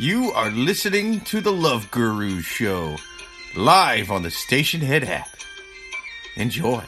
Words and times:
You 0.00 0.32
are 0.32 0.48
listening 0.48 1.20
to 1.26 1.42
the 1.42 1.52
Love 1.52 1.90
Gurus 1.90 2.42
Show, 2.46 2.96
live 3.54 4.10
on 4.10 4.22
the 4.22 4.30
Stationhead 4.30 5.06
app. 5.06 5.28
Enjoy. 6.36 6.82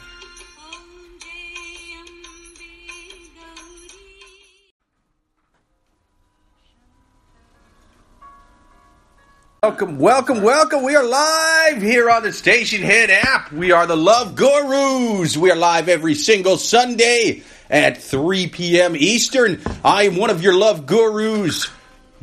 Welcome, 9.61 9.99
welcome, 9.99 10.41
welcome. 10.41 10.81
We 10.81 10.95
are 10.95 11.03
live 11.05 11.83
here 11.83 12.09
on 12.09 12.23
the 12.23 12.29
Stationhead 12.29 13.09
app. 13.09 13.51
We 13.51 13.71
are 13.71 13.85
the 13.85 13.95
Love 13.95 14.33
Gurus. 14.33 15.37
We 15.37 15.51
are 15.51 15.55
live 15.55 15.87
every 15.87 16.15
single 16.15 16.57
Sunday 16.57 17.43
at 17.69 18.01
3 18.01 18.47
p.m. 18.47 18.95
Eastern. 18.95 19.61
I 19.85 20.05
am 20.05 20.15
one 20.15 20.31
of 20.31 20.41
your 20.41 20.55
Love 20.55 20.87
Gurus, 20.87 21.69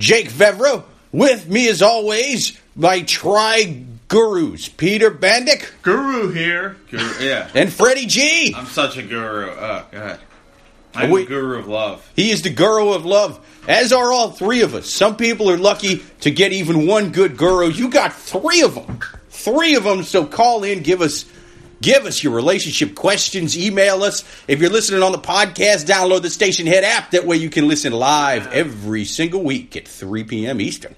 Jake 0.00 0.30
Vevera. 0.30 0.84
With 1.12 1.48
me, 1.48 1.68
as 1.68 1.82
always, 1.82 2.58
my 2.76 3.02
tri 3.02 3.84
gurus, 4.08 4.68
Peter 4.68 5.10
Bandyk 5.10 5.68
Guru 5.82 6.30
here. 6.30 6.76
Guru, 6.90 7.24
yeah. 7.24 7.48
and 7.54 7.72
Freddy 7.72 8.06
G. 8.06 8.54
I'm 8.56 8.66
such 8.66 8.96
a 8.96 9.02
guru. 9.02 9.50
Oh, 9.50 9.84
go 9.90 9.98
ahead. 9.98 10.20
I'm 10.94 11.10
Wait. 11.10 11.26
a 11.26 11.28
guru 11.28 11.58
of 11.58 11.68
love. 11.68 12.08
He 12.16 12.30
is 12.30 12.42
the 12.42 12.50
guru 12.50 12.92
of 12.92 13.04
love, 13.04 13.44
as 13.68 13.92
are 13.92 14.12
all 14.12 14.30
three 14.30 14.62
of 14.62 14.74
us. 14.74 14.88
Some 14.90 15.16
people 15.16 15.50
are 15.50 15.58
lucky 15.58 16.02
to 16.20 16.30
get 16.30 16.52
even 16.52 16.86
one 16.86 17.10
good 17.10 17.36
guru. 17.36 17.68
You 17.68 17.88
got 17.88 18.12
three 18.12 18.62
of 18.62 18.74
them. 18.74 18.98
Three 19.30 19.74
of 19.74 19.84
them. 19.84 20.02
So 20.02 20.24
call 20.24 20.64
in, 20.64 20.82
give 20.82 21.00
us 21.00 21.24
give 21.82 22.06
us 22.06 22.22
your 22.22 22.32
relationship 22.32 22.94
questions, 22.94 23.56
email 23.58 24.02
us. 24.02 24.24
If 24.48 24.60
you're 24.60 24.70
listening 24.70 25.02
on 25.02 25.12
the 25.12 25.18
podcast, 25.18 25.86
download 25.86 26.22
the 26.22 26.28
Stationhead 26.28 26.82
app. 26.82 27.10
That 27.12 27.26
way 27.26 27.36
you 27.36 27.50
can 27.50 27.68
listen 27.68 27.92
live 27.92 28.46
every 28.52 29.04
single 29.04 29.42
week 29.42 29.76
at 29.76 29.86
3 29.88 30.24
p.m. 30.24 30.60
Eastern. 30.60 30.94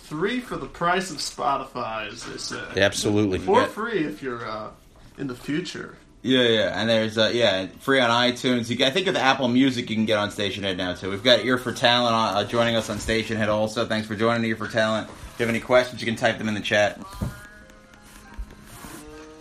Three 0.00 0.40
for 0.40 0.56
the 0.56 0.66
price 0.66 1.10
of 1.10 1.16
Spotify, 1.16 2.08
as 2.12 2.24
they 2.24 2.36
say. 2.36 2.62
Absolutely. 2.76 3.38
For 3.38 3.64
free 3.66 4.04
if 4.04 4.22
you're 4.22 4.48
uh, 4.48 4.70
in 5.18 5.26
the 5.26 5.34
future. 5.34 5.96
Yeah, 6.22 6.42
yeah. 6.42 6.80
And 6.80 6.88
there's, 6.88 7.18
uh, 7.18 7.30
yeah, 7.34 7.66
free 7.80 8.00
on 8.00 8.08
iTunes. 8.08 8.70
You, 8.70 8.76
can- 8.78 8.86
I 8.86 8.90
think 8.90 9.06
with 9.06 9.16
Apple 9.16 9.48
Music, 9.48 9.90
you 9.90 9.96
can 9.96 10.06
get 10.06 10.18
on 10.18 10.30
Stationhead 10.30 10.76
now, 10.78 10.94
too. 10.94 11.10
We've 11.10 11.22
got 11.22 11.44
Ear 11.44 11.58
for 11.58 11.70
Talent 11.72 12.14
on, 12.14 12.34
uh, 12.34 12.44
joining 12.46 12.76
us 12.76 12.88
on 12.88 12.96
Stationhead 12.96 13.48
also. 13.48 13.84
Thanks 13.86 14.08
for 14.08 14.14
joining 14.14 14.42
Ear 14.48 14.56
for 14.56 14.66
Talent. 14.66 15.08
If 15.10 15.40
you 15.40 15.46
have 15.46 15.54
any 15.54 15.60
questions, 15.62 16.00
you 16.00 16.06
can 16.06 16.16
type 16.16 16.38
them 16.38 16.48
in 16.48 16.54
the 16.54 16.60
chat. 16.62 16.98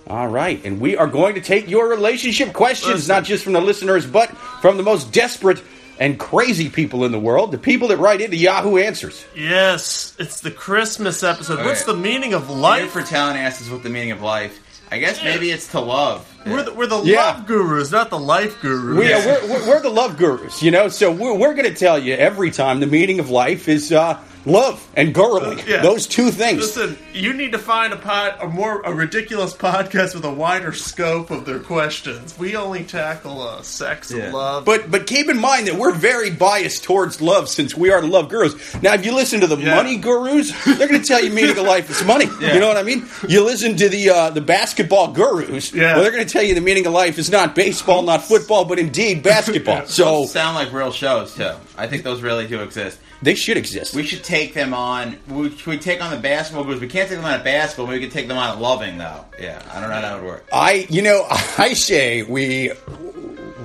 All 0.08 0.28
right, 0.28 0.64
and 0.66 0.82
we 0.82 0.98
are 0.98 1.08
going 1.08 1.36
to 1.36 1.42
take 1.42 1.70
your 1.70 1.88
relationship 1.88 2.52
questions, 2.54 2.94
Listen. 2.94 3.16
not 3.16 3.24
just 3.24 3.44
from 3.44 3.54
the 3.54 3.62
listeners, 3.62 4.06
but 4.06 4.30
from 4.62 4.78
the 4.78 4.84
most 4.84 5.14
desperate 5.14 5.62
and 6.00 6.20
crazy 6.20 6.70
people 6.70 7.06
in 7.06 7.12
the 7.12 7.20
world, 7.20 7.52
the 7.52 7.58
people 7.58 7.88
that 7.90 7.98
write 7.98 8.20
into 8.20 8.36
Yahoo 8.36 8.78
Answers. 8.78 9.26
Yes, 9.36 10.16
it's 10.20 10.42
the 10.42 10.52
Christmas 10.52 11.24
episode. 11.24 11.60
Okay. 11.60 11.66
What's 11.66 11.86
the 11.86 11.96
meaning 11.96 12.34
of 12.34 12.50
Ear 12.50 12.56
life? 12.56 12.92
for 12.92 13.02
Talent 13.02 13.38
asks 13.38 13.62
us 13.64 13.70
what 13.70 13.84
the 13.84 13.90
meaning 13.90 14.12
of 14.12 14.22
life. 14.22 14.60
I 14.92 15.00
guess 15.00 15.24
maybe 15.24 15.50
it's 15.52 15.70
to 15.70 15.80
love. 15.80 16.28
We're 16.46 16.64
the, 16.64 16.74
we're 16.74 16.88
the 16.88 17.02
Yeah. 17.04 17.18
love 17.26 17.48
gurus, 17.48 17.92
not 17.92 18.10
the 18.10 18.20
life 18.20 18.60
gurus. 18.62 18.98
We, 18.98 19.12
are 19.14 19.20
we're, 19.26 19.48
we're, 19.50 19.68
we're 19.70 19.82
the 19.82 19.90
love 19.90 20.18
gurus, 20.18 20.62
you 20.62 20.72
know, 20.72 20.88
so 20.90 21.12
we're, 21.12 21.34
we're 21.38 21.54
going 21.54 21.70
to 21.70 21.76
tell 21.76 21.98
you 22.00 22.14
every 22.16 22.52
time 22.52 22.80
the 22.80 22.88
meaning 22.88 23.20
of 23.20 23.30
life 23.30 23.68
is 23.68 23.92
uh, 23.92 24.20
love 24.46 24.86
and 24.96 25.14
gurling. 25.14 25.60
Yeah. 25.66 25.82
Those 25.82 26.06
two 26.06 26.30
things. 26.30 26.60
Listen, 26.76 26.98
you 27.14 27.32
need 27.34 27.54
to 27.54 27.58
find 27.58 27.94
a 27.94 27.96
pod, 27.96 28.36
a 28.42 28.48
more 28.48 28.82
a 28.82 28.94
ridiculous 28.94 29.54
podcast 29.54 30.14
with 30.16 30.26
a 30.26 30.34
wider 30.34 30.74
scope 30.74 31.32
of 31.32 31.46
their 31.46 31.60
questions. 31.60 32.38
We 32.38 32.56
only 32.58 32.84
tackle 32.84 33.42
uh, 33.42 33.62
sex 33.62 34.12
Yeah. 34.12 34.24
and 34.26 34.34
love. 34.34 34.66
But 34.66 34.92
but 34.92 35.08
keep 35.08 35.30
in 35.30 35.40
mind 35.40 35.68
that 35.68 35.76
we're 35.76 35.94
very 35.94 36.30
biased 36.30 36.84
towards 36.84 37.22
love 37.22 37.48
since 37.48 37.76
we 37.78 37.90
are 37.92 38.02
the 38.02 38.08
love 38.08 38.28
gurus. 38.30 38.54
Now, 38.82 38.94
if 38.96 39.06
you 39.06 39.16
listen 39.16 39.40
to 39.42 39.48
the 39.48 39.56
Yeah. 39.58 39.76
money 39.76 39.96
gurus, 39.98 40.52
they're 40.66 40.88
going 40.90 41.02
to 41.02 41.08
tell 41.08 41.24
you 41.24 41.32
meaning 41.32 41.58
of 41.58 41.66
life 41.66 41.90
is 41.90 42.04
money. 42.04 42.26
You 42.54 42.60
know 42.60 42.68
what 42.68 42.78
I 42.78 42.84
mean? 42.84 43.08
You 43.30 43.46
listen 43.46 43.78
to 43.78 43.88
the 43.88 44.10
uh, 44.10 44.30
the 44.32 44.42
basketball 44.42 45.14
gurus, 45.14 45.72
Yeah. 45.74 45.94
well, 45.94 46.04
they're 46.04 46.12
going 46.12 46.28
to 46.28 46.33
tell 46.34 46.44
you 46.44 46.54
the 46.56 46.62
meaning 46.62 46.86
of 46.86 46.94
life 46.94 47.18
is 47.18 47.30
not 47.30 47.56
baseball, 47.56 48.02
not 48.02 48.24
football, 48.24 48.66
but 48.66 48.80
indeed 48.80 49.24
basketball. 49.24 49.86
So 49.88 50.04
Those 50.06 50.32
sound 50.32 50.56
like 50.56 50.74
real 50.74 50.92
shows, 50.92 51.34
too. 51.36 51.54
I 51.78 51.88
think 51.88 52.04
those 52.04 52.22
really 52.22 52.48
do 52.48 52.62
exist. 52.62 53.00
they 53.22 53.36
should 53.36 53.56
exist. 53.58 53.94
We 53.96 54.04
should 54.04 54.24
take 54.24 54.54
them 54.54 54.74
on. 54.74 55.18
We, 55.30 55.50
we 55.68 55.78
take 55.78 56.04
on 56.04 56.12
the 56.12 56.20
basketball 56.20 56.64
groups. 56.66 56.82
We 56.82 56.88
can't 56.88 57.08
take 57.08 57.18
them 57.20 57.26
on 57.26 57.34
at 57.34 57.44
basketball. 57.44 57.88
Maybe 57.88 58.00
we 58.00 58.06
can 58.08 58.14
take 58.14 58.28
them 58.28 58.38
on 58.38 58.50
at 58.50 58.60
loving, 58.60 58.98
though. 58.98 59.24
Yeah, 59.40 59.62
I 59.72 59.80
don't 59.80 59.90
know 59.90 59.96
how 59.96 60.02
that 60.02 60.16
would 60.16 60.26
work. 60.26 60.48
I, 60.52 60.88
you 60.90 61.02
know, 61.02 61.26
I 61.30 61.74
say 61.74 62.24
we 62.24 62.72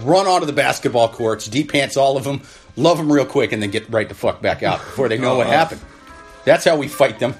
run 0.02 0.26
onto 0.26 0.46
the 0.46 0.52
basketball 0.52 1.08
courts, 1.08 1.46
deep 1.46 1.72
pants 1.72 1.96
all 1.96 2.16
of 2.16 2.24
them, 2.24 2.42
love 2.76 2.98
them 2.98 3.10
real 3.12 3.24
quick, 3.26 3.52
and 3.52 3.60
then 3.62 3.70
get 3.70 3.88
right 3.90 4.08
the 4.08 4.14
fuck 4.14 4.40
back 4.42 4.62
out 4.62 4.78
before 4.78 5.08
they 5.08 5.18
know 5.18 5.36
what 5.38 5.46
Uh-huh. 5.46 5.56
happened. 5.56 5.80
That's 6.44 6.64
how 6.64 6.76
we 6.76 6.86
fight 6.88 7.18
them. 7.18 7.34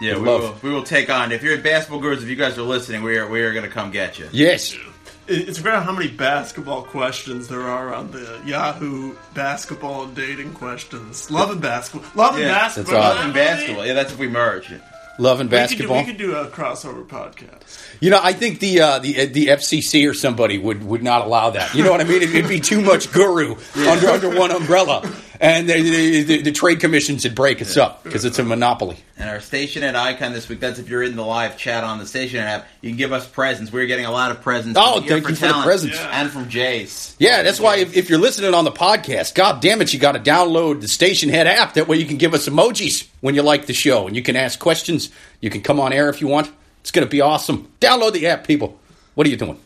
Yeah, 0.00 0.14
With 0.14 0.22
we 0.22 0.28
love. 0.28 0.62
will, 0.62 0.70
we 0.70 0.74
will 0.74 0.82
take 0.82 1.10
on. 1.10 1.30
If 1.32 1.42
you're 1.42 1.54
at 1.56 1.62
basketball 1.62 2.00
gurus, 2.00 2.22
if 2.22 2.28
you 2.28 2.36
guys 2.36 2.56
are 2.58 2.62
listening, 2.62 3.02
we 3.02 3.16
are 3.18 3.28
we 3.28 3.42
are 3.42 3.52
going 3.52 3.64
to 3.64 3.70
come 3.70 3.90
get 3.90 4.18
you. 4.18 4.28
Yes. 4.32 4.72
It- 4.72 5.48
It's 5.48 5.60
great 5.60 5.80
how 5.82 5.92
many 5.92 6.08
basketball 6.08 6.82
questions 6.82 7.46
there 7.48 7.62
are 7.62 7.94
on 7.94 8.10
the 8.10 8.40
Yahoo 8.44 9.14
basketball 9.34 10.04
and 10.04 10.14
dating 10.16 10.54
questions. 10.54 11.30
Love 11.30 11.50
and 11.52 11.60
basketball. 11.60 12.10
Love 12.16 12.34
and 12.34 12.44
Yeah, 12.44 12.54
basketball. 12.54 12.94
that's 12.94 13.04
Love 13.06 13.16
odd. 13.18 13.24
and 13.26 13.34
basketball. 13.34 13.86
Yeah, 13.86 13.94
that's 13.94 14.12
if 14.12 14.18
we 14.18 14.26
merge. 14.28 14.72
Love 15.18 15.40
and 15.40 15.50
We 15.50 15.56
could, 15.58 15.68
do, 15.68 15.68
basketball. 15.68 15.98
we 15.98 16.04
could 16.06 16.16
do 16.16 16.34
a 16.34 16.46
crossover 16.48 17.06
podcast. 17.06 17.60
You 18.00 18.08
know, 18.10 18.20
I 18.22 18.32
think 18.32 18.58
the 18.60 18.80
uh, 18.80 18.98
the 19.00 19.26
the 19.26 19.46
FCC 19.48 20.08
or 20.10 20.14
somebody 20.14 20.56
would, 20.58 20.82
would 20.82 21.02
not 21.02 21.26
allow 21.26 21.50
that. 21.50 21.74
You 21.74 21.84
know 21.84 21.90
what 21.92 22.00
I 22.00 22.04
mean? 22.04 22.22
It'd, 22.22 22.34
it'd 22.34 22.48
be 22.48 22.58
too 22.58 22.80
much 22.80 23.12
guru 23.12 23.54
under 23.76 24.08
under 24.08 24.30
one 24.36 24.50
umbrella, 24.50 25.02
and 25.40 25.66
the, 25.66 25.82
the, 25.82 26.22
the, 26.22 26.42
the 26.42 26.52
trade 26.52 26.80
commissions 26.80 27.24
would 27.24 27.34
break 27.34 27.62
us 27.62 27.78
up 27.78 28.04
because 28.04 28.26
it's 28.26 28.38
a 28.38 28.44
monopoly. 28.44 28.98
And 29.16 29.28
our 29.30 29.40
station 29.40 29.82
at 29.82 29.96
icon 29.96 30.34
this 30.34 30.48
week. 30.50 30.60
That's 30.60 30.78
if 30.78 30.90
you're 30.90 31.02
in 31.02 31.16
the 31.16 31.24
live 31.24 31.56
chat 31.56 31.82
on 31.82 31.98
the 31.98 32.06
station 32.06 32.40
app. 32.40 32.66
You 32.82 32.90
can 32.90 32.98
give 32.98 33.12
us 33.12 33.26
presents. 33.26 33.72
We're 33.72 33.86
getting 33.86 34.04
a 34.04 34.10
lot 34.10 34.30
of 34.30 34.42
presents. 34.42 34.78
Oh, 34.80 34.96
from 34.96 35.04
Ear 35.04 35.08
thank 35.08 35.28
you 35.30 35.34
for 35.36 35.46
the 35.46 35.62
presents. 35.62 35.96
Yeah. 35.96 36.20
and 36.20 36.30
from 36.30 36.50
Jace. 36.50 37.16
Yeah, 37.18 37.42
that's 37.42 37.58
why 37.58 37.76
if, 37.76 37.96
if 37.96 38.10
you're 38.10 38.18
listening 38.18 38.52
on 38.52 38.64
the 38.64 38.70
podcast, 38.70 39.34
god 39.34 39.62
damn 39.62 39.80
it, 39.80 39.94
you 39.94 39.98
got 39.98 40.12
to 40.12 40.20
download 40.20 40.82
the 40.82 40.86
Stationhead 40.86 41.46
app. 41.46 41.74
That 41.74 41.88
way 41.88 41.96
you 41.96 42.06
can 42.06 42.18
give 42.18 42.34
us 42.34 42.46
emojis 42.46 43.08
when 43.20 43.34
you 43.34 43.42
like 43.42 43.64
the 43.64 43.74
show, 43.74 44.06
and 44.06 44.14
you 44.14 44.22
can 44.22 44.36
ask 44.36 44.58
questions. 44.58 45.10
You 45.40 45.48
can 45.48 45.62
come 45.62 45.80
on 45.80 45.92
air 45.94 46.10
if 46.10 46.20
you 46.20 46.28
want. 46.28 46.52
It's 46.82 46.90
going 46.90 47.06
to 47.06 47.10
be 47.10 47.22
awesome. 47.22 47.70
Download 47.80 48.12
the 48.12 48.26
app, 48.26 48.46
people. 48.46 48.78
What 49.14 49.26
are 49.26 49.30
you 49.30 49.36
doing? 49.36 49.58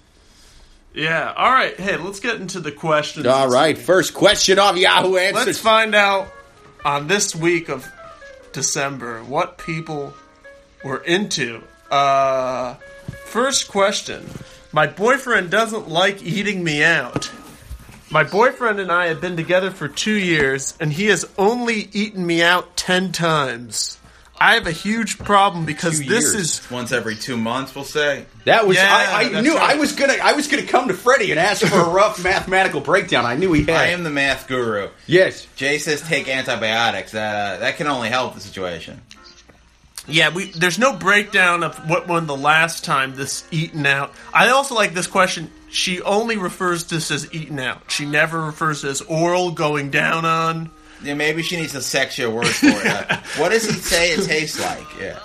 Yeah. 0.95 1.33
All 1.37 1.51
right. 1.51 1.79
Hey, 1.79 1.97
let's 1.97 2.21
get 2.21 2.37
into 2.37 2.61
the 2.61 2.73
questions. 2.73 3.27
All 3.27 3.49
right, 3.49 3.77
first 3.77 4.15
question 4.15 4.59
of 4.59 4.77
Yahoo 4.77 5.17
Answers. 5.17 5.47
Let's 5.47 5.59
find 5.59 5.95
out 5.95 6.29
on 6.85 7.09
this 7.09 7.35
week 7.35 7.69
of 7.69 7.87
December 8.53 9.25
what 9.25 9.59
people 9.59 10.15
were 10.85 10.99
into. 10.99 11.63
Uh, 11.91 12.75
first 13.27 13.69
question. 13.69 14.29
My 14.73 14.87
boyfriend 14.87 15.51
doesn't 15.51 15.89
like 15.89 16.23
eating 16.23 16.63
me 16.63 16.83
out. 16.85 17.31
My 18.11 18.23
boyfriend 18.23 18.79
and 18.79 18.93
I 18.93 19.07
have 19.07 19.21
been 19.21 19.37
together 19.37 19.71
for 19.73 19.89
two 19.89 20.15
years, 20.15 20.75
and 20.79 20.93
he 20.93 21.07
has 21.07 21.25
only 21.37 21.89
eaten 21.93 22.25
me 22.25 22.43
out 22.43 22.77
ten 22.77 23.11
times. 23.11 23.99
I 24.39 24.55
have 24.55 24.67
a 24.67 24.73
huge 24.73 25.19
problem 25.19 25.65
because 25.65 26.01
Two 26.01 26.07
this 26.09 26.35
years. 26.35 26.61
is 26.61 26.71
Once 26.71 26.91
every 26.93 27.15
two 27.15 27.37
months, 27.37 27.75
we'll 27.75 27.85
say. 27.85 28.27
That 28.45 28.67
was 28.67 28.77
Yeah, 28.77 28.89
I, 28.91 29.33
I 29.37 29.41
knew 29.41 29.55
right. 29.55 29.77
I 29.77 29.79
was 29.79 29.93
gonna 29.93 30.17
I 30.23 30.33
was 30.33 30.49
gonna 30.49 30.67
come 30.67 30.89
to 30.89 30.95
Freddy 30.95 31.31
and 31.31 31.39
ask 31.39 31.65
for 31.65 31.79
a 31.79 31.89
rough 31.91 32.23
mathematical 32.23 32.81
breakdown. 32.81 33.25
I 33.27 33.37
knew 33.37 33.53
he 33.53 33.63
had. 33.63 33.71
I 33.77 33.87
am 33.89 34.03
the 34.03 34.11
math 34.11 34.47
guru. 34.49 34.89
yes. 35.07 35.47
Jay 35.57 35.79
says 35.79 36.03
take 36.03 36.29
antibiotics. 36.29 37.13
That 37.13 37.57
uh, 37.57 37.59
that 37.61 37.77
can 37.77 37.87
only 37.87 38.09
help 38.09 38.35
the 38.35 38.41
situation. 38.41 39.01
Yeah, 40.07 40.35
we 40.35 40.51
there's 40.51 40.79
no 40.79 40.95
breakdown 40.95 41.63
of 41.63 41.89
what 41.89 42.09
when 42.09 42.27
the 42.27 42.37
last 42.37 42.85
time 42.85 43.15
this 43.15 43.45
eaten 43.51 43.87
out. 43.87 44.13
I 44.35 44.49
also 44.51 44.75
like 44.75 44.93
this 44.95 45.07
question. 45.07 45.51
She 45.71 46.03
only 46.03 46.37
refers 46.37 46.85
to 46.85 46.97
this 46.97 47.11
as 47.11 47.33
eaten 47.33 47.59
out. 47.59 47.91
She 47.91 48.05
never 48.05 48.41
refers 48.43 48.83
to 48.83 48.89
as 48.89 49.01
oral 49.01 49.53
going 49.53 49.91
down 49.91 50.25
on. 50.27 50.71
Yeah, 51.05 51.15
maybe 51.15 51.43
she 51.43 51.57
needs 51.57 51.75
a 51.75 51.79
sexier 51.79 52.33
word 52.33 52.47
for 52.49 52.67
it. 52.69 52.85
Uh, 53.11 53.17
what 53.39 53.51
does 53.51 53.65
he 53.67 53.73
say 53.73 54.11
it 54.13 54.25
tastes 54.27 54.61
like? 54.61 54.87
Yeah. 55.01 55.19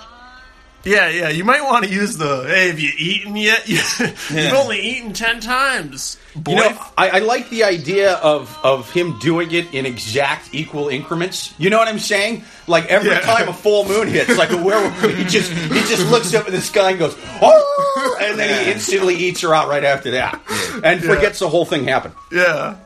Yeah, 0.82 1.08
yeah. 1.10 1.28
You 1.28 1.44
might 1.44 1.62
want 1.62 1.84
to 1.84 1.90
use 1.90 2.16
the 2.16 2.44
"Hey, 2.48 2.68
have 2.68 2.80
you 2.80 2.90
eaten 2.96 3.36
yet? 3.36 3.68
You've 3.68 4.30
Yeah. 4.32 4.56
only 4.56 4.80
eaten 4.80 5.12
ten 5.12 5.38
times, 5.40 6.16
boy." 6.34 6.52
You 6.52 6.56
know, 6.70 6.78
I, 6.96 7.10
I 7.10 7.18
like 7.18 7.50
the 7.50 7.64
idea 7.64 8.14
of 8.14 8.56
of 8.64 8.90
him 8.90 9.18
doing 9.18 9.52
it 9.52 9.74
in 9.74 9.84
exact 9.84 10.54
equal 10.54 10.88
increments. 10.88 11.52
You 11.58 11.68
know 11.68 11.76
what 11.76 11.88
I'm 11.88 11.98
saying? 11.98 12.44
Like 12.66 12.86
every 12.86 13.10
Yeah. 13.10 13.20
time 13.20 13.48
a 13.48 13.52
full 13.52 13.84
moon 13.86 14.08
hits, 14.08 14.38
like 14.38 14.52
a 14.52 14.56
werewolf, 14.56 14.98
he 15.02 15.24
just 15.24 15.52
he 15.52 15.80
just 15.80 16.10
looks 16.10 16.32
up 16.32 16.46
at 16.46 16.52
the 16.52 16.62
sky 16.62 16.90
and 16.90 16.98
goes, 16.98 17.14
"Oh!" 17.42 18.16
and 18.22 18.38
then 18.38 18.64
he 18.64 18.72
instantly 18.72 19.16
eats 19.16 19.42
her 19.42 19.54
out 19.54 19.68
right 19.68 19.84
after 19.84 20.12
that, 20.12 20.40
and 20.82 21.04
forgets 21.04 21.40
the 21.40 21.48
whole 21.50 21.66
thing 21.66 21.84
happened. 21.84 22.14
yeah. 22.32 22.76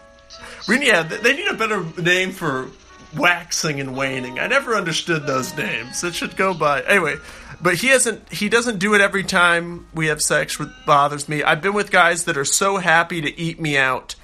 We 0.66 0.78
need, 0.78 0.86
yeah, 0.88 1.02
they 1.02 1.36
need 1.36 1.46
a 1.46 1.54
better 1.54 1.84
name 2.00 2.32
for 2.32 2.70
waxing 3.16 3.80
and 3.80 3.96
waning. 3.96 4.38
I 4.38 4.46
never 4.46 4.74
understood 4.74 5.26
those 5.26 5.56
names. 5.56 6.02
It 6.04 6.14
should 6.14 6.36
go 6.36 6.54
by 6.54 6.82
anyway. 6.82 7.16
But 7.60 7.74
he 7.76 7.88
hasn't. 7.88 8.30
He 8.32 8.48
doesn't 8.48 8.78
do 8.78 8.94
it 8.94 9.00
every 9.00 9.22
time 9.24 9.86
we 9.94 10.06
have 10.08 10.20
sex. 10.20 10.58
Which 10.58 10.68
bothers 10.86 11.28
me. 11.28 11.42
I've 11.42 11.62
been 11.62 11.72
with 11.74 11.90
guys 11.90 12.24
that 12.24 12.36
are 12.36 12.44
so 12.44 12.76
happy 12.76 13.20
to 13.22 13.40
eat 13.40 13.58
me 13.60 13.78
out, 13.78 14.16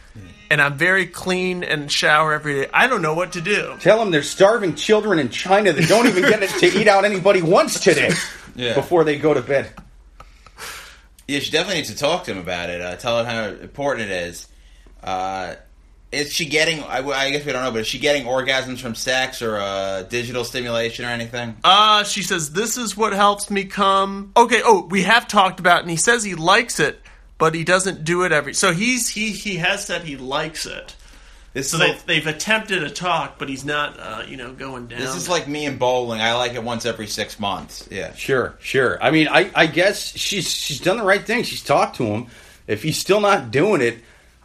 and 0.51 0.61
I'm 0.61 0.77
very 0.77 1.07
clean 1.07 1.63
and 1.65 1.91
shower 1.91 2.35
every 2.35 2.55
day. 2.63 2.71
I 2.75 2.87
don't 2.87 3.01
know 3.03 3.15
what 3.15 3.33
to 3.35 3.41
do. 3.41 3.77
Tell 3.81 3.99
them 3.99 4.11
there's 4.11 4.29
starving 4.29 4.75
children 4.75 5.19
in 5.19 5.31
China 5.31 5.73
that 5.73 5.89
don't 5.89 6.07
even 6.07 6.23
get 6.25 6.47
to 6.51 6.67
eat 6.81 6.89
out 6.89 7.05
anybody 7.05 7.41
once 7.41 7.81
today 7.81 8.11
Yeah. 8.57 8.75
before 8.75 9.05
they 9.05 9.17
go 9.17 9.33
to 9.33 9.41
bed. 9.43 9.73
Yeah, 11.29 11.39
she 11.39 11.51
definitely 11.53 11.83
need 11.83 11.87
to 11.89 11.97
talk 11.97 12.25
to 12.25 12.33
him 12.33 12.39
about 12.39 12.69
it. 12.71 12.81
Uh, 12.81 12.97
tell 12.97 13.21
him 13.21 13.27
how 13.27 13.45
important 13.63 14.11
it 14.11 14.23
is. 14.27 14.49
Uh, 15.03 15.55
is 16.13 16.33
she 16.33 16.47
getting? 16.47 16.83
I, 16.83 17.07
I 17.07 17.31
guess 17.31 17.45
we 17.45 17.53
don't 17.53 17.63
know, 17.63 17.71
but 17.71 17.83
is 17.83 17.87
she 17.87 17.99
getting 17.99 18.25
orgasms 18.25 18.81
from 18.81 18.95
sex 18.95 19.43
or 19.43 19.59
uh, 19.59 20.03
digital 20.03 20.45
stimulation 20.45 21.05
or 21.05 21.09
anything? 21.09 21.57
Uh, 21.63 22.03
she 22.05 22.23
says, 22.23 22.53
This 22.53 22.77
is 22.77 22.97
what 22.97 23.13
helps 23.13 23.51
me 23.51 23.65
come. 23.65 24.33
Okay, 24.37 24.61
oh, 24.65 24.87
we 24.87 25.03
have 25.03 25.29
talked 25.29 25.61
about, 25.61 25.83
and 25.83 25.91
he 25.91 25.97
says 25.97 26.25
he 26.25 26.35
likes 26.35 26.81
it, 26.81 27.01
but 27.39 27.55
he 27.55 27.63
doesn't 27.63 28.05
do 28.05 28.25
it 28.25 28.33
every. 28.33 28.55
So 28.55 28.73
he's 28.73 29.09
he 29.09 29.31
he 29.31 29.57
has 29.57 29.85
said 29.85 30.03
he 30.03 30.17
likes 30.17 30.67
it. 30.67 30.97
This 31.53 31.71
So 31.71 31.79
they've, 31.79 31.89
like, 31.95 32.07
they've 32.07 32.27
attempted 32.27 32.85
a 32.85 32.91
talk, 32.91 33.39
but 33.39 33.49
he's 33.49 33.65
not, 33.65 33.99
uh, 33.99 34.23
you 34.29 34.37
know, 34.37 34.53
going 34.53 34.87
down. 34.87 35.01
this 35.01 35.17
is 35.17 35.29
like 35.29 35.49
me 35.49 35.67
and 35.67 35.81
bowling. 35.81 36.21
I 36.21 36.35
like 36.35 36.55
it 36.55 36.63
once 36.63 36.87
every 36.87 37.09
six 37.09 37.41
months. 37.41 37.89
Yeah. 37.91 38.15
Sure, 38.15 38.55
sure. 38.61 39.03
I 39.03 39.11
mean, 39.11 39.27
I, 39.27 39.51
I 39.55 39.67
guess 39.67 40.17
she's 40.17 40.49
she's 40.49 40.81
done 40.81 40.97
the 40.97 41.05
right 41.05 41.25
thing. 41.25 41.43
She's 41.43 41.63
talked 41.63 41.97
to 41.97 42.05
him. 42.05 42.27
If 42.69 42.85
he's 42.85 42.99
still 42.99 43.21
not 43.21 43.51
doing 43.51 43.81
it, 43.81 43.99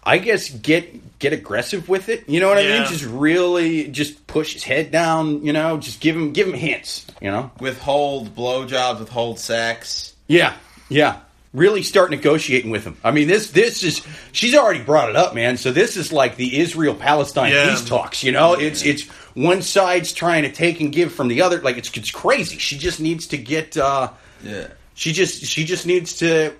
I 0.05 0.17
guess 0.19 0.49
get 0.49 1.17
get 1.19 1.33
aggressive 1.33 1.89
with 1.89 2.09
it. 2.09 2.27
You 2.29 2.39
know 2.39 2.47
what 2.49 2.57
I 2.57 2.63
mean? 2.63 2.85
Just 2.87 3.05
really 3.05 3.87
just 3.87 4.27
push 4.27 4.53
his 4.53 4.63
head 4.63 4.91
down. 4.91 5.43
You 5.45 5.53
know, 5.53 5.77
just 5.77 5.99
give 5.99 6.15
him 6.15 6.31
give 6.33 6.47
him 6.47 6.53
hints. 6.53 7.05
You 7.21 7.31
know? 7.31 7.51
Withhold 7.59 8.35
blowjobs, 8.35 8.99
withhold 8.99 9.39
sex. 9.39 10.13
Yeah, 10.27 10.53
yeah. 10.89 11.19
Really 11.53 11.83
start 11.83 12.11
negotiating 12.11 12.69
with 12.69 12.83
him. 12.83 12.97
I 13.03 13.11
mean, 13.11 13.27
this 13.29 13.51
this 13.51 13.81
is 13.81 14.05
she's 14.33 14.53
already 14.55 14.81
brought 14.83 15.09
it 15.09 15.15
up, 15.15 15.33
man. 15.33 15.55
So 15.57 15.71
this 15.71 15.95
is 15.95 16.11
like 16.11 16.35
the 16.35 16.59
Israel 16.59 16.93
Palestine 16.93 17.51
Yeah. 17.53 17.69
peace 17.69 17.85
talks. 17.85 18.23
You 18.23 18.33
know, 18.33 18.53
it's 18.53 18.83
it's 18.83 19.07
one 19.35 19.61
side's 19.61 20.11
trying 20.11 20.43
to 20.43 20.51
take 20.51 20.81
and 20.81 20.91
give 20.91 21.13
from 21.13 21.29
the 21.29 21.41
other. 21.41 21.61
Like 21.61 21.77
it's 21.77 21.89
it's 21.97 22.11
crazy. 22.11 22.57
She 22.57 22.77
just 22.77 22.99
needs 22.99 23.27
to 23.27 23.37
get. 23.37 23.77
uh 23.77 24.09
Yeah. 24.43 24.67
She 24.95 25.13
just 25.13 25.45
she 25.45 25.63
just 25.63 25.85
needs 25.85 26.17
to 26.17 26.53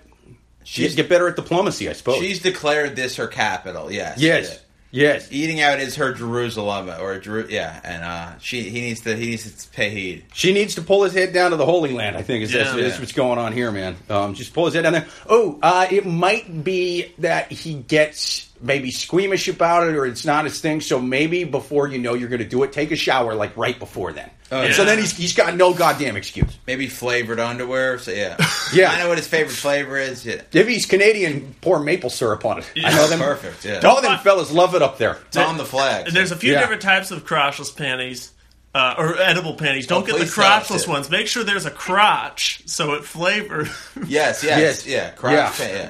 She's 0.66 0.96
get, 0.96 1.04
get 1.04 1.10
better 1.10 1.28
at 1.30 1.36
diplomacy, 1.38 1.90
I 1.90 1.94
suppose. 1.94 2.18
she's 2.18 2.42
declared 2.42 2.96
this 2.96 3.16
her 3.18 3.28
capital. 3.28 3.92
Yes. 3.92 4.18
yes, 4.20 4.60
Yeah. 4.92 5.14
yes. 5.14 5.28
Eating 5.32 5.62
out 5.62 5.80
is 5.80 5.96
her 5.96 6.14
Jerusalem, 6.14 6.90
or 6.90 7.18
Jeru- 7.20 7.48
yeah, 7.50 7.80
and 7.84 8.04
uh, 8.04 8.38
she 8.40 8.64
he 8.70 8.82
needs 8.82 9.02
to 9.02 9.16
he 9.16 9.28
needs 9.28 9.64
to 9.64 9.70
pay 9.70 9.90
heed. 9.92 10.26
She 10.34 10.54
needs 10.54 10.76
to 10.76 10.82
pull 10.82 11.04
his 11.04 11.14
head 11.14 11.34
down 11.34 11.52
to 11.52 11.58
the 11.58 11.66
Holy 11.66 11.94
Land. 11.94 12.18
I 12.18 12.22
think 12.24 12.44
is 12.44 12.54
Yeah. 12.54 12.76
that's 12.76 13.00
what's 13.00 13.12
going 13.14 13.38
on 13.40 13.54
here, 13.54 13.72
man. 13.72 13.96
Um, 14.10 14.34
just 14.34 14.54
pull 14.54 14.66
his 14.66 14.74
head 14.74 14.82
down 14.84 14.94
there. 14.94 15.08
Oh, 15.30 15.60
uh, 15.62 15.88
it 15.92 16.06
might 16.06 16.64
be 16.64 17.14
that 17.20 17.52
he 17.52 17.76
gets 17.76 18.50
maybe 18.62 18.92
squeamish 18.92 19.48
about 19.48 19.88
it, 19.88 19.96
or 19.96 20.06
it's 20.06 20.25
not 20.25 20.46
his 20.46 20.60
thing. 20.60 20.81
So 20.81 21.00
maybe 21.00 21.44
before 21.44 21.88
you 21.88 21.98
know 22.00 22.13
you're 22.13 22.30
going 22.30 22.42
to 22.42 22.48
do 22.48 22.63
it, 22.63 22.74
take 22.74 22.92
a 22.92 22.96
shower 22.96 23.36
like 23.36 23.56
right 23.57 23.78
before 23.78 24.13
then. 24.13 24.30
Oh, 24.52 24.60
And 24.60 24.69
yeah. 24.69 24.75
So 24.75 24.86
then 24.86 24.98
he's 25.00 25.16
he's 25.18 25.34
got 25.34 25.56
no 25.56 25.74
goddamn 25.74 26.16
excuse. 26.16 26.57
Maybe 26.68 26.88
flavored 26.88 27.40
underwear. 27.40 27.98
So 28.00 28.12
yeah, 28.12 28.38
Yeah. 28.74 28.92
I 28.92 29.00
know 29.00 29.07
what 29.10 29.18
his 29.18 29.28
favorite 29.28 29.56
flavor 29.56 29.98
is. 29.98 30.25
Yeah, 30.25 30.42
If 30.54 30.68
he's 30.68 30.86
Canadian, 30.86 31.56
pour 31.62 31.80
maple 31.80 32.10
syrup 32.10 32.46
on 32.46 32.60
it. 32.60 32.72
I 32.84 32.96
know 32.96 33.07
them. 33.07 33.19
perfect. 33.19 33.66
Yeah, 33.66 33.80
All 33.88 34.02
them 34.02 34.18
fellas 34.19 34.52
love 34.52 34.75
it 34.75 34.81
up 34.81 34.98
there. 34.98 35.18
it's 35.28 35.38
on 35.38 35.57
the 35.57 35.66
flag. 35.66 36.07
And 36.07 36.16
there's 36.16 36.31
a 36.31 36.36
few 36.36 36.52
Yeah. 36.54 36.60
different 36.62 36.81
types 36.81 37.12
of 37.12 37.25
crotchless 37.25 37.75
panties. 37.75 38.31
Uh, 38.74 38.94
or 38.98 39.18
edible 39.22 39.54
panties. 39.54 39.88
Don't 39.88 40.04
Oh, 40.04 40.06
get 40.06 40.19
the 40.19 40.25
crotchless 40.25 40.86
ones. 40.86 41.10
Make 41.10 41.28
sure 41.28 41.46
there's 41.46 41.66
a 41.66 41.72
crotch 41.72 42.62
so 42.66 42.94
it 42.96 43.06
flavors. 43.06 43.69
yes, 44.06 44.44
yes, 44.44 44.60
Yes. 44.60 44.86
yeah, 44.86 45.10
crotch 45.12 45.34
Yeah. 45.34 45.50
pa- 45.68 45.74
yeah. 45.74 45.90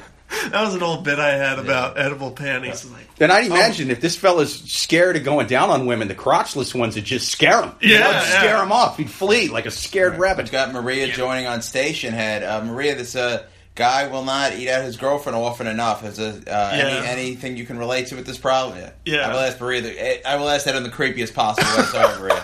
That 0.51 0.63
was 0.63 0.75
an 0.75 0.83
old 0.83 1.03
bit 1.03 1.19
I 1.19 1.35
had 1.37 1.59
about 1.59 1.97
edible 1.97 2.31
panties. 2.31 2.85
Like, 2.85 3.07
And 3.19 3.31
I'd 3.31 3.47
imagine 3.47 3.89
if 3.91 4.01
this 4.01 4.15
fella's 4.15 4.53
scared 4.61 5.15
of 5.15 5.23
going 5.23 5.47
down 5.47 5.69
on 5.69 5.85
women, 5.85 6.07
the 6.07 6.15
crotchless 6.15 6.73
ones 6.77 6.95
would 6.95 7.05
just 7.05 7.29
scare 7.29 7.63
him. 7.63 7.71
You 7.81 7.99
know, 7.99 8.09
Yeah, 8.11 8.11
yeah. 8.11 8.39
scare 8.39 8.63
him 8.63 8.71
off. 8.71 8.97
He'd 8.97 9.09
flee 9.09 9.49
like 9.49 9.65
a 9.65 9.71
scared 9.71 10.17
rabbit. 10.17 10.43
We've 10.45 10.51
got 10.51 10.71
Maria 10.73 11.07
joining 11.07 11.47
on 11.47 11.59
Stationhead. 11.59 12.47
Uh, 12.47 12.63
Maria, 12.65 12.95
this 12.95 13.15
uh, 13.15 13.45
guy 13.75 14.07
will 14.07 14.23
not 14.23 14.53
eat 14.53 14.69
out 14.69 14.83
his 14.83 14.97
girlfriend 14.97 15.35
often 15.37 15.67
enough. 15.67 16.03
Is 16.05 16.19
a, 16.19 16.41
uh, 16.47 16.69
any, 16.73 17.07
anything 17.07 17.57
you 17.57 17.65
can 17.65 17.77
relate 17.77 18.07
to 18.07 18.15
with 18.15 18.25
this 18.25 18.37
problem? 18.37 18.77
Yeah. 18.77 18.91
Yeah. 19.05 19.27
I 19.29 19.33
will 19.33 19.39
ask 19.39 19.59
Maria. 19.59 19.81
The, 19.81 20.27
I 20.29 20.35
will 20.35 20.49
ask 20.49 20.65
that 20.65 20.75
in 20.75 20.83
the 20.83 20.89
creepiest 20.89 21.33
possible 21.33 21.67
way. 21.77 21.83
Sorry, 21.89 22.19
Maria. 22.19 22.43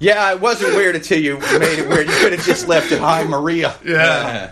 Yeah, 0.00 0.32
it 0.32 0.40
wasn't 0.40 0.74
weird 0.76 0.96
until 0.96 1.20
you 1.20 1.38
made 1.38 1.78
it 1.78 1.88
weird. 1.88 2.08
You 2.08 2.14
could 2.16 2.32
have 2.32 2.44
just 2.44 2.68
left 2.68 2.90
it. 2.92 2.98
Hi, 2.98 3.24
Maria. 3.24 3.74
yeah, 3.84 4.50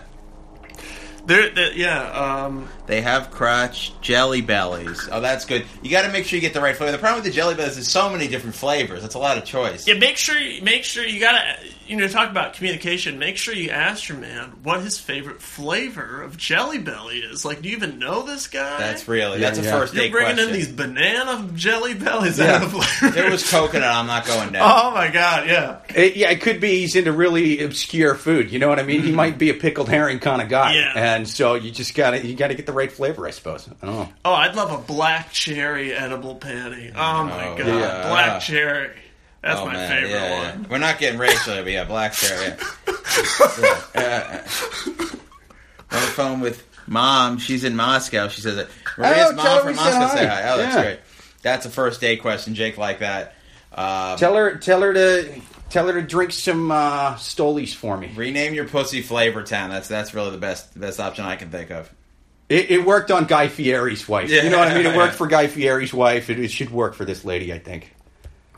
there, 1.25 1.49
there- 1.49 1.73
yeah. 1.73 2.11
Um, 2.11 2.69
They 2.85 3.01
have 3.01 3.31
crotch 3.31 3.93
jelly 4.01 4.41
bellies. 4.41 5.07
Oh, 5.11 5.21
that's 5.21 5.45
good. 5.45 5.65
You 5.81 5.89
got 5.89 6.01
to 6.03 6.11
make 6.11 6.25
sure 6.25 6.37
you 6.37 6.41
get 6.41 6.53
the 6.53 6.61
right 6.61 6.75
flavor. 6.75 6.91
The 6.91 6.97
problem 6.97 7.23
with 7.23 7.31
the 7.31 7.35
jelly 7.35 7.55
bellies 7.55 7.77
is 7.77 7.87
so 7.87 8.09
many 8.09 8.27
different 8.27 8.55
flavors. 8.55 9.01
That's 9.01 9.15
a 9.15 9.19
lot 9.19 9.37
of 9.37 9.45
choice. 9.45 9.87
yeah, 9.87 9.93
make 9.95 10.17
sure 10.17 10.37
you 10.37 10.61
make 10.61 10.83
sure 10.83 11.05
you 11.05 11.19
gotta 11.19 11.55
you 11.87 11.95
know 11.95 12.07
talk 12.07 12.29
about 12.29 12.53
communication. 12.53 13.19
Make 13.19 13.37
sure 13.37 13.53
you 13.53 13.69
ask 13.69 14.09
your 14.09 14.17
man 14.17 14.51
what 14.63 14.81
his 14.81 14.99
favorite 14.99 15.41
flavor 15.41 16.21
of 16.21 16.37
Jelly 16.37 16.79
Belly 16.79 17.19
is. 17.19 17.45
Like, 17.45 17.61
do 17.61 17.69
you 17.69 17.75
even 17.77 17.99
know 17.99 18.23
this 18.23 18.47
guy? 18.47 18.79
That's 18.79 19.07
really 19.07 19.39
Yeah, 19.39 19.47
that's 19.47 19.59
a 19.59 19.63
yeah. 19.63 19.71
first 19.71 19.93
You're 19.93 20.03
date 20.03 20.11
bringing 20.11 20.35
question. 20.35 20.49
in 20.49 20.55
these 20.55 20.71
banana 20.71 21.49
Jelly 21.55 21.93
Bellies 21.93 22.37
Yeah. 22.39 22.55
out 22.55 22.63
of 22.63 22.71
flavor. 22.71 23.15
There 23.15 23.31
was 23.31 23.49
coconut. 23.49 23.87
I'm 23.87 24.07
not 24.07 24.25
going 24.25 24.51
down. 24.51 24.69
Oh 24.69 24.91
my 24.91 25.09
god, 25.09 25.47
yeah. 25.47 25.79
It, 25.95 26.15
yeah, 26.17 26.31
it 26.31 26.41
could 26.41 26.59
be 26.59 26.79
he's 26.79 26.95
into 26.95 27.11
really 27.13 27.63
obscure 27.63 28.15
food. 28.15 28.51
You 28.51 28.59
know 28.59 28.67
what 28.67 28.79
I 28.79 28.83
mean? 28.83 29.01
He 29.01 29.07
mm-hmm. 29.07 29.15
might 29.15 29.37
be 29.37 29.49
a 29.49 29.53
pickled 29.53 29.87
herring 29.89 30.19
kind 30.19 30.41
of 30.41 30.49
guy. 30.49 30.75
Yeah. 30.75 30.93
And 30.95 31.27
so 31.27 31.55
you 31.55 31.71
just 31.71 31.95
gotta 31.95 32.25
you 32.25 32.35
gotta 32.35 32.55
get 32.55 32.65
the 32.65 32.72
right 32.73 32.91
flavor, 32.91 33.27
I 33.27 33.31
suppose. 33.31 33.67
I 33.81 33.85
don't 33.85 33.95
know. 33.95 34.09
Oh, 34.25 34.33
I'd 34.33 34.55
love 34.55 34.71
a 34.71 34.77
black 34.85 35.31
cherry 35.31 35.93
edible 35.93 36.35
panty. 36.37 36.91
Oh 36.95 37.23
my 37.23 37.47
Oh, 37.49 37.57
god, 37.57 37.67
yeah. 37.67 38.07
black 38.09 38.41
cherry. 38.41 38.91
That's 39.41 39.59
Oh, 39.59 39.65
my 39.65 39.73
man, 39.73 39.89
favorite 39.89 40.09
yeah, 40.11 40.41
yeah. 40.41 40.51
one. 40.55 40.67
We're 40.69 40.77
not 40.77 40.99
getting 40.99 41.19
racial, 41.19 41.55
but 41.55 41.71
yeah, 41.71 41.83
black 41.85 42.13
cherry. 42.13 42.53
Yeah. 43.61 43.81
yeah. 43.95 44.47
uh, 44.87 45.03
on 45.91 46.01
the 46.01 46.07
phone 46.07 46.39
with 46.41 46.65
mom. 46.87 47.37
She's 47.37 47.63
in 47.63 47.75
Moscow. 47.75 48.27
She 48.27 48.41
says, 48.41 48.67
"Maria's 48.97 49.29
Oh, 49.31 49.35
mom 49.35 49.45
her 49.45 49.61
from 49.61 49.75
Moscow 49.75 50.07
say 50.15 50.25
hi." 50.25 50.49
Oh, 50.49 50.57
that's 50.57 50.75
great. 50.75 50.99
That's 51.43 51.65
a 51.65 51.69
first 51.69 52.01
date 52.01 52.21
question, 52.21 52.55
Jake. 52.55 52.77
Like 52.77 52.99
that. 52.99 53.35
Um, 53.73 54.17
Tell 54.17 54.35
her 54.35 54.55
tell 54.57 54.81
her 54.81 54.93
to 54.93 55.41
tell 55.69 55.87
her 55.87 55.93
to 55.93 56.01
drink 56.01 56.31
some 56.31 56.71
uh, 56.71 57.15
Stolies 57.15 57.75
for 57.75 57.97
me. 57.97 58.11
rename 58.15 58.53
your 58.53 58.67
pussy 58.67 59.01
Flavor 59.01 59.43
Town. 59.43 59.69
That's 59.69 59.87
that's 59.87 60.13
really 60.13 60.31
the 60.31 60.37
best 60.37 60.73
the 60.73 60.79
best 60.79 60.99
option 60.99 61.25
I 61.25 61.35
can 61.35 61.49
think 61.51 61.69
of. 61.71 61.91
It, 62.49 62.71
it 62.71 62.85
worked 62.85 63.09
on 63.11 63.25
Guy 63.25 63.47
Fieri's 63.47 64.07
wife. 64.07 64.29
Yeah. 64.29 64.43
You 64.43 64.49
know 64.49 64.59
what 64.59 64.67
I 64.67 64.75
mean? 64.75 64.85
It 64.85 64.95
worked 64.95 65.15
for 65.15 65.27
Guy 65.27 65.47
Fieri's 65.47 65.93
wife. 65.93 66.29
It, 66.29 66.39
it 66.39 66.49
should 66.49 66.71
work 66.71 66.93
for 66.93 67.05
this 67.05 67.25
lady, 67.25 67.53
I 67.53 67.59
think. 67.59 67.93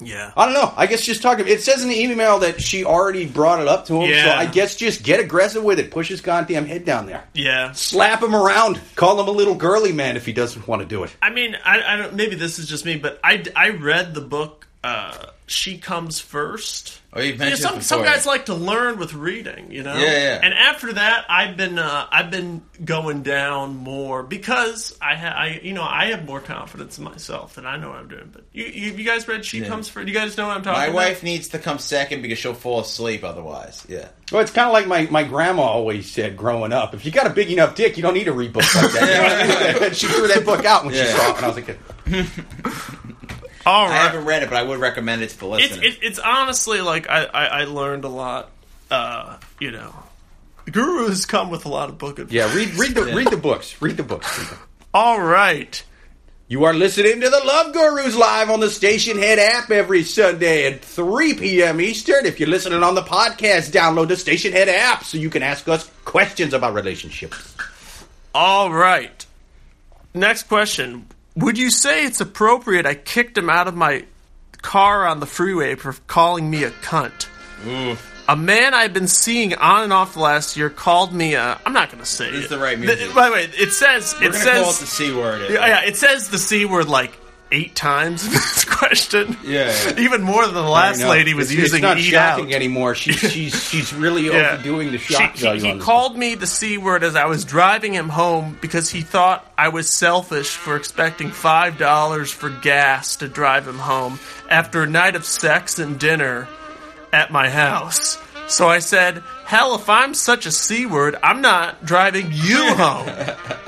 Yeah. 0.01 0.33
I 0.35 0.45
don't 0.45 0.53
know. 0.53 0.73
I 0.75 0.87
guess 0.87 1.05
just 1.05 1.21
talking. 1.21 1.47
It 1.47 1.61
says 1.61 1.81
in 1.81 1.87
the 1.87 1.97
email 1.97 2.39
that 2.39 2.61
she 2.61 2.83
already 2.83 3.25
brought 3.25 3.61
it 3.61 3.67
up 3.67 3.85
to 3.85 4.01
him. 4.01 4.09
Yeah. 4.09 4.25
So 4.25 4.31
I 4.31 4.45
guess 4.45 4.75
just 4.75 5.03
get 5.03 5.21
aggressive 5.21 5.63
with 5.63 5.79
it. 5.79 5.91
Push 5.91 6.09
his 6.09 6.19
goddamn 6.19 6.65
head 6.65 6.83
down 6.83 7.05
there. 7.05 7.23
Yeah. 7.33 7.71
Slap 7.71 8.21
him 8.21 8.35
around. 8.35 8.79
Call 8.95 9.21
him 9.21 9.27
a 9.27 9.31
little 9.31 9.55
girly 9.55 9.93
man 9.93 10.17
if 10.17 10.25
he 10.25 10.33
doesn't 10.33 10.67
want 10.67 10.81
to 10.81 10.87
do 10.87 11.03
it. 11.03 11.15
I 11.21 11.29
mean, 11.29 11.55
I, 11.63 11.81
I 11.81 11.95
don't. 11.95 12.13
Maybe 12.13 12.35
this 12.35 12.59
is 12.59 12.67
just 12.67 12.85
me, 12.85 12.97
but 12.97 13.19
I, 13.23 13.45
I 13.55 13.69
read 13.69 14.13
the 14.13 14.21
book. 14.21 14.67
Uh, 14.83 15.27
she 15.47 15.77
comes 15.77 16.19
first. 16.19 17.01
Oh, 17.13 17.21
you've 17.21 17.39
You 17.39 17.51
know, 17.51 17.55
some 17.55 17.81
some 17.81 18.03
guys 18.03 18.25
like 18.25 18.47
to 18.47 18.55
learn 18.55 18.97
with 18.97 19.13
reading, 19.13 19.71
you 19.71 19.83
know. 19.83 19.95
Yeah, 19.95 20.11
yeah. 20.11 20.39
And 20.43 20.53
after 20.53 20.91
that, 20.93 21.25
I've 21.29 21.55
been 21.55 21.79
uh, 21.79 22.07
I've 22.11 22.29
been 22.29 22.63
going 22.83 23.23
down 23.23 23.75
more 23.77 24.21
because 24.23 24.97
I 25.01 25.15
ha- 25.15 25.35
I 25.37 25.61
you 25.63 25.73
know 25.73 25.83
I 25.83 26.07
have 26.07 26.25
more 26.25 26.41
confidence 26.41 26.97
in 26.97 27.03
myself 27.05 27.55
that 27.55 27.65
I 27.65 27.77
know 27.77 27.89
what 27.89 27.99
I'm 27.99 28.07
doing. 28.09 28.29
But 28.33 28.43
you 28.51 28.65
you, 28.65 28.91
you 28.93 29.03
guys 29.05 29.27
read 29.27 29.45
She 29.45 29.59
Yeah. 29.59 29.67
Comes 29.67 29.87
First? 29.87 30.07
You 30.07 30.13
guys 30.13 30.35
know 30.35 30.47
what 30.47 30.57
I'm 30.57 30.63
talking 30.63 30.77
about. 30.83 30.93
My 30.93 30.99
about? 30.99 31.09
wife 31.09 31.23
needs 31.23 31.49
to 31.49 31.59
come 31.59 31.77
second 31.79 32.21
because 32.21 32.37
she'll 32.37 32.53
fall 32.53 32.81
asleep 32.81 33.23
otherwise. 33.23 33.85
Yeah. 33.87 34.09
Well, 34.31 34.41
it's 34.41 34.51
kind 34.51 34.67
of 34.67 34.73
like 34.73 34.87
my, 34.87 35.05
my 35.11 35.23
grandma 35.23 35.61
always 35.61 36.09
said 36.11 36.35
growing 36.35 36.73
up. 36.73 36.95
If 36.95 37.05
you 37.05 37.11
got 37.11 37.27
a 37.27 37.29
big 37.29 37.51
enough 37.51 37.75
dick, 37.75 37.95
you 37.95 38.01
don't 38.01 38.15
need 38.15 38.23
to 38.23 38.33
read 38.33 38.53
books 38.53 38.75
like 38.75 38.91
that. 38.93 39.47
You 39.47 39.73
know 39.73 39.79
what 39.81 39.95
she 39.95 40.07
threw 40.07 40.27
that 40.27 40.43
book 40.43 40.65
out 40.65 40.83
when 40.83 40.95
she 40.95 41.05
saw 41.05 41.29
it 41.29 41.35
when 41.35 41.43
I 41.43 41.47
was 41.47 41.57
a 41.57 41.77
kid. 43.65 43.69
All 43.69 43.87
I 43.87 43.95
haven't 43.97 44.25
read 44.25 44.43
it, 44.43 44.49
but 44.49 44.57
I 44.57 44.63
would 44.63 44.79
recommend 44.79 45.21
it 45.21 45.29
to 45.31 45.39
the 45.39 45.51
it's 45.53 45.71
listeners. 45.71 45.95
it, 45.95 45.99
it's 46.01 46.19
honestly 46.19 46.81
like 46.81 47.09
I, 47.09 47.25
I 47.25 47.45
I 47.45 47.63
learned 47.65 48.03
a 48.05 48.09
lot. 48.09 48.51
Uh, 48.89 49.37
you 49.59 49.71
know, 49.71 49.93
gurus 50.71 51.25
come 51.25 51.49
with 51.49 51.65
a 51.65 51.69
lot 51.69 51.89
of 51.89 51.97
book 51.97 52.19
advice. 52.19 52.33
Yeah, 52.33 52.53
read 52.53 52.75
read 52.75 52.95
the 52.95 53.05
read 53.15 53.31
the 53.31 53.37
books. 53.37 53.81
Read 53.81 53.97
the 53.97 54.03
books. 54.03 54.37
Read 54.37 54.47
them. 54.47 54.59
All 54.93 55.19
right. 55.21 55.83
You 56.47 56.65
are 56.65 56.75
listening 56.75 57.21
to 57.21 57.29
the 57.31 57.41
Love 57.43 57.73
Gurus 57.73 58.15
live 58.15 58.51
on 58.51 58.59
the 58.59 58.67
Stationhead 58.67 59.39
app 59.39 59.71
every 59.71 60.03
Sunday 60.03 60.71
at 60.71 60.85
3 60.85 61.33
p.m. 61.33 61.81
Eastern. 61.81 62.27
If 62.27 62.39
you're 62.39 62.47
listening 62.47 62.83
on 62.83 62.93
the 62.93 63.01
podcast, 63.01 63.71
download 63.71 64.09
the 64.09 64.13
Stationhead 64.13 64.67
app 64.67 65.03
so 65.03 65.17
you 65.17 65.31
can 65.31 65.41
ask 65.41 65.67
us 65.67 65.89
questions 66.05 66.53
about 66.53 66.75
relationships. 66.75 67.55
All 68.35 68.71
right. 68.71 69.25
Next 70.13 70.43
question. 70.43 71.07
Would 71.35 71.57
you 71.57 71.69
say 71.69 72.05
it's 72.05 72.21
appropriate 72.21 72.85
I 72.85 72.95
kicked 72.95 73.37
him 73.37 73.49
out 73.49 73.67
of 73.67 73.75
my 73.75 74.05
car 74.61 75.05
on 75.05 75.19
the 75.19 75.25
freeway 75.25 75.75
for 75.75 75.93
calling 76.07 76.49
me 76.49 76.63
a 76.63 76.71
cunt? 76.71 77.27
A 78.27 78.35
man 78.35 78.73
I've 78.73 78.93
been 78.93 79.07
seeing 79.07 79.53
on 79.53 79.83
and 79.83 79.93
off 79.93 80.13
the 80.13 80.19
last 80.19 80.57
year 80.57 80.69
called 80.69 81.13
me. 81.13 81.35
Uh, 81.35 81.57
I'm 81.65 81.73
not 81.73 81.89
going 81.91 81.99
to 82.03 82.09
say 82.09 82.27
It's 82.29 82.47
the 82.49 82.57
right 82.57 82.79
The- 82.79 82.85
music. 82.87 83.13
by 83.13 83.27
the 83.29 83.33
way, 83.35 83.49
it 83.57 83.71
says 83.71 84.15
We're 84.19 84.29
it 84.29 84.33
says 84.33 84.61
call 84.63 84.71
it 84.71 84.77
the 84.79 84.85
c 84.87 85.13
word. 85.13 85.51
yeah, 85.51 85.65
yeah, 85.67 85.81
it 85.85 85.95
says 85.97 86.29
the 86.29 86.39
c 86.39 86.65
word 86.65 86.87
like 86.87 87.11
eight 87.51 87.75
times 87.75 88.25
in 88.25 88.31
this 88.33 88.65
question. 88.65 89.37
Yeah, 89.43 89.71
yeah. 89.87 89.99
even 89.99 90.23
more 90.23 90.45
than 90.45 90.53
the 90.55 90.61
last 90.61 91.01
lady 91.01 91.33
was 91.33 91.51
it's, 91.51 91.59
using 91.59 91.77
It's 91.77 91.81
not 91.83 91.97
eat 91.97 92.03
shocking 92.03 92.47
out. 92.47 92.53
anymore. 92.53 92.95
She's 92.95 93.15
she's 93.31 93.63
she's 93.69 93.93
really 93.93 94.25
Yeah. 94.27 94.53
overdoing 94.53 94.91
the 94.91 94.97
She- 94.97 95.13
shock 95.13 95.35
he- 95.35 95.41
value. 95.41 95.61
he 95.61 95.73
this 95.73 95.83
called 95.83 96.17
me 96.17 96.35
the 96.35 96.47
C 96.47 96.77
word 96.77 97.03
as 97.03 97.15
I 97.15 97.25
was 97.25 97.45
driving 97.45 97.93
him 97.93 98.09
home 98.09 98.57
because 98.61 98.89
he 98.89 99.01
thought 99.01 99.49
I 99.57 99.69
was 99.69 99.89
selfish 99.89 100.49
for 100.49 100.75
expecting 100.75 101.29
$5 101.29 102.33
for 102.33 102.49
gas 102.49 103.17
to 103.17 103.27
drive 103.27 103.67
him 103.67 103.77
home 103.79 104.19
after 104.49 104.83
a 104.83 104.87
night 104.87 105.15
of 105.15 105.23
sex 105.25 105.79
and 105.79 105.99
dinner 105.99 106.47
at 107.13 107.31
my 107.31 107.49
house. 107.49 108.17
So 108.47 108.67
I 108.67 108.79
said, 108.79 109.23
Hell, 109.45 109.75
if 109.75 109.89
I'm 109.89 110.13
such 110.13 110.45
a 110.45 110.51
C 110.51 110.85
word, 110.85 111.15
I'm 111.23 111.41
not 111.41 111.85
driving 111.85 112.29
you 112.31 112.57
home. 112.75 113.07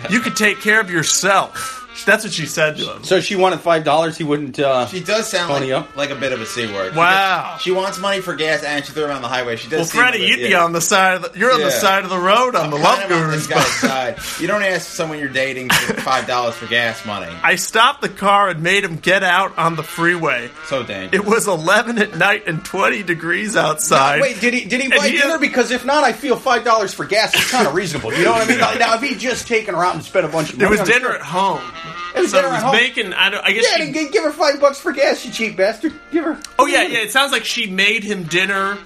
You 0.09 0.19
could 0.19 0.35
take 0.35 0.59
care 0.61 0.79
of 0.81 0.91
yourself. 0.91 1.86
That's 2.05 2.23
what 2.23 2.33
she 2.33 2.45
said 2.45 2.77
to 2.77 2.93
him. 2.93 3.03
So 3.03 3.19
she 3.19 3.35
wanted 3.35 3.59
five 3.61 3.83
dollars. 3.83 4.17
He 4.17 4.23
wouldn't. 4.23 4.59
Uh, 4.59 4.85
She 4.87 4.99
does 5.01 5.27
sound 5.29 5.51
Pony 5.51 5.73
like, 5.73 5.83
up. 5.89 5.95
like 5.97 6.09
a 6.09 6.15
bit 6.15 6.31
of 6.31 6.41
a 6.41 6.45
c 6.45 6.71
word. 6.71 6.93
She 6.93 6.97
Wow. 6.97 7.51
does- 7.53 7.61
She, 7.61 7.71
wants 7.71 7.99
money 7.99 8.21
for 8.21 8.35
gas 8.35 8.63
and 8.63 8.85
she 8.85 8.91
threw 8.91 9.05
it 9.05 9.11
on 9.11 9.21
the 9.21 9.27
highway. 9.27 9.55
She 9.55 9.67
does. 9.69 9.77
Well, 9.79 9.85
seem 9.85 10.01
Freddy, 10.01 10.19
like- 10.19 10.27
you'd 10.29 10.37
be 10.43 10.49
yeah. 10.49 10.63
on 10.63 10.73
the 10.73 10.81
side 10.81 11.15
of 11.15 11.21
the, 11.33 11.39
you're 11.39 11.51
on 11.51 11.59
the 11.59 11.65
Yeah. 11.67 11.79
side 11.79 12.03
of 12.03 12.09
the 12.09 12.19
road 12.19 12.55
on 12.55 12.69
the 12.69 12.77
Kind 12.77 12.83
Love 12.83 12.99
of 12.99 13.11
on 13.11 13.23
Gurus 13.29 13.47
this 13.47 13.47
guy's 13.47 13.65
side. 13.79 14.17
You 14.39 14.47
don't 14.47 14.63
ask 14.63 14.87
someone 14.89 15.19
you're 15.19 15.27
dating 15.29 15.69
for 15.69 15.93
five 16.01 16.27
dollars 16.27 16.55
for 16.55 16.67
gas 16.67 17.05
money. 17.05 17.31
I 17.43 17.55
stopped 17.55 18.01
the 18.01 18.09
car 18.09 18.49
and 18.49 18.61
made 18.63 18.83
him 18.83 18.97
get 18.97 19.23
out 19.23 19.57
on 19.57 19.75
the 19.75 19.83
freeway. 19.83 20.49
So 20.67 20.83
dangerous. 20.83 21.13
It 21.13 21.25
was 21.27 21.47
11 21.47 21.97
at 21.97 22.15
night 22.17 22.47
and 22.47 22.63
20 22.63 23.03
degrees 23.03 23.55
outside. 23.57 24.21
Wait, 24.21 24.39
did 24.39 24.53
he 24.53 24.65
did 24.65 24.81
he 24.81 24.87
buy 24.89 25.07
he- 25.09 25.17
dinner? 25.17 25.37
Because 25.37 25.71
if 25.71 25.85
not, 25.85 26.03
I 26.03 26.13
feel 26.13 26.35
five 26.35 26.63
dollars 26.63 26.93
for 26.93 27.05
gas 27.05 27.33
is 27.35 27.49
kind 27.49 27.67
of 27.67 27.73
reasonable. 27.75 28.13
You 28.13 28.23
know 28.25 28.31
what 28.33 28.43
I 28.43 28.47
mean? 28.47 28.59
Now, 28.79 28.93
if 28.95 29.01
he 29.01 29.15
just 29.15 29.47
taken 29.47 29.73
her 29.75 29.83
out 29.83 29.95
and 29.95 30.03
spent 30.03 30.25
a 30.25 30.29
bunch 30.29 30.49
of 30.53 30.55
It 30.55 30.63
money, 30.65 30.71
was 30.71 30.79
on 30.81 30.85
dinner 30.87 31.09
her- 31.09 31.15
at 31.15 31.21
home. 31.21 31.61
It 32.15 32.21
was 32.21 32.31
so 32.31 32.41
dinner 32.41 32.53
it 32.53 32.57
at 32.57 32.63
was 32.63 32.73
making. 32.73 33.13
I, 33.13 33.29
don't, 33.29 33.43
I 33.45 33.51
guess. 33.51 33.65
Yeah, 33.69 33.85
she, 33.85 33.91
then 33.91 34.11
give 34.11 34.23
her 34.23 34.31
five 34.31 34.59
bucks 34.59 34.79
for 34.79 34.91
gas, 34.91 35.25
you 35.25 35.31
cheap 35.31 35.57
bastard. 35.57 35.93
Give 36.11 36.23
her. 36.23 36.39
oh 36.59 36.65
yeah, 36.65 36.83
yeah. 36.83 36.99
It 36.99 37.11
sounds 37.11 37.31
like 37.31 37.45
she 37.45 37.69
made 37.69 38.03
him 38.03 38.23
dinner 38.23 38.77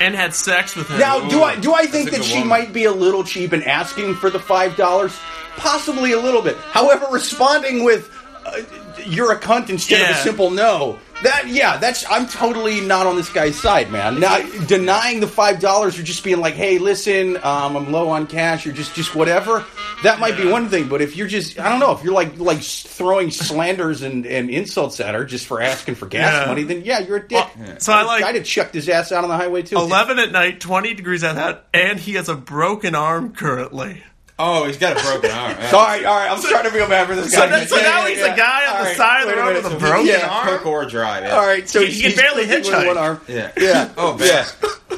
and 0.00 0.14
had 0.14 0.34
sex 0.34 0.76
with 0.76 0.88
him. 0.88 0.98
Now, 0.98 1.26
do 1.28 1.42
I 1.42 1.58
do 1.58 1.74
I 1.74 1.86
think 1.86 2.10
that 2.10 2.24
she 2.24 2.34
woman. 2.34 2.48
might 2.48 2.72
be 2.72 2.84
a 2.84 2.92
little 2.92 3.24
cheap 3.24 3.52
in 3.52 3.62
asking 3.62 4.14
for 4.16 4.30
the 4.30 4.40
five 4.40 4.76
dollars? 4.76 5.18
Possibly 5.56 6.12
a 6.12 6.20
little 6.20 6.42
bit. 6.42 6.56
However, 6.56 7.06
responding 7.10 7.82
with 7.82 8.10
uh, 8.44 8.60
"you're 9.04 9.32
a 9.32 9.38
cunt" 9.38 9.70
instead 9.70 10.10
of 10.10 10.16
a 10.16 10.20
simple 10.20 10.50
no. 10.50 10.98
That 11.24 11.48
yeah, 11.48 11.78
that's 11.78 12.04
I'm 12.08 12.28
totally 12.28 12.80
not 12.80 13.06
on 13.06 13.16
this 13.16 13.28
guy's 13.28 13.58
side, 13.58 13.90
man. 13.90 14.20
Now 14.20 14.38
denying 14.66 15.18
the 15.18 15.26
five 15.26 15.58
dollars 15.58 15.98
or 15.98 16.04
just 16.04 16.22
being 16.22 16.38
like, 16.40 16.54
"Hey, 16.54 16.78
listen, 16.78 17.36
um, 17.38 17.76
I'm 17.76 17.90
low 17.90 18.08
on 18.10 18.28
cash," 18.28 18.66
or 18.68 18.72
just 18.72 18.94
just 18.94 19.16
whatever. 19.16 19.64
That 20.04 20.20
might 20.20 20.36
be 20.36 20.46
one 20.48 20.68
thing, 20.68 20.86
but 20.88 21.02
if 21.02 21.16
you're 21.16 21.26
just 21.26 21.58
I 21.58 21.68
don't 21.68 21.80
know 21.80 21.90
if 21.90 22.04
you're 22.04 22.12
like 22.14 22.38
like 22.38 22.62
throwing 22.62 23.32
slanders 23.32 24.02
and, 24.02 24.26
and 24.26 24.48
insults 24.48 25.00
at 25.00 25.16
her 25.16 25.24
just 25.24 25.46
for 25.46 25.60
asking 25.60 25.96
for 25.96 26.06
gas 26.06 26.32
Yeah. 26.32 26.46
money, 26.46 26.62
then 26.62 26.82
yeah, 26.84 27.00
you're 27.00 27.16
a 27.16 27.26
dick. 27.26 27.44
Well, 27.58 27.78
so 27.80 27.92
I 27.92 28.02
like- 28.04 28.22
I'd 28.24 28.36
have 28.36 28.44
chucked 28.44 28.74
his 28.74 28.88
ass 28.88 29.10
out 29.10 29.24
on 29.24 29.30
the 29.30 29.36
highway 29.36 29.62
too. 29.62 29.74
11 29.76 30.20
at 30.20 30.30
night, 30.30 30.60
20 30.60 30.94
degrees 30.94 31.24
out, 31.24 31.64
and 31.74 31.98
he 31.98 32.14
has 32.14 32.28
a 32.28 32.36
broken 32.36 32.94
arm 32.94 33.32
currently. 33.32 34.04
Oh, 34.38 34.64
he's 34.64 34.76
got 34.78 34.96
a 34.98 35.02
broken 35.02 35.30
arm. 35.30 35.56
Yeah. 35.58 35.70
All 35.74 35.84
right, 35.86 36.04
all 36.04 36.16
right. 36.16 36.30
I'm 36.30 36.38
starting 36.38 36.70
to 36.70 36.76
feel 36.76 36.88
bad 36.88 37.06
for 37.08 37.14
this 37.16 37.32
So, 37.32 37.40
guy. 37.40 37.46
that, 37.48 37.68
so 37.68 37.76
Yeah, 37.76 37.82
now 37.82 38.02
yeah, 38.02 38.08
he's 38.08 38.18
yeah. 38.18 38.34
a 38.34 38.36
guy 38.36 38.66
on 38.66 38.76
All 38.76 38.82
the 38.82 38.88
right, 38.88 38.96
side 38.96 39.22
of 39.22 39.28
the 39.28 39.36
road 39.36 39.56
with 39.64 39.72
a 39.72 39.76
broken 39.78 40.06
yeah. 40.06 40.28
arm. 40.28 40.48
Cook 40.48 40.66
or 40.66 40.84
drive. 40.86 41.24
Yeah. 41.24 41.36
All 41.36 41.46
right, 41.46 41.68
so 41.68 41.80
He- 41.80 41.90
he 41.92 42.02
can 42.02 42.16
barely 42.16 42.46
cooking 42.46 42.62
hitchhike. 42.72 42.86
One 42.86 42.98
arm. 42.98 43.20
Yeah. 43.28 43.50
Yeah. 43.58 43.90
Oh, 43.96 44.16
man. 44.16 44.46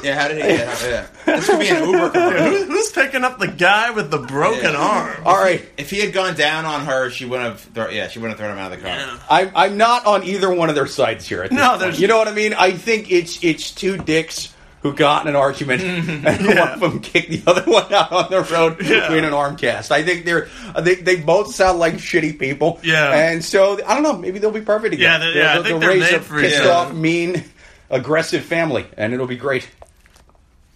Yeah. 0.03 0.19
How 0.19 0.27
did 0.29 0.37
he 0.37 0.43
get 0.43 0.67
out? 0.67 0.81
Yeah. 0.83 1.07
This 1.25 1.47
could 1.47 1.59
be 1.59 1.67
an 1.69 1.83
Uber 1.89 2.09
commercial. 2.11 2.47
Who- 2.47 2.65
who's 2.65 2.91
picking 2.91 3.23
up 3.23 3.39
the 3.39 3.47
guy 3.47 3.91
with 3.91 4.09
the 4.11 4.17
broken 4.19 4.71
Yeah. 4.73 4.77
arm? 4.79 5.21
All 5.25 5.37
right. 5.37 5.67
If 5.77 5.89
he 5.91 5.99
had 5.99 6.13
gone 6.13 6.35
down 6.35 6.65
on 6.65 6.85
her, 6.85 7.09
she 7.09 7.25
wouldn't 7.25 7.49
have. 7.49 7.59
Throw, 7.61 7.89
yeah, 7.89 8.07
she 8.07 8.19
wouldn't 8.19 8.39
have 8.39 8.45
thrown 8.47 8.57
him 8.57 8.63
out 8.63 8.71
of 8.71 8.79
the 8.79 8.85
car. 8.85 8.95
Yeah. 8.95 9.17
I'm 9.29 9.51
I'm 9.55 9.77
not 9.77 10.05
on 10.05 10.23
either 10.23 10.51
one 10.53 10.69
of 10.69 10.75
their 10.75 10.87
sides 10.87 11.27
here. 11.27 11.43
At 11.43 11.49
this 11.51 11.57
No, 11.59 11.69
point. 11.69 11.79
there's- 11.81 11.99
You 11.99 12.07
know 12.07 12.17
what 12.17 12.27
I 12.27 12.31
mean? 12.33 12.53
I 12.53 12.71
think 12.71 13.11
it's 13.11 13.43
it's 13.43 13.71
two 13.71 13.97
dicks 13.97 14.53
who 14.81 14.93
got 14.93 15.23
in 15.23 15.27
an 15.29 15.35
argument, 15.35 15.81
mm-hmm. 15.81 16.27
and 16.27 16.47
one 16.47 16.57
of 16.69 16.79
them 16.79 16.99
kicked 17.01 17.29
the 17.29 17.43
other 17.45 17.69
one 17.69 17.91
out 17.93 18.11
on 18.11 18.31
the 18.31 18.41
road 18.51 18.81
Yeah. 18.81 19.13
an 19.13 19.33
arm 19.33 19.55
cast. 19.55 19.91
I 19.91 20.03
think 20.03 20.25
they're 20.25 20.47
uh, 20.73 20.81
they, 20.81 20.95
they 20.95 21.17
both 21.17 21.53
sound 21.53 21.79
like 21.79 21.95
shitty 21.95 22.39
people. 22.39 22.79
Yeah. 22.83 23.11
and 23.11 23.43
so 23.43 23.73
I 23.85 23.93
don't 23.93 24.03
know. 24.03 24.17
Maybe 24.17 24.39
they'll 24.39 24.51
be 24.51 24.61
perfect 24.61 24.95
Yeah, 24.95 25.17
again. 25.17 25.35
yeah, 25.35 25.51
I 25.51 25.53
they'll, 25.53 25.63
think 25.63 25.67
they'll 25.67 25.79
they're 25.79 25.89
raise 25.89 26.13
a 26.13 26.19
pissed 26.19 26.63
off, 26.65 26.93
mean, 26.93 27.43
aggressive 27.89 28.43
family, 28.43 28.85
and 28.97 29.13
it'll 29.13 29.27
be 29.27 29.37
great. 29.37 29.67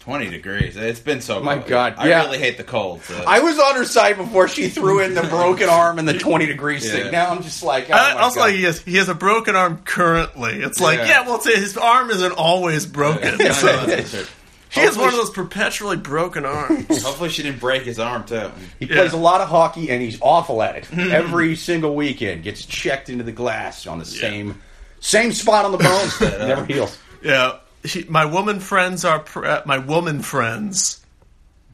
Twenty 0.05 0.29
degrees. 0.29 0.77
It's 0.77 1.00
been 1.00 1.19
so. 1.19 1.41
My 1.41 1.55
cold. 1.57 1.67
God, 1.67 1.95
I 1.97 2.07
yeah. 2.09 2.24
really 2.25 2.38
hate 2.38 2.57
the 2.57 2.63
cold. 2.63 3.01
So. 3.03 3.24
I 3.27 3.39
was 3.39 3.57
on 3.57 3.75
her 3.75 3.85
side 3.85 4.17
before 4.17 4.47
she 4.47 4.69
threw 4.69 5.00
in 5.00 5.15
the 5.15 5.24
broken 5.24 5.67
arm 5.67 5.97
and 5.97 6.07
the 6.07 6.17
20 6.17 6.45
degrees 6.45 6.85
Yeah. 6.85 6.91
thing. 6.91 7.12
Now 7.12 7.31
I'm 7.31 7.41
just 7.41 7.63
like, 7.63 7.89
oh 7.89 7.93
my 7.93 8.12
also, 8.21 8.41
God. 8.41 8.53
he 8.53 8.63
has 8.63 8.79
he 8.81 8.97
has 8.97 9.09
a 9.09 9.15
broken 9.15 9.55
arm 9.55 9.79
currently. 9.83 10.62
It's 10.62 10.79
like, 10.79 11.00
Yeah. 11.00 11.07
yeah, 11.07 11.25
well, 11.25 11.38
it's, 11.38 11.47
his 11.47 11.75
arm 11.75 12.12
isn't 12.12 12.33
always 12.33 12.85
broken. 12.85 13.33
I 13.41 13.50
so 13.50 13.85
that's 13.85 14.13
for 14.13 14.31
he 14.69 14.81
has 14.81 14.95
one 14.97 15.07
of 15.07 15.15
those 15.15 15.31
perpetually 15.31 15.97
broken 15.97 16.45
arms. 16.45 16.85
Hopefully, 17.03 17.29
she 17.29 17.41
didn't 17.43 17.59
break 17.59 17.81
his 17.83 17.97
arm 17.97 18.25
too. 18.25 18.51
He 18.79 18.85
Yeah. 18.85 18.95
plays 18.97 19.13
a 19.13 19.17
lot 19.17 19.41
of 19.41 19.47
hockey 19.47 19.89
and 19.89 20.01
he's 20.03 20.19
awful 20.21 20.62
at 20.62 20.75
it. 20.75 20.85
Hmm. 20.85 21.12
Every 21.12 21.55
single 21.55 21.95
weekend 21.95 22.43
gets 22.43 22.63
checked 22.63 23.09
into 23.09 23.24
the 23.24 23.31
glass 23.31 23.88
on 23.88 23.97
the 23.97 24.05
same 24.05 24.62
same 25.00 25.31
spot 25.31 25.65
on 25.65 25.71
the 25.71 25.77
bone. 25.79 26.09
Never 26.47 26.63
heals. 26.65 26.95
yeah, 27.24 27.53
he, 27.86 28.04
my 28.06 28.25
woman 28.25 28.60
friends 28.60 29.06
are 29.06 29.20
pr- 29.20 29.46
uh, 29.46 29.62
my 29.65 29.77
woman 29.77 30.22
friends. 30.22 31.06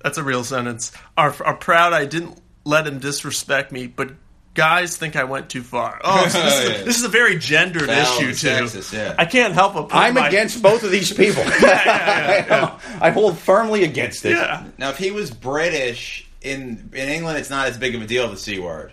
That's 0.04 0.18
a 0.18 0.24
real 0.24 0.44
sentence. 0.44 0.92
Are 1.18 1.34
are 1.44 1.56
proud 1.56 1.94
I 1.94 2.06
didn't 2.06 2.40
let 2.66 2.86
him 2.88 3.00
disrespect 3.00 3.72
me, 3.72 3.88
but. 3.88 4.12
Guys 4.54 4.98
think 4.98 5.16
I 5.16 5.24
went 5.24 5.50
too 5.50 5.64
far. 5.64 6.02
Oh, 6.04 6.28
so 6.28 6.42
this, 6.44 6.60
is 6.60 6.82
a, 6.82 6.84
this 6.84 6.98
is 6.98 7.04
a 7.06 7.08
very 7.08 7.38
gendered 7.38 7.88
Foul 7.88 8.18
issue 8.18 8.34
too. 8.34 8.48
sexist, 8.48 8.92
yeah. 8.92 9.16
I 9.18 9.24
can't 9.24 9.54
help 9.54 9.76
but 9.76 9.92
I'm 9.94 10.16
my- 10.16 10.28
against 10.28 10.62
both 10.62 10.84
of 10.84 10.92
these 10.92 11.14
people. 11.14 11.42
yeah, 11.62 12.78
I 13.00 13.12
hold 13.12 13.38
firmly 13.40 13.86
against 13.86 14.26
it. 14.26 14.32
Yeah. 14.32 14.66
Now, 14.78 14.90
if 14.90 14.98
he 14.98 15.12
was 15.12 15.32
British 15.32 16.28
in 16.42 16.90
in 16.92 17.08
England, 17.08 17.38
it's 17.38 17.50
not 17.50 17.68
as 17.70 17.78
big 17.78 17.96
of 17.96 18.02
a 18.02 18.06
deal. 18.06 18.28
The 18.28 18.36
c 18.36 18.60
word. 18.60 18.92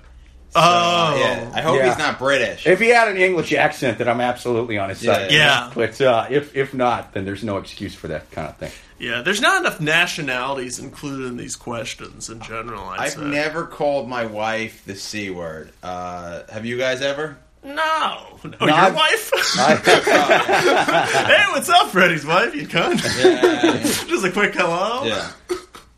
So, 0.58 0.64
Oh. 0.64 1.16
yeah. 1.20 1.50
I 1.54 1.60
hope 1.60 1.76
Yeah. 1.78 1.88
he's 1.88 1.98
not 1.98 2.18
British. 2.18 2.66
If 2.66 2.80
he 2.80 2.88
had 2.88 3.08
an 3.08 3.16
English 3.16 3.52
accent, 3.52 3.98
then 3.98 4.08
I'm 4.08 4.20
absolutely 4.20 4.78
on 4.78 4.88
his 4.88 4.98
side. 5.00 5.30
Yeah. 5.30 5.70
But 5.74 6.00
uh, 6.00 6.26
if 6.30 6.56
if 6.56 6.74
not, 6.74 7.12
then 7.14 7.24
there's 7.24 7.44
no 7.44 7.58
excuse 7.58 7.94
for 7.94 8.08
that 8.08 8.30
kind 8.30 8.48
of 8.48 8.56
thing. 8.56 8.72
Yeah, 9.00 9.22
there's 9.22 9.40
not 9.40 9.60
enough 9.60 9.80
nationalities 9.80 10.80
included 10.80 11.26
in 11.26 11.36
these 11.36 11.54
questions 11.54 12.28
in 12.30 12.40
general. 12.40 12.82
I'd 12.88 13.00
I've 13.00 13.12
say. 13.12 13.20
never 13.24 13.64
called 13.64 14.08
my 14.08 14.26
wife 14.26 14.82
the 14.86 14.96
c 14.96 15.30
word. 15.30 15.70
Uh, 15.84 16.42
have 16.52 16.66
you 16.66 16.76
guys 16.78 17.00
ever? 17.00 17.36
No, 17.62 17.74
oh, 17.84 18.38
No, 18.44 18.66
your 18.66 18.70
I've- 18.74 18.96
wife. 18.96 19.30
I- 19.58 19.74
hey, 21.36 21.44
what's 21.52 21.68
up, 21.68 21.90
Freddy's 21.90 22.24
wife? 22.26 22.54
You 22.54 22.66
cunt. 22.66 23.02
Yeah. 23.22 23.82
Just 24.08 24.24
a 24.24 24.30
quick 24.32 24.54
hello. 24.54 25.04
yeah. 25.04 25.30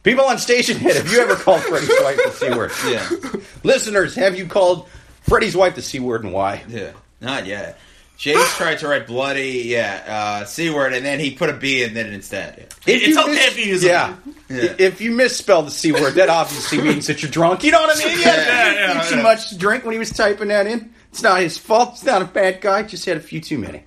People 0.03 0.25
on 0.25 0.37
Stationhead. 0.37 0.95
Have 0.97 1.13
you 1.13 1.21
ever 1.21 1.37
called 1.37 1.63
Freddy's 1.63 1.91
wife 2.03 2.19
the 2.25 2.31
c 2.33 2.51
word? 2.51 2.73
Yeah. 2.87 3.09
Listeners, 3.63 4.15
have 4.15 4.37
you 4.39 4.47
called 4.47 4.89
Freddy's 5.23 5.57
wife 5.57 5.75
the 5.75 5.83
c 5.83 6.01
word 6.01 6.25
and 6.25 6.33
why? 6.33 6.65
Yeah. 6.69 6.93
Not 7.21 7.47
yet. 7.47 7.79
Chase 8.17 8.39
tried 8.57 8.79
to 8.79 8.89
write 8.89 9.07
bloody, 9.07 9.63
yeah, 9.67 10.41
uh, 10.43 10.45
c 10.45 10.71
word, 10.71 10.93
and 10.95 11.05
then 11.05 11.21
he 11.21 11.31
put 11.33 11.51
a 11.51 11.53
b 11.55 11.83
in 11.83 11.97
it 11.97 12.13
instead. 12.13 12.59
If 12.59 12.79
It's 12.87 13.17
okay 13.19 13.33
if 13.33 13.59
you 13.59 13.65
use 13.65 13.85
yeah. 13.85 14.17
Yeah. 14.49 14.75
If 14.79 15.01
you 15.01 15.11
misspell 15.11 15.63
the 15.63 15.71
c 15.71 15.93
word, 15.93 16.15
that 16.15 16.29
obviously 16.29 16.81
means 16.83 17.07
that 17.07 17.23
you're 17.23 17.31
drunk. 17.31 17.63
You 17.63 17.73
know 17.73 17.81
what 17.83 17.97
I 17.97 18.05
mean? 18.07 18.19
Yeah, 18.21 18.37
Yeah, 18.37 18.73
yeah, 18.73 18.95
yeah, 18.95 19.03
too 19.03 19.23
much 19.23 19.51
to 19.51 19.59
drink 19.59 19.85
when 19.85 19.93
he 19.93 19.99
was 19.99 20.11
typing 20.11 20.49
that 20.49 20.67
in. 20.67 20.93
It's 21.13 21.23
not 21.23 21.41
his 21.41 21.59
fault. 21.59 21.91
It's 21.95 22.05
not 22.05 22.23
a 22.23 22.27
bad 22.27 22.61
guy. 22.61 22.85
Just 22.85 23.05
had 23.05 23.17
a 23.17 23.21
few 23.21 23.41
too 23.41 23.59
many. 23.59 23.83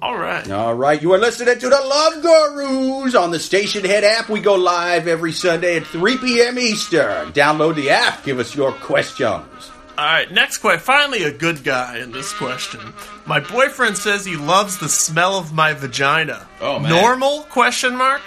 All 0.00 0.16
right. 0.16 0.48
All 0.50 0.74
right, 0.74 1.00
you 1.02 1.12
are 1.12 1.18
listening 1.18 1.58
to 1.58 1.68
the 1.68 1.80
Love 1.80 2.22
Gurus 2.22 3.14
on 3.14 3.30
the 3.32 3.38
Stationhead 3.38 4.02
app. 4.04 4.28
We 4.28 4.40
go 4.40 4.54
live 4.54 5.08
every 5.08 5.32
Sunday 5.32 5.76
at 5.78 5.86
3 5.86 6.18
p.m. 6.18 6.58
Eastern. 6.58 7.32
Download 7.32 7.74
the 7.74 7.90
app. 7.90 8.22
Give 8.24 8.38
us 8.38 8.54
your 8.54 8.72
questions. 8.72 9.44
All 9.98 10.04
right. 10.04 10.30
Next 10.30 10.58
question. 10.58 10.80
Finally, 10.80 11.24
a 11.24 11.32
good 11.32 11.64
guy 11.64 11.98
in 11.98 12.12
this 12.12 12.32
question. 12.32 12.80
My 13.26 13.40
boyfriend 13.40 13.96
says 13.98 14.24
he 14.24 14.36
loves 14.36 14.78
the 14.78 14.88
smell 14.88 15.36
of 15.36 15.52
my 15.52 15.72
vagina. 15.72 16.46
Oh, 16.60 16.78
man. 16.78 16.92
Normal? 16.92 17.42
Question 17.44 17.96
mark. 17.96 18.20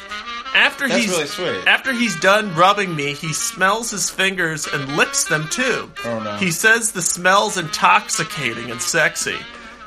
After 0.53 0.89
That's 0.89 1.01
he's 1.03 1.11
really 1.11 1.27
sweet. 1.27 1.65
after 1.67 1.93
he's 1.93 2.19
done 2.19 2.53
rubbing 2.55 2.93
me, 2.93 3.13
he 3.13 3.31
smells 3.31 3.89
his 3.89 4.09
fingers 4.09 4.67
and 4.67 4.97
licks 4.97 5.23
them 5.23 5.47
too. 5.49 5.89
Oh, 6.03 6.19
no. 6.19 6.35
He 6.35 6.51
says 6.51 6.91
the 6.91 7.01
smell's 7.01 7.57
intoxicating 7.57 8.69
and 8.69 8.81
sexy. 8.81 9.37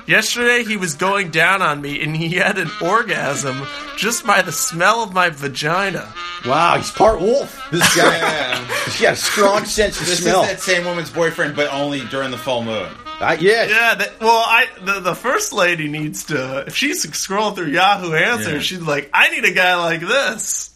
Yesterday 0.07 0.65
he 0.65 0.77
was 0.77 0.95
going 0.95 1.31
down 1.31 1.63
on 1.63 1.81
me 1.81 2.03
and 2.03 2.15
he 2.15 2.31
had 2.35 2.59
an 2.59 2.71
orgasm 2.83 3.67
just 3.97 4.27
by 4.27 4.43
the 4.43 4.53
smell 4.53 5.03
of 5.03 5.15
my 5.15 5.31
vagina. 5.31 6.13
Wow, 6.45 6.77
he's 6.77 6.91
part 6.91 7.21
wolf. 7.21 7.59
This 7.71 7.97
guy. 7.97 8.19
Yeah. 8.19 8.85
He's 8.85 9.01
got 9.01 9.13
a 9.15 9.17
strong 9.17 9.65
sense 9.65 9.99
of 10.01 10.07
This 10.07 10.23
smell. 10.23 10.43
is 10.43 10.49
that 10.51 10.61
same 10.61 10.85
woman's 10.85 11.11
boyfriend, 11.11 11.57
but 11.57 11.73
only 11.73 12.05
during 12.07 12.31
the 12.31 12.37
full 12.39 12.63
moon. 12.63 12.89
I, 13.21 13.35
yes. 13.41 13.71
Yeah, 13.71 13.95
that, 13.95 14.21
well, 14.21 14.43
I 14.47 14.67
the, 14.83 15.01
the 15.01 15.15
first 15.15 15.53
lady 15.55 15.89
needs 15.89 16.25
to. 16.25 16.65
If 16.67 16.77
she's 16.77 17.05
scrolling 17.07 17.55
through 17.55 17.69
Yahoo 17.69 18.13
Answers, 18.13 18.53
Yeah. 18.53 18.59
she's 18.61 18.83
like, 18.83 19.09
"I 19.15 19.31
need 19.31 19.45
a 19.45 19.53
guy 19.53 19.77
like 19.77 20.01
this." 20.01 20.75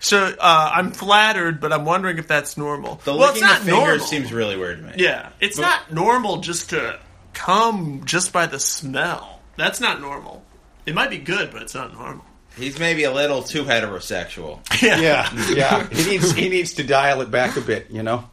So 0.00 0.34
uh, 0.40 0.70
I'm 0.74 0.90
flattered, 0.92 1.60
but 1.60 1.72
I'm 1.72 1.84
wondering 1.84 2.18
if 2.18 2.26
that's 2.26 2.56
normal. 2.56 2.96
The 3.04 3.14
well, 3.14 3.30
it's 3.30 3.40
licking 3.40 3.48
not 3.48 3.58
the 3.60 3.64
fingers 3.66 3.86
normal. 3.88 4.06
seems 4.06 4.32
really 4.32 4.56
weird 4.56 4.78
to 4.78 4.84
me. 4.84 4.92
yeah, 4.96 5.28
it's 5.40 5.58
not 5.58 5.92
normal 5.92 6.38
just 6.38 6.70
to 6.70 6.98
come 7.44 8.02
just 8.04 8.32
by 8.32 8.46
the 8.46 8.58
smell. 8.60 9.40
That's 9.56 9.80
not 9.80 10.00
normal. 10.00 10.44
It 10.86 10.94
might 10.94 11.10
be 11.10 11.18
good, 11.18 11.50
but 11.52 11.62
it's 11.62 11.74
not 11.74 11.92
normal. 11.92 12.24
He's 12.56 12.78
maybe 12.78 13.04
a 13.04 13.12
little 13.12 13.42
too 13.42 13.64
heterosexual. 13.64 14.58
Yeah, 14.82 15.28
yeah. 15.54 15.86
He 15.92 16.10
needs 16.10 16.32
he 16.32 16.48
needs 16.48 16.74
to 16.74 16.82
dial 16.84 17.20
it 17.22 17.30
back 17.30 17.56
a 17.56 17.60
bit, 17.60 17.90
you 17.90 18.02
know. 18.02 18.28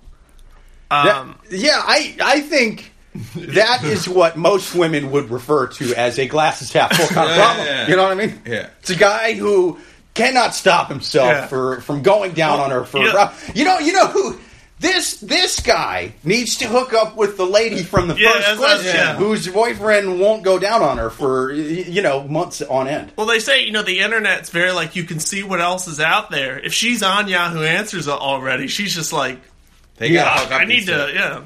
That- 0.90 1.16
Um, 1.18 1.40
yeah, 1.52 1.82
I 1.84 2.16
I 2.22 2.40
think 2.42 2.92
that 3.36 3.84
is 3.84 4.08
what 4.10 4.38
most 4.38 4.76
women 4.76 5.12
would 5.12 5.30
refer 5.32 5.68
to 5.68 5.94
as 5.96 6.20
a 6.20 6.28
glasses 6.28 6.72
half 6.74 6.96
full 6.96 7.08
kind 7.08 7.30
of 7.30 7.36
Yeah, 7.36 7.44
problem. 7.46 7.66
yeah. 7.68 7.88
You 7.88 7.96
know 7.96 8.04
what 8.04 8.12
I 8.12 8.16
mean? 8.16 8.42
Yeah. 8.46 8.70
It's 8.80 8.90
a 8.92 8.96
guy 8.96 9.34
who 9.34 9.80
cannot 10.14 10.54
stop 10.56 10.90
himself 10.90 11.30
Yeah. 11.32 11.48
for 11.48 11.82
from 11.82 12.02
going 12.04 12.34
down 12.34 12.60
on 12.60 12.72
her 12.72 12.84
for 12.86 13.00
yeah. 13.00 13.34
you 13.56 13.66
know 13.66 13.80
you 13.80 13.94
know 13.94 14.08
who 14.08 14.40
this 14.80 15.20
this 15.22 15.60
guy 15.60 16.14
needs 16.24 16.58
to 16.58 16.68
hook 16.68 16.94
up 16.94 17.16
with 17.16 17.36
the 17.38 17.46
lady 17.46 17.82
from 17.84 18.08
the 18.08 18.16
Yeah, 18.20 18.32
first 18.34 18.46
that's 18.48 18.60
what- 18.60 18.70
question 18.80 18.96
yeah. 18.96 19.16
whose 19.16 19.48
boyfriend 19.48 20.20
won't 20.20 20.44
go 20.44 20.60
down 20.60 20.84
on 20.84 20.98
her 21.00 21.10
for 21.10 21.50
y- 21.50 21.56
you 21.56 22.02
know 22.02 22.28
months 22.28 22.62
on 22.62 22.88
end. 22.88 23.12
Well, 23.16 23.26
they 23.28 23.40
say 23.40 23.66
you 23.66 23.72
know 23.72 23.82
the 23.82 24.00
internet's 24.00 24.50
very 24.52 24.72
like 24.72 24.96
you 24.96 25.04
can 25.04 25.20
see 25.20 25.42
what 25.44 25.60
else 25.62 25.88
is 25.88 26.00
out 26.00 26.30
there. 26.30 26.60
If 26.60 26.74
she's 26.74 27.02
on 27.02 27.28
Yahoo 27.28 27.64
Answers 27.64 28.08
already, 28.08 28.68
she's 28.68 28.94
just 28.94 29.12
like, 29.12 29.40
They 29.98 30.10
Yeah, 30.10 30.26
gotta 30.26 30.40
hook 30.42 30.52
up 30.54 30.62
I 30.62 30.66
need 30.66 30.80
these 30.82 30.86
to, 30.88 31.12
yeah. 31.14 31.42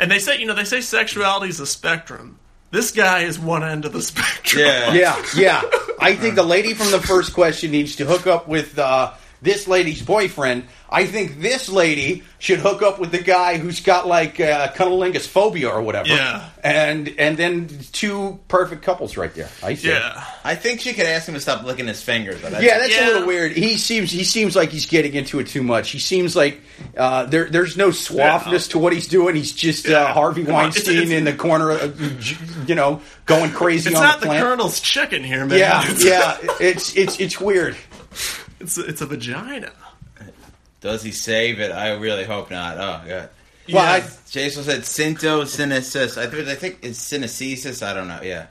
And 0.00 0.10
they 0.10 0.18
say 0.18 0.40
you 0.40 0.46
know 0.46 0.54
they 0.54 0.64
say 0.64 0.80
sexuality 0.80 1.50
is 1.50 1.60
a 1.60 1.66
spectrum. 1.66 2.38
This 2.72 2.90
guy 2.90 3.20
is 3.20 3.38
one 3.38 3.62
end 3.62 3.84
of 3.84 3.92
the 3.92 4.02
spectrum. 4.10 4.64
Yeah. 4.64 4.92
Yeah, 4.92 5.22
yeah. 5.36 5.62
I 6.00 6.16
think 6.16 6.34
the 6.34 6.42
lady 6.42 6.74
from 6.74 6.90
the 6.90 7.00
first 7.00 7.32
question 7.34 7.70
needs 7.70 7.94
to 7.96 8.04
hook 8.06 8.26
up 8.26 8.48
with 8.48 8.76
uh, 8.78 9.12
this 9.42 9.66
lady's 9.68 10.00
boyfriend. 10.02 10.64
I 10.88 11.06
think 11.06 11.40
this 11.40 11.68
lady 11.68 12.22
should 12.38 12.58
hook 12.60 12.82
up 12.82 12.98
with 13.00 13.10
the 13.12 13.18
guy 13.22 13.56
who's 13.58 13.80
got 13.80 14.06
like 14.06 14.38
uh, 14.38 14.68
cunnilingus 14.72 15.26
phobia 15.26 15.68
or 15.70 15.80
whatever. 15.82 16.08
Yeah. 16.08 16.48
and 16.62 17.08
and 17.18 17.36
then 17.36 17.68
two 17.92 18.38
perfect 18.48 18.82
couples 18.82 19.16
right 19.16 19.34
there. 19.34 19.48
I 19.62 19.74
see. 19.74 19.88
yeah. 19.88 20.24
I 20.44 20.54
think 20.54 20.80
she 20.80 20.92
could 20.92 21.06
ask 21.06 21.26
him 21.26 21.34
to 21.34 21.40
stop 21.40 21.64
licking 21.64 21.86
his 21.86 22.02
fingers. 22.02 22.40
Though. 22.42 22.50
That's- 22.50 22.62
Yeah, 22.62 22.78
that's 22.78 22.94
Yeah. 22.94 23.06
a 23.06 23.08
little 23.12 23.26
weird. 23.26 23.52
He 23.52 23.78
seems 23.78 24.10
he 24.12 24.22
seems 24.24 24.54
like 24.54 24.68
he's 24.70 24.86
getting 24.86 25.14
into 25.14 25.38
it 25.40 25.46
too 25.48 25.62
much. 25.62 25.90
He 25.90 25.98
seems 25.98 26.36
like 26.36 26.60
uh, 26.96 27.24
there 27.24 27.48
there's 27.48 27.76
no 27.76 27.88
suaveness 27.88 28.70
to 28.70 28.78
what 28.78 28.92
he's 28.92 29.08
doing. 29.08 29.34
He's 29.34 29.52
just 29.52 29.88
uh, 29.88 30.12
Harvey 30.12 30.44
Come 30.44 30.54
on, 30.54 30.68
it's- 30.68 30.86
Weinstein 30.86 30.96
it's- 31.04 31.10
in 31.18 31.24
the 31.24 31.32
corner, 31.32 31.70
of, 31.70 32.68
you 32.68 32.74
know, 32.74 33.00
going 33.26 33.50
crazy 33.50 33.88
It's 33.90 33.98
on 33.98 34.04
not 34.04 34.20
the 34.20 34.26
the 34.26 34.26
plant. 34.26 34.44
Colonel's 34.44 34.78
chicken 34.80 35.24
here, 35.24 35.46
man. 35.46 35.58
Yeah, 35.58 35.84
yeah. 35.98 36.36
It's 36.60 36.94
it's 36.96 37.18
it's 37.18 37.40
weird. 37.40 37.76
It's 38.62 38.78
it's 38.78 39.00
a 39.00 39.06
vagina. 39.06 39.72
Does 40.80 41.02
he 41.02 41.12
save 41.12 41.60
it? 41.60 41.70
I 41.70 41.92
really 41.92 42.24
hope 42.24 42.50
not. 42.50 42.76
Oh 42.78 43.00
god. 43.08 43.28
Well, 43.72 43.84
I- 43.84 43.98
Yeah. 43.98 44.10
Jason 44.30 44.64
said 44.64 44.84
syntocinesis. 44.84 46.16
I 46.18 46.26
think 46.26 46.48
I 46.48 46.54
think 46.54 46.78
it's 46.82 46.98
synesthesis. 46.98 47.86
I 47.86 47.94
don't 47.94 48.08
know. 48.08 48.18
Yeah, 48.22 48.46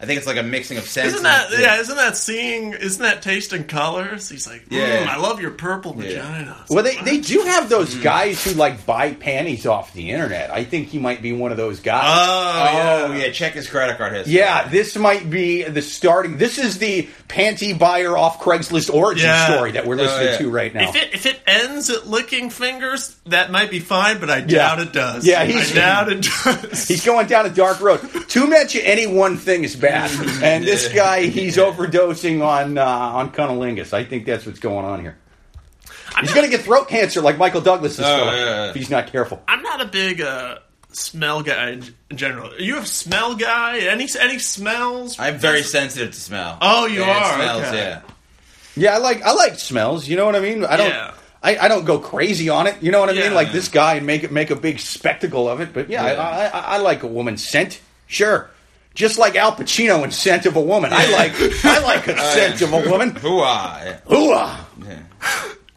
I 0.00 0.06
think 0.06 0.16
it's 0.18 0.26
like 0.26 0.38
a 0.38 0.42
mixing 0.42 0.78
of 0.78 0.84
senses. 0.84 1.14
Isn't 1.14 1.24
that 1.24 1.50
yeah? 1.58 1.78
Isn't 1.80 1.96
that 1.96 2.16
seeing? 2.16 2.72
Isn't 2.72 3.02
that 3.02 3.20
tasting 3.20 3.64
colors? 3.64 4.28
He's 4.30 4.46
like, 4.46 4.64
Yeah. 4.70 5.04
"Mm, 5.04 5.08
I 5.08 5.16
love 5.16 5.40
your 5.42 5.50
purple 5.50 5.94
Yeah. 5.98 6.22
vagina. 6.22 6.64
Well, 6.70 6.84
like, 6.84 7.04
they, 7.04 7.16
they 7.16 7.20
do 7.20 7.40
have 7.42 7.68
those 7.68 7.94
Mm. 7.96 8.02
guys 8.02 8.42
who 8.44 8.52
like 8.52 8.86
buy 8.86 9.12
panties 9.12 9.66
off 9.66 9.92
the 9.92 10.10
internet. 10.10 10.50
I 10.50 10.64
think 10.64 10.88
he 10.88 10.98
might 10.98 11.20
be 11.20 11.32
one 11.34 11.50
of 11.50 11.56
those 11.58 11.80
guys. 11.80 12.04
Oh, 12.06 13.08
Oh 13.10 13.12
yeah. 13.14 13.30
check 13.32 13.52
his 13.52 13.68
credit 13.68 13.98
card 13.98 14.12
history. 14.14 14.32
yeah, 14.34 14.68
this 14.68 14.96
might 14.96 15.28
be 15.28 15.64
the 15.64 15.82
starting. 15.82 16.38
This 16.38 16.56
is 16.58 16.78
the 16.78 17.08
panty 17.28 17.78
buyer 17.78 18.16
off 18.16 18.40
Craigslist 18.40 18.92
origin 18.92 19.26
Yeah. 19.26 19.52
story 19.54 19.72
that 19.72 19.86
we're 19.86 19.94
Oh, 19.96 20.02
listening 20.02 20.26
yeah. 20.28 20.38
to 20.38 20.50
right 20.50 20.74
now. 20.74 20.88
If 20.88 20.96
it 20.96 21.10
if 21.14 21.26
it 21.26 21.40
ends 21.46 21.90
at 21.90 22.06
licking 22.06 22.48
fingers, 22.50 23.14
that 23.26 23.50
might 23.50 23.70
be 23.70 23.80
fine, 23.80 24.18
but 24.18 24.30
I 24.30 24.38
Yeah. 24.38 24.44
doubt 24.46 24.80
it 24.80 24.92
does. 24.92 25.26
Yeah, 25.26 25.44
he's- 25.44 25.70
I 25.72 25.74
doubt 25.78 26.10
it 26.12 26.26
does. 26.44 26.88
He's 26.88 27.04
going 27.04 27.26
down 27.26 27.44
a 27.46 27.50
dark 27.50 27.80
road. 27.80 28.00
Too 28.28 28.46
much 28.46 28.74
of 28.74 28.82
any 28.84 29.06
one 29.06 29.36
thing 29.36 29.62
is 29.64 29.76
bad, 29.76 30.10
and 30.42 30.64
this 30.64 30.88
guy 30.88 31.26
he's 31.26 31.56
overdosing 31.58 32.42
on 32.44 32.78
uh, 32.78 32.84
on 32.86 33.30
cunnilingus. 33.32 33.92
I 33.92 34.04
think 34.04 34.24
that's 34.24 34.46
what's 34.46 34.58
going 34.60 34.84
on 34.86 35.00
here. 35.00 35.16
I'm 36.14 36.24
He's 36.24 36.34
going 36.34 36.50
to 36.50 36.56
get 36.56 36.64
throat 36.64 36.88
cancer 36.88 37.20
like 37.20 37.36
Michael 37.38 37.60
Douglas 37.60 37.92
is 37.92 38.00
Oh, 38.00 38.02
fella, 38.04 38.32
yeah, 38.36 38.44
yeah. 38.64 38.70
if 38.70 38.74
he's 38.74 38.90
not 38.90 39.12
careful. 39.12 39.40
I'm 39.46 39.62
not 39.62 39.80
a 39.80 39.84
big 39.84 40.20
uh, 40.20 40.56
smell 40.98 41.42
guy 41.42 41.70
in, 41.70 41.84
in 42.10 42.16
general. 42.16 42.52
Are 42.52 42.58
you 42.60 42.78
a 42.78 42.86
smell 42.86 43.34
guy? 43.36 43.78
Any 43.78 44.06
any 44.20 44.38
smells? 44.38 45.18
I'm 45.18 45.38
very 45.38 45.62
sensitive 45.62 46.12
to 46.12 46.20
smell. 46.20 46.58
Oh, 46.60 46.86
you 46.86 47.00
Yeah, 47.00 47.10
it 47.10 47.22
are? 47.22 47.34
Smells, 47.34 47.62
Okay. 47.64 47.76
yeah. 47.78 48.00
Yeah, 48.76 48.94
I 48.94 48.98
like 48.98 49.22
I 49.22 49.32
like 49.32 49.58
smells. 49.58 50.08
You 50.08 50.16
know 50.16 50.26
what 50.26 50.36
I 50.36 50.40
mean? 50.40 50.64
I 50.64 50.76
don't. 50.76 50.88
Yeah. 50.90 51.14
I, 51.42 51.56
I 51.56 51.68
don't 51.68 51.84
go 51.84 51.98
crazy 52.00 52.48
on 52.48 52.66
it. 52.66 52.76
You 52.82 52.90
know 52.92 53.00
what 53.00 53.08
I 53.08 53.12
Yeah. 53.12 53.24
mean? 53.24 53.34
Like 53.34 53.52
this 53.52 53.68
guy 53.68 53.94
and 53.94 54.06
make 54.06 54.24
it 54.24 54.32
make 54.32 54.50
a 54.50 54.56
big 54.56 54.80
spectacle 54.80 55.48
of 55.48 55.60
it. 55.60 55.72
But 55.72 55.88
yeah, 55.88 56.12
Yeah. 56.12 56.20
I, 56.20 56.46
I, 56.46 56.60
I 56.74 56.78
like 56.78 57.02
a 57.04 57.06
woman's 57.06 57.46
scent. 57.46 57.80
Sure. 58.06 58.50
Just 58.94 59.18
like 59.18 59.36
Al 59.36 59.52
Pacino 59.52 60.02
in 60.02 60.10
Scent 60.10 60.46
of 60.46 60.56
a 60.56 60.60
Woman. 60.60 60.90
I 60.92 61.08
like 61.12 61.32
I 61.64 61.78
like 61.80 62.08
a 62.08 62.18
scent 62.34 62.60
of 62.62 62.72
a 62.72 62.90
woman. 62.90 63.12
Hooah. 63.12 63.84
Yeah. 63.84 63.98
Hooah! 64.08 64.56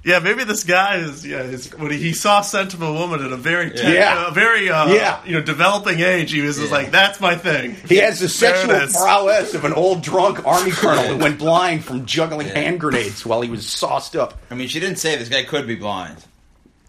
Yeah. 0.03 0.13
Yeah, 0.13 0.19
maybe 0.19 0.43
this 0.45 0.63
guy 0.63 0.95
is 0.97 1.25
yeah. 1.25 1.41
Is, 1.41 1.71
when 1.75 1.91
he, 1.91 1.97
he 1.99 2.13
saw 2.13 2.41
"Scent 2.41 2.73
of 2.73 2.81
a 2.81 2.91
Woman" 2.91 3.23
at 3.23 3.31
a 3.31 3.37
very 3.37 3.69
ten- 3.69 3.93
Yeah. 3.93 4.29
a 4.29 4.31
very 4.31 4.67
uh, 4.69 4.87
Yeah. 4.91 5.19
you 5.25 5.33
know 5.33 5.41
developing 5.41 5.99
age, 5.99 6.31
he 6.31 6.41
was 6.41 6.57
just 6.57 6.71
like, 6.71 6.89
"That's 6.89 7.19
my 7.21 7.35
thing." 7.35 7.75
He 7.87 7.97
has 7.97 8.19
the 8.19 8.27
sexual 8.27 8.75
prowess 8.99 9.53
of 9.53 9.63
an 9.63 9.73
old 9.73 10.01
drunk 10.01 10.43
army 10.45 10.71
colonel 10.71 11.03
who 11.03 11.17
went 11.23 11.37
blind 11.37 11.85
from 11.85 12.05
juggling 12.07 12.47
hand 12.47 12.79
grenades 12.79 13.25
while 13.25 13.41
he 13.41 13.49
was 13.49 13.67
sauced 13.67 14.15
up. 14.15 14.39
I 14.49 14.55
mean, 14.55 14.67
she 14.69 14.79
didn't 14.79 14.97
say 14.97 15.15
this 15.17 15.29
guy 15.29 15.43
could 15.43 15.67
be 15.67 15.75
blind. 15.75 16.17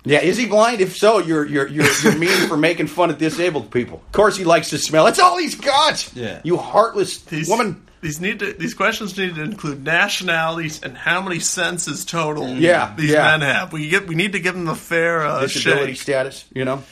Yeah, 0.05 0.20
is 0.20 0.37
he 0.37 0.46
blind? 0.46 0.81
If 0.81 0.96
so, 0.96 1.18
you're 1.18 1.46
you're 1.46 1.68
you're, 1.68 1.87
you're 2.03 2.16
mean 2.18 2.48
for 2.48 2.57
making 2.57 2.87
fun 2.87 3.11
of 3.11 3.18
disabled 3.18 3.70
people. 3.70 4.03
Of 4.07 4.12
course, 4.12 4.37
he 4.38 4.44
likes 4.44 4.70
to 4.70 4.79
smell. 4.79 5.05
That's 5.05 5.18
all 5.20 5.37
he's 5.38 5.55
got. 5.55 6.11
Yeah. 6.16 6.40
You 6.44 6.57
heartless 6.57 7.18
These 7.18 7.48
woman. 7.48 7.87
These 8.03 8.21
need 8.21 8.41
to 8.41 8.53
these 8.53 8.75
questions 8.75 9.17
need 9.17 9.37
to 9.37 9.43
include 9.43 9.85
nationalities 9.85 10.83
and 10.83 10.99
how 10.99 11.23
many 11.23 11.38
senses 11.38 12.05
total. 12.05 12.49
Yeah, 12.49 12.93
these 12.97 13.11
yeah. 13.11 13.23
men 13.23 13.43
have. 13.43 13.73
We 13.73 13.88
get 13.88 14.09
we 14.09 14.17
need 14.17 14.33
to 14.33 14.41
give 14.41 14.55
them 14.55 14.67
a 14.69 14.75
fair 14.75 15.23
uh, 15.25 15.43
Disability 15.43 15.93
shake. 15.93 16.03
status. 16.03 16.45
You 16.53 16.65
know. 16.65 16.83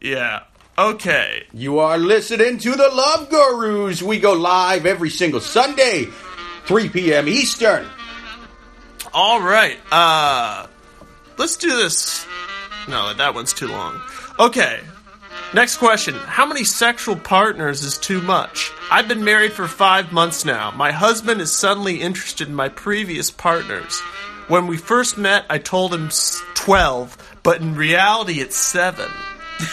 Yeah. 0.00 0.44
Okay. 0.78 1.44
You 1.52 1.80
are 1.80 1.98
listening 1.98 2.58
to 2.58 2.70
the 2.70 2.88
Love 2.88 3.28
Gurus. 3.30 4.00
We 4.00 4.20
go 4.20 4.32
live 4.34 4.86
every 4.86 5.10
single 5.10 5.40
Sunday, 5.40 6.04
3 6.66 6.88
p.m. 6.90 7.26
Eastern. 7.26 7.84
All 9.12 9.40
right. 9.40 9.78
Uh 9.90 10.68
let's 11.36 11.56
do 11.56 11.70
this. 11.76 12.24
No, 12.86 13.12
that 13.12 13.34
one's 13.34 13.52
too 13.52 13.66
long. 13.66 14.00
Okay. 14.38 14.80
Next 15.54 15.78
question. 15.78 16.14
How 16.14 16.44
many 16.46 16.62
sexual 16.64 17.16
partners 17.16 17.82
is 17.82 17.96
too 17.96 18.20
much? 18.20 18.70
I've 18.90 19.08
been 19.08 19.24
married 19.24 19.52
for 19.52 19.66
5 19.66 20.12
months 20.12 20.44
now. 20.44 20.70
My 20.72 20.92
husband 20.92 21.40
is 21.40 21.50
suddenly 21.50 22.00
interested 22.02 22.48
in 22.48 22.54
my 22.54 22.68
previous 22.68 23.30
partners. 23.30 23.98
When 24.48 24.66
we 24.66 24.76
first 24.76 25.16
met, 25.16 25.46
I 25.48 25.58
told 25.58 25.94
him 25.94 26.10
12, 26.54 27.16
but 27.42 27.60
in 27.62 27.74
reality 27.76 28.40
it's 28.40 28.56
7. 28.56 29.06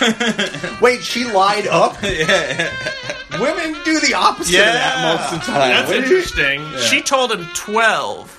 Wait, 0.81 1.01
she 1.03 1.25
lied 1.25 1.67
up? 1.67 2.01
Women 2.01 3.75
do 3.83 3.99
the 3.99 4.13
opposite 4.15 4.55
of 4.57 4.65
that 4.65 5.19
most 5.19 5.33
of 5.33 5.45
the 5.45 5.51
time. 5.51 5.69
That's 5.69 5.89
What 5.89 6.03
do 6.03 6.09
you- 6.09 6.17
interesting. 6.17 6.65
She 6.89 7.01
told 7.01 7.31
him 7.33 7.45
12. 7.53 8.34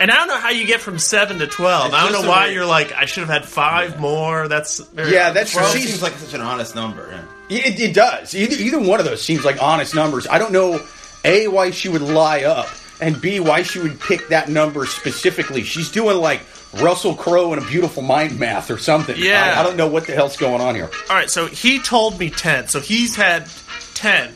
And 0.00 0.10
I 0.10 0.16
don't 0.16 0.28
know 0.28 0.38
how 0.38 0.50
you 0.50 0.66
get 0.66 0.80
from 0.80 0.98
7 0.98 1.38
to 1.38 1.46
12. 1.46 1.86
It's 1.86 1.94
I 1.94 2.02
don't 2.10 2.12
know 2.22 2.28
why 2.28 2.44
weird- 2.44 2.54
you're 2.54 2.66
like, 2.66 2.92
I 2.92 3.04
should 3.04 3.20
have 3.20 3.28
had 3.30 3.44
5 3.48 4.00
more. 4.00 4.48
That's 4.48 4.78
very 4.78 5.12
Yeah, 5.12 5.30
that's 5.30 5.54
Well, 5.54 5.66
it 5.70 5.72
she's- 5.76 5.88
seems 5.88 6.02
like 6.02 6.14
such 6.18 6.34
an 6.34 6.40
honest 6.40 6.74
number. 6.74 7.08
Yeah. 7.48 7.56
It, 7.56 7.78
it 7.80 7.94
does. 7.94 8.34
Either, 8.34 8.56
either 8.56 8.78
one 8.80 8.98
of 9.00 9.06
those 9.06 9.22
seems 9.22 9.44
like 9.44 9.62
honest 9.62 9.94
numbers. 9.94 10.26
I 10.26 10.38
don't 10.38 10.52
know, 10.52 10.80
A, 11.24 11.46
why 11.48 11.70
she 11.70 11.88
would 11.88 12.02
lie 12.02 12.42
up, 12.44 12.68
and 13.00 13.20
B, 13.20 13.38
why 13.40 13.62
she 13.62 13.78
would 13.78 14.00
pick 14.00 14.28
that 14.28 14.48
number 14.48 14.84
specifically. 14.86 15.62
She's 15.62 15.90
doing 15.90 16.16
like 16.18 16.40
Russell 16.80 17.14
Crowe 17.14 17.52
and 17.52 17.62
a 17.62 17.66
beautiful 17.66 18.02
mind 18.02 18.38
math 18.38 18.70
or 18.70 18.78
something. 18.78 19.14
Yeah. 19.16 19.54
I, 19.56 19.60
I 19.60 19.62
don't 19.62 19.76
know 19.76 19.86
what 19.86 20.06
the 20.06 20.14
hell's 20.14 20.36
going 20.36 20.60
on 20.60 20.74
here. 20.74 20.90
All 21.08 21.16
right, 21.16 21.30
so 21.30 21.46
he 21.46 21.78
told 21.80 22.18
me 22.18 22.30
10. 22.30 22.68
So 22.68 22.80
he's 22.80 23.14
had 23.14 23.46
10. 23.94 24.32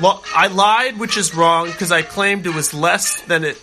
Well, 0.00 0.24
I 0.34 0.46
lied, 0.46 0.98
which 0.98 1.16
is 1.18 1.34
wrong 1.34 1.66
because 1.66 1.92
I 1.92 2.00
claimed 2.02 2.46
it 2.46 2.54
was 2.54 2.72
less 2.72 3.20
than 3.22 3.44
it 3.44 3.60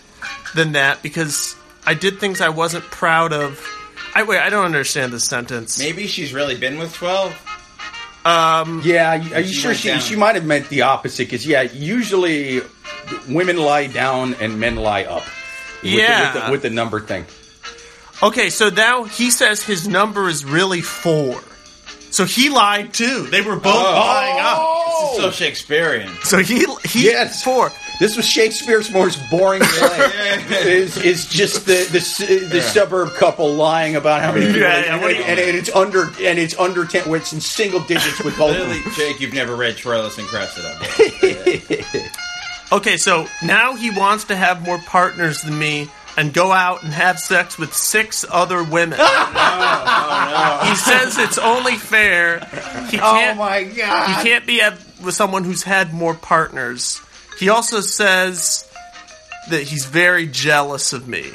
than 0.54 0.72
that 0.72 1.02
because 1.02 1.56
I 1.86 1.94
did 1.94 2.18
things 2.20 2.40
I 2.40 2.48
wasn't 2.50 2.84
proud 2.84 3.32
of. 3.32 3.64
I 4.14 4.24
wait, 4.24 4.40
I 4.40 4.50
don't 4.50 4.64
understand 4.64 5.12
this 5.12 5.24
sentence. 5.24 5.78
Maybe 5.78 6.06
she's 6.06 6.32
really 6.34 6.56
been 6.56 6.78
with 6.78 6.92
12. 6.94 7.32
Um, 8.24 8.82
yeah, 8.84 9.12
are 9.34 9.40
you 9.40 9.46
She 9.48 9.54
sure 9.54 9.74
she, 9.74 9.88
down. 9.88 10.00
she 10.00 10.16
might 10.16 10.34
have 10.34 10.44
meant 10.44 10.68
the 10.68 10.82
opposite? 10.82 11.24
Because, 11.26 11.46
yeah, 11.46 11.62
usually 11.62 12.60
women 13.28 13.56
lie 13.56 13.86
down 13.86 14.34
and 14.34 14.60
men 14.60 14.76
lie 14.76 15.04
up. 15.04 15.22
With 15.82 15.82
the- 15.82 15.88
Yeah. 15.90 16.34
with, 16.34 16.44
the, 16.44 16.50
with 16.50 16.62
the 16.62 16.70
number 16.70 17.00
thing. 17.00 17.24
Okay, 18.22 18.50
so 18.50 18.68
now 18.68 19.04
he 19.04 19.30
says 19.30 19.62
his 19.62 19.88
number 19.88 20.28
is 20.28 20.44
really 20.44 20.82
4. 20.82 21.40
So 21.40 21.40
So 22.10 22.24
he 22.24 22.50
lied 22.50 22.92
too. 22.92 23.28
They 23.28 23.40
were 23.40 23.56
both 23.56 23.74
oh. 23.76 23.92
lying 23.92 24.40
up. 24.40 24.58
Oh! 24.60 25.14
So 25.16 25.30
Shakespearean. 25.30 26.10
So 26.24 26.38
he 26.38 26.66
he 26.84 27.04
Yes. 27.06 27.42
four. 27.44 27.70
This 28.00 28.16
was 28.16 28.26
Shakespeare's 28.26 28.90
most 28.90 29.20
boring 29.30 29.60
play. 29.64 29.98
is 30.72 30.96
is 30.96 31.26
just 31.26 31.66
the 31.66 31.86
the, 31.92 31.98
s- 31.98 32.18
the 32.18 32.60
suburb 32.62 33.12
couple 33.14 33.54
lying 33.54 33.94
about 33.94 34.22
how 34.22 34.32
many 34.32 34.46
people, 34.46 34.62
Yeah, 34.62 34.80
yeah, 34.84 34.92
and, 34.94 35.02
what 35.02 35.12
and, 35.14 35.38
and 35.38 35.56
it's 35.56 35.70
under 35.74 36.04
and 36.04 36.38
it's 36.38 36.58
under 36.58 36.84
ten, 36.86 37.08
where 37.08 37.20
it's 37.20 37.32
in 37.34 37.40
single 37.40 37.80
digits 37.80 38.20
with 38.24 38.36
both. 38.38 38.56
of 38.56 38.68
them. 38.68 38.80
Clearly, 38.82 38.96
Jake, 39.12 39.20
you've 39.20 39.34
never 39.34 39.54
read 39.54 39.76
Troilus 39.76 40.18
and 40.18 40.26
Cressida. 40.26 42.10
Okay, 42.72 42.98
so 42.98 43.26
now 43.42 43.74
he 43.74 43.90
wants 43.90 44.24
to 44.24 44.36
have 44.36 44.62
more 44.64 44.78
partners 44.78 45.42
than 45.42 45.58
me 45.58 45.88
and 46.16 46.32
go 46.32 46.52
out 46.52 46.84
and 46.84 46.92
have 46.92 47.18
sex 47.18 47.58
with 47.58 47.74
six 47.74 48.24
other 48.30 48.62
women. 48.62 48.98
Oh, 49.52 50.66
he 50.68 50.74
says 50.76 51.18
it's 51.18 51.38
only 51.38 51.74
fair. 51.76 52.38
He 52.90 52.98
Oh 52.98 53.00
can't. 53.12 53.38
my 53.38 53.64
god! 53.64 54.08
He 54.22 54.28
can't 54.28 54.46
be 54.46 54.60
with 55.02 55.14
someone 55.14 55.44
who's 55.44 55.62
had 55.64 55.92
more 55.92 56.14
partners. 56.14 57.00
He 57.40 57.48
also 57.48 57.80
says 57.80 58.70
that 59.48 59.62
he's 59.62 59.86
very 59.86 60.26
jealous 60.26 60.92
of 60.92 61.08
me. 61.08 61.30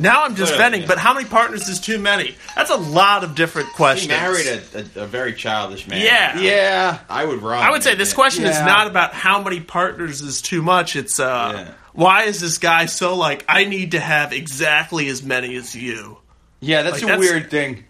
Now 0.00 0.22
I'm 0.24 0.36
just 0.36 0.52
Clearly, 0.52 0.58
venting, 0.64 0.80
yeah. 0.82 0.86
but 0.88 0.98
how 0.98 1.12
many 1.14 1.26
partners 1.26 1.68
is 1.68 1.80
too 1.80 1.98
many? 1.98 2.36
That's 2.54 2.70
a 2.70 2.76
lot 2.76 3.24
of 3.24 3.34
different 3.34 3.68
he 3.70 3.74
questions. 3.74 4.08
married 4.08 4.46
a, 4.46 5.00
a, 5.00 5.04
a 5.04 5.06
very 5.08 5.32
childish 5.32 5.88
man. 5.88 6.00
Yeah. 6.04 6.38
Yeah, 6.40 6.98
I 7.08 7.24
would 7.24 7.42
run. 7.42 7.62
I 7.64 7.70
would 7.70 7.82
say 7.82 7.96
this 7.96 8.12
question 8.14 8.44
is 8.44 8.58
not 8.60 8.86
about 8.86 9.12
how 9.12 9.42
many 9.42 9.60
partners 9.60 10.20
is 10.20 10.40
too 10.40 10.62
much. 10.62 10.94
It's 10.94 11.18
uh, 11.18 11.52
Yeah. 11.66 11.72
why 11.94 12.24
is 12.24 12.40
this 12.40 12.58
guy 12.58 12.86
so 12.86 13.16
like 13.16 13.44
I 13.48 13.64
need 13.64 13.92
to 13.92 14.00
have 14.00 14.32
exactly 14.32 15.08
as 15.08 15.22
many 15.24 15.56
as 15.56 15.74
you? 15.74 16.18
yeah, 16.60 16.82
that's 16.82 16.94
Like, 16.96 17.02
a 17.02 17.06
that's- 17.06 17.20
weird 17.20 17.50
thing. 17.50 17.84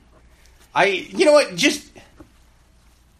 I, 0.75 0.85
you 0.87 1.25
know 1.25 1.33
what? 1.33 1.57
Just 1.57 1.88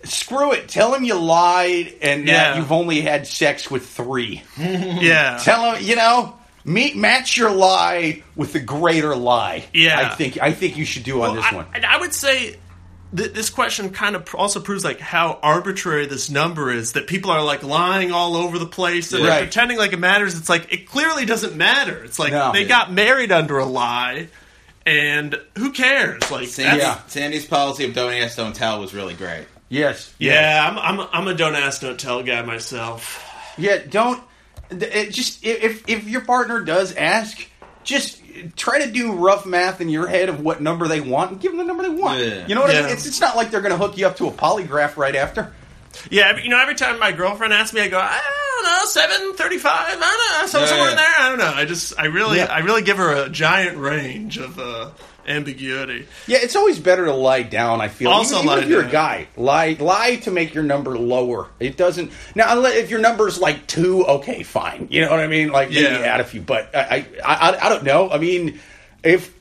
screw 0.09 0.53
it. 0.53 0.69
Tell 0.69 0.95
him 0.95 1.05
you 1.05 1.15
lied 1.15 1.95
and 2.01 2.27
Yeah. 2.27 2.51
that 2.53 2.57
you've 2.59 2.73
only 2.73 3.01
had 3.01 3.27
sex 3.27 3.71
with 3.71 3.87
three. 3.87 4.43
Yeah, 4.59 5.39
Tell 5.43 5.73
him, 5.75 5.85
you 5.85 5.97
know, 5.97 6.37
meet 6.65 6.97
match 6.97 7.37
your 7.37 7.51
lie 7.51 8.23
with 8.37 8.53
the 8.53 8.61
greater 8.61 9.15
lie. 9.17 9.65
Yeah. 9.73 9.99
I 10.11 10.15
think 10.15 10.39
I 10.41 10.53
think 10.53 10.77
you 10.77 10.85
should 10.85 11.05
do 11.05 11.23
on 11.23 11.37
this 11.37 11.45
I, 11.51 11.55
one. 11.55 11.67
and 11.75 11.85
I 11.87 11.99
would 11.99 12.13
say 12.13 12.57
th- 13.17 13.33
this 13.33 13.49
question 13.49 13.89
kind 13.91 14.15
of 14.17 14.27
pr- 14.27 14.37
also 14.37 14.61
proves 14.61 14.85
like 14.85 15.01
how 15.01 15.39
arbitrary 15.43 16.07
this 16.07 16.29
number 16.29 16.71
is. 16.71 16.93
That 16.93 17.07
people 17.07 17.31
are 17.31 17.43
like 17.43 17.63
lying 17.63 18.13
all 18.13 18.37
over 18.37 18.59
the 18.59 18.67
place 18.67 19.13
and 19.13 19.23
Right. 19.23 19.31
they're 19.31 19.45
pretending 19.45 19.79
like 19.79 19.93
it 19.95 19.99
matters. 19.99 20.39
It's 20.39 20.49
like 20.51 20.73
it 20.73 20.87
clearly 20.89 21.25
doesn't 21.25 21.57
matter. 21.57 22.05
It's 22.05 22.19
like 22.19 22.33
No. 22.33 22.53
they 22.53 22.65
got 22.67 22.93
married 22.93 23.33
under 23.33 23.57
a 23.59 23.65
lie, 23.65 24.29
and 24.85 25.39
who 25.57 25.73
cares? 25.73 26.31
Like 26.31 26.49
Sandy, 26.49 26.83
Yeah. 26.83 26.99
Sandy's 27.07 27.47
policy 27.47 27.85
of 27.87 27.95
don't 27.95 28.13
ask, 28.13 28.37
don't 28.37 28.55
tell 28.55 28.81
was 28.81 28.93
really 28.93 29.15
great. 29.15 29.47
Yes. 29.69 30.15
Yeah, 30.19 30.67
I'm, 30.71 31.01
I'm, 31.01 31.09
I'm 31.13 31.29
a 31.29 31.35
don't 31.35 31.55
ask, 31.55 31.81
don't 31.83 31.99
tell 32.01 32.23
guy 32.23 32.43
myself. 32.43 33.25
Yeah, 33.59 33.79
don't. 33.89 34.23
It 34.71 35.11
just 35.13 35.45
if 35.45 35.89
if 35.89 36.09
your 36.09 36.23
partner 36.23 36.61
does 36.61 36.95
ask, 36.95 37.47
just 37.85 38.21
try 38.57 38.85
to 38.85 38.91
do 38.91 39.15
rough 39.15 39.47
math 39.47 39.81
in 39.81 39.89
your 39.89 40.07
head 40.07 40.29
of 40.29 40.41
what 40.41 40.61
number 40.63 40.89
they 40.89 41.01
want 41.01 41.33
and 41.33 41.41
give 41.41 41.53
them 41.53 41.59
the 41.59 41.65
number 41.65 41.83
they 41.83 41.89
want. 41.89 42.21
Yeah. 42.21 42.47
You 42.47 42.55
know 42.55 42.61
what 42.63 42.75
I 42.75 42.83
mean? 42.83 42.91
It's 42.91 43.07
it's 43.07 43.21
not 43.21 43.35
like 43.37 43.51
they're 43.51 43.63
going 43.63 43.73
to 43.73 43.79
hook 43.79 43.97
you 43.99 44.07
up 44.07 44.17
to 44.19 44.27
a 44.27 44.31
polygraph 44.31 44.97
right 44.97 45.17
after. 45.17 45.53
Yeah, 46.11 46.37
you 46.37 46.51
know, 46.51 46.61
every 46.61 46.75
time 46.75 46.99
my 47.01 47.13
girlfriend 47.13 47.53
asks 47.53 47.73
me, 47.75 47.81
I 47.81 47.89
go, 47.89 47.99
I 47.99 48.21
don't 48.21 48.65
know, 48.65 48.85
seven 48.85 49.35
thirty-five. 49.35 49.87
I 49.89 49.91
don't 49.91 50.43
know, 50.43 50.47
so, 50.47 50.61
Yeah, 50.61 50.67
somewhere 50.67 50.87
yeah. 50.87 50.91
in 50.93 50.97
there. 50.97 51.15
I 51.19 51.29
don't 51.31 51.39
know. 51.39 51.53
I 51.55 51.65
just, 51.65 51.99
I 51.99 52.05
really, 52.07 52.37
Yeah. 52.37 52.45
I 52.45 52.59
really 52.61 52.83
give 52.83 52.99
her 52.99 53.25
a 53.25 53.29
giant 53.29 53.79
range 53.79 54.37
of 54.39 54.59
uh, 54.59 54.91
ambiguity. 55.29 56.07
Yeah, 56.27 56.39
it's 56.41 56.57
always 56.57 56.79
better 56.79 57.05
to 57.05 57.13
lie 57.13 57.43
down. 57.43 57.81
I 57.81 57.89
feel 57.89 58.11
Also 58.11 58.37
even, 58.37 58.47
even 58.47 58.57
lie 58.57 58.63
if 58.65 58.69
you're 58.69 58.81
down. 58.83 58.91
a 58.91 58.93
guy, 58.93 59.29
lie 59.37 59.77
lie 59.79 60.17
to 60.17 60.31
make 60.31 60.55
your 60.55 60.65
number 60.65 60.99
lower. 60.99 61.49
It 61.61 61.77
doesn't 61.77 62.11
now 62.35 62.63
if 62.65 62.91
your 62.91 63.01
number's 63.01 63.39
like 63.39 63.67
two, 63.67 64.05
okay, 64.07 64.43
fine. 64.43 64.89
You 64.91 65.03
know 65.03 65.11
what 65.11 65.21
I 65.21 65.27
mean? 65.27 65.51
Like 65.51 65.69
maybe 65.69 65.83
Yeah. 65.83 65.99
add 65.99 66.21
a 66.21 66.25
few, 66.25 66.41
but 66.41 66.75
I 66.75 67.07
I, 67.25 67.35
I 67.35 67.67
I 67.67 67.69
don't 67.69 67.85
know. 67.85 68.11
I 68.11 68.19
mean, 68.19 68.59
if 69.05 69.33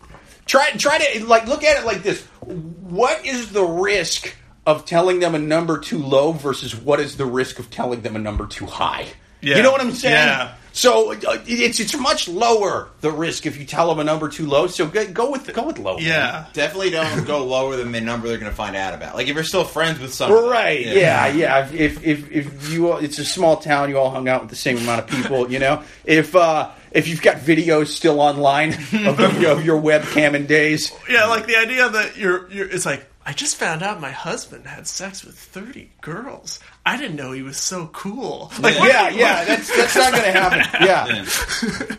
try 0.46 0.72
try 0.72 0.98
to 1.00 1.26
like 1.26 1.48
look 1.48 1.64
at 1.64 1.80
it 1.82 1.86
like 1.86 2.04
this: 2.04 2.24
what 2.26 3.26
is 3.26 3.52
the 3.52 3.64
risk 3.64 4.36
of 4.66 4.86
telling 4.86 5.20
them 5.22 5.34
a 5.34 5.40
number 5.40 5.80
too 5.80 5.98
low 6.00 6.34
versus 6.34 6.76
what 6.76 7.00
is 7.00 7.16
the 7.18 7.26
risk 7.26 7.58
of 7.60 7.70
telling 7.70 8.02
them 8.02 8.16
a 8.16 8.20
number 8.20 8.46
too 8.48 8.66
high? 8.66 9.08
Yeah. 9.40 9.58
You 9.58 9.64
know 9.64 9.72
what 9.72 9.82
I'm 9.82 9.92
saying? 9.92 10.14
Yeah. 10.14 10.56
So 10.78 11.12
uh, 11.14 11.42
it's 11.48 11.80
it's 11.80 11.98
much 11.98 12.28
lower 12.28 12.90
the 13.02 13.12
risk 13.12 13.48
if 13.48 13.58
you 13.58 13.66
tell 13.66 13.90
them 13.90 13.98
a 14.00 14.04
number 14.04 14.30
too 14.30 14.46
low. 14.46 14.68
So 14.68 14.86
go, 14.86 15.08
go 15.12 15.32
with 15.32 15.52
go 15.52 15.66
with 15.66 15.80
low. 15.80 15.98
Yeah. 15.98 16.46
Definitely 16.54 16.92
don't 16.92 17.26
go 17.26 17.44
lower 17.44 17.76
than 17.76 17.92
the 17.92 18.00
number 18.00 18.28
they're 18.28 18.38
going 18.38 18.52
to 18.52 18.56
find 18.56 18.76
out 18.76 18.94
about. 18.94 19.16
Like 19.16 19.28
if 19.28 19.34
you're 19.34 19.44
still 19.44 19.64
friends 19.64 20.00
with 20.00 20.14
someone, 20.14 20.48
Right. 20.48 20.86
Yeah. 20.86 21.28
Yeah. 21.30 21.68
If 21.74 22.04
if 22.06 22.32
if 22.32 22.72
you 22.72 22.92
all, 22.92 23.00
it's 23.00 23.18
a 23.18 23.26
small 23.26 23.58
town, 23.58 23.90
you 23.90 23.98
all 23.98 24.12
hung 24.12 24.30
out 24.30 24.42
with 24.42 24.52
the 24.52 24.56
same 24.56 24.78
amount 24.78 25.00
of 25.02 25.08
people. 25.08 25.52
You 25.52 25.58
know, 25.60 25.84
if 26.06 26.36
uh 26.36 26.70
if 26.92 27.08
you've 27.08 27.22
got 27.24 27.38
videos 27.38 27.88
still 27.88 28.22
online 28.22 28.74
of, 28.74 29.20
of, 29.20 29.42
your- 29.42 29.52
of 29.52 29.66
your 29.66 29.82
webcamming 29.82 30.46
days, 30.48 30.92
Yeah, 31.10 31.26
like 31.26 31.46
the 31.48 31.56
idea 31.58 31.90
that 31.90 32.16
you're, 32.18 32.50
you're, 32.52 32.68
it's 32.70 32.86
like, 32.86 33.06
I 33.28 33.34
just 33.34 33.58
found 33.58 33.84
out 33.84 34.00
my 34.00 34.12
husband 34.12 34.66
had 34.66 34.88
sex 34.88 35.26
with 35.26 35.38
30 35.38 35.90
girls. 36.00 36.62
I 36.86 36.96
didn't 36.96 37.18
know 37.18 37.34
he 37.34 37.42
was 37.42 37.58
so 37.58 37.88
cool. 37.88 38.50
Like, 38.62 38.80
what- 38.80 38.88
yeah, 38.88 39.10
yeah, 39.10 39.44
that's 39.44 39.76
that's 39.76 39.96
not 39.98 40.14
going 40.14 40.24
to 40.24 40.32
happen. 40.32 40.60
Yeah, 40.88 41.06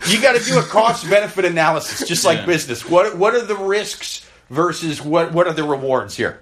you 0.09 0.23
got 0.23 0.37
to 0.37 0.43
do 0.43 0.59
a 0.59 0.62
cost 0.62 1.09
benefit 1.11 1.45
analysis, 1.45 2.09
just 2.09 2.25
like 2.25 2.38
Yeah. 2.38 2.47
business. 2.47 2.88
What 2.88 3.17
what 3.19 3.35
are 3.35 3.43
the 3.45 3.57
risks 3.57 4.27
versus 4.49 5.03
what 5.03 5.33
what 5.33 5.47
are 5.47 5.53
the 5.53 5.64
rewards 5.64 6.17
here? 6.17 6.41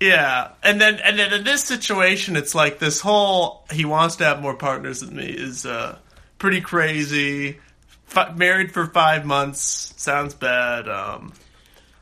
Yeah, 0.00 0.48
and 0.64 0.80
then 0.80 0.96
and 0.96 1.16
then 1.18 1.32
in 1.32 1.44
this 1.44 1.62
situation, 1.62 2.34
it's 2.36 2.54
like 2.56 2.78
this 2.80 3.00
whole 3.00 3.64
he 3.72 3.84
wants 3.84 4.16
to 4.16 4.24
have 4.24 4.42
more 4.42 4.54
partners 4.56 5.00
than 5.00 5.14
me 5.16 5.26
is 5.26 5.64
uh, 5.64 5.96
pretty 6.38 6.60
crazy. 6.60 7.58
F- 8.14 8.36
married 8.36 8.72
for 8.72 8.86
five 8.86 9.24
months 9.24 9.94
sounds 9.96 10.34
bad, 10.34 10.88
um, 10.88 11.32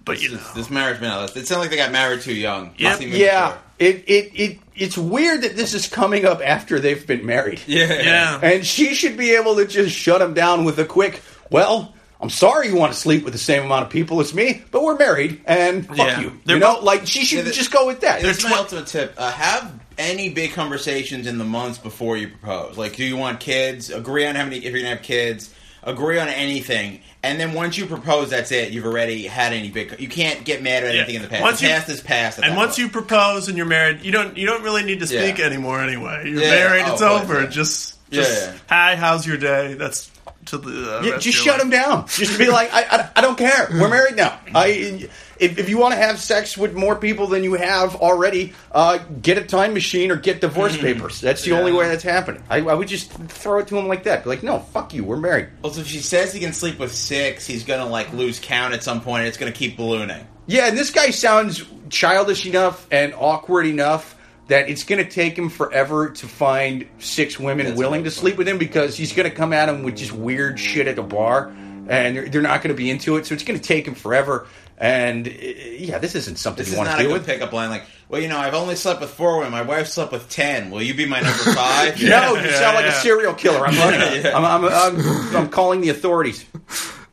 but 0.05 0.21
you 0.23 0.31
know, 0.31 0.37
This, 0.37 0.51
this 0.53 0.71
marriage 0.71 1.01
been 1.01 1.11
out. 1.11 1.37
It 1.37 1.47
sounds 1.47 1.61
like 1.61 1.71
they 1.71 1.77
got 1.77 1.93
married 1.93 2.21
too 2.21 2.35
young. 2.35 2.75
Yep. 2.79 3.01
Must 3.01 3.03
Yeah, 3.09 3.49
before. 3.49 3.63
it 3.79 4.05
it 4.07 4.33
it 4.35 4.59
it's 4.77 4.99
weird 4.99 5.43
that 5.43 5.57
this 5.57 5.73
is 5.75 5.87
coming 5.89 6.25
up 6.25 6.41
after 6.45 6.81
they've 6.81 7.07
been 7.07 7.25
married. 7.25 7.61
Yeah. 7.67 7.93
yeah, 8.03 8.41
And 8.43 8.67
she 8.67 8.95
should 8.95 9.17
be 9.17 9.33
able 9.37 9.57
to 9.57 9.67
just 9.67 9.95
shut 9.97 10.21
him 10.21 10.35
down 10.35 10.65
with 10.65 10.79
a 10.81 10.85
quick, 10.85 11.23
well, 11.49 11.95
I'm 12.21 12.29
sorry 12.31 12.69
you 12.69 12.77
want 12.77 12.93
to 12.93 12.99
sleep 12.99 13.23
with 13.25 13.33
the 13.35 13.39
same 13.39 13.63
amount 13.65 13.85
of 13.85 13.91
people 13.91 14.21
as 14.21 14.35
me, 14.35 14.63
but 14.73 14.83
we're 14.83 14.97
married, 14.97 15.41
and 15.47 15.87
fuck 15.87 15.97
Yeah. 15.99 16.21
you. 16.21 16.41
They're 16.45 16.57
you 16.57 16.61
know, 16.61 16.75
both- 16.77 16.85
like 16.85 17.07
she 17.07 17.25
should 17.25 17.39
Yeah, 17.39 17.43
the- 17.45 17.53
just 17.53 17.71
go 17.71 17.87
with 17.87 18.01
that. 18.01 18.21
Here's 18.23 18.43
my 18.43 18.53
ultimate 18.57 18.87
tip: 18.87 19.15
uh, 19.19 19.31
have 19.31 19.73
any 19.99 20.31
big 20.31 20.53
conversations 20.55 21.27
in 21.29 21.39
the 21.39 21.45
months 21.45 21.79
before 21.79 22.17
you 22.17 22.29
propose. 22.29 22.77
Like, 22.77 22.97
do 22.97 23.05
you 23.05 23.17
want 23.17 23.39
kids? 23.41 23.91
Agree 23.91 24.27
on 24.27 24.35
how 24.35 24.43
many 24.45 24.57
if 24.57 24.65
you're 24.65 24.73
gonna 24.81 24.89
have 24.89 25.03
kids. 25.03 25.51
Agree 25.87 26.19
on 26.19 26.29
anything, 26.29 27.01
and 27.23 27.39
then 27.39 27.53
once 27.53 27.77
you 27.77 27.85
propose, 27.85 28.31
that's 28.31 28.51
it. 28.53 28.73
You've 28.73 28.87
already 28.87 29.27
had 29.27 29.53
any 29.53 29.71
big. 29.71 30.01
You 30.01 30.09
can't 30.09 30.43
get 30.45 30.63
mad 30.63 30.83
at 30.83 30.95
anything 30.95 31.17
in 31.17 31.23
the 31.23 31.29
past. 31.29 31.43
Once 31.43 31.61
the 31.61 31.67
you- 31.67 31.73
past 31.75 31.89
is 31.91 32.01
past. 32.01 32.39
and 32.43 32.57
once 32.57 32.77
point. 32.77 32.79
you 32.79 32.89
propose 32.89 33.49
and 33.49 33.57
you're 33.59 33.67
married, 33.67 34.01
you 34.03 34.11
don't 34.11 34.37
you 34.39 34.47
don't 34.47 34.63
really 34.63 34.83
need 34.83 35.01
to 35.01 35.07
speak 35.07 35.37
Yeah. 35.39 35.45
anymore 35.45 35.81
anyway. 35.83 36.23
You're 36.31 36.41
Yeah. 36.43 36.51
married, 36.51 36.85
Oh, 36.87 36.93
it's 36.93 37.01
but- 37.03 37.23
over. 37.23 37.47
Just, 37.47 37.97
just 38.11 38.47
Yeah. 38.47 38.53
hi, 38.69 38.97
how's 38.97 39.27
your 39.27 39.37
day? 39.37 39.75
That's 39.75 40.11
to 40.47 40.59
the 40.59 40.69
uh, 40.99 41.01
Yeah, 41.03 41.11
rest 41.13 41.25
just 41.25 41.39
of 41.41 41.45
your 41.47 41.55
shut 41.55 41.63
him 41.65 41.71
life. 41.71 41.83
down. 41.83 42.07
Just 42.09 42.39
be 42.39 42.49
like, 42.49 42.73
I, 42.73 42.83
I, 42.83 43.09
I 43.17 43.21
don't 43.21 43.37
care. 43.39 43.69
We're 43.71 43.89
married 43.89 44.17
now. 44.17 44.39
I, 44.55 45.07
if, 45.39 45.59
if 45.59 45.69
you 45.69 45.79
want 45.79 45.95
to 45.95 45.99
have 45.99 46.19
sex 46.19 46.57
with 46.57 46.75
more 46.75 46.97
people 46.97 47.27
than 47.27 47.45
you 47.45 47.55
have 47.55 47.97
already, 47.97 48.53
uh, 48.73 48.99
get 49.21 49.39
a 49.39 49.45
time 49.45 49.75
machine 49.75 50.11
or 50.11 50.17
get 50.17 50.41
divorce 50.41 50.77
papers. 50.77 51.21
That's 51.21 51.43
the 51.43 51.53
only 51.53 51.73
way 51.73 51.89
that's 51.89 52.03
happening. 52.03 52.43
I, 52.49 52.59
I 52.59 52.75
would 52.75 52.89
just 52.89 53.13
throw 53.13 53.59
it 53.59 53.69
to 53.69 53.79
him 53.79 53.89
like 53.89 54.05
that. 54.05 54.25
Be 54.25 54.31
like, 54.31 54.43
no, 54.43 54.61
fuck 54.61 54.95
you. 54.95 55.05
We're 55.05 55.17
married. 55.17 55.49
Also, 55.63 55.81
if 55.81 55.87
she 55.87 55.99
says 55.99 56.33
he 56.33 56.41
can 56.41 56.53
sleep 56.53 56.79
with 56.79 56.95
six, 56.95 57.47
he's 57.47 57.65
gonna 57.65 57.87
like 57.87 58.13
lose 58.13 58.39
count 58.41 58.75
at 58.75 58.83
some 58.83 59.01
point. 59.01 59.21
and 59.21 59.29
It's 59.29 59.39
gonna 59.39 59.53
keep 59.53 59.77
ballooning. 59.77 60.27
Yeah, 60.47 60.67
and 60.67 60.77
this 60.77 60.91
guy 60.91 61.11
sounds 61.11 61.65
childish 61.89 62.45
enough 62.47 62.87
and 62.91 63.15
awkward 63.17 63.67
enough 63.67 64.17
that 64.49 64.69
it's 64.69 64.85
going 64.85 65.03
to 65.03 65.11
take 65.11 65.39
him 65.39 65.49
forever 65.49 66.11
to 66.11 66.27
find 66.27 66.87
six 66.99 67.41
women 67.41 67.67
That's 67.67 67.79
willing 67.79 68.05
to 68.05 68.11
sleep 68.11 68.37
with 68.37 68.47
him 68.47 68.59
because 68.59 68.97
he's 68.97 69.13
going 69.15 69.29
to 69.29 69.35
come 69.35 69.53
at 69.53 69.69
him 69.69 69.83
with 69.83 69.97
just 69.97 70.13
weird 70.13 70.61
shit 70.61 70.87
at 70.87 70.97
the 70.97 71.03
bar, 71.03 71.49
and 71.89 72.17
they're, 72.17 72.29
they're 72.29 72.43
not 72.43 72.63
going 72.63 72.75
to 72.75 72.77
be 72.77 72.91
into 72.91 73.17
it. 73.17 73.27
So 73.27 73.35
it's 73.35 73.45
going 73.45 73.59
to 73.59 73.67
take 73.67 73.89
him 73.89 73.95
forever. 73.95 74.47
And 74.77 75.29
uh, 75.29 75.31
yeah, 75.31 75.99
this 75.99 76.15
isn't 76.17 76.37
something 76.39 76.65
This 76.65 76.69
you 76.69 76.73
is 76.75 76.79
want 76.79 76.91
not 76.91 76.97
to 76.97 77.01
a 77.01 77.03
deal 77.05 77.13
good 77.13 77.21
with. 77.21 77.27
pickup 77.27 77.53
line. 77.53 77.71
Like, 77.71 77.85
well, 78.09 78.21
you 78.21 78.29
know, 78.29 78.39
I've 78.39 78.55
only 78.55 78.75
slept 78.77 79.01
with 79.01 79.11
four 79.11 79.37
women. 79.39 79.53
My 79.53 79.63
wife 79.63 79.87
slept 79.89 80.11
with 80.13 80.29
ten. 80.29 80.71
Will 80.71 80.83
you 80.83 80.95
be 80.95 81.07
my 81.07 81.21
number 81.21 81.39
five? 81.55 82.01
No, 82.03 82.35
you 82.35 82.51
sound 82.51 82.75
like 82.75 82.87
a 82.87 82.93
serial 82.93 83.35
killer. 83.35 83.65
I'm 83.67 83.77
running. 83.77 84.25
Yeah. 84.25 84.37
I'm, 84.37 84.45
I'm, 84.45 84.65
I'm, 84.65 85.37
I'm 85.37 85.49
calling 85.49 85.81
the 85.81 85.91
authorities. 85.91 86.45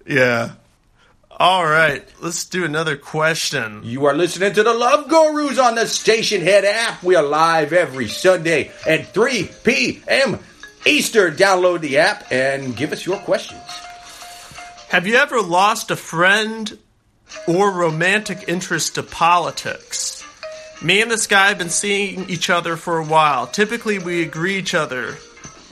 Yeah. 0.08 0.54
All 1.40 1.66
right, 1.66 2.08
let's 2.22 2.46
do 2.46 2.66
another 2.66 2.96
question. 2.98 3.82
You 3.84 4.06
are 4.06 4.14
listening 4.14 4.54
to 4.54 4.62
the 4.64 4.74
Love 4.76 5.08
Gurus 5.10 5.58
on 5.58 5.74
the 5.74 5.82
Stationhead 5.86 6.66
app. 6.66 7.02
We 7.02 7.16
are 7.16 7.24
live 7.24 7.74
every 7.74 8.10
Sunday 8.10 8.70
at 8.88 9.12
3 9.12 9.50
p.m. 9.64 10.38
Eastern. 10.86 11.36
Download 11.36 11.80
the 11.80 11.98
app 11.98 12.32
and 12.32 12.76
give 12.76 12.92
us 12.92 13.08
your 13.08 13.18
questions. 13.20 13.62
Have 14.90 15.08
you 15.08 15.16
ever 15.16 15.42
lost 15.42 15.90
a 15.90 15.96
friend 15.96 16.78
or 17.48 17.72
romantic 17.72 18.46
interest 18.48 18.96
to 18.96 19.04
politics? 19.04 20.24
Me 20.82 21.02
and 21.02 21.12
this 21.12 21.28
guy 21.28 21.50
have 21.50 21.58
been 21.58 21.70
seeing 21.70 22.30
each 22.30 22.50
other 22.50 22.76
for 22.76 22.98
a 22.98 23.06
while. 23.06 23.46
Typically, 23.48 24.00
we 24.00 24.24
agree 24.24 24.56
each 24.58 24.74
other 24.74 25.16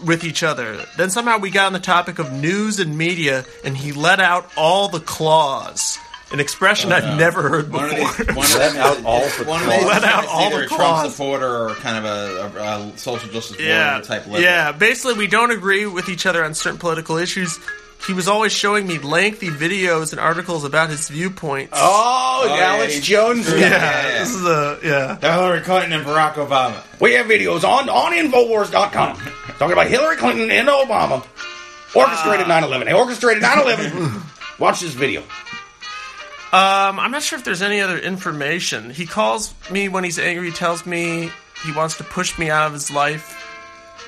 with 0.06 0.24
each 0.24 0.44
other. 0.44 0.86
Then 0.98 1.10
somehow 1.10 1.40
we 1.40 1.50
got 1.50 1.66
on 1.68 1.74
the 1.74 1.80
topic 1.80 2.20
of 2.20 2.32
news 2.32 2.80
and 2.80 2.98
media, 2.98 3.44
and 3.66 3.76
he 3.76 3.92
let 3.92 4.20
out 4.20 4.50
all 4.56 4.88
the 4.88 5.00
claws. 5.00 5.98
An 6.32 6.40
expression 6.40 6.92
I've 6.92 7.04
uh, 7.06 7.16
never 7.18 7.50
heard 7.50 7.72
One 7.72 7.86
of 7.86 7.90
before. 7.96 8.14
these, 8.24 8.36
one 8.36 8.46
of 8.46 8.54
Let 8.56 8.72
these- 8.74 8.80
out 8.82 9.04
all 9.04 9.22
the 9.28 9.44
one 9.46 9.62
of 9.62 9.66
claws. 9.68 9.80
these 9.80 9.88
Let 9.88 10.04
out 10.04 10.24
is 10.26 10.30
all 10.32 10.50
the 10.52 10.56
a 10.58 10.68
Trump 10.68 10.80
claws. 10.80 11.12
supporter 11.16 11.58
or 11.70 11.74
kind 11.76 11.98
of 11.98 12.06
a, 12.06 12.60
a, 12.60 12.90
a 12.92 12.98
social 13.00 13.30
justice 13.32 13.58
warrior 13.58 13.74
yeah, 13.74 14.00
type 14.02 14.26
liberal. 14.28 14.44
yeah. 14.44 14.72
Basically, 14.72 15.16
we 15.16 15.26
don't 15.26 15.50
agree 15.50 15.88
with 15.88 16.08
each 16.08 16.28
other 16.28 16.46
on 16.46 16.54
certain 16.54 16.78
political 16.78 17.18
issues. 17.18 17.58
He 18.08 18.14
was 18.14 18.28
always 18.28 18.52
showing 18.52 18.88
me 18.88 18.98
lengthy 18.98 19.50
videos 19.50 20.12
and 20.12 20.20
articles 20.20 20.64
about 20.64 20.90
his 20.90 21.10
viewpoints. 21.10 21.74
Oh, 21.76 22.46
yeah, 22.48 22.68
Alex 22.76 22.96
he- 22.96 23.02
Jones. 23.02 23.48
yeah, 23.50 23.58
yeah, 23.58 23.70
yeah. 23.70 24.20
this 24.20 24.34
is 24.34 24.46
a 24.46 24.80
yeah. 24.84 25.20
Hillary 25.20 25.62
Clinton 25.62 25.92
and 25.94 26.06
Barack 26.06 26.34
Obama. 26.34 26.82
We 27.00 27.14
have 27.14 27.26
videos 27.28 27.64
on, 27.64 27.90
on 27.90 28.14
Infowars.com 28.14 29.18
talking 29.58 29.74
about 29.74 29.88
Hillary 29.88 30.16
Clinton 30.16 30.50
and 30.50 30.68
Obama. 30.70 31.26
Orchestrated 31.96 32.48
9 32.48 32.64
11. 32.64 32.88
They 32.88 32.94
orchestrated 32.94 33.42
9 33.44 33.60
11. 33.60 34.22
Watch 34.60 34.80
this 34.82 34.94
video. 34.94 35.22
Um, 36.52 37.00
I'm 37.00 37.12
not 37.12 37.22
sure 37.22 37.38
if 37.38 37.46
there's 37.46 37.62
any 37.62 37.80
other 37.82 37.98
information. 38.00 38.90
He 38.90 39.06
calls 39.06 39.54
me 39.70 39.88
when 39.90 40.04
he's 40.04 40.18
angry. 40.18 40.48
He 40.48 40.52
tells 40.52 40.86
me 40.86 41.30
he 41.64 41.72
wants 41.74 41.98
to 41.98 42.04
push 42.04 42.40
me 42.40 42.50
out 42.50 42.66
of 42.68 42.74
his 42.74 42.90
life. 42.90 43.36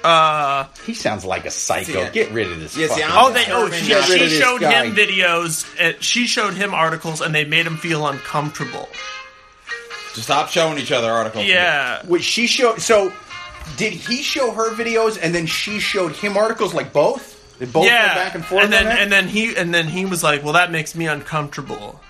Uh, 0.04 0.68
He 0.86 0.94
sounds 0.94 1.24
like 1.26 1.46
a 1.46 1.52
psycho. 1.52 2.02
Yeah. 2.02 2.10
Get 2.10 2.32
rid 2.32 2.52
of 2.52 2.60
this. 2.60 2.76
Yeah, 2.76 2.88
see, 2.88 3.04
oh, 3.06 3.32
they 3.32 3.46
oh 3.50 3.70
she, 3.70 3.86
she 3.86 3.94
rid 3.94 4.04
of 4.04 4.30
this 4.30 4.40
showed 4.40 4.62
him 4.62 4.96
videos. 4.96 5.66
uh 5.80 5.94
she 6.00 6.26
showed 6.26 6.54
him 6.54 6.74
articles, 6.74 7.22
and 7.22 7.34
they 7.36 7.46
made 7.46 7.66
him 7.68 7.78
feel 7.78 8.08
uncomfortable. 8.08 8.88
Just 10.14 10.24
stop 10.24 10.50
showing 10.50 10.78
each 10.78 10.92
other 10.92 11.10
articles. 11.12 11.46
Yeah, 11.46 12.02
Wait, 12.08 12.24
she 12.24 12.48
showed. 12.48 12.82
So, 12.82 13.14
did 13.78 13.94
he 13.94 14.22
show 14.24 14.52
her 14.52 14.72
videos 14.74 15.18
and 15.22 15.34
then 15.34 15.46
she 15.46 15.80
showed 15.80 16.14
him 16.14 16.36
articles? 16.36 16.74
Like 16.74 16.92
both? 16.92 17.58
They 17.60 17.66
both 17.66 17.86
yeah. 17.86 18.06
went 18.06 18.16
back 18.16 18.36
and 18.36 18.46
forth. 18.46 18.64
and 18.64 18.74
then 18.74 18.88
on 18.88 18.90
that? 18.90 19.00
and 19.00 19.12
then 19.12 19.28
he 19.28 19.56
and 19.56 19.74
then 19.74 19.88
he 19.88 20.06
was 20.06 20.24
like, 20.24 20.44
"Well, 20.44 20.54
that 20.54 20.72
makes 20.72 20.96
me 20.96 21.08
uncomfortable." 21.08 22.02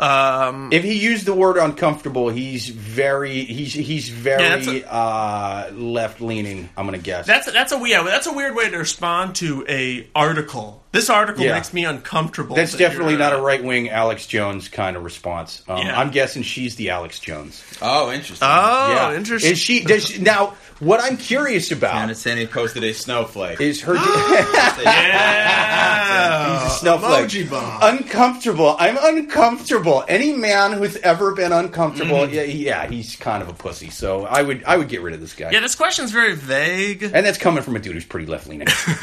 Um, 0.00 0.72
if 0.72 0.82
he 0.82 0.94
used 0.94 1.26
the 1.26 1.34
word 1.34 1.58
uncomfortable, 1.58 2.30
he's 2.30 2.68
very 2.70 3.44
he's 3.44 3.74
he's 3.74 4.08
very 4.08 4.78
Yeah, 4.78 4.90
uh, 4.90 5.70
left 5.74 6.22
leaning. 6.22 6.70
I'm 6.76 6.86
gonna 6.86 6.98
guess. 6.98 7.26
That's 7.26 7.52
that's 7.52 7.72
a 7.72 7.80
yeah, 7.86 8.02
that's 8.02 8.26
a 8.26 8.32
weird 8.32 8.56
way 8.56 8.70
to 8.70 8.78
respond 8.78 9.34
to 9.36 9.64
a 9.68 10.08
article. 10.14 10.82
This 10.92 11.08
article 11.08 11.44
Yeah. 11.44 11.54
makes 11.54 11.72
me 11.72 11.84
uncomfortable. 11.84 12.56
That's 12.56 12.72
that 12.72 12.78
definitely 12.78 13.16
not 13.16 13.32
uh, 13.32 13.38
a 13.38 13.42
right 13.42 13.62
wing 13.62 13.90
Alex 13.90 14.26
Jones 14.26 14.68
kind 14.68 14.96
of 14.96 15.04
response. 15.04 15.62
Um, 15.68 15.78
Yeah. 15.86 15.98
I'm 16.00 16.10
guessing 16.10 16.42
she's 16.42 16.74
the 16.76 16.90
Alex 16.90 17.20
Jones. 17.20 17.62
Oh, 17.80 18.10
interesting. 18.10 18.48
Oh, 18.50 18.92
yeah, 18.92 19.14
interesting. 19.16 19.52
Is 19.52 19.58
she? 19.58 19.84
Does 19.84 20.08
she, 20.08 20.20
now? 20.20 20.54
What 20.80 21.00
I'm 21.02 21.18
curious 21.18 21.70
about 21.72 22.08
and 22.08 22.16
Sandy 22.16 22.46
posted 22.46 22.82
a 22.84 22.94
snowflake. 22.94 23.60
is 23.60 23.82
her. 23.82 23.94
Yeah, 23.94 24.00
He's 26.64 26.72
a 26.72 26.74
snowflake. 26.78 27.28
Emoji 27.28 27.50
bomb. 27.50 27.78
Uncomfortable. 27.82 28.76
I'm 28.78 28.96
uncomfortable. 28.98 30.04
Any 30.08 30.32
man 30.32 30.72
who's 30.72 30.96
ever 30.96 31.34
been 31.34 31.52
uncomfortable, 31.52 32.20
Mm-hmm. 32.20 32.34
yeah, 32.34 32.42
yeah, 32.42 32.86
he's 32.88 33.14
kind 33.16 33.42
of 33.42 33.48
a 33.50 33.52
pussy. 33.52 33.90
So 33.90 34.24
I 34.24 34.40
would, 34.42 34.64
I 34.64 34.76
would 34.78 34.88
get 34.88 35.02
rid 35.02 35.12
of 35.14 35.20
this 35.20 35.34
guy. 35.34 35.50
Yeah, 35.50 35.60
this 35.60 35.74
question's 35.74 36.12
very 36.12 36.34
vague. 36.34 37.02
And 37.02 37.26
that's 37.26 37.38
coming 37.38 37.62
from 37.62 37.76
a 37.76 37.78
dude 37.78 37.92
who's 37.94 38.04
pretty 38.06 38.26
left 38.26 38.48
leaning. 38.48 38.68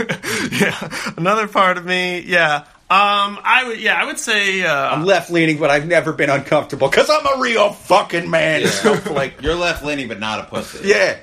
yeah, 0.52 0.89
another 1.15 1.47
part 1.47 1.77
of 1.78 1.86
me. 1.86 2.20
Yeah, 2.22 2.66
um, 2.90 3.38
I 3.44 3.66
would. 3.68 3.82
Yeah, 3.82 4.02
I 4.02 4.06
would 4.06 4.18
say. 4.18 4.63
Uh, 4.63 4.74
I'm 4.74 5.04
left 5.04 5.30
leaning, 5.30 5.60
but 5.60 5.70
I've 5.70 5.86
never 5.86 6.13
been 6.13 6.30
uncomfortable 6.30 6.88
because 6.88 7.10
I'm 7.10 7.38
a 7.38 7.42
real 7.42 7.74
fucking 7.74 8.30
man. 8.30 8.62
Yeah. 8.62 8.68
Snowflake. 8.70 9.34
You're 9.42 9.56
left 9.56 9.84
leaning, 9.84 10.08
but 10.08 10.20
not 10.22 10.40
a 10.40 10.44
pussy. 10.44 10.88
Yeah, 10.88 11.18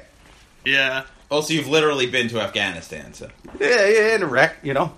yeah, 0.65 1.05
Also, 1.31 1.55
you've 1.55 1.69
literally 1.69 2.07
been 2.07 2.29
to 2.29 2.41
Afghanistan, 2.41 3.15
so 3.15 3.31
yeah, 3.59 3.87
yeah. 3.87 4.15
In 4.15 4.23
a 4.23 4.27
wreck, 4.27 4.57
you 4.63 4.75
know, 4.75 4.93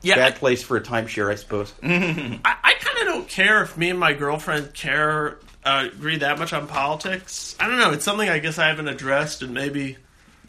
yeah. 0.00 0.14
bad 0.14 0.36
place 0.36 0.62
for 0.62 0.78
a 0.78 0.80
timeshare, 0.80 1.30
I 1.30 1.34
suppose. 1.34 1.74
I, 1.82 2.40
I 2.44 2.72
kind 2.74 2.98
of 3.00 3.04
don't 3.04 3.28
care 3.28 3.62
if 3.62 3.76
me 3.76 3.90
and 3.90 3.98
my 3.98 4.14
girlfriend 4.14 4.72
care 4.72 5.38
uh, 5.64 5.88
agree 5.92 6.16
that 6.18 6.38
much 6.38 6.54
on 6.54 6.66
politics. 6.66 7.54
I 7.60 7.66
don't 7.68 7.78
know. 7.78 7.92
It's 7.92 8.04
something 8.04 8.30
I 8.30 8.38
guess 8.38 8.58
I 8.58 8.68
haven't 8.68 8.88
addressed, 8.88 9.42
and 9.42 9.52
maybe. 9.52 9.98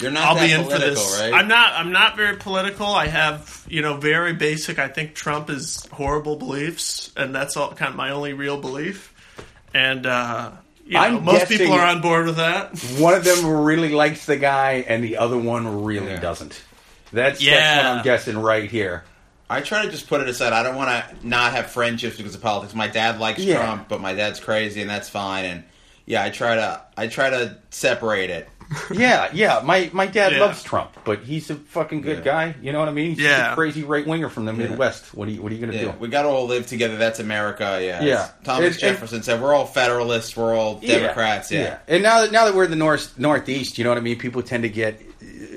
You're 0.01 0.11
not 0.11 0.23
I'll 0.29 0.35
that 0.35 0.47
be 0.47 0.53
in 0.53 0.63
for 0.69 0.77
this. 0.77 1.19
right? 1.21 1.33
I'm 1.33 1.47
not. 1.47 1.73
I'm 1.73 1.91
not 1.91 2.15
very 2.15 2.37
political. 2.37 2.85
I 2.87 3.07
have, 3.07 3.65
you 3.69 3.81
know, 3.81 3.97
very 3.97 4.33
basic. 4.33 4.79
I 4.79 4.87
think 4.87 5.13
Trump 5.15 5.49
is 5.49 5.85
horrible 5.91 6.35
beliefs, 6.37 7.11
and 7.17 7.33
that's 7.35 7.57
all 7.57 7.73
kind 7.73 7.89
of 7.89 7.95
my 7.95 8.11
only 8.11 8.33
real 8.33 8.59
belief. 8.59 9.13
And 9.73 10.05
uh, 10.05 10.51
you 10.85 10.93
know, 10.93 10.99
I'm 10.99 11.23
most 11.25 11.47
people 11.47 11.73
are 11.73 11.85
on 11.85 12.01
board 12.01 12.25
with 12.25 12.37
that. 12.37 12.77
One 12.99 13.13
of 13.13 13.23
them 13.23 13.45
really 13.45 13.89
likes 13.91 14.25
the 14.25 14.37
guy, 14.37 14.85
and 14.87 15.03
the 15.03 15.17
other 15.17 15.37
one 15.37 15.83
really 15.83 16.07
Yeah. 16.11 16.19
doesn't. 16.19 16.61
That's, 17.11 17.39
that's 17.39 17.41
Yeah. 17.41 17.77
what 17.77 17.85
I'm 17.97 18.03
guessing 18.03 18.37
right 18.37 18.69
here. 18.69 19.03
I 19.49 19.61
try 19.61 19.83
to 19.83 19.91
just 19.91 20.07
put 20.07 20.21
it 20.21 20.29
aside. 20.29 20.53
I 20.53 20.61
don't 20.61 20.75
want 20.75 20.89
to 20.89 21.27
not 21.27 21.53
have 21.53 21.71
friendships 21.71 22.17
because 22.17 22.35
of 22.35 22.41
politics. 22.41 22.75
My 22.75 22.87
dad 22.87 23.19
likes 23.19 23.39
Yeah. 23.39 23.55
Trump, 23.57 23.89
but 23.89 23.99
my 23.99 24.13
dad's 24.13 24.39
crazy, 24.39 24.81
and 24.81 24.89
that's 24.89 25.09
fine. 25.09 25.45
And 25.45 25.63
yeah, 26.05 26.23
I 26.23 26.29
try 26.29 26.55
to 26.55 26.81
I 26.95 27.07
try 27.07 27.31
to 27.31 27.57
separate 27.71 28.29
it. 28.29 28.47
Yeah, 28.91 29.29
yeah. 29.33 29.61
My 29.63 29.89
my 29.93 30.05
dad 30.05 30.31
Yeah. 30.33 30.41
loves 30.41 30.61
Trump, 30.63 30.91
but 31.03 31.23
he's 31.23 31.49
a 31.49 31.55
fucking 31.55 32.01
good 32.01 32.19
Yeah. 32.19 32.23
guy. 32.23 32.55
You 32.61 32.71
know 32.71 32.79
what 32.79 32.87
I 32.87 32.91
mean? 32.91 33.15
He's 33.15 33.19
Yeah. 33.23 33.51
a 33.51 33.55
crazy 33.55 33.83
right 33.83 34.05
winger 34.05 34.29
from 34.29 34.45
the 34.45 34.53
Midwest. 34.53 35.13
What 35.15 35.27
are 35.27 35.31
you 35.31 35.41
What 35.41 35.51
are 35.51 35.55
you 35.55 35.61
gonna 35.65 35.77
Yeah, 35.77 35.83
do? 35.85 35.93
we 35.99 36.07
got 36.07 36.21
to 36.23 36.27
all 36.27 36.45
live 36.47 36.67
together. 36.67 36.95
That's 36.97 37.19
America. 37.19 37.79
Yeah. 37.81 38.03
Yeah. 38.03 38.13
As 38.23 38.31
Thomas 38.43 38.65
It- 38.65 38.75
it- 38.77 38.79
Jefferson 38.79 39.23
said, 39.23 39.41
"We're 39.41 39.53
all 39.55 39.65
Federalists. 39.65 40.37
We're 40.37 40.55
all 40.55 40.75
Democrats." 40.75 41.51
Yeah. 41.51 41.77
And 41.87 42.03
now 42.03 42.21
that 42.21 42.31
now 42.31 42.45
that 42.45 42.53
we're 42.53 42.65
in 42.65 42.69
the 42.69 42.75
north 42.75 43.13
northeast, 43.17 43.77
you 43.77 43.83
know 43.83 43.89
what 43.89 43.97
I 43.97 44.01
mean. 44.01 44.17
People 44.19 44.43
tend 44.43 44.63
to 44.63 44.69
get 44.69 45.01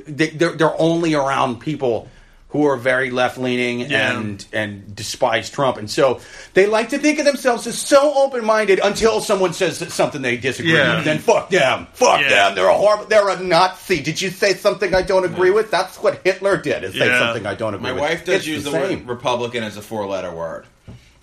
they, 0.09 0.29
they're 0.29 0.53
they're 0.53 0.81
only 0.81 1.15
around 1.15 1.61
people 1.61 2.09
who 2.53 2.67
are 2.67 2.77
very 2.77 3.11
left 3.11 3.39
leaning 3.39 3.81
Yeah. 3.81 4.17
and 4.19 4.45
and 4.53 4.95
despise 4.95 5.51
Trump, 5.51 5.79
and 5.79 5.91
so 5.91 6.21
they 6.55 6.67
like 6.67 6.91
to 6.91 6.99
think 6.99 7.19
of 7.19 7.25
themselves 7.25 7.67
as 7.67 7.79
so 7.79 8.15
open 8.15 8.45
minded 8.45 8.79
until 8.83 9.21
someone 9.21 9.53
says 9.55 9.79
something 9.93 10.23
they 10.23 10.37
disagree 10.37 10.75
Yeah. 10.75 10.97
with. 10.97 11.05
Then 11.07 11.19
fuck 11.19 11.51
them, 11.51 11.87
fuck 11.95 12.21
Yeah. 12.21 12.29
them. 12.29 12.55
They're 12.55 12.69
a 12.69 12.75
horrible. 12.75 13.07
They're 13.07 13.29
a 13.29 13.41
Nazi. 13.43 14.01
Did 14.01 14.21
you 14.21 14.31
say 14.31 14.55
something 14.55 14.95
I 14.95 15.03
don't 15.03 15.25
agree 15.25 15.51
with? 15.51 15.71
That's 15.71 15.97
what 15.97 16.21
Hitler 16.25 16.57
did. 16.59 16.85
Is 16.85 16.93
say 16.93 17.07
Yeah. 17.07 17.19
something 17.19 17.47
I 17.47 17.55
don't 17.55 17.75
agree 17.75 17.89
My 17.89 17.93
with. 17.93 18.03
My 18.03 18.09
wife 18.11 18.25
does 18.25 18.35
It's 18.37 18.47
use 18.47 18.65
the, 18.65 18.71
same. 18.71 19.07
word 19.07 19.09
Republican 19.09 19.65
as 19.65 19.77
a 19.77 19.83
four-letter 19.83 20.31
word. 20.31 20.67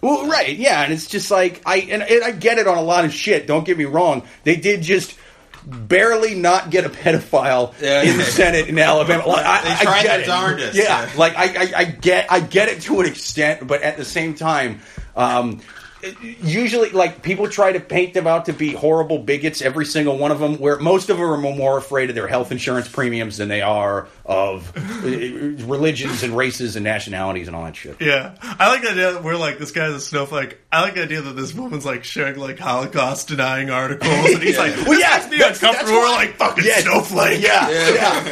Well, 0.02 0.28
right, 0.28 0.56
yeah, 0.58 0.82
and 0.84 0.94
it's 0.94 1.08
just 1.08 1.30
like 1.30 1.62
I 1.66 1.78
and, 1.92 2.02
and 2.02 2.24
I 2.24 2.32
get 2.32 2.58
it 2.58 2.68
on 2.68 2.78
a 2.78 2.82
lot 2.82 3.04
of 3.06 3.14
shit. 3.14 3.46
Don't 3.48 3.66
get 3.66 3.78
me 3.78 3.84
wrong; 3.86 4.24
they 4.46 4.56
did 4.56 4.82
just 4.82 5.14
barely 5.70 6.36
not 6.36 6.70
get 6.70 6.86
a 6.86 6.90
pedophile 6.90 7.74
Yeah. 7.82 8.02
in 8.04 8.18
the 8.18 8.24
Senate 8.24 8.68
in 8.68 8.78
Alabama. 8.80 9.28
Like, 9.28 9.46
I, 9.46 9.62
They 9.64 9.70
I 9.70 9.84
tried 9.84 10.02
get 10.04 10.08
their 10.10 10.22
it. 10.22 10.26
darndest, 10.26 10.78
Yeah, 10.78 10.84
yeah. 11.06 11.10
like 11.18 11.36
I, 11.36 11.44
I, 11.44 11.72
I 11.78 11.84
get 11.86 12.32
I 12.32 12.40
get 12.40 12.70
it 12.70 12.82
to 12.84 13.00
an 13.02 13.06
extent, 13.08 13.68
but 13.68 13.82
at 13.82 13.98
the 13.98 14.06
same 14.06 14.34
time. 14.36 14.80
Um, 15.16 15.62
Usually, 16.42 16.90
like 16.92 17.22
people 17.22 17.50
try 17.50 17.72
to 17.74 17.80
paint 17.80 18.14
them 18.14 18.26
out 18.28 18.46
to 18.46 18.54
be 18.54 18.72
horrible 18.74 19.20
bigots, 19.20 19.62
every 19.62 19.86
single 19.86 20.18
one 20.18 20.32
of 20.32 20.40
them. 20.40 20.56
Where 20.58 20.78
most 20.80 21.10
of 21.10 21.18
them 21.18 21.26
are 21.30 21.38
more 21.38 21.78
afraid 21.78 22.10
of 22.10 22.16
their 22.16 22.28
health 22.28 22.52
insurance 22.52 22.88
premiums 22.88 23.38
than 23.38 23.50
they 23.50 23.62
are 23.62 24.08
of 24.26 24.72
uh, 24.78 25.10
religions 25.66 26.24
and 26.24 26.36
races 26.36 26.76
and 26.76 26.84
nationalities 26.84 27.48
and 27.48 27.56
all 27.56 27.66
that 27.66 27.76
shit. 27.76 27.98
Yeah, 28.02 28.36
I 28.42 28.70
like 28.70 28.82
the 28.84 28.92
idea 28.92 29.14
that 29.14 29.24
we're 29.24 29.36
like 29.36 29.58
this 29.60 29.72
guy's 29.72 29.94
a 29.94 30.00
snowflake. 30.00 30.58
I 30.72 30.82
like 30.82 30.96
the 30.96 31.04
idea 31.04 31.22
that 31.22 31.34
this 31.36 31.54
woman's 31.54 31.86
like 31.86 32.04
sharing 32.04 32.38
like 32.40 32.60
Holocaust 32.60 33.28
denying 33.28 33.70
articles, 33.70 34.10
and 34.12 34.42
he's 34.44 34.58
like, 34.60 34.76
Well, 34.88 35.00
yeah, 35.00 35.18
"This 35.20 35.30
makes 35.30 35.32
me 35.32 35.38
that's- 35.40 35.62
uncomfortable." 35.62 35.92
that's 36.02 36.10
We're 36.10 36.16
like, 36.16 36.36
"Fucking 36.38 36.64
Yeah, 36.66 36.78
snowflake." 36.80 37.42
Yeah, 37.42 37.70
yeah. 37.70 38.24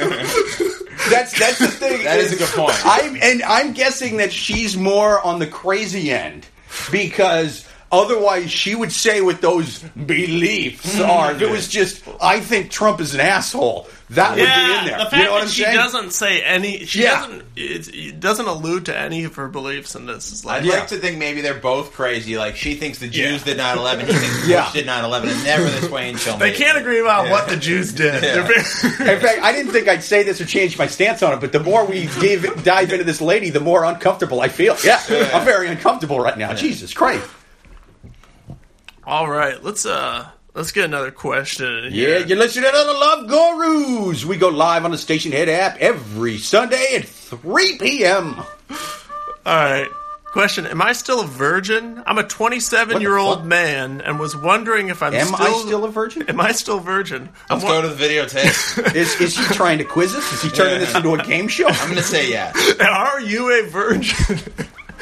that's 1.10 1.38
that's 1.40 1.60
the 1.60 1.68
thing. 1.68 2.04
That 2.04 2.20
is 2.20 2.34
a 2.34 2.38
good 2.38 2.50
point. 2.50 2.74
I'm 2.86 3.18
and 3.22 3.44
I'm 3.44 3.74
guessing 3.74 4.18
that 4.18 4.32
she's 4.32 4.76
more 4.78 5.22
on 5.22 5.40
the 5.40 5.48
crazy 5.48 6.12
end 6.12 6.46
because 6.92 7.68
otherwise 7.92 8.52
she 8.52 8.76
would 8.76 8.92
say 8.92 9.22
what 9.22 9.42
those 9.42 9.80
beliefs 9.80 10.98
hmm. 10.98 11.04
are. 11.04 11.32
If 11.32 11.42
it 11.42 11.50
was 11.50 11.68
just, 11.68 12.04
I 12.22 12.40
think 12.40 12.72
Trump 12.72 13.00
is 13.00 13.14
an 13.14 13.22
asshole, 13.22 13.88
that 14.12 14.30
would 14.32 14.38
be 14.38 14.42
in 14.44 14.86
there. 14.86 14.98
the 15.00 15.04
fact 15.06 15.14
you 15.18 15.24
know 15.26 15.32
what 15.32 15.38
that 15.40 15.44
I'm 15.44 15.48
she 15.50 15.64
saying? 15.64 15.76
doesn't 15.76 16.12
say 16.12 16.42
any, 16.42 16.86
she 16.86 17.04
Yeah. 17.04 17.20
doesn't, 17.22 17.44
it, 17.58 17.94
it 17.96 18.20
doesn't 18.22 18.46
allude 18.48 18.86
to 18.86 18.98
any 18.98 19.26
of 19.26 19.36
her 19.36 19.50
beliefs 19.50 19.96
in 19.96 20.06
this. 20.06 20.32
Is 20.32 20.46
like, 20.46 20.64
I'd 20.64 20.70
like 20.70 20.88
to 20.88 20.98
think 20.98 21.18
maybe 21.18 21.42
they're 21.42 21.54
both 21.60 21.92
crazy. 21.92 22.38
Like 22.38 22.56
she 22.56 22.76
thinks 22.76 23.00
the 23.00 23.10
Jews 23.10 23.46
Yeah. 23.46 23.54
did 23.54 23.58
9/11, 23.58 24.00
he 24.08 24.14
thinks 24.14 24.48
Yeah. 24.48 24.64
Bush 24.64 24.74
did 24.74 24.88
9/11, 24.88 25.30
and 25.30 25.44
never 25.44 25.64
this 25.66 25.90
way 25.90 26.10
in 26.10 26.16
they 26.40 26.54
can't 26.54 26.78
agree 26.78 27.00
about 27.02 27.26
Yeah. 27.26 27.32
what 27.32 27.50
the 27.50 27.58
Jews 27.58 27.92
did. 27.92 28.24
Yeah. 28.24 28.48
Very- 28.48 28.56
In 29.16 29.20
fact, 29.20 29.40
I 29.42 29.52
didn't 29.52 29.74
think 29.74 29.90
I'd 29.90 30.04
say 30.04 30.24
this 30.24 30.40
or 30.40 30.46
change 30.46 30.78
my 30.78 30.88
stance 30.88 31.22
on 31.22 31.34
it, 31.34 31.42
but 31.42 31.52
the 31.52 31.60
more 31.60 31.84
we 31.86 32.08
give, 32.22 32.64
dive 32.64 32.92
into 32.94 33.04
this 33.04 33.20
lady, 33.20 33.50
the 33.50 33.60
more 33.60 33.84
uncomfortable 33.84 34.40
I 34.40 34.48
feel. 34.48 34.78
Yeah, 34.86 35.02
I'm 35.34 35.44
very 35.44 35.68
uncomfortable 35.68 36.20
right 36.20 36.38
now. 36.38 36.54
Jesus 36.54 36.94
Christ. 36.94 37.28
All 39.06 39.30
right, 39.30 39.62
let's 39.64 39.86
uh, 39.86 40.28
let's 40.58 40.72
get 40.74 40.84
another 40.86 41.12
question. 41.12 41.90
Yeah, 41.92 42.18
you're 42.18 42.38
listening 42.38 42.70
to 42.70 42.78
the 42.78 42.94
Love 42.94 43.28
Gurus. 43.30 44.26
We 44.26 44.36
go 44.38 44.50
live 44.50 44.84
on 44.84 44.92
the 44.92 44.98
Stationhead 44.98 45.48
app 45.48 45.78
every 45.80 46.38
Sunday 46.38 46.96
at 46.98 47.06
3 47.06 47.78
p.m. 47.78 48.36
All 48.40 48.46
right. 49.46 49.88
Question: 50.34 50.68
Am 50.68 50.82
I 50.82 50.92
still 50.92 51.22
a 51.22 51.26
virgin? 51.26 52.04
I'm 52.06 52.18
a 52.18 52.24
27 52.24 53.00
year 53.02 53.16
old 53.18 53.40
fuck? 53.40 53.46
man 53.48 54.02
and 54.02 54.20
was 54.20 54.36
wondering 54.36 54.90
if 54.90 55.02
I'm 55.02 55.14
Am 55.14 55.28
still. 55.28 55.38
I 55.48 55.52
still 55.66 55.86
a 55.86 55.90
virgin? 55.90 56.24
Am 56.30 56.40
I 56.42 56.52
still 56.52 56.80
virgin? 56.80 57.30
I'm 57.50 57.58
Let's 57.60 57.64
wa- 57.64 57.82
go 57.82 57.90
to 57.90 57.96
the 57.96 58.04
videotape. 58.04 58.94
Is, 58.96 59.20
is 59.22 59.38
he 59.38 59.44
trying 59.56 59.78
to 59.80 59.84
quiz 59.86 60.14
us? 60.14 60.32
Is 60.34 60.42
he 60.44 60.50
turning 60.50 60.74
Yeah. 60.74 60.80
this 60.80 60.96
into 60.96 61.14
a 61.14 61.24
game 61.24 61.48
show? 61.48 61.68
I'm 61.68 61.90
gonna 61.90 62.04
say 62.04 62.30
yes. 62.30 62.56
Are 62.82 63.22
you 63.22 63.52
a 63.58 63.68
virgin? 63.70 64.38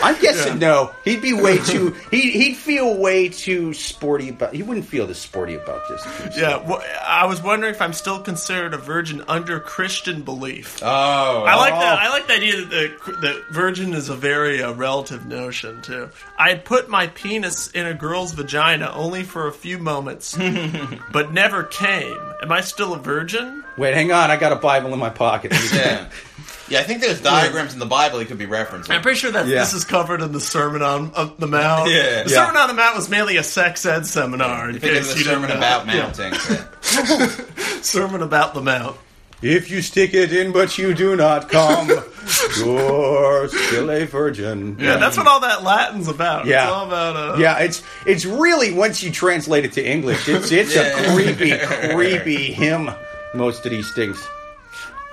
I'm 0.02 0.20
guessing 0.22 0.60
no. 0.60 0.94
He'd 1.04 1.22
be 1.22 1.34
way 1.34 1.58
too. 1.66 1.96
He, 2.12 2.32
he'd 2.32 2.56
feel 2.56 2.98
way 2.98 3.30
too 3.30 3.74
sporty 3.74 4.30
about. 4.30 4.54
He 4.54 4.62
wouldn't 4.64 4.86
feel 4.86 5.08
this 5.08 5.20
sporty 5.20 5.56
about 5.56 5.82
this. 5.90 6.06
if 6.26 6.38
yeah, 6.38 6.60
wh- 6.60 6.84
I 7.08 7.26
was 7.26 7.42
wondering 7.42 7.74
if 7.74 7.82
I'm 7.82 7.94
still 7.94 8.20
considered 8.22 8.74
a 8.74 8.78
virgin 8.78 9.24
under 9.28 9.60
Christian 9.60 10.22
belief. 10.24 10.80
Oh, 10.84 11.44
I 11.44 11.56
like 11.56 11.74
Oh. 11.74 11.80
that. 11.80 12.00
I 12.00 12.10
like 12.10 12.28
the 12.28 12.34
idea 12.34 12.56
that 12.66 12.70
the, 13.06 13.12
the 13.14 13.44
virgin 13.52 13.94
is 13.94 14.10
a 14.10 14.16
very 14.16 14.62
uh, 14.62 14.74
relative 14.74 15.26
notion 15.26 15.82
too. 15.82 16.10
I 16.38 16.50
had 16.50 16.66
put 16.66 16.90
my 16.90 17.08
penis 17.08 17.70
in 17.72 17.86
a 17.88 17.94
girl's 17.94 18.34
vagina 18.34 18.92
only 18.94 19.24
for 19.24 19.48
a 19.48 19.52
few 19.54 19.78
moments, 19.78 20.38
but 21.12 21.32
never 21.34 21.64
came. 21.64 22.18
Am 22.42 22.52
I 22.52 22.62
still 22.62 22.94
a 22.94 23.00
virgin? 23.00 23.64
Wait, 23.78 23.94
hang 23.94 24.12
on. 24.12 24.30
I 24.32 24.38
got 24.38 24.52
a 24.52 24.56
Bible 24.58 24.94
in 24.94 25.00
my 25.00 25.10
pocket. 25.10 25.54
yeah. 25.74 26.10
Yeah, 26.68 26.80
I 26.80 26.84
think 26.84 27.02
there's 27.02 27.22
diagrams 27.22 27.74
in 27.74 27.80
the 27.80 27.86
Bible 27.86 28.18
he 28.20 28.26
could 28.26 28.40
be 28.40 28.48
referencing. 28.48 28.90
I'm 28.90 29.02
pretty 29.04 29.20
sure 29.20 29.32
that 29.32 29.46
Yeah. 29.48 29.60
this 29.60 29.74
is 29.74 29.86
covered 29.86 30.22
in 30.22 30.32
the 30.32 30.40
Sermon 30.42 30.82
on, 30.82 31.12
on 31.16 31.34
the 31.38 31.46
Mount. 31.48 31.90
Yeah. 31.92 32.24
the 32.24 32.30
Yeah. 32.32 32.46
Sermon 32.46 32.58
on 32.58 32.68
the 32.70 32.74
Mount 32.74 32.96
was 32.96 33.08
mainly 33.10 33.38
a 33.38 33.44
sex 33.44 33.86
ed 33.86 34.08
seminar. 34.08 34.70
In 34.70 34.78
I 34.78 34.80
think 34.80 34.94
case 34.94 35.06
it's 35.12 35.16
a 35.16 35.18
you 35.20 35.24
didn't 35.26 35.42
sermon 35.44 35.50
know. 35.52 35.58
about 35.58 35.86
Yeah. 35.88 36.02
mounting. 36.02 36.34
Yeah. 36.50 37.28
Sermon 37.82 38.22
about 38.24 38.54
the 38.56 38.62
Mount. 38.62 38.98
If 39.42 39.70
you 39.70 39.82
stick 39.84 40.14
it 40.16 40.34
in, 40.34 40.52
but 40.54 40.76
you 40.78 40.94
do 40.96 41.16
not 41.16 41.50
come, 41.50 41.88
you're 42.58 43.48
still 43.50 43.92
a 43.92 44.06
virgin. 44.06 44.78
Yeah, 44.80 44.96
that's 44.98 45.18
what 45.18 45.28
all 45.28 45.42
that 45.42 45.62
Latin's 45.62 46.08
about. 46.08 46.48
Yeah. 46.48 46.64
It's 46.64 46.72
all 46.72 46.88
about 46.88 47.16
uh, 47.16 47.38
Yeah, 47.38 47.60
it's 47.60 47.84
it's 48.08 48.26
really 48.26 48.72
once 48.72 49.04
you 49.04 49.12
translate 49.12 49.66
it 49.66 49.74
to 49.74 49.86
English, 49.86 50.28
it's 50.28 50.52
it's 50.52 50.74
Yeah. 50.76 50.84
a 50.98 51.14
creepy, 51.14 51.52
creepy 51.94 52.54
hymn. 52.54 52.90
Most 53.36 53.66
of 53.66 53.72
these 53.72 53.92
things. 53.94 54.18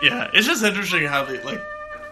Yeah, 0.02 0.30
it's 0.34 0.46
just 0.46 0.64
interesting 0.64 1.04
how 1.04 1.24
they 1.24 1.42
like 1.42 1.60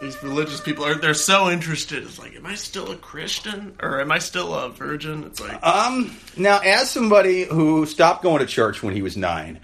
these 0.00 0.22
religious 0.22 0.61
people 0.61 0.85
are. 0.85 0.94
They're 0.94 1.12
so 1.14 1.50
interested. 1.50 2.03
It's 2.03 2.18
like, 2.18 2.35
am 2.35 2.46
I 2.46 2.55
still 2.55 2.90
a 2.90 2.96
Christian 2.96 3.76
or 3.83 4.00
am 4.00 4.11
I 4.11 4.18
still 4.18 4.55
a 4.55 4.70
virgin? 4.70 5.24
It's 5.24 5.40
like, 5.40 5.62
Um, 5.64 6.16
now, 6.37 6.59
as 6.61 6.90
somebody 6.90 7.44
who 7.44 7.85
stopped 7.87 8.22
going 8.22 8.38
to 8.38 8.46
church 8.46 8.83
when 8.83 8.94
he 8.94 9.03
was 9.03 9.16
nine, 9.16 9.61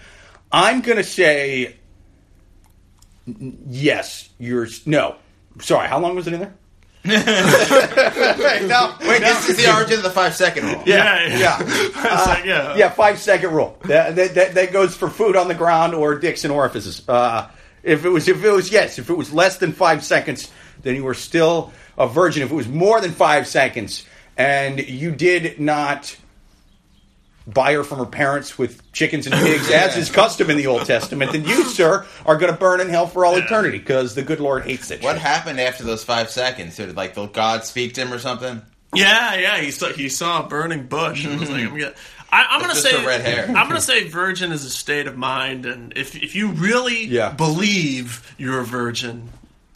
I'm 0.53 0.83
going 0.83 0.99
to 0.99 1.05
say 1.05 1.77
yes. 3.67 4.29
You're 4.39 4.69
no. 4.85 5.17
Sorry, 5.61 5.89
how 5.89 5.99
long 5.99 6.15
was 6.15 6.27
it 6.27 6.35
in 6.35 6.41
there? 6.41 6.55
no, 7.07 7.15
Wait, 9.09 9.21
this 9.21 9.49
is 9.49 9.57
the 9.57 9.73
origin 9.73 9.99
of 9.99 10.03
the 10.03 10.11
five 10.11 10.35
second 10.35 10.65
rule. 10.65 10.83
yeah, 10.87 11.39
yeah. 11.39 11.57
it's 11.63 11.95
like, 12.27 12.45
yeah, 12.45 12.75
yeah, 12.77 12.89
five 12.91 13.21
second 13.21 13.53
rule. 13.53 13.79
That, 13.85 14.17
that, 14.17 14.35
that, 14.35 14.55
that 14.55 14.73
goes 14.73 14.97
for 14.97 15.09
food 15.09 15.37
on 15.37 15.47
the 15.47 15.55
ground 15.55 15.95
or 15.95 16.19
dicks 16.19 16.43
and 16.43 16.53
orifices. 16.53 17.09
Uh, 17.09 17.49
if 17.87 18.05
it 18.05 18.09
was, 18.09 18.29
if 18.29 18.45
it 18.45 18.51
was, 18.51 18.71
yes, 18.71 18.99
if 18.99 19.09
it 19.09 19.15
was 19.15 19.33
less 19.33 19.59
than 19.59 19.73
five 19.73 20.05
seconds, 20.05 20.51
then 20.83 20.97
you 20.97 21.05
were 21.05 21.15
still 21.15 21.73
a 21.97 22.09
virgin. 22.09 22.43
If 22.43 22.51
it 22.51 22.55
was 22.55 22.69
more 22.69 23.01
than 23.01 23.13
five 23.13 23.47
seconds 23.47 24.05
and 24.37 24.87
you 24.87 25.13
did 25.13 25.61
not 25.61 26.17
buy 27.47 27.75
her 27.75 27.85
from 27.85 27.99
her 27.99 28.07
parents 28.07 28.59
with 28.59 28.93
chickens 28.93 29.29
and 29.29 29.37
pigs, 29.37 29.71
as 29.71 29.97
is 29.97 30.11
custom 30.23 30.51
in 30.51 30.57
the 30.57 30.67
Old 30.67 30.85
Testament, 30.85 31.31
then 31.31 31.45
you, 31.45 31.63
sir, 31.65 32.05
are 32.27 32.37
going 32.37 32.53
to 32.53 32.59
burn 32.59 32.81
in 32.81 32.89
hell 32.89 33.07
for 33.07 33.25
all 33.25 33.37
eternity 33.37 33.79
because 33.79 34.17
the 34.17 34.23
good 34.23 34.41
Lord 34.41 34.65
hates 34.65 34.91
it. 34.91 35.03
What 35.03 35.19
happened 35.19 35.61
after 35.61 35.85
those 35.85 36.03
five 36.03 36.29
seconds? 36.29 36.77
Did 36.77 36.97
like 36.97 37.15
the 37.15 37.27
God 37.27 37.65
speak 37.65 37.95
to 37.95 38.03
him 38.03 38.13
or 38.13 38.19
something? 38.19 38.63
yeah, 38.95 39.37
yeah. 39.37 39.61
He 39.61 39.71
saw 39.71 39.93
he 39.93 40.09
saw 40.09 40.45
a 40.45 40.49
burning 40.49 40.87
bush 40.87 41.25
and 41.25 41.39
was 41.39 41.51
like, 41.51 41.61
mm-hmm. 41.61 41.75
I'm 41.75 41.81
gonna. 41.81 41.95
I, 42.33 42.45
I'm 42.51 42.61
gonna 42.61 42.75
Just 42.75 42.85
say 42.85 43.05
red 43.07 43.21
hair. 43.23 43.47
I'm 43.47 43.69
gonna 43.69 43.81
say 43.81 44.09
virgin 44.09 44.53
is 44.53 44.65
a 44.65 44.71
state 44.71 45.07
of 45.07 45.17
mind, 45.17 45.65
and 45.67 45.93
if 45.97 46.15
if 46.17 46.35
you 46.35 46.49
really 46.53 47.05
Yeah. 47.05 47.31
believe 47.33 48.35
you're 48.39 48.61
a 48.61 48.65
virgin, 48.65 49.29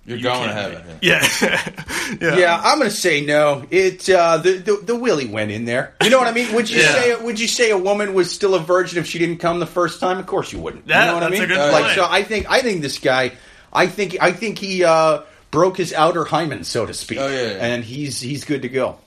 You're 0.06 0.16
you 0.18 0.24
going 0.24 0.48
to 0.48 0.54
can't 0.54 0.72
heaven. 0.74 0.98
be. 1.00 1.06
Yeah, 1.06 1.28
yeah, 2.20 2.36
Yeah, 2.38 2.60
I'm 2.64 2.78
going 2.78 2.90
to 2.90 2.96
say 2.96 3.20
no. 3.20 3.64
It 3.70 4.08
uh, 4.10 4.38
the, 4.38 4.52
the 4.54 4.76
the 4.84 4.96
willy 4.96 5.26
went 5.26 5.50
in 5.52 5.64
there. 5.64 5.94
You 6.02 6.10
know 6.10 6.18
what 6.18 6.26
I 6.26 6.32
mean? 6.32 6.52
Would 6.54 6.68
you 6.68 6.80
Yeah. 6.80 6.92
say 6.94 7.14
would 7.22 7.38
you 7.38 7.46
say 7.46 7.70
a 7.70 7.78
woman 7.78 8.14
was 8.14 8.30
still 8.32 8.54
a 8.56 8.60
virgin 8.60 8.98
if 8.98 9.06
she 9.06 9.18
didn't 9.20 9.38
come 9.38 9.60
the 9.60 9.66
first 9.66 10.00
time? 10.00 10.18
Of 10.18 10.26
course 10.26 10.52
you 10.52 10.58
wouldn't. 10.58 10.86
That- 10.88 11.00
you 11.02 11.06
know 11.06 11.14
what 11.14 11.22
I 11.22 11.28
that's 11.30 11.40
mean? 11.40 11.50
a 11.50 11.54
good 11.54 11.72
like 11.72 11.84
point. 11.84 11.94
so, 11.94 12.06
I 12.10 12.22
think 12.24 12.50
I 12.50 12.60
think 12.62 12.82
this 12.82 12.98
guy, 12.98 13.32
I 13.72 13.86
think 13.86 14.16
I 14.20 14.32
think 14.32 14.58
he 14.58 14.82
uh, 14.82 15.20
broke 15.52 15.76
his 15.76 15.92
outer 15.92 16.24
hymen, 16.24 16.64
so 16.64 16.84
to 16.86 16.94
speak. 16.94 17.18
Oh, 17.18 17.28
yeah, 17.28 17.42
yeah. 17.42 17.48
and 17.66 17.84
he's 17.84 18.20
he's 18.20 18.44
good 18.44 18.62
to 18.62 18.68
go. 18.68 18.98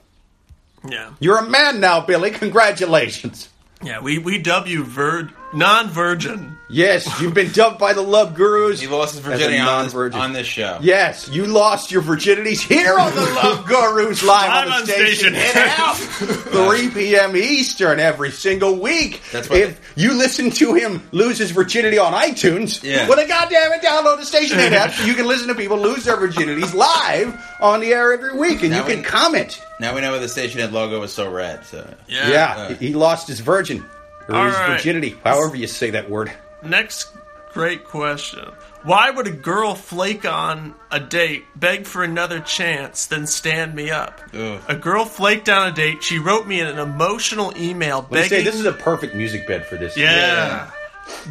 Yeah. 0.90 1.12
You're 1.20 1.38
a 1.38 1.50
man 1.50 1.80
now, 1.80 2.02
Billy. 2.02 2.32
Congratulations. 2.32 3.50
Yeah, 3.84 4.00
we 4.02 4.18
we 4.18 4.38
you 4.68 4.84
vir- 4.84 5.30
non-virgin. 5.54 6.58
Yes, 6.74 7.22
you've 7.22 7.34
been 7.36 7.52
dubbed 7.52 7.78
by 7.78 7.94
the 7.94 8.02
love 8.02 8.34
gurus. 8.34 8.82
He 8.82 8.88
lost 8.88 9.14
his 9.14 9.24
virginity 9.24 9.60
on 9.60 9.86
this, 9.86 9.94
on 10.16 10.34
this 10.34 10.48
show. 10.48 10.80
Yes, 10.82 11.30
you 11.30 11.46
lost 11.46 11.92
your 11.92 12.02
virginities 12.02 12.60
here 12.62 12.98
on 12.98 13.14
the 13.14 13.22
Love 13.22 13.66
Gurus 13.68 14.24
live, 14.24 14.50
Live 14.50 14.64
on 14.64 14.68
the 14.70 14.76
on 14.78 14.86
station. 14.86 15.34
station. 15.34 15.34
Hit 15.36 15.56
out 15.80 15.96
3 15.98 16.90
p.m. 16.90 17.36
Eastern 17.38 18.00
every 18.00 18.32
single 18.32 18.80
week. 18.80 19.22
That's 19.32 19.50
right. 19.50 19.62
If 19.62 19.94
you 19.96 20.14
listen 20.14 20.50
to 20.52 20.74
him 20.74 21.08
lose 21.12 21.38
his 21.38 21.52
virginity 21.52 22.00
on 22.00 22.14
iTunes, 22.14 22.82
Yeah. 22.84 23.08
well, 23.08 23.18
then 23.18 23.28
goddamn 23.28 23.72
it, 23.74 23.82
download 23.84 24.18
the 24.18 24.24
Stationhead 24.38 24.72
app 24.72 24.92
so 24.94 25.06
you 25.06 25.14
can 25.14 25.28
listen 25.28 25.48
to 25.50 25.56
people 25.56 25.78
lose 25.78 26.06
their 26.06 26.18
virginities 26.18 26.74
live 26.74 27.40
on 27.62 27.82
the 27.82 27.94
air 27.94 28.14
every 28.14 28.36
week, 28.38 28.62
and 28.64 28.72
Now 28.72 28.80
you 28.80 28.84
can 28.96 28.98
we- 28.98 29.04
comment. 29.04 29.62
Now 29.80 29.94
we 29.94 30.02
know 30.02 30.12
why 30.14 30.18
the 30.20 30.26
Stationhead 30.26 30.72
logo 30.72 31.00
was 31.00 31.14
so 31.14 31.30
red. 31.30 31.66
So 31.66 31.88
Yeah. 32.08 32.30
Yeah, 32.30 32.74
he 32.74 32.88
he 32.88 32.94
lost 32.96 33.28
his 33.28 33.42
virgin 33.42 33.86
or 34.28 34.36
All 34.36 34.46
his 34.46 34.56
right. 34.56 34.72
virginity, 34.78 35.16
however 35.24 35.56
you 35.56 35.68
say 35.68 35.92
that 35.92 36.10
word. 36.10 36.32
Next 36.66 37.10
great 37.54 37.84
question. 37.84 38.46
Why 38.84 39.10
would 39.10 39.28
a 39.28 39.32
girl 39.32 39.76
flake 39.76 40.26
on 40.26 40.76
a 40.92 41.00
date, 41.00 41.46
beg 41.56 41.86
for 41.86 42.04
another 42.04 42.40
chance, 42.42 43.06
then 43.06 43.28
stand 43.28 43.76
me 43.76 43.92
up? 43.92 44.20
Ugh. 44.34 44.62
A 44.68 44.76
girl 44.76 45.06
flaked 45.06 45.48
on 45.48 45.68
a 45.68 45.72
date. 45.72 46.04
She 46.04 46.20
wrote 46.20 46.48
me 46.48 46.60
an 46.60 46.80
emotional 46.80 47.54
email 47.56 48.02
begging 48.02 48.30
say 48.30 48.44
this 48.44 48.56
is 48.56 48.66
a 48.66 48.74
perfect 48.74 49.16
music 49.16 49.48
bed 49.48 49.66
for 49.66 49.78
this. 49.78 49.96
Yeah. 49.96 50.70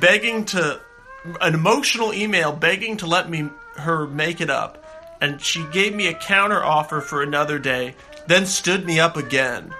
Begging 0.00 0.44
to 0.46 0.80
an 1.40 1.54
emotional 1.54 2.14
email 2.14 2.52
begging 2.52 2.96
to 2.98 3.06
let 3.06 3.28
me 3.28 3.48
her 3.76 4.06
make 4.06 4.40
it 4.40 4.50
up. 4.50 4.78
And 5.20 5.40
she 5.40 5.64
gave 5.72 5.94
me 5.94 6.08
a 6.08 6.14
counter 6.14 6.62
offer 6.62 7.00
for 7.00 7.22
another 7.22 7.58
day, 7.58 7.94
then 8.26 8.46
stood 8.46 8.84
me 8.84 8.98
up 8.98 9.16
again. 9.16 9.72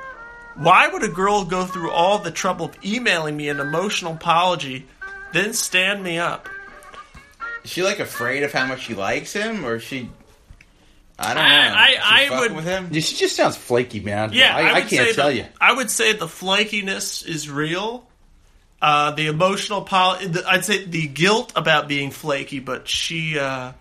Why 0.54 0.88
would 0.88 1.02
a 1.02 1.08
girl 1.08 1.44
go 1.44 1.64
through 1.64 1.90
all 1.90 2.18
the 2.18 2.30
trouble 2.30 2.66
of 2.66 2.84
emailing 2.84 3.36
me 3.36 3.48
an 3.48 3.58
emotional 3.58 4.12
apology, 4.12 4.86
then 5.32 5.52
stand 5.52 6.02
me 6.02 6.18
up? 6.18 6.48
is 7.64 7.70
she 7.70 7.82
like 7.82 8.00
afraid 8.00 8.42
of 8.42 8.52
how 8.52 8.66
much 8.66 8.82
she 8.82 8.94
likes 8.94 9.32
him, 9.32 9.64
or 9.64 9.76
is 9.76 9.82
she? 9.84 10.08
I 11.18 11.34
don't 11.34 11.36
know. 11.36 11.50
I- 11.50 11.88
Is 11.88 11.94
she 12.28 12.34
I 12.34 12.40
would- 12.40 12.56
with 12.56 12.64
him. 12.64 12.88
Yeah, 12.90 13.00
She 13.00 13.14
just 13.16 13.36
sounds 13.36 13.56
flaky, 13.56 14.00
man. 14.00 14.30
Yeah, 14.32 14.56
I, 14.56 14.60
I, 14.62 14.72
would 14.80 14.88
can't 14.88 15.14
tell 15.14 15.28
the, 15.28 15.34
you. 15.36 15.46
I 15.60 15.72
would 15.72 15.90
say 15.90 16.12
the 16.14 16.26
flakiness 16.26 17.24
is 17.26 17.48
real. 17.48 18.08
Uh, 18.80 19.12
the 19.12 19.28
emotional 19.28 19.82
pol- 19.82 20.18
the- 20.18 20.44
I'd 20.48 20.64
say 20.64 20.84
the 20.84 21.06
guilt 21.06 21.52
about 21.54 21.86
being 21.86 22.10
flaky, 22.10 22.58
but 22.58 22.88
she, 22.88 23.38
uh, 23.38 23.72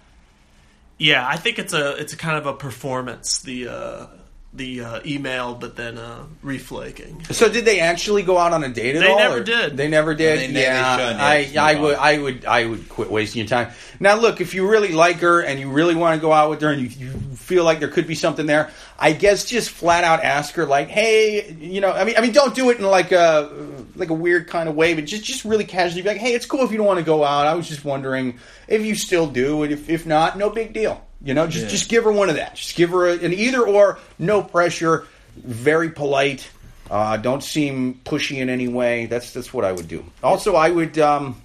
yeah, 1.00 1.28
I 1.28 1.38
think 1.38 1.58
it's 1.58 1.74
a 1.74 1.96
it's 1.96 2.14
a 2.14 2.18
kind 2.18 2.38
of 2.38 2.46
a 2.46 2.54
performance. 2.54 3.40
The 3.40 3.70
uh, 3.70 4.06
the 4.54 4.82
uh, 4.82 5.00
email, 5.06 5.56
but 5.56 5.78
then 5.78 5.98
uh, 5.98 6.26
reflaking. 6.44 7.34
So 7.34 7.48
did 7.50 7.64
they 7.64 7.80
actually 7.80 8.24
go 8.24 8.38
out 8.38 8.52
on 8.52 8.64
a 8.64 8.70
date 8.70 8.98
at 8.98 9.04
all? 9.04 9.08
They 9.08 9.12
all? 9.14 9.30
never 9.30 9.42
or- 9.42 9.44
did. 9.44 9.78
They 9.78 9.88
never 9.88 10.14
did. 10.14 10.40
They- 10.40 10.48
they- 10.48 10.54
they 10.54 10.62
yeah, 10.64 10.98
shouldn't. 10.98 11.54
Yeah, 11.54 11.64
I, 11.64 11.72
I 11.72 11.74
move 11.76 11.84
would. 11.84 11.96
I 11.96 12.18
would, 12.18 12.46
I 12.46 12.66
would 12.66 12.90
quit 12.90 13.10
wasting 13.10 13.40
your 13.40 13.48
time. 13.48 13.72
Now, 14.00 14.16
look, 14.16 14.42
if 14.42 14.54
you 14.54 14.68
really 14.70 14.92
like 14.92 15.18
her 15.18 15.42
and 15.42 15.60
you 15.60 15.70
really 15.70 15.96
want 15.96 16.20
to 16.20 16.22
go 16.22 16.34
out 16.34 16.50
with 16.50 16.62
her 16.62 16.70
and 16.70 16.82
you, 16.82 16.90
you 17.08 17.12
feel 17.36 17.64
like 17.64 17.80
there 17.80 17.88
could 17.88 18.08
be 18.08 18.16
something 18.16 18.46
there, 18.46 18.72
I 19.00 19.14
guess 19.14 19.46
just 19.46 19.70
flat 19.70 20.04
out 20.04 20.22
ask 20.24 20.56
her, 20.56 20.66
like, 20.66 20.90
hey, 20.90 21.54
you 21.54 21.80
know, 21.80 21.92
I 21.92 22.04
mean, 22.04 22.16
I 22.18 22.22
mean, 22.22 22.34
don't 22.34 22.54
do 22.54 22.70
it 22.72 22.78
in 22.78 22.84
like 22.84 23.12
a 23.14 23.50
like 23.96 24.10
a 24.10 24.14
weird 24.14 24.48
kind 24.48 24.68
of 24.68 24.76
way, 24.76 24.96
but 24.96 25.06
just 25.06 25.24
just 25.24 25.46
really 25.46 25.64
casually 25.66 26.02
be 26.02 26.10
like, 26.10 26.18
hey, 26.18 26.34
it's 26.34 26.46
cool 26.46 26.62
if 26.62 26.72
you 26.72 26.78
don't 26.78 26.88
want 26.88 27.00
to 27.00 27.06
go 27.06 27.24
out. 27.24 27.48
I 27.48 27.54
was 27.54 27.70
just 27.70 27.86
wondering 27.86 28.38
if 28.68 28.86
you 28.86 28.96
still 28.96 29.28
do, 29.28 29.64
and 29.64 29.72
if 29.72 29.90
if 29.90 30.06
not, 30.06 30.38
no 30.38 30.50
big 30.50 30.74
deal. 30.74 31.06
You 31.24 31.34
know, 31.34 31.48
just 31.48 31.66
Yeah. 31.66 31.70
just 31.72 31.90
give 31.90 32.04
her 32.06 32.12
one 32.12 32.30
of 32.30 32.36
that. 32.36 32.56
Just 32.56 32.76
give 32.76 32.90
her 32.92 33.08
a, 33.08 33.14
an 33.20 33.34
either 33.34 33.62
or, 33.62 34.00
no 34.18 34.42
pressure, 34.42 35.06
very 35.38 35.90
polite. 35.90 36.50
Uh, 36.90 37.16
don't 37.18 37.44
seem 37.44 38.02
pushy 38.04 38.38
in 38.38 38.50
any 38.50 38.68
way. 38.68 39.06
That's 39.06 39.32
that's 39.32 39.54
what 39.54 39.64
I 39.64 39.72
would 39.72 39.88
do. 39.88 40.04
Also, 40.24 40.56
I 40.56 40.69
would 40.69 40.98
um, 41.00 41.42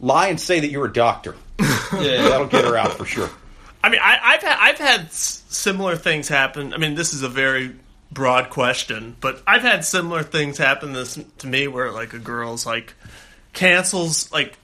lie 0.00 0.28
and 0.28 0.40
say 0.40 0.60
that 0.60 0.70
you're 0.70 0.86
a 0.86 0.92
doctor. 0.92 1.34
Yeah. 1.90 2.28
That'll 2.28 2.46
get 2.46 2.66
her 2.66 2.76
out 2.76 2.92
for 2.98 3.06
sure. 3.06 3.30
I 3.82 3.88
mean, 3.88 4.00
I, 4.02 4.18
I've 4.22 4.42
had 4.42 4.56
I've 4.60 4.78
had 4.78 5.10
similar 5.10 5.96
things 5.96 6.28
happen. 6.28 6.74
I 6.74 6.76
mean, 6.76 6.94
this 6.96 7.14
is 7.14 7.22
a 7.22 7.30
very 7.30 7.74
broad 8.12 8.50
question, 8.50 9.16
but 9.20 9.42
I've 9.46 9.62
had 9.62 9.86
similar 9.86 10.22
things 10.22 10.58
happen 10.58 10.92
this 10.92 11.18
to 11.38 11.46
me 11.46 11.66
where 11.66 11.90
like 11.90 12.12
a 12.12 12.18
girl's 12.18 12.66
like 12.66 12.92
cancels 13.54 14.30
like 14.32 14.58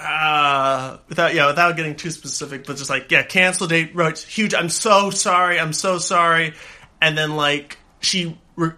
uh 0.00 0.98
without 1.08 1.34
yeah 1.34 1.46
without 1.46 1.76
getting 1.76 1.94
too 1.96 2.10
specific, 2.10 2.66
but 2.66 2.76
just 2.76 2.90
like 2.90 3.10
yeah 3.10 3.22
cancel 3.22 3.66
date 3.66 3.94
right 3.94 4.16
huge. 4.18 4.54
I'm 4.54 4.68
so 4.68 5.10
sorry. 5.10 5.60
I'm 5.60 5.72
so 5.72 5.98
sorry. 5.98 6.54
and 7.02 7.16
then 7.16 7.36
like 7.36 7.78
she 8.00 8.38
re- 8.56 8.72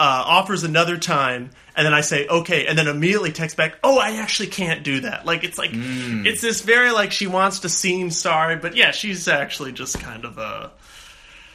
uh, 0.00 0.22
offers 0.26 0.64
another 0.64 0.96
time, 0.98 1.50
and 1.76 1.86
then 1.86 1.94
I 1.94 2.00
say 2.00 2.26
okay, 2.26 2.66
and 2.66 2.76
then 2.76 2.88
immediately 2.88 3.30
text 3.32 3.56
back, 3.56 3.78
"Oh, 3.84 3.98
I 3.98 4.16
actually 4.16 4.48
can't 4.48 4.82
do 4.82 5.00
that." 5.00 5.24
Like 5.26 5.44
it's 5.44 5.58
like 5.58 5.70
it's 5.72 6.40
this 6.40 6.62
very 6.62 6.90
like 6.90 7.12
she 7.12 7.26
wants 7.26 7.60
to 7.60 7.68
seem 7.68 8.10
sorry, 8.10 8.56
but 8.56 8.74
yeah, 8.76 8.90
she's 8.90 9.28
actually 9.28 9.72
just 9.72 10.00
kind 10.00 10.24
of 10.24 10.38
a. 10.38 10.72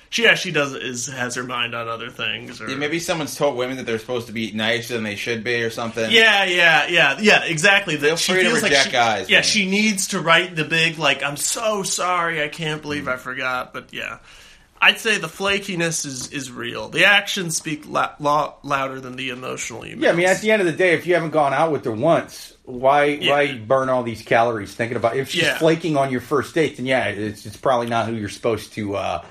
She 0.10 0.26
actually 0.28 0.54
does 0.54 0.74
is 0.74 1.08
has 1.08 1.36
her 1.36 1.44
mind 1.44 1.76
on 1.76 1.88
other 1.90 2.10
things, 2.10 2.62
or 2.62 2.70
Yeah, 2.70 2.76
maybe 2.78 2.98
someone's 3.00 3.36
told 3.36 3.58
women 3.58 3.76
that 3.78 3.86
they're 3.86 4.00
supposed 4.00 4.28
to 4.28 4.34
be 4.34 4.52
nicer 4.52 4.94
than 4.94 5.04
they 5.04 5.16
should 5.18 5.44
be 5.44 5.62
or 5.64 5.70
something. 5.70 6.10
yeah, 6.12 6.46
yeah, 6.46 6.88
yeah, 6.88 7.18
yeah, 7.20 7.44
exactly. 7.44 7.96
That 7.98 8.08
Feel 8.08 8.16
she 8.18 8.32
free 8.34 8.44
to 8.44 8.50
feels 8.50 8.62
like 8.64 8.72
reject 8.72 8.86
she, 8.88 8.92
guys, 8.94 9.30
yeah, 9.30 9.38
man. 9.38 9.44
she 9.44 9.70
needs 9.70 10.08
to 10.10 10.20
write 10.22 10.56
the 10.56 10.64
big 10.64 10.98
like, 10.98 11.24
"I'm 11.24 11.36
so 11.38 11.84
sorry, 11.84 12.42
I 12.42 12.48
can't 12.48 12.82
believe 12.82 13.04
Mm. 13.04 13.14
I 13.14 13.18
forgot." 13.18 13.74
But 13.74 13.90
yeah, 13.94 14.20
I'd 14.82 14.98
say 15.00 15.18
the 15.18 15.28
flakiness 15.28 16.06
is 16.06 16.32
is 16.32 16.52
real. 16.52 16.88
The 16.88 17.04
actions 17.06 17.58
speak 17.58 17.84
la- 17.88 18.14
lo- 18.20 18.54
louder 18.64 19.02
than 19.02 19.18
the 19.18 19.30
emotional 19.32 19.82
emails. 19.82 20.02
Yeah, 20.04 20.12
I 20.12 20.14
mean, 20.14 20.28
at 20.28 20.40
the 20.40 20.52
end 20.52 20.62
of 20.62 20.68
the 20.68 20.72
day, 20.74 20.94
if 20.94 21.06
you 21.06 21.16
haven't 21.16 21.32
gone 21.32 21.54
out 21.54 21.72
with 21.74 21.84
her 21.84 21.92
once, 21.92 22.54
why 22.64 23.06
Yeah. 23.06 23.32
why 23.32 23.58
burn 23.58 23.90
all 23.90 24.04
these 24.04 24.22
calories 24.22 24.74
thinking 24.74 24.96
about 24.96 25.18
if 25.18 25.32
she's 25.32 25.42
Yeah. 25.44 25.58
flaking 25.58 25.98
on 25.98 26.12
your 26.12 26.22
first 26.22 26.54
date? 26.56 26.78
Then 26.78 26.86
yeah, 26.86 27.06
it's, 27.08 27.46
it's 27.46 27.58
probably 27.58 27.88
not 27.88 28.06
who 28.08 28.14
you're 28.14 28.30
supposed 28.30 28.72
to 28.74 28.96
uh, 28.96 29.26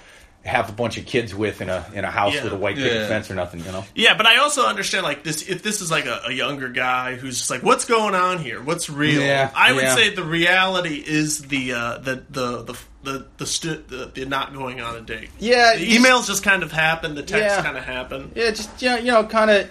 have 0.47 0.68
a 0.68 0.72
bunch 0.72 0.97
of 0.97 1.05
kids 1.07 1.34
with 1.34 1.61
in 1.61 1.68
a 1.68 1.84
in 1.94 2.05
a 2.05 2.11
house 2.11 2.34
Yeah. 2.34 2.44
with 2.44 2.53
a 2.53 2.57
white 2.57 2.76
picket 2.76 2.92
Yeah. 2.92 3.09
fence 3.09 3.30
or 3.30 3.34
nothing. 3.34 3.61
You 3.64 3.72
know? 3.72 3.84
Yeah, 3.94 4.16
but 4.16 4.26
I 4.26 4.36
also 4.38 4.64
understand 4.66 5.05
like 5.05 5.22
this. 5.24 5.42
If 5.49 5.62
this 5.62 5.80
is 5.80 5.90
like 5.90 6.07
a, 6.07 6.22
a 6.26 6.32
younger 6.32 6.68
guy 6.68 7.16
who's 7.16 7.38
just 7.38 7.51
like, 7.51 7.62
"What's 7.62 7.84
going 7.84 8.14
on 8.14 8.38
here? 8.38 8.62
What's 8.62 8.88
real?" 8.88 9.20
Yeah, 9.20 9.51
I 9.55 9.72
would 9.72 9.88
say 9.90 10.11
the 10.14 10.24
reality 10.24 11.03
is 11.07 11.40
the 11.40 11.72
uh, 11.72 11.99
the 11.99 12.22
the 12.30 12.62
the 12.62 12.78
the 13.03 13.26
the, 13.36 13.47
stu- 13.47 13.84
the 13.88 14.11
the 14.14 14.24
not 14.24 14.53
going 14.55 14.80
on 14.80 14.97
a 14.97 15.01
date. 15.01 15.30
Yeah, 15.38 15.76
the 15.76 15.86
emails 15.88 16.26
just 16.26 16.42
kind 16.42 16.62
of 16.62 16.72
happen. 16.72 17.14
The 17.14 17.22
texts 17.22 17.61
kind 17.62 17.76
of 17.76 17.84
happen. 17.84 18.32
Yeah, 18.34 18.51
just 18.51 18.80
you 18.82 18.88
know, 18.88 18.97
you 18.97 19.12
know 19.12 19.24
kind 19.24 19.51
of 19.51 19.70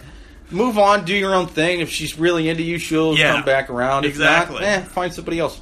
move 0.52 0.78
on, 0.78 1.06
do 1.06 1.14
your 1.16 1.34
own 1.34 1.48
thing. 1.48 1.80
If 1.80 1.90
she's 1.90 2.18
really 2.20 2.48
into 2.50 2.64
you, 2.64 2.78
she'll 2.78 3.18
come 3.18 3.44
back 3.44 3.70
around. 3.70 4.06
If 4.06 4.12
Exactly. 4.12 4.56
not, 4.62 4.64
eh, 4.64 4.82
find 4.82 5.14
somebody 5.14 5.40
else. 5.40 5.60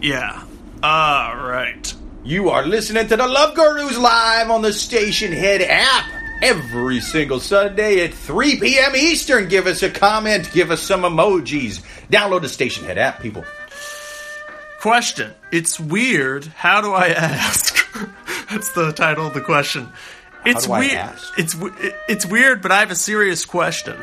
Yeah. 0.00 0.42
All 0.82 1.36
right. 1.36 1.94
You 2.26 2.48
are 2.48 2.64
listening 2.64 3.06
to 3.08 3.16
the 3.18 3.26
Love 3.26 3.54
Gurus 3.54 3.98
live 3.98 4.50
on 4.50 4.62
the 4.62 4.70
Stationhead 4.70 5.60
app 5.68 6.10
every 6.42 7.00
single 7.00 7.38
Sunday 7.38 8.02
at 8.02 8.14
3 8.14 8.60
p.m. 8.60 8.96
Eastern. 8.96 9.46
Give 9.46 9.66
us 9.66 9.82
a 9.82 9.90
comment, 9.90 10.50
give 10.52 10.70
us 10.70 10.80
some 10.80 11.02
emojis. 11.02 11.82
Download 12.10 12.40
the 12.40 12.46
Stationhead 12.46 12.96
app, 12.96 13.20
people. 13.20 13.44
Question. 14.80 15.34
It's 15.52 15.78
weird. 15.78 16.46
How 16.46 16.80
do 16.80 16.94
I 16.94 17.08
ask? 17.08 17.86
That's 18.50 18.72
the 18.72 18.92
title 18.92 19.26
of 19.26 19.34
the 19.34 19.42
question. 19.42 19.90
It's 20.46 20.66
do 20.66 20.72
I 20.72 20.78
weird. 20.78 20.92
ask? 20.94 21.38
It's 21.38 21.54
it's 22.08 22.24
weird, 22.24 22.62
but 22.62 22.72
I 22.72 22.80
have 22.80 22.90
a 22.90 22.96
serious 22.96 23.44
question. 23.44 23.98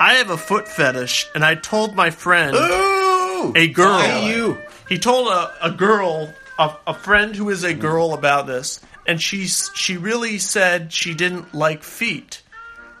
I 0.00 0.14
have 0.14 0.30
a 0.30 0.38
foot 0.38 0.66
fetish, 0.66 1.28
and 1.34 1.44
I 1.44 1.56
told 1.56 1.94
my 1.94 2.08
friend, 2.08 2.56
Ooh! 2.56 3.52
a 3.54 3.68
girl. 3.68 4.22
You. 4.22 4.58
He 4.88 4.98
told 4.98 5.28
a, 5.28 5.52
a 5.62 5.70
girl, 5.70 6.32
a, 6.58 6.76
a 6.86 6.94
friend 6.94 7.34
who 7.34 7.50
is 7.50 7.64
a 7.64 7.74
mm. 7.74 7.80
girl, 7.80 8.14
about 8.14 8.46
this, 8.46 8.80
and 9.06 9.20
she 9.20 9.46
she 9.46 9.96
really 9.96 10.38
said 10.38 10.92
she 10.92 11.14
didn't 11.14 11.54
like 11.54 11.82
feet. 11.82 12.42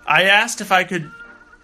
I 0.06 0.24
asked 0.24 0.60
if 0.60 0.72
I 0.72 0.84
could, 0.84 1.10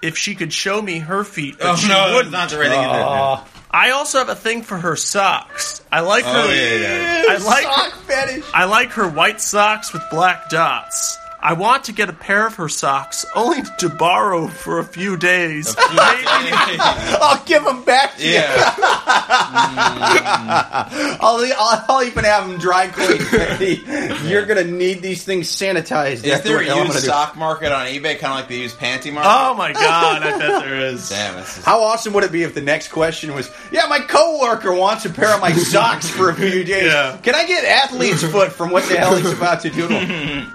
if 0.00 0.18
she 0.18 0.34
could 0.34 0.52
show 0.52 0.80
me 0.80 0.98
her 0.98 1.24
feet, 1.24 1.58
but 1.58 1.66
Oh 1.66 1.76
she 1.76 1.88
no, 1.88 2.14
wouldn't. 2.14 2.32
not 2.32 2.50
the 2.50 2.58
right 2.58 2.68
thing 2.68 2.80
to 2.80 2.86
do. 2.86 3.02
Aw. 3.02 3.48
I 3.70 3.90
also 3.90 4.18
have 4.18 4.28
a 4.28 4.34
thing 4.34 4.62
for 4.62 4.76
her 4.76 4.96
socks. 4.96 5.82
I 5.90 6.00
like 6.00 6.24
oh, 6.26 6.32
her. 6.32 6.48
Oh, 6.48 6.52
yeah, 6.52 6.76
yeah. 6.76 7.24
I 7.28 7.36
like 7.38 7.64
Sock 7.64 7.92
fetish. 8.02 8.44
I 8.52 8.64
like 8.64 8.90
her 8.92 9.08
white 9.08 9.40
socks 9.40 9.92
with 9.92 10.02
black 10.10 10.50
dots. 10.50 11.16
I 11.44 11.54
want 11.54 11.84
to 11.84 11.92
get 11.92 12.08
a 12.08 12.12
pair 12.12 12.46
of 12.46 12.54
her 12.54 12.68
socks, 12.68 13.26
only 13.34 13.62
to 13.78 13.88
borrow 13.88 14.46
for 14.46 14.78
a 14.78 14.84
few 14.84 15.16
days. 15.16 15.74
Maybe- 15.76 15.96
I'll 15.98 17.44
give 17.44 17.64
them 17.64 17.82
back 17.84 18.16
to 18.18 18.24
you. 18.24 18.34
yeah. 18.34 18.74
I'll, 21.20 21.38
I'll, 21.58 21.84
I'll 21.88 22.04
even 22.04 22.24
have 22.24 22.48
them 22.48 22.58
dry 22.58 22.86
cleaned. 22.88 23.20
You're 24.30 24.46
going 24.46 24.64
to 24.64 24.70
need 24.72 25.02
these 25.02 25.24
things 25.24 25.48
sanitized. 25.48 26.12
Is 26.12 26.22
That's 26.22 26.42
there 26.44 26.56
what 26.58 26.66
a 26.66 26.70
I'm 26.70 26.76
used 26.78 26.88
gonna 26.90 27.00
do. 27.00 27.06
sock 27.06 27.36
market 27.36 27.72
on 27.72 27.86
eBay, 27.86 28.18
kind 28.18 28.32
of 28.32 28.38
like 28.38 28.48
the 28.48 28.56
used 28.56 28.78
panty 28.78 29.12
market? 29.12 29.30
oh 29.32 29.54
my 29.54 29.72
god, 29.72 30.22
I 30.22 30.38
bet 30.38 30.62
there 30.62 30.76
is. 30.80 31.08
Damn, 31.12 31.36
this 31.36 31.58
is 31.58 31.64
How 31.64 31.82
awesome 31.82 32.12
would 32.12 32.24
it 32.24 32.32
be 32.32 32.42
if 32.44 32.54
the 32.54 32.60
next 32.60 32.88
question 32.88 33.34
was, 33.34 33.50
"Yeah, 33.70 33.86
my 33.88 33.98
coworker 34.00 34.72
wants 34.72 35.04
a 35.04 35.10
pair 35.10 35.34
of 35.34 35.40
my 35.40 35.52
socks 35.56 36.08
for 36.08 36.28
a 36.30 36.34
few 36.34 36.62
days. 36.64 36.84
Yeah. 36.92 37.18
Can 37.22 37.34
I 37.34 37.46
get 37.46 37.64
athlete's 37.64 38.22
foot 38.24 38.52
from 38.52 38.70
what 38.70 38.88
the 38.88 38.96
hell 38.96 39.16
he's 39.16 39.32
about 39.32 39.60
to 39.62 39.70
do?" 39.70 40.46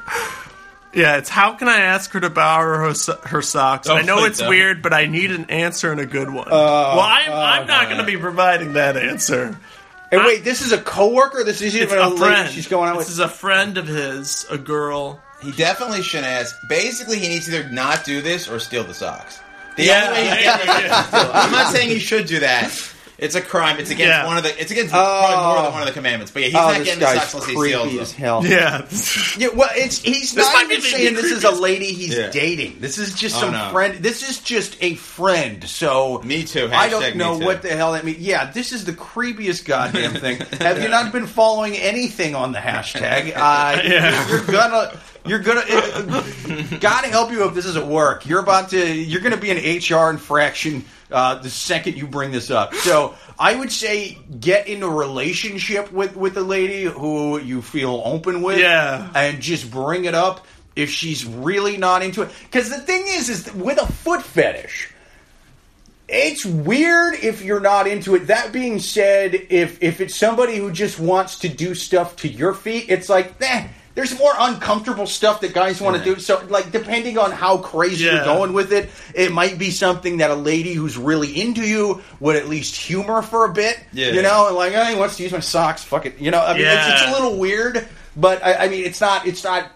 To 0.93 0.97
him?" 0.99 1.03
Yeah, 1.03 1.17
it's 1.17 1.29
how 1.29 1.53
can 1.53 1.67
I 1.67 1.77
ask 1.81 2.11
her 2.11 2.19
to 2.19 2.29
borrow 2.29 2.87
her, 2.87 2.93
so- 2.93 3.19
her 3.25 3.41
socks? 3.41 3.87
I 3.89 4.01
oh, 4.01 4.03
know 4.03 4.25
it's 4.25 4.39
don't. 4.39 4.49
weird, 4.49 4.81
but 4.81 4.93
I 4.93 5.05
need 5.05 5.31
an 5.31 5.49
answer 5.49 5.91
and 5.91 5.99
a 6.01 6.05
good 6.05 6.29
one. 6.29 6.47
Oh, 6.49 6.51
well, 6.55 6.99
I'm, 6.99 7.31
oh, 7.31 7.35
I'm 7.35 7.67
not 7.67 7.85
going 7.85 7.99
to 7.99 8.05
be 8.05 8.17
providing 8.17 8.73
that 8.73 8.97
answer. 8.97 9.57
And 10.11 10.23
wait, 10.23 10.43
this 10.45 10.61
is 10.61 10.71
a 10.71 10.77
coworker. 10.81 11.43
This 11.43 11.61
isn't 11.61 11.81
It's 11.81 11.91
even 11.91 12.01
a 12.03 12.07
a 12.07 12.09
lady 12.09 12.17
friend. 12.19 12.49
she's 12.49 12.67
going 12.67 12.89
out 12.89 12.97
this 12.97 13.07
with. 13.07 13.13
is 13.15 13.19
a 13.19 13.27
friend 13.27 13.77
of 13.77 13.87
his, 13.87 14.45
a 14.49 14.57
girl. 14.57 15.21
He 15.41 15.51
definitely 15.51 16.01
shouldn't 16.01 16.27
ask. 16.29 16.55
Basically, 16.69 17.19
he 17.19 17.27
needs 17.27 17.45
to 17.47 17.59
either 17.59 17.69
not 17.69 18.05
do 18.05 18.21
this 18.21 18.47
or 18.47 18.57
steal 18.59 18.83
the 18.85 18.93
socks. 18.93 19.39
The 19.75 19.83
Yeah, 19.83 20.05
only 20.07 20.21
way 20.21 20.25
yeah, 20.25 20.35
he 20.35 20.43
yeah, 20.45 20.57
gets 20.57 21.13
yeah. 21.13 21.29
I'm 21.33 21.51
not 21.51 21.71
saying 21.73 21.89
he 21.89 21.99
should 21.99 22.25
do 22.25 22.39
that. 22.39 22.71
It's 23.17 23.33
a 23.35 23.41
crime. 23.41 23.79
It's 23.79 23.89
against 23.89 24.09
Yeah. 24.09 24.25
one 24.27 24.37
of 24.37 24.43
the. 24.43 24.61
It's 24.61 24.69
against 24.71 24.91
probably 24.91 25.35
more 25.43 25.63
than 25.63 25.71
one 25.73 25.81
of 25.81 25.87
the 25.87 25.93
commandments. 25.93 26.31
But 26.31 26.43
yeah, 26.43 26.47
he's 26.49 26.55
oh, 26.55 26.59
not 26.59 26.77
this 26.77 26.85
getting 26.85 26.99
the 26.99 27.05
guy's 27.05 27.15
socks 27.15 27.33
unless 27.33 27.47
he 27.47 27.55
steals 27.55 27.83
creepy 27.87 27.99
as 27.99 28.11
hell. 28.11 28.45
Yeah. 28.45 28.85
Yeah, 29.37 29.47
well, 29.53 29.69
it's 29.73 29.99
he's 29.99 30.33
This 30.33 30.45
not 30.51 30.63
even 30.63 30.69
be 30.69 30.75
the 30.77 30.81
saying 30.81 31.13
this 31.15 31.25
is 31.25 31.43
a 31.43 31.47
creepiest. 31.49 31.59
lady 31.61 31.93
he's 31.93 32.15
Yeah. 32.17 32.29
dating. 32.29 32.77
This 32.79 32.97
is 32.97 33.13
just 33.13 33.35
Oh, 33.37 33.41
some 33.41 33.53
no. 33.53 33.69
friend. 33.71 33.95
This 34.03 34.27
is 34.27 34.39
just 34.39 34.77
a 34.81 34.95
friend. 34.95 35.63
So 35.67 36.21
Me 36.23 36.43
too. 36.43 36.69
I 36.71 36.87
Hashtag 36.87 36.91
don't 36.91 37.11
me 37.11 37.13
know 37.17 37.39
too. 37.39 37.45
what 37.45 37.61
the 37.61 37.69
hell 37.75 37.93
that 37.93 38.03
means. 38.05 38.17
Yeah, 38.19 38.51
this 38.51 38.71
is 38.71 38.85
the 38.85 38.93
creepiest 38.93 39.65
goddamn 39.65 40.13
thing. 40.15 40.37
Have 40.59 40.81
you 40.81 40.89
not 40.89 41.11
been 41.11 41.27
following 41.27 41.75
anything 41.75 42.35
on 42.35 42.51
the 42.51 42.59
hashtag? 42.59 43.33
Uh, 43.47 43.81
Yeah. 43.83 44.27
You're 44.29 44.41
gonna. 44.45 44.99
You're 45.25 45.39
gonna. 45.39 45.63
God 46.79 47.05
help 47.05 47.31
you 47.31 47.45
if 47.47 47.53
this 47.53 47.65
isn't 47.65 47.87
work. 47.87 48.25
You're 48.25 48.39
about 48.39 48.69
to. 48.69 48.93
You're 48.93 49.21
gonna 49.21 49.37
be 49.37 49.51
an 49.51 49.57
HR 49.57 50.09
infraction 50.09 50.85
uh, 51.11 51.35
the 51.35 51.49
second 51.49 51.97
you 51.97 52.07
bring 52.07 52.31
this 52.31 52.51
up. 52.51 52.73
So 52.75 53.15
I 53.39 53.55
would 53.55 53.71
say 53.71 54.17
get 54.39 54.67
in 54.67 54.83
a 54.83 54.89
relationship 54.89 55.91
with 55.91 56.15
with 56.15 56.37
a 56.37 56.43
lady 56.43 56.83
who 56.83 57.39
you 57.39 57.61
feel 57.61 58.01
open 58.03 58.41
with. 58.41 58.59
Yeah. 58.59 59.09
and 59.15 59.41
just 59.41 59.69
bring 59.71 60.05
it 60.05 60.15
up 60.15 60.45
if 60.75 60.89
she's 60.89 61.25
really 61.25 61.77
not 61.77 62.03
into 62.03 62.21
it. 62.21 62.29
Because 62.43 62.69
the 62.69 62.79
thing 62.79 63.03
is, 63.07 63.29
is 63.29 63.53
with 63.53 63.81
a 63.81 63.87
foot 63.87 64.21
fetish 64.21 64.93
it's 66.07 66.45
weird 66.45 67.15
if 67.15 67.43
you're 67.43 67.59
not 67.59 67.87
into 67.87 68.15
it. 68.15 68.27
That 68.27 68.51
being 68.51 68.79
said, 68.79 69.35
if 69.49 69.83
if 69.83 69.99
it's 69.99 70.15
somebody 70.15 70.57
who 70.57 70.71
just 70.71 70.99
wants 70.99 71.39
to 71.39 71.49
do 71.49 71.75
stuff 71.75 72.15
to 72.17 72.27
your 72.27 72.53
feet, 72.53 72.85
it's 72.89 73.09
like, 73.09 73.33
eh, 73.41 73.67
there's 73.97 74.15
more 74.19 74.31
uncomfortable 74.37 75.07
stuff 75.07 75.41
that 75.41 75.55
guys 75.55 75.81
want 75.81 75.97
to 75.97 76.03
do. 76.03 76.19
So, 76.19 76.45
like, 76.49 76.71
depending 76.71 77.17
on 77.17 77.31
how 77.31 77.57
crazy 77.57 78.05
you're 78.05 78.23
going 78.23 78.53
with 78.53 78.71
it, 78.71 78.91
it 79.15 79.31
might 79.31 79.57
be 79.57 79.71
something 79.71 80.17
that 80.17 80.29
a 80.29 80.35
lady 80.35 80.73
who's 80.73 80.99
really 80.99 81.41
into 81.41 81.63
you 81.63 82.03
would 82.19 82.35
at 82.35 82.47
least 82.47 82.75
humor 82.75 83.23
for 83.23 83.45
a 83.45 83.51
bit. 83.51 83.79
Yeah. 83.91 84.11
You 84.11 84.21
know, 84.21 84.53
like, 84.55 84.73
oh, 84.75 84.83
he 84.85 84.95
wants 84.95 85.17
to 85.17 85.23
use 85.23 85.31
my 85.31 85.39
socks. 85.39 85.83
Fuck 85.83 86.05
it. 86.05 86.19
You 86.19 86.29
know, 86.29 86.39
I 86.39 86.53
mean, 86.53 86.61
it's, 86.67 87.01
it's 87.01 87.09
a 87.09 87.11
little 87.11 87.39
weird, 87.39 87.87
but 88.15 88.45
I, 88.45 88.65
I 88.65 88.69
mean, 88.69 88.85
it's 88.85 89.01
not. 89.01 89.25
It's 89.25 89.43
not 89.43 89.71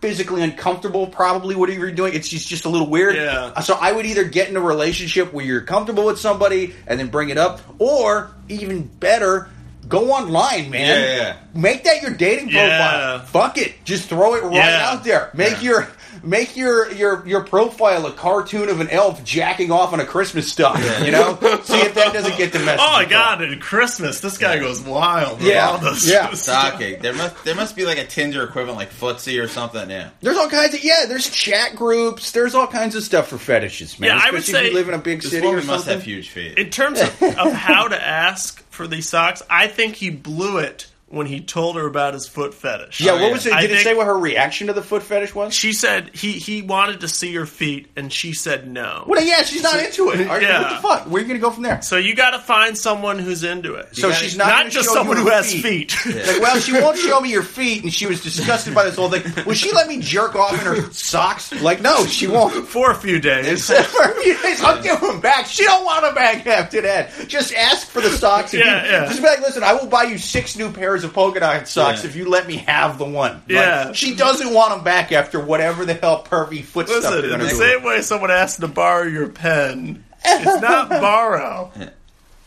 physically 0.00 0.42
uncomfortable 0.42 1.06
probably 1.08 1.54
whatever 1.54 1.80
you're 1.80 1.92
doing 1.92 2.14
it's 2.14 2.26
just, 2.26 2.48
just 2.48 2.64
a 2.64 2.68
little 2.70 2.88
weird 2.88 3.16
Yeah. 3.16 3.60
so 3.60 3.76
i 3.78 3.92
would 3.92 4.06
either 4.06 4.24
get 4.24 4.48
in 4.48 4.56
a 4.56 4.60
relationship 4.60 5.30
where 5.34 5.44
you're 5.44 5.60
comfortable 5.60 6.06
with 6.06 6.18
somebody 6.18 6.74
and 6.86 6.98
then 6.98 7.08
bring 7.08 7.28
it 7.28 7.36
up 7.36 7.60
or 7.78 8.30
even 8.48 8.84
better 8.84 9.50
go 9.90 10.10
online 10.12 10.70
man 10.70 10.80
Yeah, 10.88 11.06
yeah, 11.06 11.16
yeah. 11.16 11.36
make 11.54 11.84
that 11.84 12.00
your 12.02 12.12
dating 12.12 12.46
profile 12.50 13.18
Yeah. 13.18 13.24
fuck 13.26 13.58
it 13.58 13.84
just 13.84 14.08
throw 14.08 14.34
it 14.34 14.42
right 14.44 14.54
Yeah. 14.54 14.88
out 14.90 15.04
there 15.04 15.30
make 15.34 15.62
your 15.62 15.86
make 16.22 16.56
your 16.56 16.90
your 16.92 17.26
your 17.26 17.42
profile 17.44 18.04
a 18.06 18.12
cartoon 18.12 18.68
of 18.68 18.80
an 18.80 18.88
elf 18.90 19.22
jacking 19.24 19.70
off 19.70 19.92
on 19.92 20.00
a 20.00 20.04
christmas 20.04 20.50
star 20.50 20.76
you 21.04 21.10
know 21.12 21.38
see 21.64 21.78
if 21.80 21.94
that 21.94 22.12
doesn't 22.12 22.36
get 22.38 22.52
the 22.52 22.58
message 22.60 22.80
Oh 22.82 22.92
my 22.92 23.04
god, 23.04 23.42
at 23.42 23.60
Christmas, 23.60 24.20
this 24.20 24.38
guy 24.38 24.58
goes 24.58 24.80
wild. 24.82 25.40
Yeah, 25.42 25.68
all 25.68 25.78
this 25.78 26.08
yeah. 26.10 26.30
stuff. 26.34 26.78
Sake. 26.78 27.00
There 27.02 27.12
must 27.12 27.44
there 27.44 27.54
must 27.54 27.74
be 27.76 27.84
like 27.84 27.98
a 27.98 28.04
Tinder 28.06 28.42
equivalent, 28.44 28.78
like 28.78 28.90
Footsie 28.92 29.42
or 29.42 29.48
something. 29.48 29.90
Yeah. 29.90 30.10
There's 30.20 30.36
all 30.36 30.48
kinds 30.48 30.74
of 30.74 30.82
yeah. 30.84 31.04
There's 31.08 31.28
chat 31.30 31.74
groups. 31.76 32.30
There's 32.32 32.54
all 32.54 32.66
kinds 32.66 32.94
of 32.94 33.02
stuff 33.02 33.28
for 33.28 33.38
fetishes, 33.38 33.98
man. 33.98 34.10
Yeah, 34.10 34.22
I 34.22 34.30
would 34.30 34.40
Especially 34.40 34.60
if 34.60 34.64
say 34.66 34.68
you 34.70 34.74
live 34.74 34.88
in 34.88 34.94
a 34.94 34.98
big 34.98 35.22
This 35.22 35.30
city 35.32 35.46
or 35.46 35.50
woman 35.50 35.66
must 35.66 35.84
something. 35.84 35.94
have 35.98 36.02
huge 36.04 36.30
feet. 36.30 36.58
In 36.58 36.70
terms 36.70 37.00
of, 37.00 37.22
of 37.22 37.52
how 37.52 37.88
to 37.88 38.02
ask 38.02 38.62
for 38.80 38.88
these 38.88 39.10
socks, 39.10 39.42
I 39.50 39.66
think 39.66 39.96
he 39.96 40.08
blew 40.08 40.56
it 40.56 40.89
when 41.10 41.26
he 41.26 41.40
told 41.40 41.76
her 41.76 41.86
about 41.86 42.14
his 42.14 42.26
foot 42.28 42.54
fetish. 42.54 43.00
Yeah, 43.00 43.12
Oh, 43.12 43.14
what 43.16 43.22
yeah. 43.26 43.32
was 43.32 43.46
it? 43.46 43.52
I 43.52 43.60
Did 43.62 43.70
it 43.70 43.74
think- 43.74 43.84
say 43.84 43.94
what 43.94 44.06
her 44.06 44.16
reaction 44.18 44.68
to 44.68 44.72
the 44.72 44.82
foot 44.82 45.02
fetish 45.02 45.34
was? 45.34 45.52
She 45.54 45.72
said 45.72 46.10
he 46.14 46.32
he 46.32 46.62
wanted 46.62 47.00
to 47.00 47.08
see 47.08 47.34
her 47.34 47.46
feet, 47.46 47.88
and 47.96 48.12
she 48.12 48.32
said 48.32 48.66
no. 48.70 49.04
Well, 49.06 49.22
yeah, 49.22 49.42
she's 49.42 49.62
not 49.62 49.78
into 49.80 50.10
it. 50.10 50.28
Are- 50.28 50.40
Yeah. 50.40 50.60
What 50.62 50.70
the 50.70 50.88
fuck? 50.88 51.06
Where 51.06 51.16
are 51.16 51.20
you 51.22 51.28
going 51.28 51.40
to 51.40 51.44
go 51.44 51.50
from 51.50 51.64
there? 51.64 51.82
So 51.82 51.96
you 51.96 52.14
got 52.14 52.30
to 52.30 52.38
find 52.38 52.78
someone 52.78 53.18
who's 53.18 53.42
into 53.44 53.74
it. 53.74 53.88
So 53.96 54.08
gotta- 54.08 54.14
she's 54.22 54.36
not, 54.36 54.46
not 54.48 54.70
just 54.70 54.88
someone 54.90 55.16
who 55.16 55.28
has 55.28 55.52
feet. 55.52 55.94
Like, 56.06 56.40
well, 56.40 56.58
she 56.60 56.72
won't 56.72 56.96
show 57.06 57.20
me 57.20 57.30
your 57.30 57.42
feet, 57.42 57.82
and 57.82 57.92
she 57.92 58.06
was 58.06 58.22
disgusted 58.22 58.74
by 58.74 58.84
this 58.84 58.96
whole 58.96 59.10
thing. 59.10 59.44
Will 59.44 59.54
she 59.54 59.72
let 59.72 59.88
me 59.88 60.00
jerk 60.00 60.36
off 60.36 60.52
in 60.52 60.58
her 60.60 60.90
socks? 60.92 61.52
Like, 61.60 61.80
no, 61.80 62.06
she 62.06 62.26
won't. 62.28 62.68
For 62.68 62.90
a 62.92 62.94
few 62.94 63.18
days. 63.20 63.66
For 63.90 64.02
a 64.04 64.14
few 64.22 64.40
days, 64.42 64.62
I'll 64.62 64.80
give 64.82 65.00
them 65.00 65.20
back. 65.20 65.46
She 65.46 65.64
don't 65.64 65.84
want 65.84 66.02
them 66.04 66.14
back 66.14 66.46
after 66.46 66.80
that. 66.82 67.10
Just 67.26 67.52
ask 67.54 67.88
for 67.88 68.00
the 68.00 68.10
socks. 68.10 68.54
Yeah, 68.54 68.82
give- 68.82 68.90
yeah. 68.92 69.06
Just 69.06 69.20
be 69.22 69.26
like, 69.26 69.40
listen, 69.40 69.62
I 69.64 69.72
will 69.74 69.86
buy 69.86 70.04
you 70.04 70.16
six 70.18 70.56
new 70.56 70.70
pairs 70.70 70.99
of 71.04 71.12
polka 71.12 71.40
dot 71.40 71.68
socks 71.68 72.02
Yeah. 72.04 72.10
if 72.10 72.16
you 72.16 72.28
let 72.28 72.46
me 72.46 72.56
have 72.56 72.98
the 72.98 73.04
one. 73.04 73.32
Like, 73.34 73.42
Yeah. 73.48 73.92
she 73.92 74.14
doesn't 74.14 74.52
want 74.52 74.70
them 74.74 74.84
back 74.84 75.12
after 75.12 75.40
whatever 75.40 75.84
the 75.84 75.94
hell 75.94 76.22
pervy 76.24 76.62
foot 76.64 76.88
stuff 76.88 77.02
Listen, 77.04 77.22
they're 77.22 77.32
in 77.32 77.40
the 77.40 77.48
do. 77.48 77.54
same 77.56 77.82
way 77.82 78.02
someone 78.02 78.30
asks 78.30 78.58
to 78.60 78.68
borrow 78.68 79.04
your 79.06 79.28
pen, 79.28 80.04
it's 80.24 80.60
not 80.62 80.88
borrow. 80.90 81.70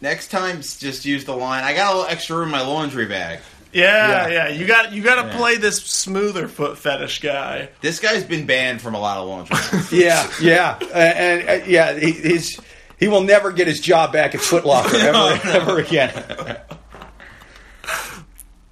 Next 0.01 0.29
time, 0.31 0.57
just 0.61 1.05
use 1.05 1.23
the 1.25 1.35
line. 1.35 1.63
I 1.63 1.73
got 1.73 1.93
a 1.93 1.95
little 1.97 2.11
extra 2.11 2.35
room 2.37 2.45
in 2.47 2.51
my 2.51 2.61
laundry 2.61 3.05
bag. 3.05 3.39
Yeah, 3.71 4.27
Yeah. 4.27 4.27
yeah. 4.27 4.47
You 4.49 4.67
got 4.67 4.91
you 4.91 5.01
got 5.01 5.21
to 5.23 5.29
Yeah. 5.29 5.37
play 5.37 5.55
this 5.57 5.77
smoother 5.77 6.47
foot 6.47 6.77
fetish 6.77 7.21
guy. 7.21 7.69
This 7.81 7.99
guy's 7.99 8.23
been 8.23 8.45
banned 8.45 8.81
from 8.81 8.93
a 8.95 8.99
lot 8.99 9.17
of 9.17 9.27
laundry. 9.27 9.57
Yeah, 9.91 10.29
yeah, 10.41 10.77
uh, 10.79 10.93
and 10.95 11.49
uh, 11.49 11.65
yeah, 11.65 11.93
he, 11.97 12.11
he's 12.11 12.59
he 12.99 13.07
will 13.07 13.23
never 13.23 13.51
get 13.51 13.65
his 13.67 13.79
job 13.79 14.13
back 14.13 14.35
at 14.35 14.41
Foot 14.41 14.65
Locker 14.65 14.95
ever, 14.97 15.39
ever 15.47 15.79
again. 15.79 16.11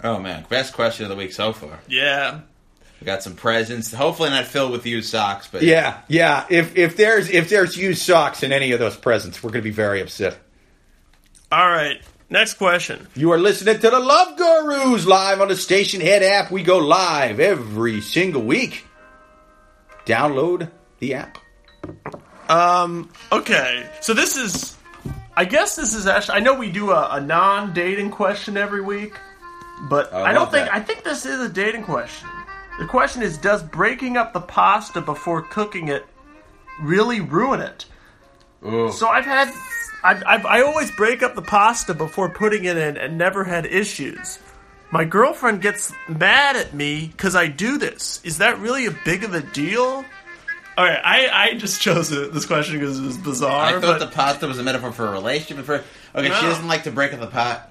Oh 0.04 0.20
man, 0.20 0.46
best 0.50 0.74
question 0.74 1.06
of 1.06 1.10
the 1.10 1.16
week 1.16 1.32
so 1.32 1.54
far. 1.54 1.80
Yeah. 1.88 2.42
We 3.00 3.06
got 3.06 3.24
some 3.24 3.36
presents. 3.36 3.92
Hopefully 3.92 4.30
not 4.30 4.46
filled 4.46 4.72
with 4.72 4.86
used 4.86 5.10
socks, 5.10 5.50
but 5.52 5.64
Yeah, 5.64 6.02
yeah. 6.08 6.46
If 6.50 6.76
if 6.78 6.98
there's 6.98 7.30
if 7.30 7.50
there's 7.50 7.76
used 7.76 8.02
socks 8.04 8.44
in 8.44 8.52
any 8.52 8.72
of 8.74 8.80
those 8.80 8.96
presents, 8.96 9.42
we're 9.42 9.50
going 9.50 9.64
to 9.64 9.70
be 9.70 9.72
very 9.72 10.02
upset. 10.02 10.38
All 11.52 11.68
right. 11.68 12.00
Next 12.30 12.54
question. 12.54 13.08
You 13.16 13.32
are 13.34 13.40
listening 13.40 13.80
to 13.80 13.90
the 13.90 14.00
Love 14.00 14.38
Gurus 14.38 15.06
live 15.06 15.42
on 15.42 15.50
the 15.50 15.56
Stationhead 15.56 16.22
app. 16.22 16.50
We 16.50 16.64
go 16.64 16.78
live 16.78 17.40
every 17.42 18.00
single 18.00 18.44
week. 18.44 18.86
Download 20.06 20.70
the 21.00 21.16
app. 21.16 21.38
Um. 22.50 23.10
Okay. 23.32 23.90
So 24.02 24.14
this 24.14 24.38
is. 24.38 24.78
I 25.36 25.46
guess 25.46 25.76
this 25.76 25.94
is 25.94 26.08
actually. 26.08 26.36
I 26.36 26.40
know 26.40 26.54
we 26.54 26.72
do 26.72 26.92
a, 26.92 27.10
a 27.14 27.20
non-dating 27.22 28.12
question 28.12 28.58
every 28.58 28.82
week, 28.82 29.14
but 29.90 30.14
I 30.14 30.32
I, 30.32 30.34
don't 30.34 30.52
think. 30.52 30.68
that. 30.68 30.74
I 30.74 30.80
think 30.80 31.04
this 31.04 31.26
is 31.26 31.40
a 31.40 31.50
dating 31.50 31.84
question. 31.84 32.30
The 32.80 32.86
question 32.86 33.22
is: 33.22 33.38
Does 33.38 33.64
breaking 33.64 34.18
up 34.18 34.34
the 34.34 34.42
pasta 34.42 35.02
before 35.02 35.42
cooking 35.42 35.88
it 35.88 36.06
really 36.82 37.22
ruin 37.22 37.62
it? 37.62 37.86
Ooh. 38.66 38.92
So 38.92 39.08
I've 39.08 39.26
had. 39.26 39.52
I've, 40.04 40.24
I've, 40.26 40.46
I 40.48 40.62
always 40.62 40.90
break 40.90 41.22
up 41.22 41.36
the 41.36 41.44
pasta 41.44 41.94
before 41.94 42.28
putting 42.30 42.66
it 42.66 42.76
in 42.76 42.98
and 42.98 43.20
never 43.20 43.44
had 43.44 43.68
issues. 43.68 44.40
My 44.92 45.06
girlfriend 45.06 45.62
gets 45.62 45.94
mad 46.10 46.56
at 46.56 46.74
me 46.74 47.08
because 47.08 47.36
I 47.36 47.48
do 47.48 47.78
this. 47.78 48.20
Is 48.24 48.40
that 48.40 48.60
really 48.60 48.88
a 48.88 48.92
big 49.06 49.24
of 49.24 49.36
a 49.36 49.42
deal? 49.42 50.04
All 50.78 50.86
right, 50.86 51.00
I, 51.04 51.30
I 51.30 51.54
just 51.54 51.82
chose 51.82 52.12
it, 52.12 52.34
this 52.34 52.46
question 52.46 52.80
because 52.80 52.98
it 52.98 53.06
was 53.06 53.18
bizarre. 53.18 53.66
I 53.66 53.72
thought 53.74 53.82
but 53.82 54.00
the 54.00 54.08
pasta 54.08 54.48
was 54.48 54.58
a 54.58 54.64
metaphor 54.64 54.92
for 54.92 55.08
a 55.08 55.12
relationship. 55.12 55.66
For 55.66 55.84
okay, 56.16 56.34
she 56.34 56.46
doesn't 56.46 56.68
like 56.68 56.84
to 56.84 56.92
break 56.92 57.14
up 57.14 57.20
the 57.20 57.28
pot. 57.28 57.71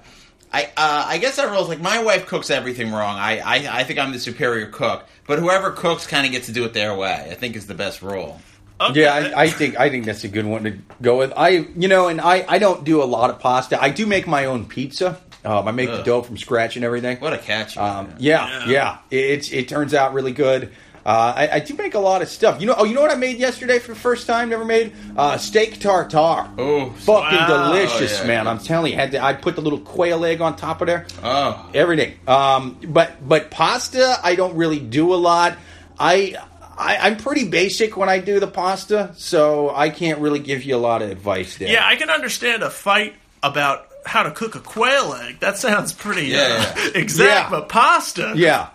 I 0.53 0.65
uh, 0.65 1.05
I 1.07 1.17
guess 1.17 1.39
our 1.39 1.49
rules 1.49 1.69
like 1.69 1.79
my 1.79 2.03
wife 2.03 2.27
cooks 2.27 2.49
everything 2.49 2.91
wrong. 2.91 3.17
I, 3.17 3.39
I 3.39 3.79
I 3.79 3.83
think 3.83 3.99
I'm 3.99 4.11
the 4.11 4.19
superior 4.19 4.67
cook, 4.67 5.05
but 5.27 5.39
whoever 5.39 5.71
cooks 5.71 6.05
kind 6.07 6.25
of 6.25 6.31
gets 6.31 6.47
to 6.47 6.51
do 6.51 6.65
it 6.65 6.73
their 6.73 6.95
way. 6.95 7.27
I 7.31 7.35
think 7.35 7.55
is 7.55 7.67
the 7.67 7.73
best 7.73 8.01
rule. 8.01 8.41
Okay. 8.79 9.01
Yeah, 9.03 9.13
I, 9.35 9.43
I 9.43 9.49
think 9.49 9.79
I 9.79 9.89
think 9.89 10.05
that's 10.05 10.23
a 10.23 10.27
good 10.27 10.45
one 10.45 10.63
to 10.63 10.77
go 11.01 11.17
with. 11.19 11.31
I 11.37 11.49
you 11.49 11.87
know, 11.87 12.07
and 12.07 12.19
I 12.19 12.43
I 12.47 12.57
don't 12.59 12.83
do 12.83 13.01
a 13.01 13.05
lot 13.05 13.29
of 13.29 13.39
pasta. 13.39 13.81
I 13.81 13.89
do 13.89 14.05
make 14.05 14.27
my 14.27 14.45
own 14.45 14.65
pizza. 14.65 15.21
Um, 15.43 15.67
I 15.67 15.71
make 15.71 15.89
the 15.89 16.03
dough 16.03 16.21
from 16.21 16.37
scratch 16.37 16.75
and 16.75 16.85
everything. 16.85 17.17
What 17.19 17.33
a 17.33 17.37
catch! 17.39 17.75
Um, 17.75 18.13
yeah, 18.19 18.67
Yeah. 18.67 18.69
yeah, 18.69 18.97
It, 19.09 19.51
it 19.51 19.67
turns 19.67 19.93
out 19.95 20.13
really 20.13 20.33
good. 20.33 20.71
Uh, 21.05 21.33
I, 21.35 21.49
I 21.53 21.59
do 21.59 21.73
make 21.75 21.93
a 21.95 21.99
lot 21.99 22.21
of 22.21 22.27
stuff. 22.29 22.61
You 22.61 22.67
know, 22.67 22.75
oh, 22.77 22.83
you 22.85 22.93
know 22.93 23.01
what 23.01 23.11
I 23.11 23.15
made 23.15 23.37
yesterday 23.37 23.79
for 23.79 23.93
the 23.93 23.99
first 23.99 24.27
time? 24.27 24.49
Never 24.49 24.65
made 24.65 24.93
uh, 25.17 25.37
steak 25.37 25.79
tartare. 25.79 26.47
Oh, 26.57 26.89
fucking 26.91 27.37
wow. 27.39 27.67
delicious, 27.71 28.19
Oh, 28.19 28.21
yeah. 28.21 28.27
man! 28.27 28.47
I'm 28.47 28.59
telling 28.59 28.91
you, 28.93 28.97
had 28.97 29.11
to, 29.13 29.23
I 29.23 29.33
put 29.33 29.55
the 29.55 29.61
little 29.61 29.79
quail 29.79 30.23
egg 30.25 30.41
on 30.41 30.55
top 30.55 30.81
of 30.81 30.87
there. 30.87 31.07
oh, 31.23 31.69
Everything. 31.73 32.13
Um, 32.27 32.77
but 32.87 33.27
but 33.27 33.49
pasta, 33.51 34.17
I 34.23 34.35
don't 34.35 34.55
really 34.55 34.79
do 34.79 35.13
a 35.13 35.15
lot. 35.17 35.57
I, 35.99 36.35
I 36.77 36.97
I'm 36.97 37.17
pretty 37.17 37.47
basic 37.47 37.97
when 37.97 38.09
I 38.09 38.19
do 38.19 38.39
the 38.39 38.47
pasta, 38.47 39.11
so 39.17 39.73
I 39.75 39.89
can't 39.89 40.19
really 40.19 40.39
give 40.39 40.63
you 40.63 40.75
a 40.75 40.77
lot 40.77 41.01
of 41.01 41.09
advice 41.09 41.57
there. 41.57 41.69
yeah, 41.69 41.85
I 41.85 41.95
can 41.95 42.09
understand 42.09 42.63
a 42.63 42.69
fight 42.69 43.15
about 43.43 43.87
how 44.05 44.23
to 44.23 44.31
cook 44.31 44.55
a 44.55 44.59
quail 44.59 45.13
egg. 45.13 45.39
That 45.41 45.57
sounds 45.57 45.93
pretty 45.93 46.27
Yeah, 46.27 46.39
uh, 46.39 46.73
yeah. 46.77 46.87
exact, 46.95 47.29
Yeah. 47.29 47.49
but 47.49 47.69
pasta. 47.69 48.33
Yeah. 48.35 48.69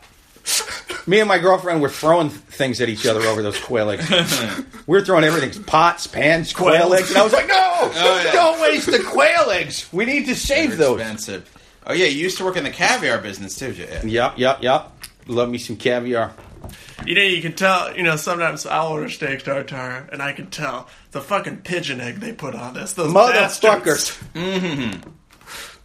Me 1.06 1.20
and 1.20 1.28
my 1.28 1.38
girlfriend 1.38 1.80
were 1.80 1.88
throwing 1.88 2.30
things 2.30 2.80
at 2.80 2.88
each 2.88 3.06
other 3.06 3.20
over 3.22 3.40
those 3.42 3.58
quail 3.60 3.90
eggs. 3.90 4.08
we 4.86 4.98
were 4.98 5.04
throwing 5.04 5.22
everything 5.24 5.62
pots, 5.64 6.06
pans, 6.08 6.52
quail 6.52 6.88
Quails. 6.88 7.00
eggs. 7.00 7.08
And 7.10 7.18
I 7.18 7.22
was 7.24 7.32
like, 7.32 7.46
no, 7.46 7.54
Oh, 7.54 8.22
yeah. 8.24 8.32
don't 8.32 8.60
waste 8.60 8.86
the 8.90 8.98
quail 9.00 9.50
eggs. 9.50 9.88
We 9.92 10.04
need 10.04 10.26
to 10.26 10.34
save 10.34 10.70
they're 10.70 10.78
those. 10.78 11.00
expensive. 11.00 11.52
Oh 11.86 11.92
yeah, 11.92 12.06
you 12.06 12.18
used 12.18 12.38
to 12.38 12.44
work 12.44 12.56
in 12.56 12.64
the 12.64 12.70
caviar 12.70 13.18
business 13.18 13.56
too, 13.56 13.70
yeah. 13.72 14.04
Yep, 14.04 14.38
yep, 14.38 14.62
yep. 14.62 14.92
Love 15.28 15.48
me 15.48 15.58
some 15.58 15.76
caviar. 15.76 16.32
You 17.04 17.14
know, 17.14 17.22
you 17.22 17.40
can 17.42 17.52
tell. 17.52 17.96
You 17.96 18.02
know, 18.02 18.16
sometimes 18.16 18.66
I'll 18.66 18.88
order 18.88 19.08
steak 19.08 19.44
tartare, 19.44 20.08
and 20.10 20.20
I 20.20 20.32
can 20.32 20.50
tell 20.50 20.88
the 21.12 21.20
fucking 21.20 21.58
pigeon 21.58 22.00
egg 22.00 22.16
they 22.16 22.32
put 22.32 22.56
on 22.56 22.74
this. 22.74 22.94
Those 22.94 23.12
Motherfuckers. 23.12 23.60
bastards. 23.62 24.18
Mm-hmm. 24.34 25.08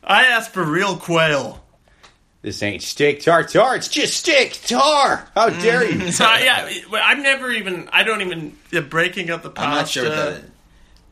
I 0.03 0.23
asked 0.25 0.51
for 0.53 0.63
real 0.63 0.97
quail. 0.97 1.63
This 2.41 2.63
ain't 2.63 2.81
steak 2.81 3.21
tartare. 3.21 3.75
It's 3.75 3.87
just 3.87 4.17
steak 4.17 4.59
tar. 4.65 5.27
How 5.35 5.49
dare 5.49 5.89
you? 5.89 6.11
So 6.11 6.25
I- 6.25 6.39
yeah, 6.41 6.97
I've 6.99 7.19
never 7.19 7.51
even. 7.51 7.87
I 7.91 8.03
don't 8.03 8.21
even 8.21 8.57
yeah, 8.71 8.79
breaking 8.81 9.29
up 9.29 9.43
the 9.43 9.49
pasta. 9.51 9.69
I'm 9.69 9.75
not 9.75 9.87
sure 9.87 10.03
what 10.05 10.15
that 10.15 10.33
is. 10.43 10.49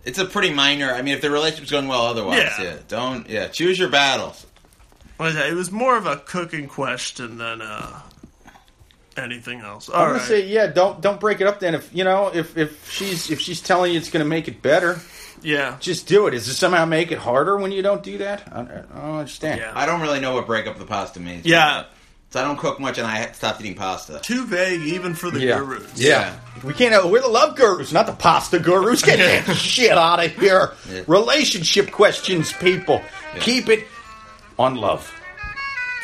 It's 0.05 0.17
a 0.17 0.25
pretty 0.25 0.51
minor. 0.51 0.91
I 0.91 1.01
mean, 1.03 1.13
if 1.13 1.21
the 1.21 1.29
relationship's 1.29 1.71
going 1.71 1.87
well, 1.87 2.05
otherwise, 2.07 2.37
Yeah. 2.57 2.63
yeah. 2.63 2.75
Don't 2.87 3.29
yeah. 3.29 3.47
Choose 3.49 3.77
your 3.77 3.89
battles. 3.89 4.45
What 5.17 5.29
is 5.29 5.35
that? 5.35 5.49
It 5.49 5.53
was 5.53 5.71
more 5.71 5.97
of 5.97 6.05
a 6.07 6.17
cooking 6.17 6.67
question 6.67 7.37
than 7.37 7.61
uh, 7.61 7.99
anything 9.17 9.59
else. 9.59 9.89
All 9.89 10.01
I'm 10.03 10.13
gonna 10.13 10.23
say, 10.23 10.47
yeah, 10.47 10.67
don't 10.67 11.01
don't 11.01 11.19
break 11.19 11.41
it 11.41 11.47
up. 11.47 11.59
Then, 11.59 11.75
if 11.75 11.93
you 11.93 12.03
know, 12.05 12.31
if 12.33 12.57
if 12.57 12.89
she's 12.91 13.29
if 13.29 13.39
she's 13.39 13.61
telling 13.61 13.91
you 13.93 13.99
it's 13.99 14.09
gonna 14.09 14.25
make 14.25 14.47
it 14.47 14.61
better, 14.61 14.99
yeah. 15.41 15.77
just 15.79 16.07
do 16.07 16.27
it. 16.27 16.33
Is 16.33 16.47
it 16.47 16.55
somehow 16.55 16.85
make 16.85 17.11
it 17.11 17.17
harder 17.17 17.57
when 17.57 17.71
you 17.71 17.81
don't 17.81 18.03
do 18.03 18.17
that? 18.19 18.43
I, 18.51 18.61
I 18.61 18.63
don't 18.63 18.91
understand. 19.19 19.59
Yeah. 19.61 19.71
I 19.75 19.85
don't 19.85 20.01
really 20.01 20.19
know 20.19 20.33
what 20.33 20.45
break 20.47 20.67
up 20.67 20.77
the 20.77 20.85
pasta 20.85 21.19
means. 21.19 21.45
Yeah. 21.45 21.67
Uh, 21.67 21.85
so 22.31 22.39
I 22.39 22.43
don't 22.43 22.57
cook 22.59 22.79
much, 22.79 22.99
and 22.99 23.07
I 23.07 23.31
stopped 23.31 23.59
eating 23.59 23.73
pasta. 23.73 24.19
Too 24.21 24.45
vague 24.45 24.81
even 24.81 25.15
for 25.15 25.31
the 25.31 25.39
Yeah. 25.39 25.57
gurus. 25.57 25.91
Yeah. 25.95 26.35
We 26.63 26.73
can't. 26.75 27.09
We're 27.09 27.21
the 27.21 27.27
love 27.27 27.55
gurus, 27.55 27.91
not 27.91 28.05
the 28.05 28.13
pasta 28.13 28.59
gurus. 28.59 29.01
Get 29.01 29.17
that 29.47 29.55
shit 29.55 29.97
out 29.97 30.23
of 30.23 30.31
here. 30.35 30.73
Yeah. 30.91 31.01
Relationship 31.07 31.89
questions, 31.91 32.53
people. 32.53 33.01
Keep 33.39 33.69
it 33.69 33.87
on 34.59 34.75
love. 34.75 35.11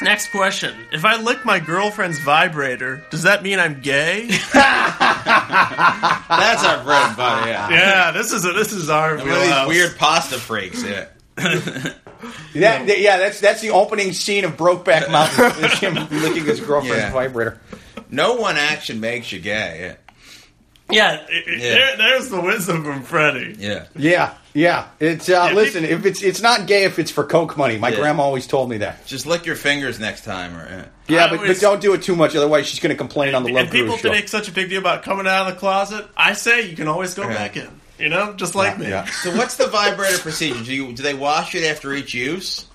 Next 0.01 0.29
question. 0.31 0.75
If 0.91 1.05
I 1.05 1.21
lick 1.21 1.45
my 1.45 1.59
girlfriend's 1.59 2.19
vibrator, 2.19 3.03
does 3.11 3.23
that 3.23 3.43
mean 3.43 3.59
I'm 3.59 3.79
gay? 3.81 4.27
That's 4.53 4.55
our 6.65 6.83
bread 6.83 7.07
and 7.07 7.17
butter. 7.17 7.49
Yeah. 7.49 7.69
yeah, 7.69 8.11
this 8.11 8.31
is 8.31 8.45
a, 8.45 8.53
this 8.53 8.71
is 8.73 8.89
our 8.89 9.17
One 9.17 9.21
of 9.21 9.25
wheelhouse. 9.33 9.67
weird 9.67 9.97
pasta 9.97 10.35
freaks. 10.37 10.83
Yeah. 10.83 11.07
That, 11.35 11.95
that- 12.55 12.99
yeah, 12.99 13.17
that's 13.17 13.39
that's 13.39 13.61
the 13.61 13.71
opening 13.71 14.13
scene 14.13 14.45
of 14.45 14.55
Brokeback 14.57 15.11
Mountain. 15.11 15.63
is 15.65 15.73
him 15.79 15.95
licking 16.21 16.45
his 16.45 16.59
girlfriend's 16.59 16.97
Yeah. 17.05 17.11
vibrator. 17.11 17.59
No 18.09 18.35
one 18.35 18.57
action 18.57 18.99
makes 18.99 19.31
you 19.31 19.39
gay. 19.39 19.95
Yeah, 20.91 21.13
it- 21.29 21.47
it- 21.47 21.59
Yeah. 21.59 21.73
There, 21.73 21.97
there's 21.97 22.29
the 22.29 22.39
wisdom 22.41 22.83
from 22.83 23.01
Freddy. 23.03 23.55
Yeah. 23.57 23.85
Yeah, 23.95 24.33
yeah. 24.53 24.85
It's 24.99 25.27
uh, 25.29 25.47
If 25.49 25.55
listen. 25.55 25.83
If 25.85 26.05
it's 26.05 26.21
it's 26.21 26.41
not 26.41 26.67
gay 26.67 26.83
if 26.83 26.99
it's 26.99 27.09
for 27.11 27.23
coke 27.23 27.57
money. 27.57 27.77
My 27.77 27.89
Yeah. 27.89 27.95
grandma 28.01 28.23
always 28.23 28.45
told 28.45 28.69
me 28.69 28.77
that. 28.77 29.05
Just 29.07 29.25
lick 29.25 29.45
your 29.47 29.55
fingers 29.55 29.99
next 29.99 30.23
time, 30.25 30.55
or 30.55 30.67
yeah. 30.69 30.85
Yeah, 31.07 31.27
but, 31.27 31.39
always- 31.39 31.59
but 31.59 31.61
don't 31.61 31.81
do 31.81 31.93
it 31.93 32.03
too 32.03 32.15
much, 32.15 32.35
otherwise 32.35 32.67
she's 32.67 32.79
going 32.79 32.91
to 32.91 32.97
complain 32.97 33.33
on 33.35 33.43
the 33.43 33.51
Love 33.51 33.63
and 33.63 33.71
people 33.71 33.97
show. 33.97 34.11
make 34.11 34.27
such 34.27 34.47
a 34.47 34.51
big 34.51 34.69
deal 34.69 34.79
about 34.79 35.01
coming 35.03 35.25
out 35.27 35.47
of 35.47 35.53
the 35.55 35.59
closet. 35.59 36.05
I 36.15 36.33
say 36.33 36.61
you 36.69 36.75
can 36.75 36.87
always 36.87 37.13
go 37.15 37.23
Yeah. 37.23 37.33
back 37.33 37.57
in. 37.57 37.67
You 37.97 38.09
know, 38.09 38.33
just 38.33 38.53
like 38.55 38.73
Yeah, 38.77 38.83
me. 38.83 38.89
yeah. 38.89 39.05
So 39.23 39.31
what's 39.35 39.55
the 39.55 39.67
vibrator 39.67 40.17
procedure? 40.19 40.63
Do 40.63 40.73
you 40.73 40.91
do 40.93 41.01
they 41.01 41.13
wash 41.15 41.55
it 41.55 41.63
after 41.63 41.93
each 41.93 42.13
use? 42.13 42.65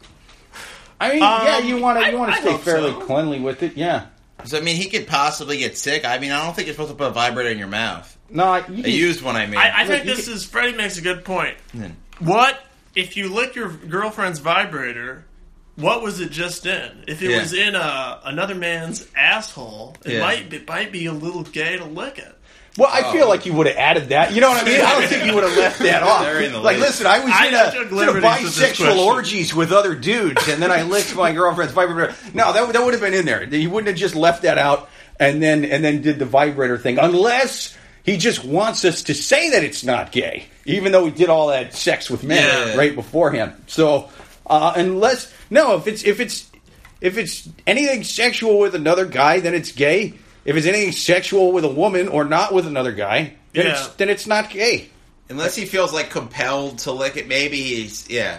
I 1.00 1.12
mean, 1.14 1.22
Um, 1.22 1.40
yeah, 1.44 1.58
you 1.58 1.76
want 1.78 2.02
to 2.04 2.10
you 2.10 2.18
want 2.18 2.34
to 2.34 2.40
stay 2.40 2.56
fairly 2.58 2.90
so. 2.90 3.00
cleanly 3.00 3.38
with 3.38 3.62
it. 3.62 3.76
Yeah. 3.76 4.02
Does 4.42 4.54
I 4.54 4.60
mean 4.60 4.76
he 4.76 4.88
could 4.88 5.06
possibly 5.06 5.58
get 5.58 5.76
sick? 5.78 6.04
I 6.04 6.18
mean, 6.18 6.32
I 6.32 6.44
don't 6.44 6.54
think 6.54 6.66
you're 6.66 6.74
supposed 6.74 6.90
to 6.92 6.96
put 6.96 7.08
a 7.08 7.10
vibrator 7.12 7.50
in 7.50 7.58
your 7.58 7.68
mouth. 7.68 8.16
No, 8.28 8.44
I- 8.44 8.66
you 8.68 8.84
A 8.84 8.88
used 8.88 9.22
one, 9.22 9.36
I 9.36 9.46
mean. 9.46 9.58
I, 9.58 9.82
I 9.82 9.86
think 9.86 10.04
Look, 10.04 10.08
you 10.08 10.16
this 10.16 10.24
can- 10.26 10.34
is 10.34 10.44
Freddy 10.44 10.76
makes 10.76 10.98
a 10.98 11.02
good 11.02 11.24
point. 11.24 11.56
Hmm. 11.72 11.86
What 12.20 12.60
if 12.94 13.16
you 13.16 13.32
lick 13.32 13.54
your 13.54 13.68
girlfriend's 13.70 14.38
vibrator? 14.40 15.24
what 15.76 16.02
was 16.02 16.20
it 16.20 16.30
just 16.30 16.66
in? 16.66 17.04
If 17.08 17.22
it 17.22 17.30
Yeah. 17.30 17.40
was 17.40 17.54
in 17.54 17.74
a, 17.74 18.20
another 18.24 18.54
man's 18.54 19.06
asshole, 19.16 19.96
it 20.04 20.14
Yeah. 20.14 20.20
might 20.20 20.52
it 20.52 20.68
might 20.68 20.92
be 20.92 21.06
a 21.06 21.12
little 21.12 21.42
gay 21.42 21.78
to 21.78 21.84
lick 21.84 22.18
it. 22.18 22.36
Well, 22.78 22.88
I 22.92 23.12
feel 23.12 23.28
like 23.28 23.46
you 23.46 23.52
would 23.54 23.66
have 23.66 23.76
added 23.76 24.08
that. 24.10 24.32
You 24.32 24.40
know 24.40 24.48
what 24.48 24.62
I 24.62 24.64
mean? 24.64 24.80
I 24.80 24.98
don't 25.00 25.08
think 25.08 25.24
you 25.24 25.34
would 25.34 25.42
have 25.44 25.56
left 25.56 25.80
that 25.80 26.02
off. 26.04 26.24
The 26.24 26.58
Like, 26.60 26.78
list. 26.78 27.00
listen, 27.00 27.06
I 27.08 27.18
was 27.18 27.32
I 27.34 27.46
in 27.48 27.54
a, 27.54 27.70
took 27.72 27.86
in 27.88 27.92
a 27.92 27.96
liberties 27.96 28.42
with 28.44 28.56
this 28.56 28.70
bisexual 28.70 28.84
question. 28.84 28.98
orgies 28.98 29.54
with 29.54 29.72
other 29.72 29.94
dudes, 29.96 30.46
and 30.48 30.62
then 30.62 30.70
I 30.70 30.82
licked 30.82 31.14
my 31.16 31.32
girlfriend's 31.32 31.74
vibrator. 31.74 32.14
No, 32.32 32.52
that, 32.52 32.64
would- 32.66 32.74
that 32.76 32.84
would 32.84 32.94
have 32.94 33.02
been 33.02 33.14
in 33.14 33.26
there. 33.26 33.44
He 33.44 33.66
wouldn't 33.66 33.88
have 33.88 33.96
just 33.96 34.14
left 34.14 34.42
that 34.42 34.56
out 34.56 34.88
and 35.18 35.42
then 35.42 35.64
and 35.66 35.84
then 35.84 36.00
did 36.00 36.18
the 36.18 36.24
vibrator 36.26 36.78
thing, 36.78 36.98
unless 36.98 37.76
he 38.04 38.16
just 38.16 38.44
wants 38.44 38.84
us 38.86 39.02
to 39.02 39.14
say 39.14 39.50
that 39.50 39.62
it's 39.64 39.84
not 39.84 40.12
gay, 40.12 40.46
even 40.64 40.92
though 40.92 41.04
he 41.04 41.10
did 41.10 41.28
all 41.28 41.48
that 41.48 41.74
sex 41.74 42.08
with 42.08 42.22
men 42.24 42.42
Yeah. 42.68 42.76
right 42.76 42.94
beforehand. 42.94 43.52
So, 43.66 44.08
uh, 44.46 44.72
unless 44.76 45.30
no, 45.50 45.76
if 45.76 45.86
it's 45.86 46.04
if 46.04 46.20
it's 46.20 46.48
if 47.02 47.18
it's 47.18 47.46
anything 47.66 48.04
sexual 48.04 48.58
with 48.60 48.74
another 48.74 49.04
guy, 49.04 49.40
then 49.40 49.54
it's 49.54 49.72
gay. 49.72 50.14
If 50.44 50.56
it's 50.56 50.66
anything 50.66 50.92
sexual 50.92 51.52
with 51.52 51.64
a 51.64 51.68
woman 51.68 52.08
or 52.08 52.24
not 52.24 52.52
with 52.54 52.66
another 52.66 52.92
guy, 52.92 53.34
then 53.52 53.66
Yeah. 53.66 53.72
it's 53.72 53.86
then 53.96 54.08
it's 54.08 54.26
not 54.26 54.50
gay. 54.50 54.88
Unless 55.28 55.54
he 55.54 55.64
feels 55.64 55.92
like 55.92 56.10
compelled 56.10 56.78
to 56.80 56.92
lick 56.92 57.16
it, 57.16 57.28
maybe 57.28 57.56
he's 57.62 58.08
yeah. 58.08 58.38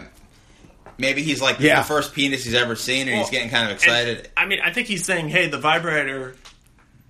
Maybe 0.98 1.24
he's 1.24 1.42
like 1.42 1.60
Yeah. 1.60 1.80
the 1.80 1.86
first 1.88 2.14
penis 2.14 2.44
he's 2.44 2.54
ever 2.54 2.76
seen, 2.76 3.08
and 3.08 3.18
he's 3.18 3.30
getting 3.30 3.50
kind 3.50 3.66
of 3.66 3.72
And, 3.72 3.80
excited. 3.80 4.30
I 4.38 4.46
mean, 4.46 4.60
I 4.64 4.72
think 4.72 4.88
he's 4.88 5.06
saying, 5.06 5.30
"Hey, 5.30 5.48
the 5.48 5.58
vibrator." 5.58 6.36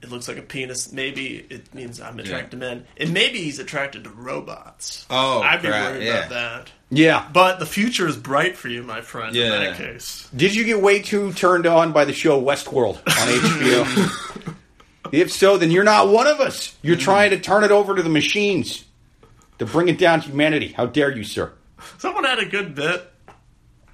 It 0.04 0.10
looks 0.10 0.28
like 0.28 0.38
a 0.38 0.42
penis. 0.42 0.92
Maybe 0.92 1.46
it 1.50 1.76
means 1.76 2.02
I'm 2.02 2.18
attracted 2.20 2.52
to 2.52 2.58
men, 2.58 2.86
and 2.98 3.14
maybe 3.14 3.38
he's 3.44 3.60
attracted 3.60 4.06
to 4.06 4.10
robots. 4.10 5.06
Oh, 5.12 5.42
I'd 5.42 5.62
be 5.62 5.68
crap, 5.68 5.92
worried 5.92 6.06
yeah. 6.08 6.14
about 6.26 6.30
that. 6.30 6.72
Yeah. 6.90 7.26
But 7.32 7.60
the 7.60 7.68
future 7.68 8.08
is 8.08 8.18
bright 8.18 8.58
for 8.58 8.68
you, 8.68 8.82
my 8.82 9.02
friend. 9.02 9.36
In 9.36 9.44
Yeah. 9.44 9.50
that 9.60 9.78
case, 9.78 10.28
Did 10.36 10.56
you 10.56 10.64
get 10.64 10.82
way 10.82 11.02
too 11.04 11.34
turned 11.34 11.68
on 11.68 11.92
by 11.92 12.06
the 12.06 12.14
show 12.14 12.42
Westworld 12.42 12.96
on 12.96 13.04
HBO? 13.86 14.56
if 15.12 15.32
so, 15.32 15.58
then 15.58 15.72
you're 15.72 15.84
not 15.84 16.08
one 16.10 16.28
of 16.28 16.40
us. 16.40 16.76
You're 16.82 16.96
trying 16.96 17.32
to 17.32 17.40
turn 17.40 17.64
it 17.64 17.72
over 17.72 17.96
to 17.96 18.02
the 18.04 18.10
machines 18.10 18.86
to 19.60 19.66
bring 19.66 19.88
it 19.88 19.98
down 19.98 20.22
to 20.22 20.28
humanity. 20.30 20.70
How 20.74 20.86
dare 20.86 21.12
you, 21.16 21.24
sir? 21.24 21.52
someone 21.98 22.24
had 22.24 22.40
a 22.40 22.46
good 22.46 22.76
bit. 22.76 23.08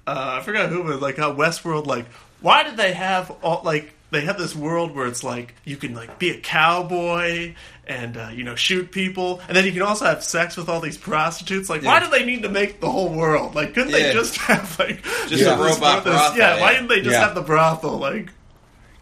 Uh, 0.06 0.38
I 0.40 0.44
forgot 0.44 0.70
who, 0.70 0.84
but 0.84 1.00
like 1.02 1.16
how 1.18 1.34
Westworld, 1.34 1.86
like, 1.86 2.06
why 2.40 2.62
did 2.62 2.76
they 2.76 2.92
have 2.92 3.30
all 3.42 3.62
like 3.64 3.92
they 4.10 4.22
have 4.22 4.38
this 4.38 4.54
world 4.56 4.94
where 4.94 5.06
it's 5.06 5.22
like 5.22 5.54
you 5.64 5.76
can 5.76 5.94
like 5.94 6.18
be 6.18 6.30
a 6.30 6.38
cowboy 6.40 7.54
and 7.86 8.16
uh, 8.16 8.28
you 8.32 8.44
know 8.44 8.54
shoot 8.54 8.90
people, 8.90 9.40
and 9.48 9.56
then 9.56 9.64
you 9.66 9.72
can 9.72 9.82
also 9.82 10.06
have 10.06 10.24
sex 10.24 10.56
with 10.56 10.68
all 10.70 10.80
these 10.80 10.96
prostitutes. 10.96 11.68
Like, 11.68 11.82
why 11.82 12.00
do 12.00 12.08
they 12.10 12.24
need 12.24 12.42
to 12.44 12.48
make 12.48 12.80
the 12.80 12.90
whole 12.90 13.12
world? 13.12 13.54
Like, 13.54 13.74
couldn't 13.74 13.90
Yeah. 13.90 13.98
they 14.08 14.12
just 14.14 14.36
have 14.48 14.78
like 14.78 15.02
Just 15.26 15.42
a 15.44 15.50
robot 15.56 16.04
brothel, 16.04 16.38
Yeah, 16.38 16.60
why 16.60 16.70
yeah. 16.70 16.72
didn't 16.74 16.88
they 16.88 17.00
just 17.00 17.12
Yeah. 17.12 17.20
have 17.26 17.34
the 17.34 17.42
brothel? 17.42 17.98
Like, 17.98 18.30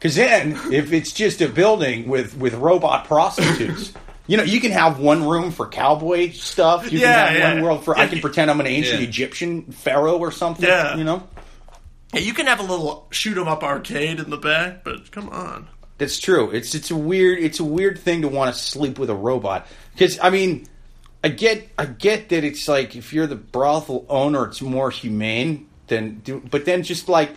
Because 0.06 0.16
then, 0.16 0.72
if 0.72 0.92
it's 0.92 1.10
just 1.10 1.40
a 1.40 1.48
building 1.48 2.06
with 2.08 2.36
with 2.36 2.54
robot 2.54 3.06
prostitutes. 3.06 3.92
You 4.28 4.36
know, 4.36 4.42
you 4.42 4.58
can 4.60 4.72
have 4.72 4.98
one 4.98 5.22
room 5.24 5.52
for 5.52 5.68
cowboy 5.68 6.32
stuff. 6.32 6.90
You 6.90 6.98
Yeah, 6.98 7.28
can 7.28 7.32
have 7.32 7.36
yeah. 7.38 7.54
one 7.54 7.62
world 7.62 7.84
for. 7.84 7.96
I 7.96 8.08
can 8.08 8.16
you- 8.16 8.20
pretend 8.22 8.50
I'm 8.50 8.58
an 8.58 8.66
ancient 8.66 9.00
Yeah. 9.00 9.06
Egyptian 9.06 9.62
pharaoh 9.70 10.18
or 10.18 10.32
something. 10.32 10.66
Yeah. 10.66 10.96
you 10.96 11.04
know, 11.04 11.22
yeah, 12.12 12.18
you 12.18 12.34
can 12.34 12.46
have 12.46 12.58
a 12.58 12.64
little 12.64 13.06
shoot 13.12 13.38
'em 13.38 13.46
up 13.46 13.62
arcade 13.62 14.18
in 14.18 14.30
the 14.30 14.36
back, 14.36 14.82
but 14.82 15.12
come 15.12 15.28
on. 15.28 15.68
That's 15.98 16.18
true. 16.18 16.50
It's 16.50 16.74
it's 16.74 16.90
a 16.90 16.96
weird 16.96 17.38
it's 17.38 17.60
a 17.60 17.64
weird 17.64 18.00
thing 18.00 18.22
to 18.22 18.28
want 18.28 18.52
to 18.52 18.60
sleep 18.60 18.98
with 18.98 19.10
a 19.10 19.14
robot 19.14 19.64
because 19.94 20.18
I 20.20 20.30
mean, 20.30 20.66
I 21.22 21.28
get 21.28 21.68
I 21.78 21.84
get 21.84 22.28
that 22.30 22.42
it's 22.42 22.66
like 22.66 22.96
if 22.96 23.12
you're 23.12 23.28
the 23.28 23.36
brothel 23.36 24.06
owner, 24.08 24.46
it's 24.46 24.60
more 24.60 24.90
humane 24.90 25.68
than 25.86 26.18
do. 26.24 26.42
But 26.50 26.64
then 26.64 26.82
just 26.82 27.08
like, 27.08 27.30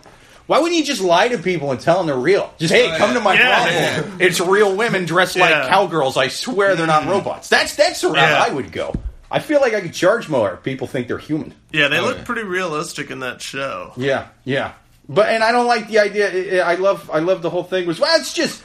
why 0.49 0.57
wouldn't 0.57 0.79
you 0.79 0.83
just 0.83 0.99
lie 1.01 1.27
to 1.27 1.37
people 1.37 1.69
and 1.71 1.79
tell 1.79 1.99
them 1.99 2.07
they're 2.07 2.15
real? 2.15 2.51
Just 2.57 2.73
hey, 2.73 2.91
come 2.97 3.13
to 3.13 3.19
my 3.19 3.35
Yeah, 3.35 3.93
brothel. 3.99 4.19
yeah. 4.19 4.25
It's 4.27 4.39
real 4.39 4.75
women 4.75 5.05
dressed 5.05 5.35
Yeah. 5.35 5.43
like 5.59 5.69
cowgirls. 5.69 6.17
I 6.17 6.29
swear 6.29 6.75
they're 6.75 6.87
not 6.87 7.03
mm. 7.03 7.11
robots. 7.11 7.49
That's 7.49 7.75
that's 7.75 8.01
the 8.01 8.07
route 8.07 8.15
Yeah. 8.17 8.43
I 8.47 8.49
would 8.51 8.71
go. 8.71 8.95
I 9.29 9.37
feel 9.41 9.61
like 9.61 9.75
I 9.75 9.81
could 9.81 9.93
charge 9.93 10.27
more 10.27 10.55
if 10.55 10.63
people 10.63 10.87
think 10.87 11.07
they're 11.07 11.19
human. 11.19 11.53
Yeah, 11.71 11.87
they 11.87 11.99
Oh, 11.99 12.05
look 12.05 12.17
yeah. 12.17 12.23
pretty 12.23 12.41
realistic 12.45 13.11
in 13.11 13.19
that 13.19 13.43
show. 13.43 13.93
Yeah, 13.95 14.29
yeah. 14.43 14.71
But 15.07 15.29
and 15.29 15.43
I 15.43 15.51
don't 15.51 15.67
like 15.67 15.87
the 15.87 15.99
idea. 15.99 16.65
I 16.65 16.73
love 16.75 17.11
I 17.13 17.19
love 17.19 17.43
the 17.43 17.51
whole 17.51 17.63
thing 17.63 17.85
was 17.85 17.99
well, 17.99 18.19
it's 18.19 18.33
just 18.33 18.63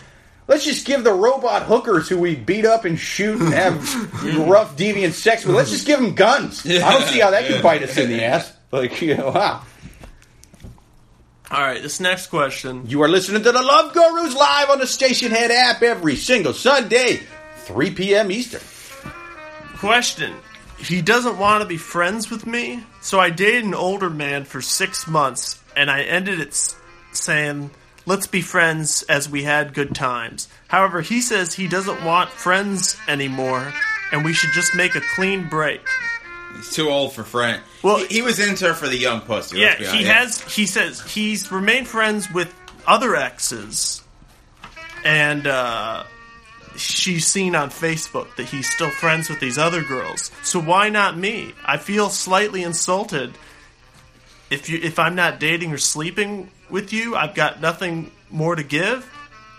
let's 0.49 0.65
just 0.65 0.87
give 0.87 1.05
the 1.05 1.13
robot 1.13 1.65
hookers 1.65 2.09
who 2.09 2.17
we 2.17 2.35
beat 2.35 2.65
up 2.65 2.87
and 2.87 2.99
shoot 2.99 3.43
and 3.43 3.53
have 3.53 3.77
rough 4.49 4.75
deviant 4.75 5.13
sex 5.13 5.45
with. 5.45 5.55
Let's 5.55 5.71
just 5.71 5.87
give 5.87 6.01
them 6.01 6.15
guns. 6.15 6.65
I 6.65 6.79
don't 6.93 7.03
see 7.09 7.21
how 7.21 7.29
that 7.33 7.47
could 7.47 7.63
bite 7.63 7.83
us 7.83 7.95
in 7.99 8.09
the 8.09 8.25
ass. 8.25 8.51
Like 8.73 9.03
you 9.03 9.19
know, 9.19 9.33
wow. 9.33 9.63
All 11.55 11.61
right, 11.61 11.81
this 11.81 12.01
next 12.01 12.27
question. 12.31 12.83
You 12.89 13.01
are 13.03 13.09
listening 13.09 13.45
to 13.45 13.53
the 13.53 13.63
Love 13.63 13.95
Gurus 13.95 14.35
live 14.35 14.71
on 14.71 14.81
the 14.81 14.87
Stationhead 14.87 15.51
app 15.51 15.83
every 15.83 16.17
single 16.17 16.53
Sunday, 16.53 17.21
3 17.59 17.93
p.m. 17.93 18.33
Eastern. 18.33 18.61
Question. 19.77 20.35
He 20.79 21.01
doesn't 21.01 21.39
want 21.39 21.63
to 21.63 21.69
be 21.69 21.77
friends 21.77 22.29
with 22.29 22.45
me, 22.45 22.83
so 23.01 23.21
I 23.21 23.31
dated 23.31 23.63
an 23.63 23.73
older 23.73 24.11
man 24.11 24.43
for 24.43 24.61
six 24.61 25.07
months, 25.07 25.63
and 25.77 25.93
I 25.93 26.03
ended 26.03 26.41
it 26.41 26.75
saying, 27.13 27.71
let's 28.05 28.27
be 28.27 28.41
friends 28.41 29.05
as 29.05 29.29
we 29.29 29.45
had 29.45 29.75
good 29.75 29.95
times. 29.95 30.49
However, 30.67 31.03
he 31.03 31.21
says 31.21 31.55
he 31.55 31.69
doesn't 31.69 32.05
want 32.05 32.31
friends 32.31 32.97
anymore, 33.07 33.73
and 34.11 34.25
we 34.25 34.33
should 34.33 34.51
just 34.55 34.75
make 34.75 34.97
a 34.97 35.03
clean 35.15 35.49
break. 35.49 35.83
He's 36.57 36.73
too 36.73 36.89
old 36.89 37.13
for 37.13 37.23
friend. 37.23 37.63
Well- 37.85 37.97
Well, 37.99 38.07
he, 38.07 38.17
he 38.17 38.23
was 38.23 38.41
into 38.41 38.67
her 38.69 38.75
for 38.75 38.89
the 38.89 38.97
young 38.97 39.21
pussy. 39.21 39.59
Yeah, 39.59 39.77
let's 39.79 39.93
be 39.93 39.99
he 39.99 40.09
honest. 40.11 40.41
has, 40.43 40.55
he 40.55 40.67
says 40.67 41.01
he's 41.03 41.53
remained 41.53 41.87
friends 41.87 42.31
with 42.33 42.53
other 42.87 43.15
exes, 43.15 44.03
and, 45.05 45.47
uh, 45.47 46.05
she's 46.77 47.25
seen 47.27 47.55
on 47.55 47.71
Facebook 47.71 48.35
that 48.37 48.47
he's 48.47 48.69
still 48.69 48.91
friends 48.91 49.29
with 49.29 49.39
these 49.39 49.59
other 49.59 49.83
girls. 49.83 50.33
So 50.43 50.59
why 50.61 50.89
not 50.89 51.17
me? 51.17 51.53
I 51.65 51.77
feel 51.77 52.09
slightly 52.11 52.65
insulted 52.65 53.33
if 54.51 54.69
you 54.69 54.81
if 54.83 54.99
I'm 54.99 55.15
not 55.15 55.39
dating 55.39 55.73
or 55.73 55.79
sleeping 55.79 56.51
with 56.69 56.93
you. 56.93 57.15
I've 57.15 57.35
got 57.37 57.61
nothing 57.61 58.11
more 58.29 58.57
to 58.57 58.65
give. 58.65 59.09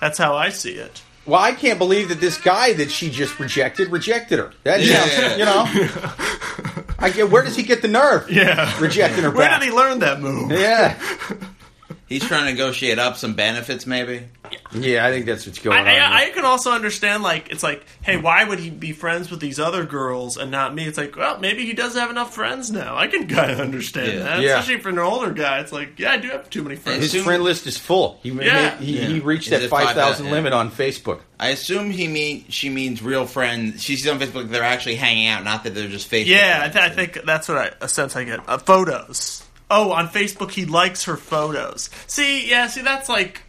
That's 0.01 0.17
how 0.17 0.36
I 0.36 0.49
see 0.49 0.73
it. 0.73 1.01
Well, 1.26 1.39
I 1.41 1.53
can't 1.53 1.80
believe 1.80 2.09
that 2.09 2.19
this 2.19 2.38
guy 2.38 2.73
that 2.73 2.91
she 2.91 3.09
just 3.09 3.39
rejected 3.39 3.91
rejected 3.91 4.39
her. 4.39 4.51
That 4.63 4.82
Yeah. 4.82 5.05
yeah, 5.05 5.36
you 5.38 5.45
know. 5.45 6.64
I 6.99 7.09
get 7.09 7.29
where 7.29 7.43
does 7.43 7.55
he 7.55 7.63
get 7.63 7.81
the 7.81 7.87
nerve? 7.87 8.29
Yeah. 8.31 8.73
rejecting 8.79 9.23
her 9.23 9.31
Where 9.31 9.47
back. 9.49 9.59
did 9.61 9.69
he 9.69 9.75
learn 9.75 9.99
that 9.99 10.21
move? 10.21 10.51
Yeah, 10.51 10.97
He's 12.07 12.23
trying 12.23 12.45
to 12.45 12.51
negotiate 12.51 12.99
up 12.99 13.17
some 13.17 13.33
benefits, 13.33 13.85
maybe. 13.87 14.25
Yeah. 14.74 15.05
I 15.05 15.11
think 15.11 15.26
that's 15.26 15.45
what's 15.45 15.59
going 15.59 15.78
I, 15.78 15.99
on. 15.99 16.13
I, 16.13 16.26
I 16.26 16.30
can 16.32 16.45
also 16.45 16.72
understand 16.72 17.24
like 17.24 17.49
it's 17.51 17.63
like, 17.63 17.86
hey, 18.01 18.18
why 18.18 18.43
would 18.43 18.59
he 18.59 18.70
be 18.70 18.91
friends 18.91 19.30
with 19.30 19.39
these 19.39 19.59
other 19.59 19.86
girls 19.86 20.38
and 20.38 20.51
not 20.51 20.74
me? 20.74 20.86
It's 20.86 20.97
like, 20.97 21.16
well, 21.16 21.39
maybe 21.39 21.66
he 21.66 21.74
does 21.74 21.95
have 21.95 22.09
enough 22.09 22.34
friends 22.34 22.72
now. 22.72 22.95
I 22.95 23.07
can 23.07 23.28
kind 23.28 23.51
of 23.51 23.59
understand 23.59 24.13
Yeah. 24.13 24.20
that, 24.24 24.39
Yeah. 24.41 24.59
especially 24.59 24.82
for 24.82 24.89
an 24.89 24.99
older 24.99 25.32
guy. 25.32 25.59
It's 25.59 25.72
like, 25.72 25.99
yeah, 25.99 26.11
I 26.11 26.18
do 26.18 26.30
have 26.30 26.49
too 26.49 26.63
many 26.63 26.76
friends. 26.76 26.99
His 27.01 27.13
Assume- 27.13 27.26
friend 27.26 27.43
list 27.43 27.68
is 27.68 27.78
full. 27.78 28.20
He 28.24 28.32
made, 28.32 28.47
Yeah. 28.47 28.78
he, 28.78 28.99
Yeah. 28.99 29.07
he 29.07 29.20
reached 29.20 29.45
Is 29.47 29.51
that 29.51 29.61
it 29.63 29.70
five 29.70 29.86
5,000, 29.88 29.95
thousand 30.03 30.26
yeah. 30.28 30.32
limit 30.32 30.53
on 30.53 30.72
Facebook. 30.72 31.20
I 31.39 31.49
assume 31.49 31.89
he 31.91 32.07
mean 32.07 32.45
she 32.49 32.70
means 32.70 33.01
real 33.01 33.26
friends. 33.26 33.84
She 33.84 33.95
sees 33.97 34.07
on 34.07 34.20
Facebook 34.20 34.49
they're 34.49 34.63
actually 34.63 34.95
hanging 34.95 35.28
out, 35.28 35.43
not 35.43 35.63
that 35.66 35.76
they're 35.76 35.89
just 35.89 36.09
Facebook. 36.09 36.28
Yeah, 36.28 36.55
I, 36.63 36.70
friends. 36.70 36.74
th- 36.74 36.86
I 36.86 36.89
think 36.89 37.26
that's 37.26 37.47
what 37.49 37.57
I, 37.57 37.72
a 37.82 37.89
sense 37.89 38.16
I 38.16 38.24
get. 38.24 38.39
Uh, 38.47 38.57
photos. 38.57 39.43
Oh, 39.70 39.91
on 39.91 40.07
Facebook 40.09 40.51
he 40.51 40.66
likes 40.66 41.05
her 41.05 41.18
photos. 41.18 41.89
See, 42.07 42.49
yeah, 42.49 42.68
see 42.68 42.82
that's 42.82 43.09
like. 43.09 43.41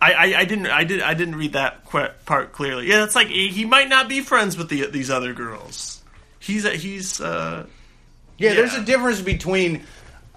I, 0.00 0.12
I, 0.12 0.38
I 0.40 0.44
didn't 0.44 0.66
I 0.66 0.84
did 0.84 1.02
I 1.02 1.14
didn't 1.14 1.36
read 1.36 1.54
that 1.54 1.84
part 2.24 2.52
clearly. 2.52 2.86
Yeah, 2.88 3.04
it's 3.04 3.14
like 3.16 3.28
he 3.28 3.64
might 3.64 3.88
not 3.88 4.08
be 4.08 4.20
friends 4.20 4.56
with 4.56 4.68
the, 4.68 4.86
these 4.86 5.10
other 5.10 5.32
girls. 5.32 6.02
He's 6.38 6.64
a, 6.64 6.70
he's 6.70 7.20
uh 7.20 7.66
Yeah, 8.36 8.54
there's 8.54 8.74
a 8.74 8.82
difference 8.82 9.20
between 9.20 9.82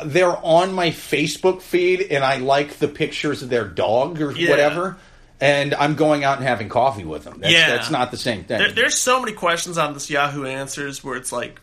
they're 0.03 0.35
on 0.43 0.73
my 0.73 0.89
Facebook 0.89 1.61
feed 1.61 2.01
and 2.09 2.23
I 2.23 2.37
like 2.37 2.79
the 2.79 2.87
pictures 2.87 3.43
of 3.43 3.49
their 3.49 3.65
dog 3.67 4.19
or 4.19 4.31
Yeah. 4.31 4.49
whatever, 4.49 4.97
and 5.39 5.75
I'm 5.75 5.93
going 5.93 6.23
out 6.23 6.37
and 6.39 6.47
having 6.47 6.67
coffee 6.69 7.05
with 7.05 7.23
them. 7.23 7.37
That's, 7.39 7.53
Yeah. 7.53 7.69
that's 7.69 7.91
not 7.91 8.09
the 8.09 8.17
same 8.17 8.43
thing. 8.45 8.57
there, 8.57 8.71
there's 8.71 8.97
so 8.97 9.19
many 9.19 9.33
questions 9.33 9.77
on 9.77 9.93
this 9.93 10.09
Yahoo 10.09 10.45
Answers 10.45 11.03
where 11.03 11.17
it's 11.17 11.31
like 11.31 11.61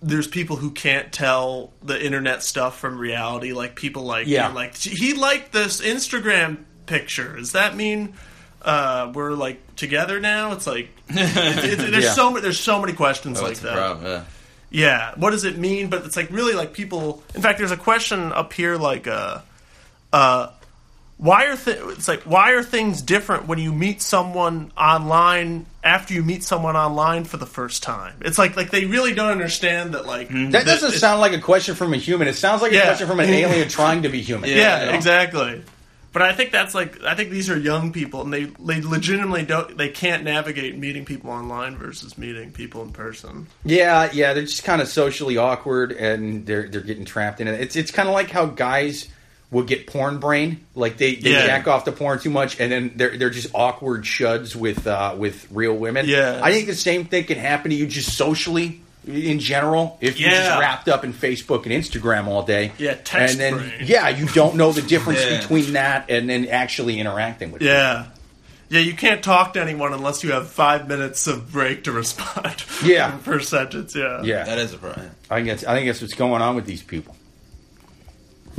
there's 0.00 0.28
people 0.28 0.54
who 0.56 0.70
can't 0.70 1.12
tell 1.12 1.72
the 1.82 2.00
internet 2.00 2.44
stuff 2.44 2.78
from 2.78 2.98
reality. 2.98 3.52
Like 3.52 3.74
people 3.74 4.04
like 4.04 4.28
Yeah. 4.28 4.48
like 4.48 4.76
he 4.76 5.14
liked 5.14 5.52
this 5.52 5.80
Instagram 5.80 6.58
picture. 6.96 7.36
Does 7.36 7.52
that 7.52 7.74
mean 7.76 8.14
uh, 8.62 9.10
we're 9.14 9.32
like 9.32 9.58
together 9.76 10.20
now? 10.20 10.52
It's 10.52 10.66
like 10.66 10.88
it's, 11.08 11.64
it's, 11.64 11.90
there's 11.90 12.04
Yeah. 12.04 12.12
so 12.14 12.30
many 12.30 12.42
there's 12.42 12.60
so 12.60 12.80
many 12.80 12.92
questions 12.92 13.40
Oh, 13.40 13.44
like 13.44 13.58
that. 13.60 13.74
problem. 13.74 14.06
Yeah. 14.06 14.24
Yeah, 14.74 15.12
what 15.16 15.30
does 15.32 15.44
it 15.44 15.58
mean? 15.58 15.90
But 15.90 16.06
it's 16.06 16.16
like 16.16 16.30
really 16.30 16.54
like 16.54 16.72
people. 16.72 17.22
In 17.34 17.42
fact, 17.42 17.58
there's 17.58 17.72
a 17.72 17.76
question 17.76 18.32
up 18.32 18.54
here 18.54 18.76
like 18.76 19.06
uh, 19.06 19.40
uh, 20.14 20.48
why 21.18 21.44
are 21.46 21.56
th- 21.56 21.76
it's 21.96 22.08
like 22.08 22.22
why 22.22 22.52
are 22.52 22.62
things 22.62 23.02
different 23.02 23.46
when 23.46 23.58
you 23.58 23.70
meet 23.70 24.00
someone 24.00 24.72
online 24.76 25.66
after 25.84 26.14
you 26.14 26.22
meet 26.24 26.42
someone 26.42 26.74
online 26.74 27.24
for 27.24 27.36
the 27.36 27.46
first 27.46 27.82
time? 27.82 28.14
It's 28.22 28.38
like 28.38 28.56
like 28.56 28.70
they 28.70 28.86
really 28.86 29.12
don't 29.14 29.30
understand 29.30 29.92
that 29.92 30.06
like 30.06 30.30
That 30.30 30.64
doesn't 30.64 30.92
sound 30.92 31.20
like 31.20 31.34
a 31.34 31.38
question 31.40 31.74
from 31.74 31.92
a 31.92 31.98
human. 31.98 32.26
It 32.26 32.34
sounds 32.36 32.62
like 32.62 32.72
a 32.72 32.76
Yeah. 32.76 32.84
question 32.86 33.08
from 33.08 33.20
an 33.20 33.28
alien 33.28 33.68
trying 33.80 34.02
to 34.04 34.08
be 34.08 34.22
human. 34.22 34.48
yeah, 34.48 34.56
Yeah. 34.56 34.94
exactly. 34.96 35.62
But 36.12 36.22
I 36.22 36.32
think 36.34 36.52
that's 36.52 36.74
like 36.74 37.02
I 37.02 37.14
think 37.14 37.30
these 37.30 37.48
are 37.48 37.58
young 37.58 37.92
people 37.92 38.20
and 38.22 38.32
they 38.32 38.44
they 38.44 38.80
legitimately 38.82 39.44
don't 39.44 39.76
they 39.78 39.88
can't 39.88 40.24
navigate 40.24 40.76
meeting 40.76 41.04
people 41.06 41.30
online 41.30 41.76
versus 41.76 42.18
meeting 42.18 42.52
people 42.52 42.82
in 42.82 42.92
person. 42.92 43.46
Yeah, 43.64 44.10
yeah, 44.12 44.34
they're 44.34 44.42
just 44.44 44.64
kind 44.64 44.82
of 44.82 44.88
socially 44.88 45.36
awkward 45.38 45.92
and 45.92 46.44
they're 46.44 46.68
they're 46.68 46.82
getting 46.82 47.04
trapped 47.06 47.40
in 47.40 47.48
it. 47.48 47.60
It's 47.60 47.76
it's 47.76 47.90
kind 47.90 48.08
of 48.08 48.14
like 48.14 48.30
how 48.30 48.46
guys 48.46 49.08
will 49.50 49.62
get 49.64 49.86
porn 49.86 50.18
brain, 50.18 50.64
like 50.74 50.96
they, 50.96 51.14
they 51.14 51.32
Yeah. 51.32 51.44
jack 51.46 51.68
off 51.68 51.84
the 51.84 51.92
porn 51.92 52.18
too 52.18 52.30
much, 52.30 52.58
and 52.58 52.72
then 52.72 52.92
they're 52.96 53.16
they're 53.16 53.28
just 53.30 53.54
awkward 53.54 54.06
shuds 54.06 54.54
with 54.56 54.86
uh, 54.86 55.14
with 55.18 55.46
real 55.50 55.74
women. 55.74 56.06
Yeah. 56.06 56.40
I 56.42 56.52
think 56.52 56.66
the 56.66 56.74
same 56.74 57.04
thing 57.04 57.24
can 57.24 57.38
happen 57.38 57.70
to 57.70 57.76
you 57.76 57.86
just 57.86 58.16
socially 58.16 58.80
in 59.06 59.40
general 59.40 59.98
if 60.00 60.20
you're 60.20 60.30
just 60.30 60.58
wrapped 60.60 60.88
up 60.88 61.04
in 61.04 61.12
Facebook 61.12 61.64
and 61.64 61.72
Instagram 61.72 62.26
all 62.26 62.42
day. 62.44 62.72
Yeah, 62.78 62.94
text 62.94 63.32
and 63.34 63.40
then 63.40 63.56
brain. 63.58 63.72
yeah, 63.86 64.08
you 64.10 64.26
don't 64.28 64.56
know 64.56 64.72
the 64.72 64.82
difference 64.82 65.20
Yeah. 65.24 65.40
between 65.40 65.72
that 65.72 66.10
and 66.10 66.28
then 66.28 66.46
actually 66.48 66.98
interacting 67.00 67.50
with. 67.52 67.60
people. 67.60 67.74
Yeah. 67.74 68.06
Yeah, 68.68 68.80
you 68.80 68.94
can't 68.94 69.22
talk 69.22 69.52
to 69.52 69.60
anyone 69.60 69.92
unless 69.92 70.24
you 70.24 70.32
have 70.32 70.48
five 70.48 70.88
minutes 70.88 71.26
of 71.26 71.52
break 71.52 71.84
to 71.84 71.92
respond. 72.02 72.64
Yeah. 72.82 73.18
per 73.22 73.40
sentence. 73.40 73.94
Yeah, 73.94 74.22
yeah. 74.22 74.44
That 74.44 74.58
is 74.58 74.72
a 74.72 74.78
problem. 74.78 75.10
I 75.30 75.36
think 75.36 75.48
that's 75.48 75.64
I 75.64 75.74
think 75.74 75.88
that's 75.88 76.00
what's 76.00 76.14
going 76.14 76.40
on 76.40 76.54
with 76.56 76.64
these 76.64 76.82
people. 76.82 77.14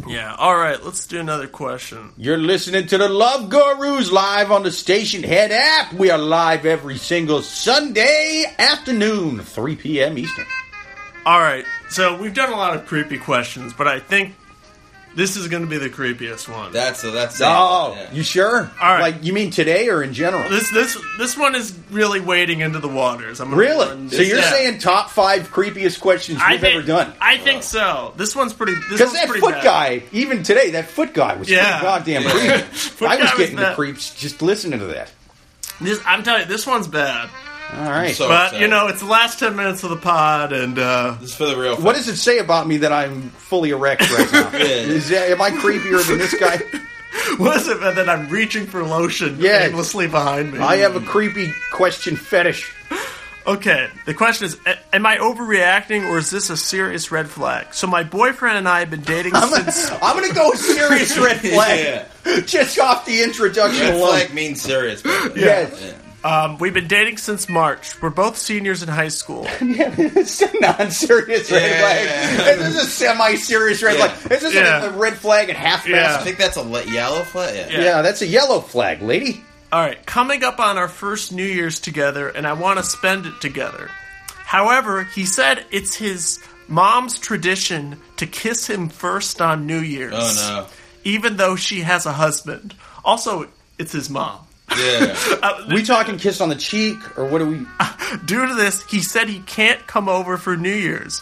Yeah. 0.07 0.35
All 0.37 0.55
right, 0.55 0.83
let's 0.83 1.07
do 1.07 1.19
another 1.19 1.47
question. 1.47 2.11
You're 2.17 2.37
listening 2.37 2.87
to 2.87 2.97
the 2.97 3.09
Love 3.09 3.49
Gurus 3.49 4.11
live 4.11 4.51
on 4.51 4.63
the 4.63 4.69
Stationhead 4.69 5.49
app. 5.51 5.93
We 5.93 6.09
are 6.09 6.17
live 6.17 6.65
every 6.65 6.97
single 6.97 7.41
Sunday 7.41 8.45
afternoon, 8.57 9.39
3 9.39 9.75
p.m. 9.75 10.17
Eastern. 10.17 10.45
All 11.25 11.39
right, 11.39 11.65
so 11.89 12.19
we've 12.21 12.33
done 12.33 12.51
a 12.51 12.57
lot 12.57 12.75
of 12.75 12.85
creepy 12.85 13.17
questions, 13.17 13.73
but 13.73 13.87
I 13.87 13.99
think 13.99 14.35
this 15.15 15.37
is 15.37 15.47
going 15.47 15.63
to 15.63 15.69
be 15.69 15.77
the 15.77 15.89
creepiest 15.89 16.47
one. 16.49 16.71
That's 16.71 17.01
that's. 17.03 17.39
Oh, 17.41 17.93
yeah. 17.95 18.11
you 18.11 18.23
sure? 18.23 18.71
All 18.81 18.93
right. 18.93 19.01
Like 19.01 19.23
you 19.23 19.31
mean 19.33 19.51
today 19.51 19.89
or 19.89 20.01
in 20.03 20.13
general? 20.13 20.49
this 20.49 20.69
this 20.71 20.97
this 21.17 21.37
one 21.37 21.55
is 21.55 21.77
really 21.91 22.19
wading 22.19 22.61
into 22.61 22.79
the 22.79 22.87
waters. 22.87 23.39
I'm 23.39 23.47
gonna 23.49 23.57
really? 23.61 23.87
So 24.09 24.17
this- 24.17 24.27
you're 24.29 24.39
yeah. 24.39 24.49
saying 24.51 24.79
top 24.79 25.09
five 25.09 25.49
creepiest 25.51 25.99
questions 25.99 26.39
I 26.41 26.51
we've 26.53 26.61
think, 26.61 26.75
ever 26.77 26.87
done? 26.87 27.13
I 27.21 27.37
think 27.37 27.63
so. 27.63 28.13
This 28.17 28.35
one's 28.35 28.53
pretty. 28.53 28.73
This 28.73 28.83
Because 28.89 28.99
one's 29.07 29.13
that 29.13 29.25
pretty 29.27 29.41
foot 29.41 29.53
bad. 29.55 29.63
guy, 29.63 30.03
even 30.11 30.43
today, 30.43 30.71
that 30.71 30.85
foot 30.87 31.13
guy 31.13 31.35
was 31.35 31.49
Yeah. 31.49 31.79
pretty 31.79 31.83
goddamn 31.83 32.23
creepy. 32.29 32.57
Foot 32.73 33.09
I 33.09 33.15
was 33.17 33.25
guy 33.25 33.31
was 33.31 33.39
getting 33.39 33.55
the 33.57 33.61
bad. 33.63 33.75
creeps 33.75 34.15
just 34.15 34.41
listening 34.41 34.79
to 34.79 34.85
that. 34.87 35.11
This, 35.81 35.99
I'm 36.05 36.23
telling 36.23 36.41
you, 36.41 36.47
this 36.47 36.65
one's 36.67 36.87
bad. 36.87 37.29
All 37.71 37.89
right. 37.89 38.15
So- 38.15 38.27
But 38.27 38.47
upset. 38.47 38.61
you 38.61 38.67
know, 38.67 38.87
it's 38.87 38.99
the 38.99 39.05
last 39.07 39.39
ten 39.39 39.55
minutes 39.55 39.83
of 39.83 39.89
the 39.89 39.97
pod, 39.97 40.53
and 40.53 40.77
uh, 40.77 41.15
This 41.19 41.29
is 41.31 41.35
for 41.35 41.45
the 41.47 41.55
real. 41.57 41.75
what 41.77 41.95
does 41.95 42.07
it 42.07 42.17
say 42.17 42.37
about 42.39 42.67
me 42.67 42.77
that 42.77 42.91
I'm 42.91 43.29
fully 43.31 43.71
erect 43.71 44.01
right 44.11 44.31
now? 44.31 44.49
Yeah. 44.53 44.59
Is 44.65 45.09
that, 45.09 45.29
am 45.31 45.41
I 45.41 45.49
creepier 45.51 46.05
than 46.07 46.17
this 46.19 46.33
guy? 46.39 46.57
what 47.37 47.57
is 47.57 47.67
it 47.67 47.79
man, 47.79 47.95
that 47.95 48.09
I'm 48.09 48.29
reaching 48.29 48.67
for 48.67 48.83
lotion 48.83 49.37
Yeah. 49.39 49.63
aimlessly 49.65 50.07
behind 50.07 50.53
me? 50.53 50.59
I 50.59 50.77
have 50.77 50.95
a 50.95 51.01
creepy 51.01 51.51
question 51.71 52.15
fetish. 52.15 52.71
Okay, 53.45 53.89
the 54.05 54.13
question 54.13 54.45
is: 54.47 54.57
Am 54.93 55.05
I 55.05 55.17
overreacting, 55.17 56.07
or 56.09 56.17
is 56.17 56.29
this 56.31 56.49
a 56.49 56.55
serious 56.55 57.11
red 57.11 57.27
flag? 57.29 57.73
So 57.73 57.87
my 57.87 58.03
boyfriend 58.03 58.57
and 58.57 58.69
I 58.69 58.79
have 58.79 58.89
been 58.89 59.01
dating 59.01 59.35
I'm 59.35 59.49
since. 59.49 59.89
gonna, 59.89 59.99
I'm 60.01 60.15
gonna 60.21 60.33
go 60.33 60.53
serious 60.53 61.17
red 61.17 61.41
flag. 61.41 62.45
Just 62.47 62.79
off 62.79 63.05
the 63.05 63.21
introduction 63.21 63.81
Red 63.81 63.95
alone. 63.95 64.07
flag 64.11 64.33
means 64.33 64.61
serious. 64.61 65.01
by 65.01 65.09
the 65.09 65.29
way. 65.33 65.41
Yes. 65.41 65.81
Yeah. 65.83 65.93
Um, 66.23 66.57
we've 66.57 66.73
been 66.73 66.87
dating 66.87 67.17
since 67.17 67.49
March. 67.49 68.01
We're 68.01 68.09
both 68.09 68.37
seniors 68.37 68.81
in 68.81 68.87
high 68.87 69.09
school. 69.09 69.45
it's 69.59 70.41
a 70.41 70.59
non-serious 70.59 71.51
red 71.51 71.69
Yeah. 71.69 72.35
flag. 72.37 72.57
This 72.59 72.75
is 72.75 72.83
a 72.83 72.85
semi-serious 72.89 73.83
red 73.83 73.97
Yeah. 73.97 74.07
flag. 74.07 74.29
This 74.29 74.43
is 74.43 74.53
Yeah. 74.53 74.83
a, 74.83 74.89
a 74.93 74.97
red 74.97 75.15
flag 75.17 75.49
at 75.49 75.57
half 75.57 75.85
Yeah. 75.87 75.97
I 75.97 75.99
mast. 76.13 76.23
think 76.23 76.37
that's 76.37 76.55
a 76.55 76.61
le- 76.61 76.85
yellow 76.85 77.23
flag. 77.23 77.55
Yeah. 77.55 77.69
Yeah. 77.77 77.83
Yeah, 77.83 78.01
that's 78.01 78.21
a 78.21 78.27
yellow 78.27 78.61
flag, 78.61 79.01
lady. 79.01 79.43
All 79.73 79.81
right, 79.81 80.03
coming 80.05 80.43
up 80.43 80.59
on 80.59 80.77
our 80.77 80.87
first 80.87 81.31
New 81.33 81.43
Year's 81.43 81.79
together, 81.79 82.29
and 82.29 82.45
I 82.47 82.53
want 82.53 82.77
to 82.77 82.83
spend 82.85 83.25
it 83.25 83.41
together. 83.41 83.89
However, 84.45 85.03
he 85.03 85.25
said 85.25 85.65
it's 85.71 85.95
his 85.95 86.39
mom's 86.67 87.17
tradition 87.19 87.99
to 88.17 88.27
kiss 88.27 88.67
him 88.67 88.87
first 88.89 89.41
on 89.41 89.65
New 89.67 89.79
Year's. 89.79 90.13
Oh 90.15 90.69
Even 91.03 91.35
though 91.37 91.55
she 91.57 91.81
has 91.81 92.05
a 92.05 92.13
husband. 92.13 92.75
Also, 93.03 93.47
it's 93.77 93.91
his 93.91 94.09
mom. 94.09 94.39
No. 94.77 94.83
Yeah. 94.83 95.15
Uh, 95.43 95.65
We 95.73 95.83
talking 95.83 96.17
kiss 96.17 96.39
on 96.41 96.49
the 96.49 96.55
cheek, 96.55 96.97
or 97.17 97.25
what 97.25 97.39
do 97.39 97.47
we? 97.47 97.67
Due 98.25 98.45
to 98.47 98.55
this, 98.55 98.81
he 98.83 99.01
said 99.01 99.27
he 99.27 99.39
can't 99.41 99.85
come 99.87 100.07
over 100.07 100.37
for 100.37 100.55
New 100.55 100.73
Year's. 100.73 101.21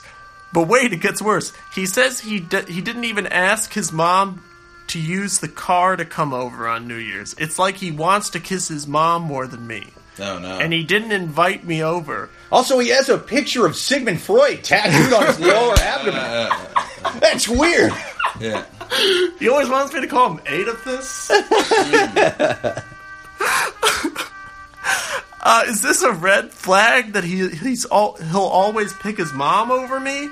But 0.54 0.68
wait, 0.68 0.92
it 0.94 0.98
gets 1.02 1.22
worse. 1.22 1.54
He 1.74 1.86
says 1.86 2.20
he 2.20 2.40
di- 2.42 2.66
he 2.72 2.82
didn't 2.82 3.06
even 3.06 3.26
ask 3.28 3.74
his 3.74 3.92
mom 3.92 4.44
to 4.88 5.00
use 5.00 5.40
the 5.40 5.48
car 5.48 5.96
to 5.96 6.04
come 6.06 6.34
over 6.34 6.68
on 6.68 6.88
New 6.88 6.98
Year's. 6.98 7.34
It's 7.40 7.58
like 7.58 7.78
he 7.78 7.90
wants 7.92 8.30
to 8.32 8.40
kiss 8.40 8.68
his 8.68 8.86
mom 8.86 9.22
more 9.24 9.48
than 9.48 9.66
me. 9.66 9.88
No, 10.20 10.38
no. 10.40 10.60
And 10.60 10.74
he 10.74 10.84
didn't 10.84 11.14
invite 11.14 11.64
me 11.66 11.82
over. 11.84 12.30
Also, 12.52 12.78
he 12.80 12.90
has 12.90 13.08
a 13.08 13.18
picture 13.18 13.66
of 13.66 13.76
Sigmund 13.78 14.22
Freud 14.22 14.62
tattooed 14.64 15.14
on 15.14 15.26
his 15.28 15.40
lower 15.48 15.74
abdomen. 15.80 16.50
That's 17.22 17.48
weird. 17.48 17.94
yeah. 18.40 18.66
He 19.40 19.48
always 19.48 19.70
wants 19.70 19.94
me 19.94 20.02
to 20.02 20.08
call 20.08 20.34
him 20.34 20.42
Adolphus. 20.46 21.32
uh, 25.42 25.64
is 25.68 25.82
this 25.82 26.02
a 26.02 26.12
red 26.12 26.52
flag 26.52 27.14
that 27.14 27.24
he 27.24 27.50
he's 27.50 27.86
all 27.86 28.16
he'll 28.16 28.42
always 28.42 28.94
pick 28.94 29.18
his 29.18 29.34
mom 29.34 29.72
over 29.72 30.00
me? 30.00 30.30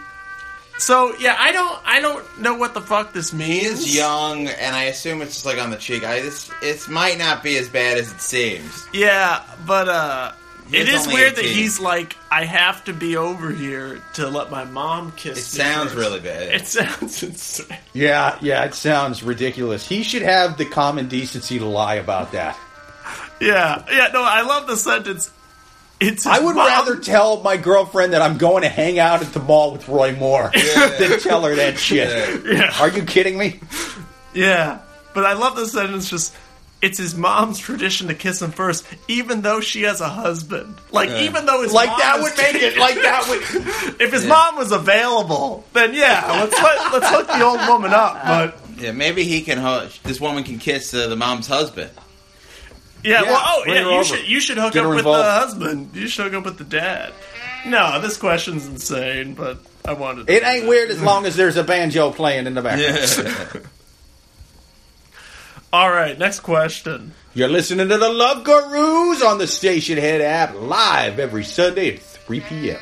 So 0.77 1.13
yeah, 1.19 1.35
I 1.37 1.51
don't 1.51 1.79
I 1.85 1.99
don't 1.99 2.41
know 2.41 2.55
what 2.55 2.73
the 2.73 2.81
fuck 2.81 3.13
this 3.13 3.33
means. 3.33 3.81
is 3.81 3.95
young, 3.95 4.47
and 4.47 4.75
I 4.75 4.83
assume 4.83 5.21
it's 5.21 5.33
just 5.33 5.45
like 5.45 5.61
on 5.61 5.71
the 5.71 5.77
cheek. 5.77 6.05
I 6.05 6.21
this 6.21 6.49
it 6.61 6.87
might 6.87 7.17
not 7.17 7.43
be 7.43 7.57
as 7.57 7.67
bad 7.67 7.97
as 7.97 8.11
it 8.11 8.21
seems. 8.21 8.87
Yeah, 8.93 9.43
but 9.65 9.89
uh, 9.89 10.31
it 10.71 10.87
He's 10.87 11.01
is 11.01 11.07
only 11.07 11.15
weird 11.21 11.35
that 11.35 11.43
he's 11.45 11.79
like 11.81 12.15
I 12.31 12.45
have 12.45 12.85
to 12.85 12.93
be 12.93 13.17
over 13.17 13.51
here 13.51 14.01
to 14.13 14.29
let 14.29 14.51
my 14.51 14.63
mom 14.63 15.11
kiss. 15.13 15.57
Me. 15.57 15.63
It 15.63 15.65
me 15.65 15.71
sounds 15.73 15.91
first." 15.91 15.97
really 15.99 16.19
bad. 16.21 16.53
It 16.53 16.67
sounds 16.67 17.23
insane. 17.23 17.77
Yeah, 17.93 18.37
yeah, 18.41 18.63
it 18.63 18.73
sounds 18.73 19.21
ridiculous. 19.21 19.85
He 19.85 20.03
should 20.03 20.21
have 20.21 20.57
the 20.57 20.65
common 20.65 21.09
decency 21.09 21.59
to 21.59 21.65
lie 21.65 21.95
about 21.95 22.31
that. 22.31 22.57
Yeah, 23.39 23.83
yeah. 23.91 24.09
No, 24.13 24.21
I 24.23 24.41
love 24.41 24.67
the 24.67 24.75
sentence. 24.77 25.31
It's. 25.99 26.25
I 26.25 26.39
would 26.39 26.55
mom- 26.57 26.67
rather 26.67 26.95
tell 26.97 27.41
my 27.41 27.57
girlfriend 27.57 28.13
that 28.13 28.21
I'm 28.21 28.37
going 28.37 28.63
to 28.63 28.69
hang 28.69 28.99
out 28.99 29.21
at 29.21 29.33
the 29.33 29.39
mall 29.39 29.71
with 29.73 29.87
Roy 29.87 30.15
Moore 30.15 30.51
than 30.53 31.19
tell 31.19 31.43
her 31.43 31.55
that 31.55 31.77
shit. 31.77 32.43
Yeah. 32.45 32.73
Are 32.79 32.89
you 32.89 33.03
kidding 33.03 33.37
me? 33.37 33.59
Yeah, 34.33 34.79
but 35.13 35.25
I 35.25 35.33
love 35.33 35.55
the 35.55 35.65
sentence. 35.67 36.09
Just 36.09 36.35
it's 36.81 36.97
his 36.97 37.15
mom's 37.15 37.59
tradition 37.59 38.07
to 38.07 38.13
kiss 38.13 38.41
him 38.41 38.51
first, 38.51 38.85
even 39.09 39.41
though 39.41 39.59
she 39.59 39.81
has 39.83 39.99
a 39.99 40.07
husband. 40.07 40.75
Like 40.91 41.09
even 41.09 41.45
though 41.45 41.61
his 41.61 41.73
Like 41.73 41.89
mom 41.89 41.99
that 41.99 42.17
is 42.17 42.23
would 42.23 42.37
make 42.37 42.55
it. 42.61 42.77
Like 42.77 42.95
that 42.95 43.27
would. 43.27 43.41
if 44.01 44.13
his 44.13 44.25
mom 44.25 44.55
was 44.57 44.71
available, 44.71 45.65
then 45.73 45.93
yeah, 45.93 46.25
let's 46.41 46.53
let, 46.61 46.93
let's 46.93 47.09
hook 47.09 47.27
the 47.27 47.41
old 47.43 47.59
woman 47.67 47.91
up. 47.93 48.23
But 48.25 48.57
Yeah, 48.81 48.91
maybe 48.91 49.23
he 49.25 49.41
can. 49.41 49.57
Ho- 49.57 49.87
this 50.03 50.21
woman 50.21 50.43
can 50.45 50.59
kiss 50.59 50.93
uh, 50.93 51.07
the 51.07 51.17
mom's 51.17 51.47
husband. 51.47 51.89
Yeah, 53.03 53.21
Yeah, 53.23 53.31
well, 53.31 53.41
oh 53.45 53.63
bring 53.63 53.75
yeah, 53.75 53.81
you 53.81 53.89
over. 53.91 54.03
should 54.03 54.27
you 54.27 54.39
should 54.39 54.57
hook 54.57 54.73
Get 54.73 54.79
up 54.83 54.89
her 54.89 54.95
with 54.95 55.05
the 55.05 55.11
husband. 55.13 55.95
You 55.95 56.07
should 56.07 56.25
hook 56.25 56.33
up 56.33 56.45
with 56.45 56.57
the 56.57 56.63
dad. 56.65 57.13
No, 57.65 57.99
this 58.01 58.17
question's 58.17 58.65
insane, 58.67 59.33
but 59.35 59.59
I 59.85 59.93
wanted. 59.93 60.27
to 60.27 60.33
It 60.33 60.43
ain't 60.43 60.63
that. 60.63 60.69
weird 60.69 60.89
as 60.91 61.01
long 61.01 61.25
as 61.27 61.35
there's 61.35 61.57
a 61.57 61.63
banjo 61.63 62.11
playing 62.11 62.47
in 62.47 62.53
the 62.53 62.61
background. 62.61 63.67
All 65.71 65.89
right, 65.91 66.17
next 66.17 66.39
question. 66.39 67.13
You're 67.35 67.47
listening 67.49 67.89
to 67.89 67.97
the 67.97 68.09
Love 68.09 68.43
Gurus 68.43 69.21
on 69.21 69.37
the 69.37 69.45
Stationhead 69.45 70.19
app 70.21 70.55
live 70.55 71.19
every 71.19 71.43
Sunday 71.43 71.95
at 71.95 72.01
3 72.01 72.39
p.m. 72.41 72.79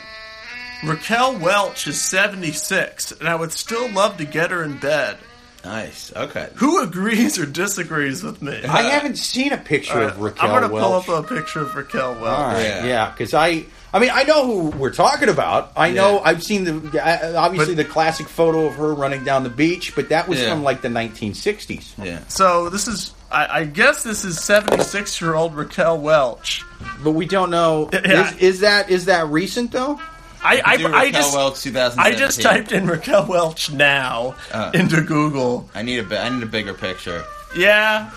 Raquel 0.86 1.38
Welch 1.38 1.86
is 1.88 2.00
76, 2.00 3.12
and 3.14 3.28
I 3.28 3.36
would 3.36 3.52
still 3.52 3.92
love 3.92 4.18
to 4.18 4.26
get 4.26 4.52
her 4.52 4.64
in 4.64 4.78
bed. 4.78 5.18
Nice. 5.64 6.14
Okay. 6.16 6.50
Who 6.56 6.82
agrees 6.82 7.38
or 7.40 7.46
disagrees 7.46 8.24
with 8.24 8.42
me? 8.42 8.64
I 8.64 8.84
haven't 8.84 9.18
seen 9.18 9.52
a 9.54 9.58
picture 9.58 10.02
of 10.02 10.20
Raquel 10.20 10.50
Welch. 10.50 10.64
I'm 10.64 10.70
gonna 10.70 10.82
pull 10.84 10.94
up 10.94 11.08
a 11.10 11.28
picture 11.28 11.62
of 11.62 11.76
Raquel 11.76 12.14
Welch. 12.14 12.26
All 12.26 12.48
right, 12.54 12.62
Yeah. 12.64 12.86
yeah, 12.86 13.10
because 13.12 13.34
I, 13.34 13.66
I 13.94 14.00
mean, 14.00 14.10
I 14.14 14.24
know 14.24 14.46
who 14.46 14.78
we're 14.78 14.94
talking 14.94 15.30
about. 15.30 15.72
I 15.76 15.92
know 15.92 16.16
Yeah. 16.16 16.22
I've 16.26 16.44
seen 16.44 16.64
the 16.64 17.02
uh, 17.04 17.34
obviously 17.42 17.76
But- 17.76 17.84
the 17.86 17.90
classic 17.90 18.28
photo 18.28 18.66
of 18.66 18.76
her 18.76 18.94
running 18.94 19.24
down 19.24 19.44
the 19.44 19.50
beach, 19.50 19.96
but 19.96 20.10
that 20.10 20.28
was 20.28 20.40
Yeah. 20.40 20.52
from 20.52 20.64
like 20.64 20.82
the 20.82 20.90
1960s. 20.90 21.94
Yeah. 22.04 22.20
So 22.28 22.70
this 22.70 22.88
is, 22.88 23.14
I, 23.32 23.60
I 23.60 23.64
guess 23.66 24.04
this 24.04 24.24
is 24.26 24.42
76 24.44 25.20
year 25.22 25.34
old 25.36 25.56
Raquel 25.56 25.98
Welch. 26.00 26.64
But 27.04 27.12
we 27.12 27.26
don't 27.26 27.50
know. 27.50 27.90
Yeah. 27.92 28.30
Is, 28.34 28.38
is 28.38 28.60
that 28.62 28.90
is 28.90 29.06
that 29.06 29.28
recent 29.28 29.72
though? 29.72 30.00
I, 30.48 30.62
I, 30.74 30.78
Do 30.78 30.94
I 30.94 31.12
just, 31.12 31.36
Welch 31.36 31.62
2017. 31.62 32.00
I 32.14 32.18
just 32.18 32.42
typed 32.42 32.72
in 32.72 32.88
Raquel 32.88 33.26
Welch 33.28 33.72
now 33.72 34.36
Uh. 34.52 34.72
into 34.74 35.02
Google. 35.02 35.70
I 35.76 35.82
need 35.82 36.00
a 36.00 36.04
bi- 36.04 36.18
I 36.18 36.30
need 36.30 36.44
a 36.44 36.48
bigger 36.48 36.74
picture. 36.74 37.24
Yeah. 37.56 38.10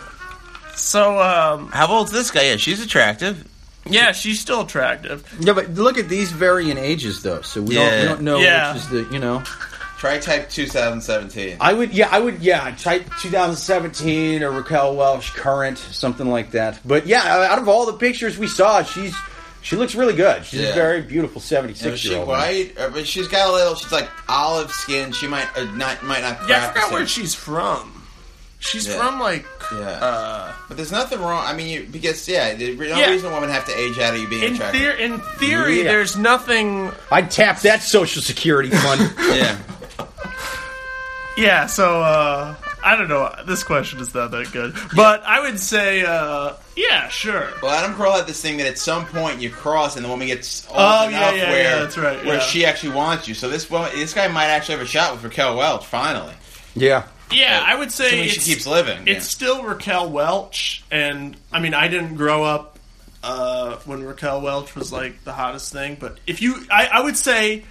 So, 0.75 1.21
um, 1.21 1.69
How 1.73 1.89
old's 1.89 2.13
this 2.13 2.31
guy? 2.31 2.43
Yeah, 2.45 2.57
she's 2.57 2.81
attractive. 2.83 3.47
yeah, 3.87 4.13
she's 4.13 4.41
still 4.41 4.63
attractive. 4.63 5.25
Yeah, 5.41 5.53
but 5.55 5.71
look 5.71 5.99
at 5.99 6.09
these 6.09 6.31
varying 6.33 6.79
ages 6.79 7.23
though, 7.23 7.43
so 7.43 7.61
we 7.63 7.75
don't 7.75 8.01
we 8.01 8.09
don't 8.09 8.23
know 8.23 8.39
Yeah. 8.39 8.73
which 8.75 8.83
is 8.83 8.89
the 8.89 9.09
you 9.13 9.19
know. 9.19 9.43
Try 9.99 10.19
type 10.19 10.49
2017. 10.49 11.59
I 11.61 11.75
would 11.75 11.93
yeah 11.93 12.09
I 12.11 12.21
would 12.21 12.41
yeah 12.41 12.75
type 12.79 13.05
2017 13.21 14.43
or 14.43 14.51
Raquel 14.51 14.97
Welch 14.97 15.35
current 15.35 15.77
something 15.79 16.27
like 16.31 16.53
that. 16.53 16.81
But 16.87 17.07
yeah, 17.07 17.23
out 17.51 17.59
of 17.59 17.69
all 17.69 17.85
the 17.85 17.93
pictures 17.95 18.39
we 18.39 18.47
saw, 18.47 18.83
she's 18.83 19.15
she 19.63 19.77
looks 19.77 19.95
really 19.95 20.15
good. 20.15 20.45
She's 20.45 20.61
a 20.69 20.73
very 20.73 21.03
beautiful 21.03 21.41
76 21.41 21.99
she 21.99 22.09
year 22.11 22.19
old. 22.19 22.29
white? 22.29 22.73
Uh, 22.79 22.89
But 22.91 23.07
she's 23.07 23.29
got 23.29 23.49
a 23.49 23.53
little. 23.53 23.75
She's 23.75 23.93
like 23.93 24.09
olive 24.29 24.71
skin. 24.73 25.13
She 25.13 25.27
might 25.27 25.49
uh, 25.57 25.65
not 25.75 26.03
might 26.03 26.23
not. 26.23 26.49
Yeah, 26.49 26.67
I 26.69 26.73
forgot 26.73 26.93
where 26.93 27.07
she's 27.07 27.35
from. 27.35 27.97
She's 28.63 28.87
Yeah. 28.87 28.99
from 28.99 29.21
like, 29.21 29.47
Yeah. 29.73 29.79
uh, 29.89 30.53
But 30.69 30.77
there's 30.77 30.93
nothing 30.93 31.19
wrong. 31.21 31.45
I 31.47 31.55
mean, 31.55 31.69
you, 31.69 31.89
because 31.91 32.29
yeah, 32.29 32.53
there's 32.55 32.77
no 32.79 32.85
Yeah. 32.87 33.09
reason 33.11 33.31
a 33.31 33.35
woman 33.35 33.49
have 33.49 33.65
to 33.67 33.79
age 33.79 33.99
out 33.99 34.15
of 34.15 34.21
you 34.21 34.29
being 34.29 34.43
in, 34.45 34.55
attractive. 34.55 34.81
theor- 34.83 34.99
in 34.99 35.21
theory, 35.39 35.79
Yeah. 35.79 35.85
there's 35.85 36.17
nothing. 36.17 36.91
I'd 37.11 37.31
tap 37.31 37.61
that 37.63 37.83
social 37.83 38.21
security 38.21 38.69
fund. 38.71 39.13
yeah. 39.19 39.57
Yeah, 41.37 41.67
so 41.67 42.03
uh, 42.03 42.55
I 42.83 42.97
don't 42.97 43.09
know. 43.09 43.35
This 43.47 43.63
question 43.63 44.01
is 44.01 44.15
not 44.15 44.31
that 44.31 44.51
good, 44.53 44.75
but 44.97 45.23
I 45.25 45.41
would 45.41 45.61
say, 45.61 46.03
uh, 46.03 46.55
yeah, 46.77 47.09
sure. 47.09 47.49
Well, 47.63 47.71
Adam 47.73 47.95
Carolla 47.95 48.19
had 48.19 48.27
this 48.27 48.41
thing 48.41 48.57
that 48.59 48.67
at 48.67 48.79
some 48.79 49.07
point 49.07 49.41
you 49.41 49.51
cross 49.51 49.97
and 49.97 50.05
the 50.05 50.09
woman 50.09 50.29
gets 50.29 50.67
old 50.69 50.77
Oh, 50.79 51.09
enough 51.09 51.13
yeah, 51.13 51.33
yeah, 51.35 51.51
where 51.51 51.63
yeah, 51.63 51.79
that's 51.81 51.99
right, 51.99 52.25
where 52.25 52.35
yeah. 52.37 52.41
she 52.41 52.65
actually 52.65 52.95
wants 52.95 53.29
you. 53.29 53.35
So 53.35 53.49
this 53.49 53.71
woman, 53.71 53.91
this 53.95 54.15
guy 54.15 54.29
might 54.29 54.47
actually 54.47 54.77
have 54.79 54.87
a 54.87 54.89
shot 54.89 55.13
with 55.15 55.23
Raquel 55.25 55.57
Welch 55.57 55.85
finally. 55.87 56.35
yeah. 56.75 57.07
Yeah, 57.33 57.63
I 57.65 57.77
would 57.77 57.93
say 57.93 58.25
it's, 58.25 58.33
she 58.33 58.41
keeps 58.55 58.67
living. 58.67 59.07
It's 59.07 59.25
still 59.29 59.63
Raquel 59.63 60.11
Welch, 60.11 60.83
and 60.91 61.37
I 61.53 61.61
mean, 61.61 61.75
I 61.75 61.87
didn't 61.87 62.17
grow 62.17 62.43
up 62.43 62.77
uh, 63.23 63.77
when 63.85 64.03
Raquel 64.03 64.41
Welch 64.41 64.75
was 64.75 64.93
like 64.93 65.23
the 65.23 65.33
hottest 65.33 65.73
thing, 65.73 65.97
but 66.01 66.19
if 66.27 66.43
you, 66.43 66.57
I, 66.73 66.87
I 66.93 67.01
would 67.03 67.17
say 67.17 67.63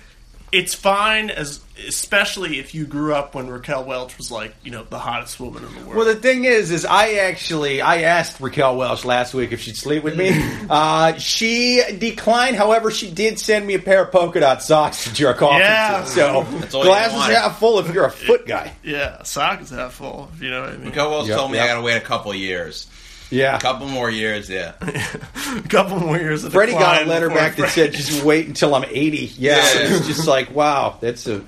it's 0.52 0.74
fine 0.74 1.30
as, 1.30 1.60
especially 1.88 2.60
if 2.60 2.74
you 2.74 2.86
grew 2.86 3.14
up 3.14 3.36
when 3.36 3.48
Raquel 3.50 3.84
Welch 3.84 4.18
was 4.18 4.32
like, 4.32 4.56
you 4.64 4.72
know, 4.72 4.84
the 4.84 4.98
hottest 5.00 5.40
woman 5.40 5.64
in 5.64 5.74
the 5.76 5.82
world. 5.82 5.96
Well, 5.96 6.06
the 6.06 6.16
thing 6.16 6.46
is, 6.46 6.72
is 6.72 6.86
I 6.86 7.14
actually 7.14 7.82
I 7.82 8.02
asked 8.02 8.40
Raquel 8.42 8.78
Welch 8.78 9.06
last 9.06 9.34
week 9.34 9.52
if 9.52 9.62
she'd 9.62 9.76
sleep 9.78 10.04
with 10.04 10.18
me. 10.18 10.32
uh, 10.70 11.14
she 11.18 11.82
declined. 11.98 12.56
However, 12.56 12.92
she 12.92 13.12
did 13.12 13.40
send 13.40 13.66
me 13.68 13.76
a 13.76 13.80
pair 13.80 14.04
of 14.04 14.12
polka 14.12 14.40
dot 14.40 14.64
socks 14.64 15.04
to 15.06 15.14
jerk 15.14 15.42
off 15.42 15.60
Yeah. 15.60 16.00
into. 16.00 16.10
So 16.12 16.44
That's 16.60 16.74
all 16.74 16.82
you 16.84 16.90
glasses 16.90 17.36
half 17.36 17.60
full 17.60 17.80
if 17.80 17.94
you're 17.94 18.06
a 18.06 18.12
foot 18.12 18.46
guy. 18.48 18.74
yeah, 18.84 19.24
sock 19.24 19.62
is 19.62 19.70
half 19.70 19.94
full. 19.94 20.30
if 20.36 20.42
You 20.42 20.50
know 20.52 20.62
what 20.62 20.70
I 20.70 20.78
mean? 20.78 20.86
Raquel 20.88 21.12
Welch 21.12 21.28
Yep, 21.28 21.38
told 21.38 21.52
me 21.52 21.58
yep. 21.58 21.66
I 21.66 21.68
got 21.70 21.76
to 21.76 21.82
wait 21.82 21.98
a 21.98 22.02
couple 22.02 22.34
years. 22.34 22.88
Yeah. 23.32 23.58
A 23.58 23.60
couple 23.60 23.88
more 23.88 24.10
years, 24.10 24.50
yeah. 24.50 24.74
A 24.82 25.62
couple 25.70 26.00
more 26.00 26.18
years. 26.18 26.44
Of 26.44 26.52
Freddy 26.54 26.72
got 26.72 27.04
a 27.04 27.06
letter 27.06 27.30
back 27.30 27.56
that 27.58 27.70
said, 27.70 27.94
"Just 27.94 28.24
wait 28.24 28.48
until 28.48 28.74
I'm 28.76 28.86
80." 28.86 29.18
Yeah, 29.38 29.56
Yeah. 29.58 29.96
it's 29.98 30.08
just 30.08 30.28
like, 30.28 30.50
wow, 30.54 30.98
that's 31.00 31.28
a. 31.28 31.44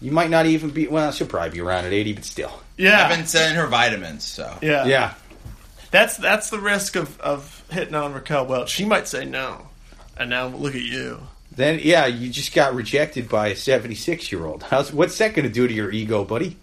You 0.00 0.12
might 0.12 0.30
not 0.30 0.46
even 0.46 0.70
be. 0.70 0.86
Well, 0.86 1.10
she'll 1.10 1.26
probably 1.26 1.50
be 1.50 1.60
around 1.60 1.84
at 1.86 1.92
80, 1.92 2.12
but 2.12 2.24
still. 2.24 2.52
yeah, 2.76 3.06
I've 3.08 3.16
been 3.16 3.26
sending 3.26 3.56
her 3.56 3.66
vitamins, 3.66 4.22
so 4.24 4.56
yeah, 4.62 4.84
Yeah. 4.86 5.14
That's 5.90 6.16
that's 6.16 6.50
the 6.50 6.58
risk 6.60 6.94
of 6.96 7.18
of 7.20 7.64
hitting 7.70 7.94
on 7.94 8.12
Raquel 8.12 8.46
Welch. 8.46 8.68
She 8.70 8.84
might 8.84 9.08
say 9.08 9.24
no, 9.24 9.68
and 10.16 10.30
now 10.30 10.46
look 10.48 10.74
at 10.74 10.82
you. 10.82 11.20
Then 11.50 11.80
yeah, 11.82 12.06
you 12.06 12.28
just 12.30 12.54
got 12.54 12.74
rejected 12.74 13.28
by 13.28 13.48
a 13.48 13.56
76 13.56 14.30
year 14.30 14.44
old. 14.44 14.62
How's 14.64 14.92
what's 14.92 15.16
that 15.18 15.34
going 15.34 15.46
to 15.48 15.52
do 15.52 15.66
to 15.66 15.72
your 15.72 15.90
ego, 15.90 16.24
buddy? 16.24 16.56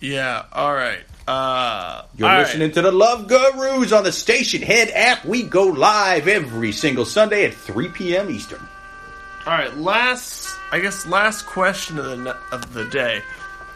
Yeah. 0.00 0.44
All 0.52 0.74
right. 0.74 1.00
Uh, 1.26 2.02
You're 2.16 2.28
all 2.28 2.34
right. 2.34 2.42
listening 2.42 2.72
to 2.72 2.82
the 2.82 2.92
Love 2.92 3.26
Gurus 3.28 3.92
on 3.92 4.04
the 4.04 4.10
Stationhead 4.10 4.90
app. 4.94 5.24
We 5.24 5.42
go 5.42 5.64
live 5.66 6.28
every 6.28 6.72
single 6.72 7.04
Sunday 7.04 7.46
at 7.46 7.54
3 7.54 7.88
p.m. 7.88 8.30
Eastern. 8.30 8.60
All 9.46 9.52
right. 9.52 9.74
Last, 9.76 10.54
I 10.70 10.80
guess, 10.80 11.06
last 11.06 11.46
question 11.46 11.98
of 11.98 12.04
the 12.04 12.36
of 12.52 12.72
the 12.74 12.84
day. 12.86 13.22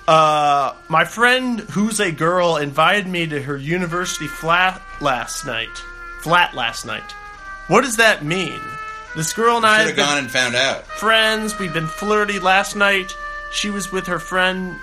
Uh, 0.07 0.75
my 0.89 1.05
friend, 1.05 1.61
who's 1.61 2.01
a 2.01 2.11
girl, 2.11 2.57
invited 2.57 3.07
me 3.07 3.27
to 3.27 3.43
her 3.43 3.57
university 3.57 4.27
flat 4.27 4.81
last 5.01 5.45
night. 5.47 5.77
Flat 6.23 6.55
last 6.55 6.87
night. 6.87 7.13
What 7.69 7.83
does 7.83 7.97
that 7.97 8.25
mean? 8.25 8.61
This 9.17 9.33
girl 9.35 9.57
and 9.59 9.67
I 9.67 9.83
have 9.83 9.97
gone 9.97 10.19
and 10.19 10.31
found 10.31 10.55
out. 10.55 10.87
friends. 10.87 11.59
We've 11.59 11.73
been 11.75 11.87
flirty. 11.87 12.39
Last 12.39 12.77
night, 12.77 13.13
she 13.53 13.69
was 13.71 13.93
with 13.93 14.07
her 14.07 14.19
friend 14.19 14.77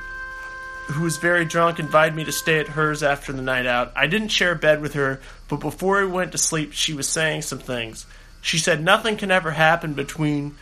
who 0.88 1.04
was 1.04 1.18
very 1.18 1.46
drunk, 1.46 1.80
invited 1.80 2.16
me 2.16 2.24
to 2.26 2.32
stay 2.32 2.60
at 2.60 2.68
hers 2.68 3.02
after 3.04 3.34
the 3.34 3.42
night 3.42 3.66
out. 3.66 3.92
I 3.96 4.08
didn't 4.08 4.28
share 4.30 4.52
a 4.52 4.56
bed 4.56 4.82
with 4.82 4.94
her, 4.94 5.20
but 5.48 5.60
before 5.60 6.02
we 6.02 6.08
went 6.08 6.32
to 6.34 6.38
sleep, 6.38 6.74
she 6.74 6.94
was 6.94 7.08
saying 7.08 7.42
some 7.44 7.60
things. 7.60 8.06
She 8.42 8.58
said 8.60 8.84
nothing 8.84 9.18
can 9.18 9.32
ever 9.32 9.52
happen 9.52 9.94
between 9.94 10.56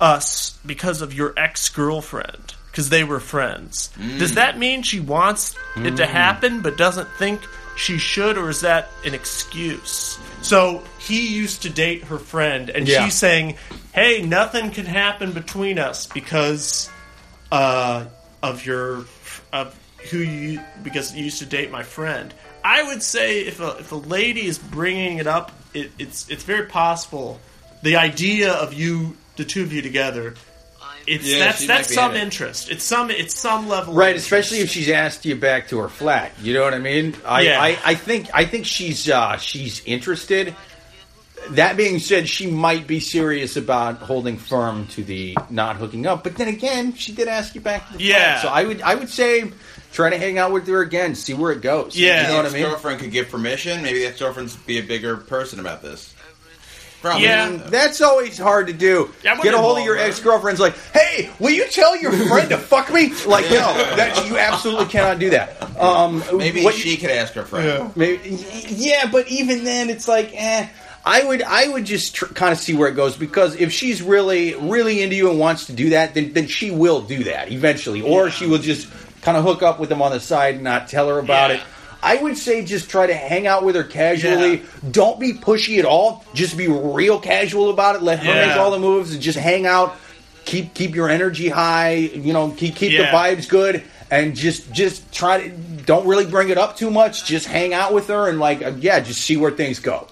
us 0.00 0.58
because 0.64 1.02
of 1.02 1.14
your 1.14 1.32
ex 1.36 1.68
girlfriend, 1.68 2.54
because 2.70 2.88
they 2.90 3.04
were 3.04 3.20
friends. 3.20 3.90
Does 4.18 4.34
that 4.34 4.58
mean 4.58 4.82
she 4.82 5.00
wants 5.00 5.54
it 5.76 5.96
to 5.96 6.06
happen 6.06 6.60
but 6.60 6.76
doesn't 6.76 7.08
think 7.18 7.40
she 7.76 7.96
should, 7.98 8.36
or 8.36 8.50
is 8.50 8.60
that 8.62 8.88
an 9.04 9.14
excuse? 9.14 10.18
So 10.42 10.82
he 10.98 11.28
used 11.28 11.62
to 11.62 11.70
date 11.70 12.04
her 12.04 12.18
friend, 12.18 12.68
and 12.70 12.86
Yeah. 12.86 13.04
she's 13.04 13.14
saying, 13.14 13.56
"Hey, 13.92 14.22
nothing 14.22 14.70
can 14.70 14.86
happen 14.86 15.32
between 15.32 15.78
us 15.78 16.06
because 16.06 16.90
uh, 17.52 18.04
of 18.42 18.64
your 18.64 19.04
of 19.52 19.78
who 20.10 20.18
you 20.18 20.60
because 20.82 21.14
you 21.14 21.24
used 21.24 21.38
to 21.40 21.46
date 21.46 21.70
my 21.70 21.82
friend." 21.82 22.32
I 22.64 22.82
would 22.82 23.02
say 23.02 23.40
if 23.40 23.60
a 23.60 23.78
if 23.78 23.92
a 23.92 23.96
lady 23.96 24.46
is 24.46 24.58
bringing 24.58 25.18
it 25.18 25.26
up, 25.26 25.52
it, 25.74 25.90
it's 25.98 26.28
it's 26.28 26.44
very 26.44 26.66
possible 26.66 27.40
the 27.82 27.96
idea 27.96 28.52
of 28.52 28.74
you 28.74 29.16
the 29.36 29.44
two 29.44 29.62
of 29.62 29.72
you 29.72 29.82
together. 29.82 30.34
It's 31.06 31.26
Yeah, 31.26 31.38
that's 31.38 31.66
that's 31.66 31.94
some 31.94 32.10
in 32.12 32.18
it. 32.18 32.24
interest. 32.24 32.70
It's 32.70 32.84
some 32.84 33.10
it's 33.10 33.34
some 33.34 33.68
level, 33.68 33.94
Right, 33.94 34.14
of 34.14 34.20
especially 34.20 34.58
if 34.58 34.68
she's 34.70 34.90
asked 34.90 35.24
you 35.24 35.34
back 35.34 35.68
to 35.68 35.78
her 35.78 35.88
flat. 35.88 36.30
You 36.42 36.52
know 36.52 36.62
what 36.62 36.74
I 36.74 36.78
mean? 36.78 37.16
I, 37.24 37.40
Yeah. 37.40 37.60
I, 37.60 37.78
I 37.84 37.94
think 37.94 38.28
I 38.34 38.44
think 38.44 38.66
she's 38.66 39.08
uh, 39.08 39.38
she's 39.38 39.82
interested. 39.86 40.54
That 41.50 41.76
being 41.76 41.98
said, 41.98 42.28
she 42.28 42.46
might 42.48 42.86
be 42.86 43.00
serious 43.00 43.56
about 43.56 43.96
holding 43.98 44.36
firm 44.36 44.86
to 44.88 45.02
the 45.02 45.36
not 45.48 45.76
hooking 45.76 46.06
up. 46.06 46.22
But 46.22 46.36
then 46.36 46.48
again, 46.48 46.94
she 46.94 47.12
did 47.12 47.28
ask 47.28 47.54
you 47.54 47.60
back 47.60 47.90
to 47.90 47.98
the 47.98 48.04
Yeah. 48.04 48.40
flat. 48.40 48.42
So 48.42 48.48
I 48.48 48.64
would 48.64 48.82
I 48.82 48.94
would 48.94 49.08
say 49.08 49.50
try 49.92 50.10
to 50.10 50.18
hang 50.18 50.38
out 50.38 50.52
with 50.52 50.66
her 50.68 50.82
again, 50.82 51.14
see 51.14 51.34
where 51.34 51.50
it 51.52 51.62
goes. 51.62 51.96
Yeah. 51.96 52.22
you 52.22 52.28
know 52.28 52.36
what 52.42 52.46
I 52.46 52.50
mean. 52.50 52.62
girlfriend 52.62 53.00
could 53.00 53.10
give 53.10 53.30
permission. 53.30 53.82
Maybe 53.82 54.00
the 54.00 54.06
ex-girlfriend's 54.06 54.54
be 54.56 54.78
a 54.78 54.82
bigger 54.82 55.16
person 55.16 55.58
about 55.58 55.82
this. 55.82 56.14
Probably. 57.02 57.24
Yeah. 57.24 57.48
not. 57.48 57.70
That's 57.70 58.02
always 58.02 58.36
hard 58.36 58.66
to 58.66 58.74
do. 58.74 59.10
Yeah, 59.24 59.40
Get 59.40 59.54
a 59.54 59.58
hold 59.58 59.78
of 59.78 59.84
your 59.84 59.96
ex 59.96 60.20
girlfriend's 60.20 60.60
like, 60.60 60.76
hey, 60.92 61.30
will 61.38 61.50
you 61.50 61.66
tell 61.68 61.96
your 61.96 62.12
friend 62.12 62.50
to 62.50 62.58
fuck 62.58 62.92
me? 62.92 63.14
Like, 63.26 63.46
no, 63.46 63.72
that 63.96 64.26
you 64.28 64.36
absolutely 64.36 64.84
cannot 64.84 65.18
do 65.18 65.30
that. 65.30 65.62
Um, 65.80 66.22
Maybe 66.34 66.62
what 66.62 66.74
she 66.74 66.98
could 66.98 67.08
ask 67.10 67.32
her 67.32 67.44
friend. 67.44 67.96
Maybe, 67.96 68.36
yeah, 68.68 69.08
but 69.10 69.26
even 69.28 69.64
then, 69.64 69.88
it's 69.88 70.06
like, 70.06 70.30
eh. 70.34 70.68
I 71.04 71.24
would, 71.24 71.42
I 71.42 71.66
would 71.68 71.84
just 71.86 72.14
tr- 72.14 72.26
kind 72.26 72.52
of 72.52 72.58
see 72.58 72.74
where 72.74 72.88
it 72.88 72.94
goes 72.94 73.16
because 73.16 73.56
if 73.56 73.72
she's 73.72 74.02
really, 74.02 74.54
really 74.54 75.02
into 75.02 75.16
you 75.16 75.30
and 75.30 75.38
wants 75.38 75.66
to 75.66 75.72
do 75.72 75.90
that, 75.90 76.14
then 76.14 76.32
then 76.34 76.46
she 76.46 76.70
will 76.70 77.00
do 77.00 77.24
that 77.24 77.50
eventually, 77.50 78.02
or 78.02 78.30
she 78.30 78.46
will 78.46 78.58
just 78.58 78.86
kind 79.22 79.36
of 79.36 79.44
hook 79.44 79.62
up 79.62 79.80
with 79.80 79.88
them 79.88 80.02
on 80.02 80.12
the 80.12 80.20
side 80.20 80.56
and 80.56 80.64
not 80.64 80.88
tell 80.88 81.08
her 81.08 81.18
about 81.18 81.50
Yeah. 81.50 81.56
it. 81.56 81.62
I 82.02 82.16
would 82.16 82.38
say 82.38 82.64
just 82.64 82.88
try 82.88 83.06
to 83.06 83.14
hang 83.14 83.46
out 83.46 83.62
with 83.64 83.76
her 83.76 83.84
casually. 83.84 84.56
Yeah. 84.58 84.90
Don't 84.90 85.20
be 85.20 85.34
pushy 85.34 85.78
at 85.78 85.84
all. 85.84 86.24
Just 86.32 86.56
be 86.56 86.66
real 86.68 87.18
casual 87.20 87.68
about 87.70 87.96
it. 87.96 88.02
Let 88.02 88.20
her 88.20 88.32
Yeah. 88.34 88.46
make 88.48 88.56
all 88.56 88.70
the 88.70 88.78
moves 88.78 89.12
and 89.12 89.20
just 89.22 89.38
hang 89.38 89.66
out. 89.66 89.96
Keep 90.46 90.72
keep 90.74 90.94
your 90.94 91.08
energy 91.10 91.48
high. 91.48 91.92
You 91.94 92.32
know, 92.32 92.50
keep 92.56 92.74
keep 92.76 92.92
the 92.96 93.04
vibes 93.04 93.48
good 93.48 93.82
and 94.10 94.34
just 94.34 94.72
just 94.72 95.12
try 95.12 95.42
to 95.42 95.48
don't 95.50 96.06
really 96.06 96.24
bring 96.26 96.48
it 96.48 96.56
up 96.58 96.76
too 96.76 96.90
much. 96.90 97.24
Just 97.26 97.46
hang 97.46 97.74
out 97.74 97.92
with 97.92 98.08
her 98.08 98.28
and 98.28 98.38
like 98.40 98.62
uh, 98.62 98.72
yeah, 98.80 99.00
just 99.00 99.20
see 99.20 99.36
where 99.36 99.50
things 99.50 99.78
go. 99.78 100.08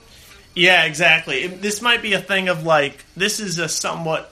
Yeah, 0.58 0.84
exactly. 0.84 1.46
This 1.46 1.80
might 1.80 2.02
be 2.02 2.14
a 2.14 2.20
thing 2.20 2.48
of 2.48 2.64
like 2.64 3.04
this 3.16 3.38
is 3.38 3.58
a 3.58 3.68
somewhat 3.68 4.30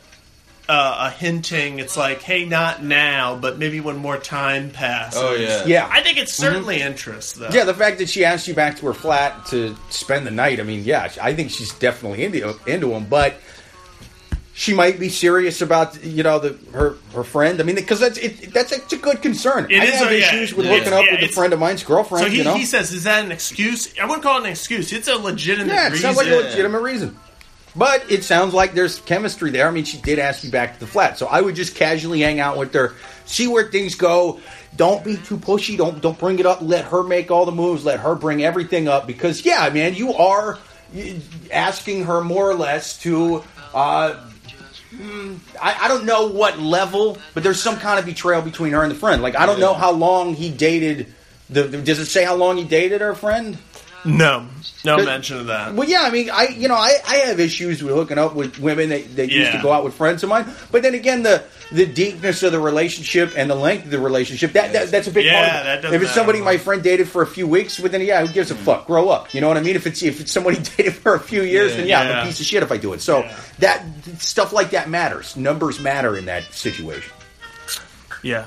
uh, 0.68 1.08
a 1.08 1.10
hinting. 1.10 1.78
It's 1.78 1.96
like, 1.96 2.22
hey, 2.22 2.44
not 2.44 2.82
now, 2.82 3.36
but 3.36 3.58
maybe 3.58 3.80
when 3.80 3.96
more 3.96 4.18
time 4.18 4.70
passes. 4.70 5.20
Oh 5.22 5.34
yeah. 5.34 5.64
Yeah. 5.64 5.88
I 5.90 6.02
think 6.02 6.18
it's 6.18 6.34
certainly 6.34 6.82
interest 6.82 7.36
though. 7.36 7.50
yeah, 7.52 7.64
the 7.64 7.74
fact 7.74 7.98
that 7.98 8.08
she 8.08 8.24
asked 8.24 8.48
you 8.48 8.54
back 8.54 8.76
to 8.78 8.86
her 8.86 8.94
flat 8.94 9.46
to 9.46 9.76
spend 9.90 10.26
the 10.26 10.32
night, 10.32 10.58
I 10.58 10.64
mean, 10.64 10.82
yeah, 10.84 11.08
I 11.22 11.34
think 11.34 11.50
she's 11.50 11.72
definitely 11.74 12.24
into 12.24 12.58
into 12.66 12.92
him, 12.92 13.06
but 13.08 13.36
she 14.58 14.72
might 14.72 14.98
be 14.98 15.10
serious 15.10 15.60
about 15.60 16.02
you 16.02 16.22
know 16.22 16.38
the 16.38 16.56
her 16.72 16.94
her 17.12 17.22
friend. 17.22 17.60
I 17.60 17.62
mean, 17.62 17.76
because 17.76 18.00
that's 18.00 18.16
it, 18.16 18.54
that's 18.54 18.72
it's 18.72 18.90
a 18.94 18.96
good 18.96 19.20
concern. 19.20 19.66
It 19.70 19.80
I 19.82 19.84
is 19.84 19.94
have 19.96 20.10
a- 20.10 20.18
yeah, 20.18 20.28
issues 20.34 20.54
with 20.54 20.64
yeah. 20.64 20.78
hooking 20.78 20.94
up 20.94 21.04
Yeah, 21.04 21.20
with 21.20 21.30
a 21.30 21.32
friend 21.34 21.52
of 21.52 21.60
mine's 21.60 21.84
girlfriend. 21.84 22.24
So 22.24 22.30
he, 22.30 22.38
you 22.38 22.44
know, 22.44 22.54
he 22.54 22.64
says, 22.64 22.90
is 22.90 23.04
that 23.04 23.22
an 23.22 23.30
excuse? 23.32 23.92
I 24.00 24.06
wouldn't 24.06 24.22
call 24.22 24.38
it 24.38 24.44
an 24.46 24.50
excuse. 24.50 24.94
It's 24.94 25.08
a 25.08 25.16
legitimate 25.16 25.74
yeah, 25.74 25.88
it 25.88 25.90
reason. 25.92 26.02
sounds 26.02 26.16
like 26.16 26.28
a 26.28 26.36
legitimate 26.36 26.80
reason. 26.80 27.16
But 27.76 28.10
it 28.10 28.24
sounds 28.24 28.54
like 28.54 28.72
there's 28.72 29.00
chemistry 29.00 29.50
there. 29.50 29.68
I 29.68 29.70
mean, 29.70 29.84
she 29.84 29.98
did 30.00 30.18
ask 30.18 30.42
you 30.42 30.50
back 30.50 30.72
to 30.72 30.80
the 30.80 30.86
flat, 30.86 31.18
so 31.18 31.26
I 31.26 31.42
would 31.42 31.54
just 31.54 31.74
casually 31.74 32.20
hang 32.22 32.40
out 32.40 32.56
with 32.56 32.72
her, 32.72 32.94
see 33.26 33.48
where 33.48 33.64
things 33.70 33.94
go. 33.94 34.40
Don't 34.76 35.04
be 35.04 35.18
too 35.18 35.36
pushy. 35.36 35.76
Don't 35.76 36.00
don't 36.00 36.18
bring 36.18 36.38
it 36.38 36.46
up. 36.46 36.62
Let 36.62 36.86
her 36.86 37.02
make 37.02 37.30
all 37.30 37.44
the 37.44 37.52
moves. 37.52 37.84
Let 37.84 38.00
her 38.00 38.14
bring 38.14 38.42
everything 38.42 38.88
up 38.88 39.06
because 39.06 39.44
yeah, 39.44 39.68
man, 39.68 39.94
you 39.94 40.14
are 40.14 40.58
asking 41.52 42.04
her 42.04 42.22
more 42.22 42.48
or 42.48 42.54
less 42.54 42.98
to. 43.00 43.44
Uh, 43.74 44.24
mm, 44.94 45.38
I, 45.60 45.84
I 45.84 45.88
don't 45.88 46.04
know 46.04 46.26
what 46.26 46.58
level, 46.58 47.18
but 47.34 47.42
there's 47.42 47.62
some 47.62 47.76
kind 47.78 47.98
of 47.98 48.06
betrayal 48.06 48.42
between 48.42 48.72
her 48.72 48.82
and 48.82 48.90
the 48.90 48.96
friend. 48.96 49.22
Like 49.22 49.36
I 49.36 49.46
don't 49.46 49.60
know 49.60 49.74
how 49.74 49.92
long 49.92 50.34
he 50.34 50.50
dated. 50.50 51.12
The, 51.48 51.68
does 51.68 51.98
it 51.98 52.06
say 52.06 52.24
how 52.24 52.34
long 52.34 52.56
he 52.56 52.64
dated 52.64 53.00
her 53.00 53.14
friend? 53.14 53.58
No, 54.06 54.46
no 54.84 55.04
mention 55.04 55.38
of 55.38 55.46
that. 55.46 55.74
Well, 55.74 55.88
yeah, 55.88 56.02
I 56.02 56.10
mean, 56.10 56.30
I 56.30 56.48
you 56.48 56.68
know, 56.68 56.74
I, 56.74 56.96
I 57.06 57.16
have 57.16 57.40
issues 57.40 57.82
with 57.82 57.94
hooking 57.94 58.18
up 58.18 58.34
with 58.34 58.58
women 58.58 58.90
that, 58.90 59.16
that 59.16 59.30
used 59.30 59.52
to 59.52 59.60
go 59.60 59.72
out 59.72 59.84
with 59.84 59.94
friends 59.94 60.22
of 60.22 60.28
mine. 60.28 60.46
But 60.70 60.82
then 60.82 60.94
again, 60.94 61.22
the 61.22 61.42
the 61.72 61.86
deepness 61.86 62.42
of 62.44 62.52
the 62.52 62.60
relationship 62.60 63.32
and 63.36 63.50
the 63.50 63.54
length 63.56 63.86
of 63.86 63.90
the 63.90 63.98
relationship 63.98 64.52
that, 64.52 64.72
that 64.72 64.90
that's 64.90 65.08
a 65.08 65.10
big 65.10 65.24
Yeah, 65.26 65.32
part. 65.32 65.44
Of 65.44 65.60
it. 65.60 65.64
that 65.64 65.82
doesn't 65.82 65.96
if 65.96 66.02
it's 66.02 66.14
somebody 66.14 66.40
my 66.40 66.56
friend 66.58 66.82
dated 66.82 67.08
for 67.08 67.22
a 67.22 67.26
few 67.26 67.48
weeks, 67.48 67.80
well, 67.80 67.90
then 67.90 68.00
yeah, 68.02 68.24
who 68.24 68.32
gives 68.32 68.50
a 68.50 68.54
mm. 68.54 68.58
fuck? 68.58 68.86
Grow 68.86 69.08
up. 69.08 69.34
You 69.34 69.40
know 69.40 69.48
what 69.48 69.56
I 69.56 69.60
mean? 69.62 69.74
If 69.76 69.86
it's 69.86 70.02
if 70.02 70.20
it's 70.20 70.30
somebody 70.32 70.58
dated 70.76 70.94
for 70.94 71.14
a 71.14 71.20
few 71.20 71.42
years, 71.42 71.72
Yeah. 71.72 71.76
then 71.78 71.86
yeah, 71.88 72.00
I'm 72.00 72.08
Yeah. 72.08 72.22
a 72.22 72.26
piece 72.26 72.40
of 72.40 72.46
shit 72.46 72.62
if 72.62 72.70
I 72.70 72.76
do 72.76 72.92
it. 72.92 73.00
So 73.02 73.20
Yeah. 73.20 73.36
that 73.58 73.84
stuff 74.18 74.52
like 74.52 74.70
that 74.70 74.88
matters. 74.88 75.36
Numbers 75.36 75.80
matter 75.80 76.16
in 76.16 76.26
that 76.26 76.52
situation. 76.52 77.12
Yeah, 78.22 78.46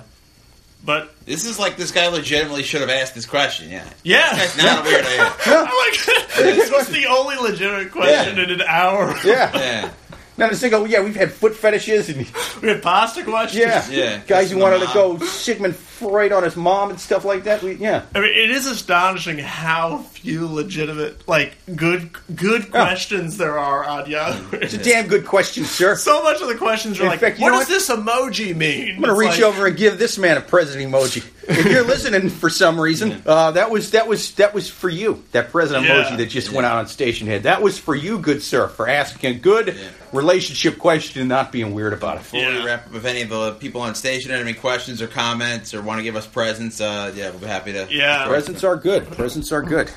but 0.84 1.14
This 1.26 1.46
is 1.46 1.60
like 1.60 1.78
this 1.78 1.92
guy 1.92 2.08
legitimately 2.08 2.64
should 2.64 2.82
have 2.82 2.90
asked 2.90 3.14
this 3.16 3.26
question. 3.26 3.70
Yeah. 3.70 3.88
yeah, 4.04 4.36
That's 4.36 4.58
not 4.58 4.80
a 4.86 4.90
weird 4.90 5.06
idea. 5.06 5.34
I'm 5.46 5.66
like, 5.66 6.28
this 6.38 6.72
was 6.72 6.88
the 6.90 7.06
only 7.08 7.36
legitimate 7.38 7.92
question 7.92 8.38
Yeah. 8.38 8.44
in 8.44 8.50
an 8.52 8.62
hour. 8.62 9.16
Yeah. 9.26 9.52
Yeah. 9.58 9.92
Now 10.38 10.48
to 10.48 10.56
think, 10.56 10.74
oh 10.74 10.86
yeah, 10.86 11.02
we've 11.02 11.16
had 11.18 11.34
foot 11.34 11.54
fetishes 11.56 12.08
and 12.10 12.26
we 12.62 12.70
had 12.70 12.82
pasta 12.82 13.24
questions. 13.24 13.60
yeah, 13.66 13.90
Yeah. 13.90 14.22
guys 14.26 14.50
who 14.52 14.58
wanted 14.58 14.80
to 14.80 14.90
go 14.94 15.20
Sigmund 15.20 15.76
Freud 16.00 16.32
on 16.32 16.44
his 16.44 16.56
mom 16.56 16.90
and 16.92 17.00
stuff 17.00 17.26
like 17.26 17.44
that. 17.44 17.62
We, 17.62 17.74
yeah. 17.74 18.04
I 18.16 18.20
mean, 18.22 18.30
it 18.30 18.50
is 18.52 18.66
astonishing 18.66 19.38
how 19.38 19.98
few 20.00 20.48
legitimate, 20.48 21.28
like 21.28 21.54
good, 21.76 22.10
good 22.36 22.72
questions 22.72 23.38
there 23.38 23.60
are 23.60 23.84
on 23.84 24.10
Yahoo. 24.10 24.58
It's 24.58 24.74
a 24.74 24.78
damn 24.84 25.08
good 25.08 25.26
question, 25.26 25.66
sir. 25.66 25.96
so 25.96 26.24
much 26.24 26.42
of 26.42 26.48
the 26.48 26.56
questions 26.56 27.00
are 27.00 27.04
In 27.04 27.10
like, 27.10 27.20
fact, 27.20 27.38
you 27.40 27.44
"What 27.44 27.52
know 27.52 27.60
does 27.60 27.68
this 27.68 27.90
emoji 27.90 28.56
mean?" 28.56 28.96
I'm 28.96 29.02
gonna 29.02 29.16
reach 29.16 29.42
over 29.42 29.68
and 29.68 29.76
give 29.78 30.00
this 30.00 30.18
man 30.18 30.38
a 30.38 30.42
president 30.42 30.92
emoji. 30.92 31.24
If 31.48 31.66
you're 31.66 31.84
listening 31.84 32.30
for 32.30 32.50
some 32.50 32.80
reason, 32.80 33.24
uh, 33.26 33.52
that 33.52 33.72
was 33.72 33.92
that 33.92 34.08
was 34.08 34.32
that 34.36 34.54
was 34.54 34.70
for 34.70 34.88
you. 34.90 35.24
That 35.34 35.52
president 35.52 35.86
Yeah. 35.88 36.04
emoji 36.04 36.18
that 36.18 36.28
just 36.30 36.52
went 36.52 36.66
out 36.66 36.78
on 36.78 36.86
Stationhead. 36.86 37.42
That 37.44 37.62
was 37.62 37.78
for 37.80 37.96
you, 37.96 38.20
good 38.20 38.42
sir, 38.44 38.68
for 38.68 38.88
asking 38.88 39.36
a 39.36 39.40
good 39.40 39.76
relationship 40.14 40.78
question 40.80 41.22
and 41.22 41.30
not 41.30 41.52
being 41.52 41.74
weird 41.74 41.94
about 41.94 42.18
it. 42.18 42.20
Before 42.20 42.40
Yeah. 42.40 42.60
we 42.60 42.66
wrap 42.66 42.88
up, 42.88 42.96
if 42.96 43.06
any 43.06 43.22
of 43.22 43.30
the 43.30 43.52
people 43.54 43.82
on 43.82 43.96
station 43.96 44.32
have 44.32 44.42
any 44.42 44.54
questions 44.54 45.02
or 45.02 45.08
comments 45.08 45.74
or 45.74 45.82
want 45.90 46.00
to 46.00 46.04
give 46.04 46.16
us 46.16 46.26
presents, 46.28 46.80
uh, 46.80 47.12
yeah, 47.16 47.30
we'll 47.32 47.40
be 47.40 47.48
happy 47.48 47.74
to. 47.74 47.88
Yeah. 47.90 48.26
Presents 48.28 48.64
are 48.64 48.76
good. 48.78 49.10
Presents 49.12 49.52
are 49.52 49.62
good. 49.62 49.92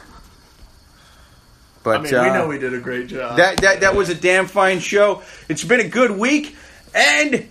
But 1.85 1.97
I 2.01 2.03
mean, 2.03 2.15
uh, 2.15 2.23
we 2.23 2.29
know 2.31 2.47
we 2.49 2.59
did 2.59 2.75
a 2.75 2.81
great 2.81 3.09
job. 3.09 3.37
that 3.39 3.59
that 3.59 3.81
that 3.81 3.95
was 3.95 4.09
a 4.09 4.15
damn 4.15 4.47
fine 4.47 4.79
show. 4.81 5.23
It's 5.49 5.65
been 5.65 5.81
a 5.81 5.89
good 5.89 6.13
week, 6.13 6.57
and 6.95 7.49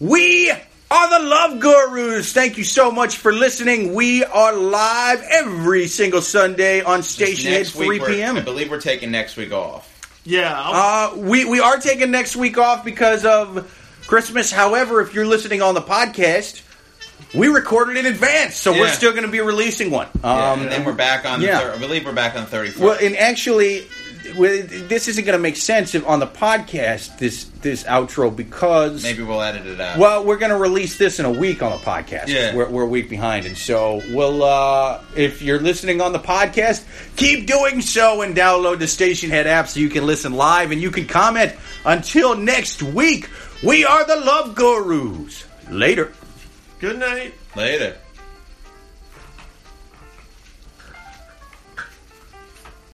we 0.00 0.50
are 0.50 1.20
the 1.20 1.26
Love 1.26 1.60
Gurus. 1.60 2.32
Thank 2.32 2.56
you 2.56 2.64
so 2.64 2.90
much 2.90 3.16
for 3.18 3.30
listening. 3.32 3.92
We 3.94 4.24
are 4.24 4.54
live 4.56 5.22
every 5.30 5.86
single 5.86 6.22
Sunday 6.22 6.80
on 6.82 7.00
Stationhead, 7.00 7.50
Next 7.50 7.74
week, 7.76 8.02
3 8.02 8.16
we're- 8.16 8.24
I 8.38 8.40
believe 8.40 8.70
we're 8.70 8.80
taking 8.80 9.10
next 9.10 9.36
week 9.36 9.52
off. 9.52 9.90
yeah, 10.24 10.54
Uh, 10.58 11.10
we 11.16 11.44
we 11.44 11.60
are 11.60 11.76
taking 11.76 12.10
next 12.10 12.36
week 12.36 12.56
off 12.56 12.86
because 12.86 13.26
of 13.26 13.70
Christmas. 14.06 14.50
However, 14.50 15.02
if 15.02 15.12
you're 15.14 15.26
listening 15.26 15.60
on 15.60 15.74
the 15.74 15.82
podcast, 15.82 16.62
we 17.34 17.48
recorded 17.48 17.96
in 17.96 18.06
advance, 18.06 18.54
so 18.56 18.72
we're 18.72 18.88
still 18.88 19.10
going 19.12 19.24
to 19.24 19.30
be 19.30 19.40
releasing 19.40 19.90
one. 19.90 20.08
Yeah, 20.22 20.52
Um, 20.52 20.60
and 20.62 20.70
then 20.70 20.84
we're 20.84 20.92
back 20.92 21.24
on. 21.24 21.40
yeah. 21.40 21.58
The 21.58 21.64
thir- 21.70 21.74
I 21.74 21.78
believe 21.78 22.04
we're 22.04 22.12
back 22.12 22.34
on 22.36 22.42
the 22.44 22.50
thirty. 22.50 22.78
Well, 22.80 22.96
and 23.00 23.16
actually, 23.16 23.86
this 24.22 25.08
isn't 25.08 25.24
going 25.24 25.36
to 25.36 25.42
make 25.42 25.56
sense 25.56 25.94
if 25.94 26.06
on 26.06 26.18
the 26.20 26.26
podcast 26.26 27.18
this 27.18 27.44
this 27.60 27.84
outro 27.84 28.34
because 28.34 29.02
Maybe 29.02 29.22
we'll 29.22 29.42
edit 29.42 29.66
it 29.66 29.80
out. 29.80 29.98
well, 29.98 30.24
we're 30.24 30.36
going 30.36 30.50
to 30.50 30.56
release 30.58 30.96
this 30.98 31.18
in 31.18 31.24
a 31.24 31.30
week 31.30 31.62
on 31.62 31.72
the 31.72 31.78
podcast. 31.84 32.28
Yeah. 32.28 32.54
we're, 32.54 32.68
we're 32.68 32.82
a 32.84 32.86
week 32.86 33.08
behind, 33.10 33.46
and 33.46 33.56
so 33.56 34.00
we'll. 34.10 34.42
Uh, 34.44 35.02
if 35.16 35.42
you're 35.42 35.60
listening 35.60 36.00
on 36.00 36.12
the 36.12 36.18
podcast, 36.20 36.84
keep 37.16 37.46
doing 37.46 37.80
so 37.80 38.22
and 38.22 38.36
download 38.36 38.78
the 38.78 38.84
Stationhead 38.86 39.46
app 39.46 39.68
so 39.68 39.80
you 39.80 39.88
can 39.88 40.06
listen 40.06 40.34
live 40.34 40.70
and 40.70 40.80
you 40.80 40.90
can 40.90 41.06
comment. 41.06 41.52
Until 41.84 42.36
next 42.36 42.82
week, 42.82 43.28
we 43.62 43.84
are 43.84 44.04
the 44.06 44.16
Love 44.16 44.54
Gurus. 44.54 45.44
Later. 45.70 46.12
Good 46.78 46.98
night. 46.98 47.34
Later. 47.56 47.96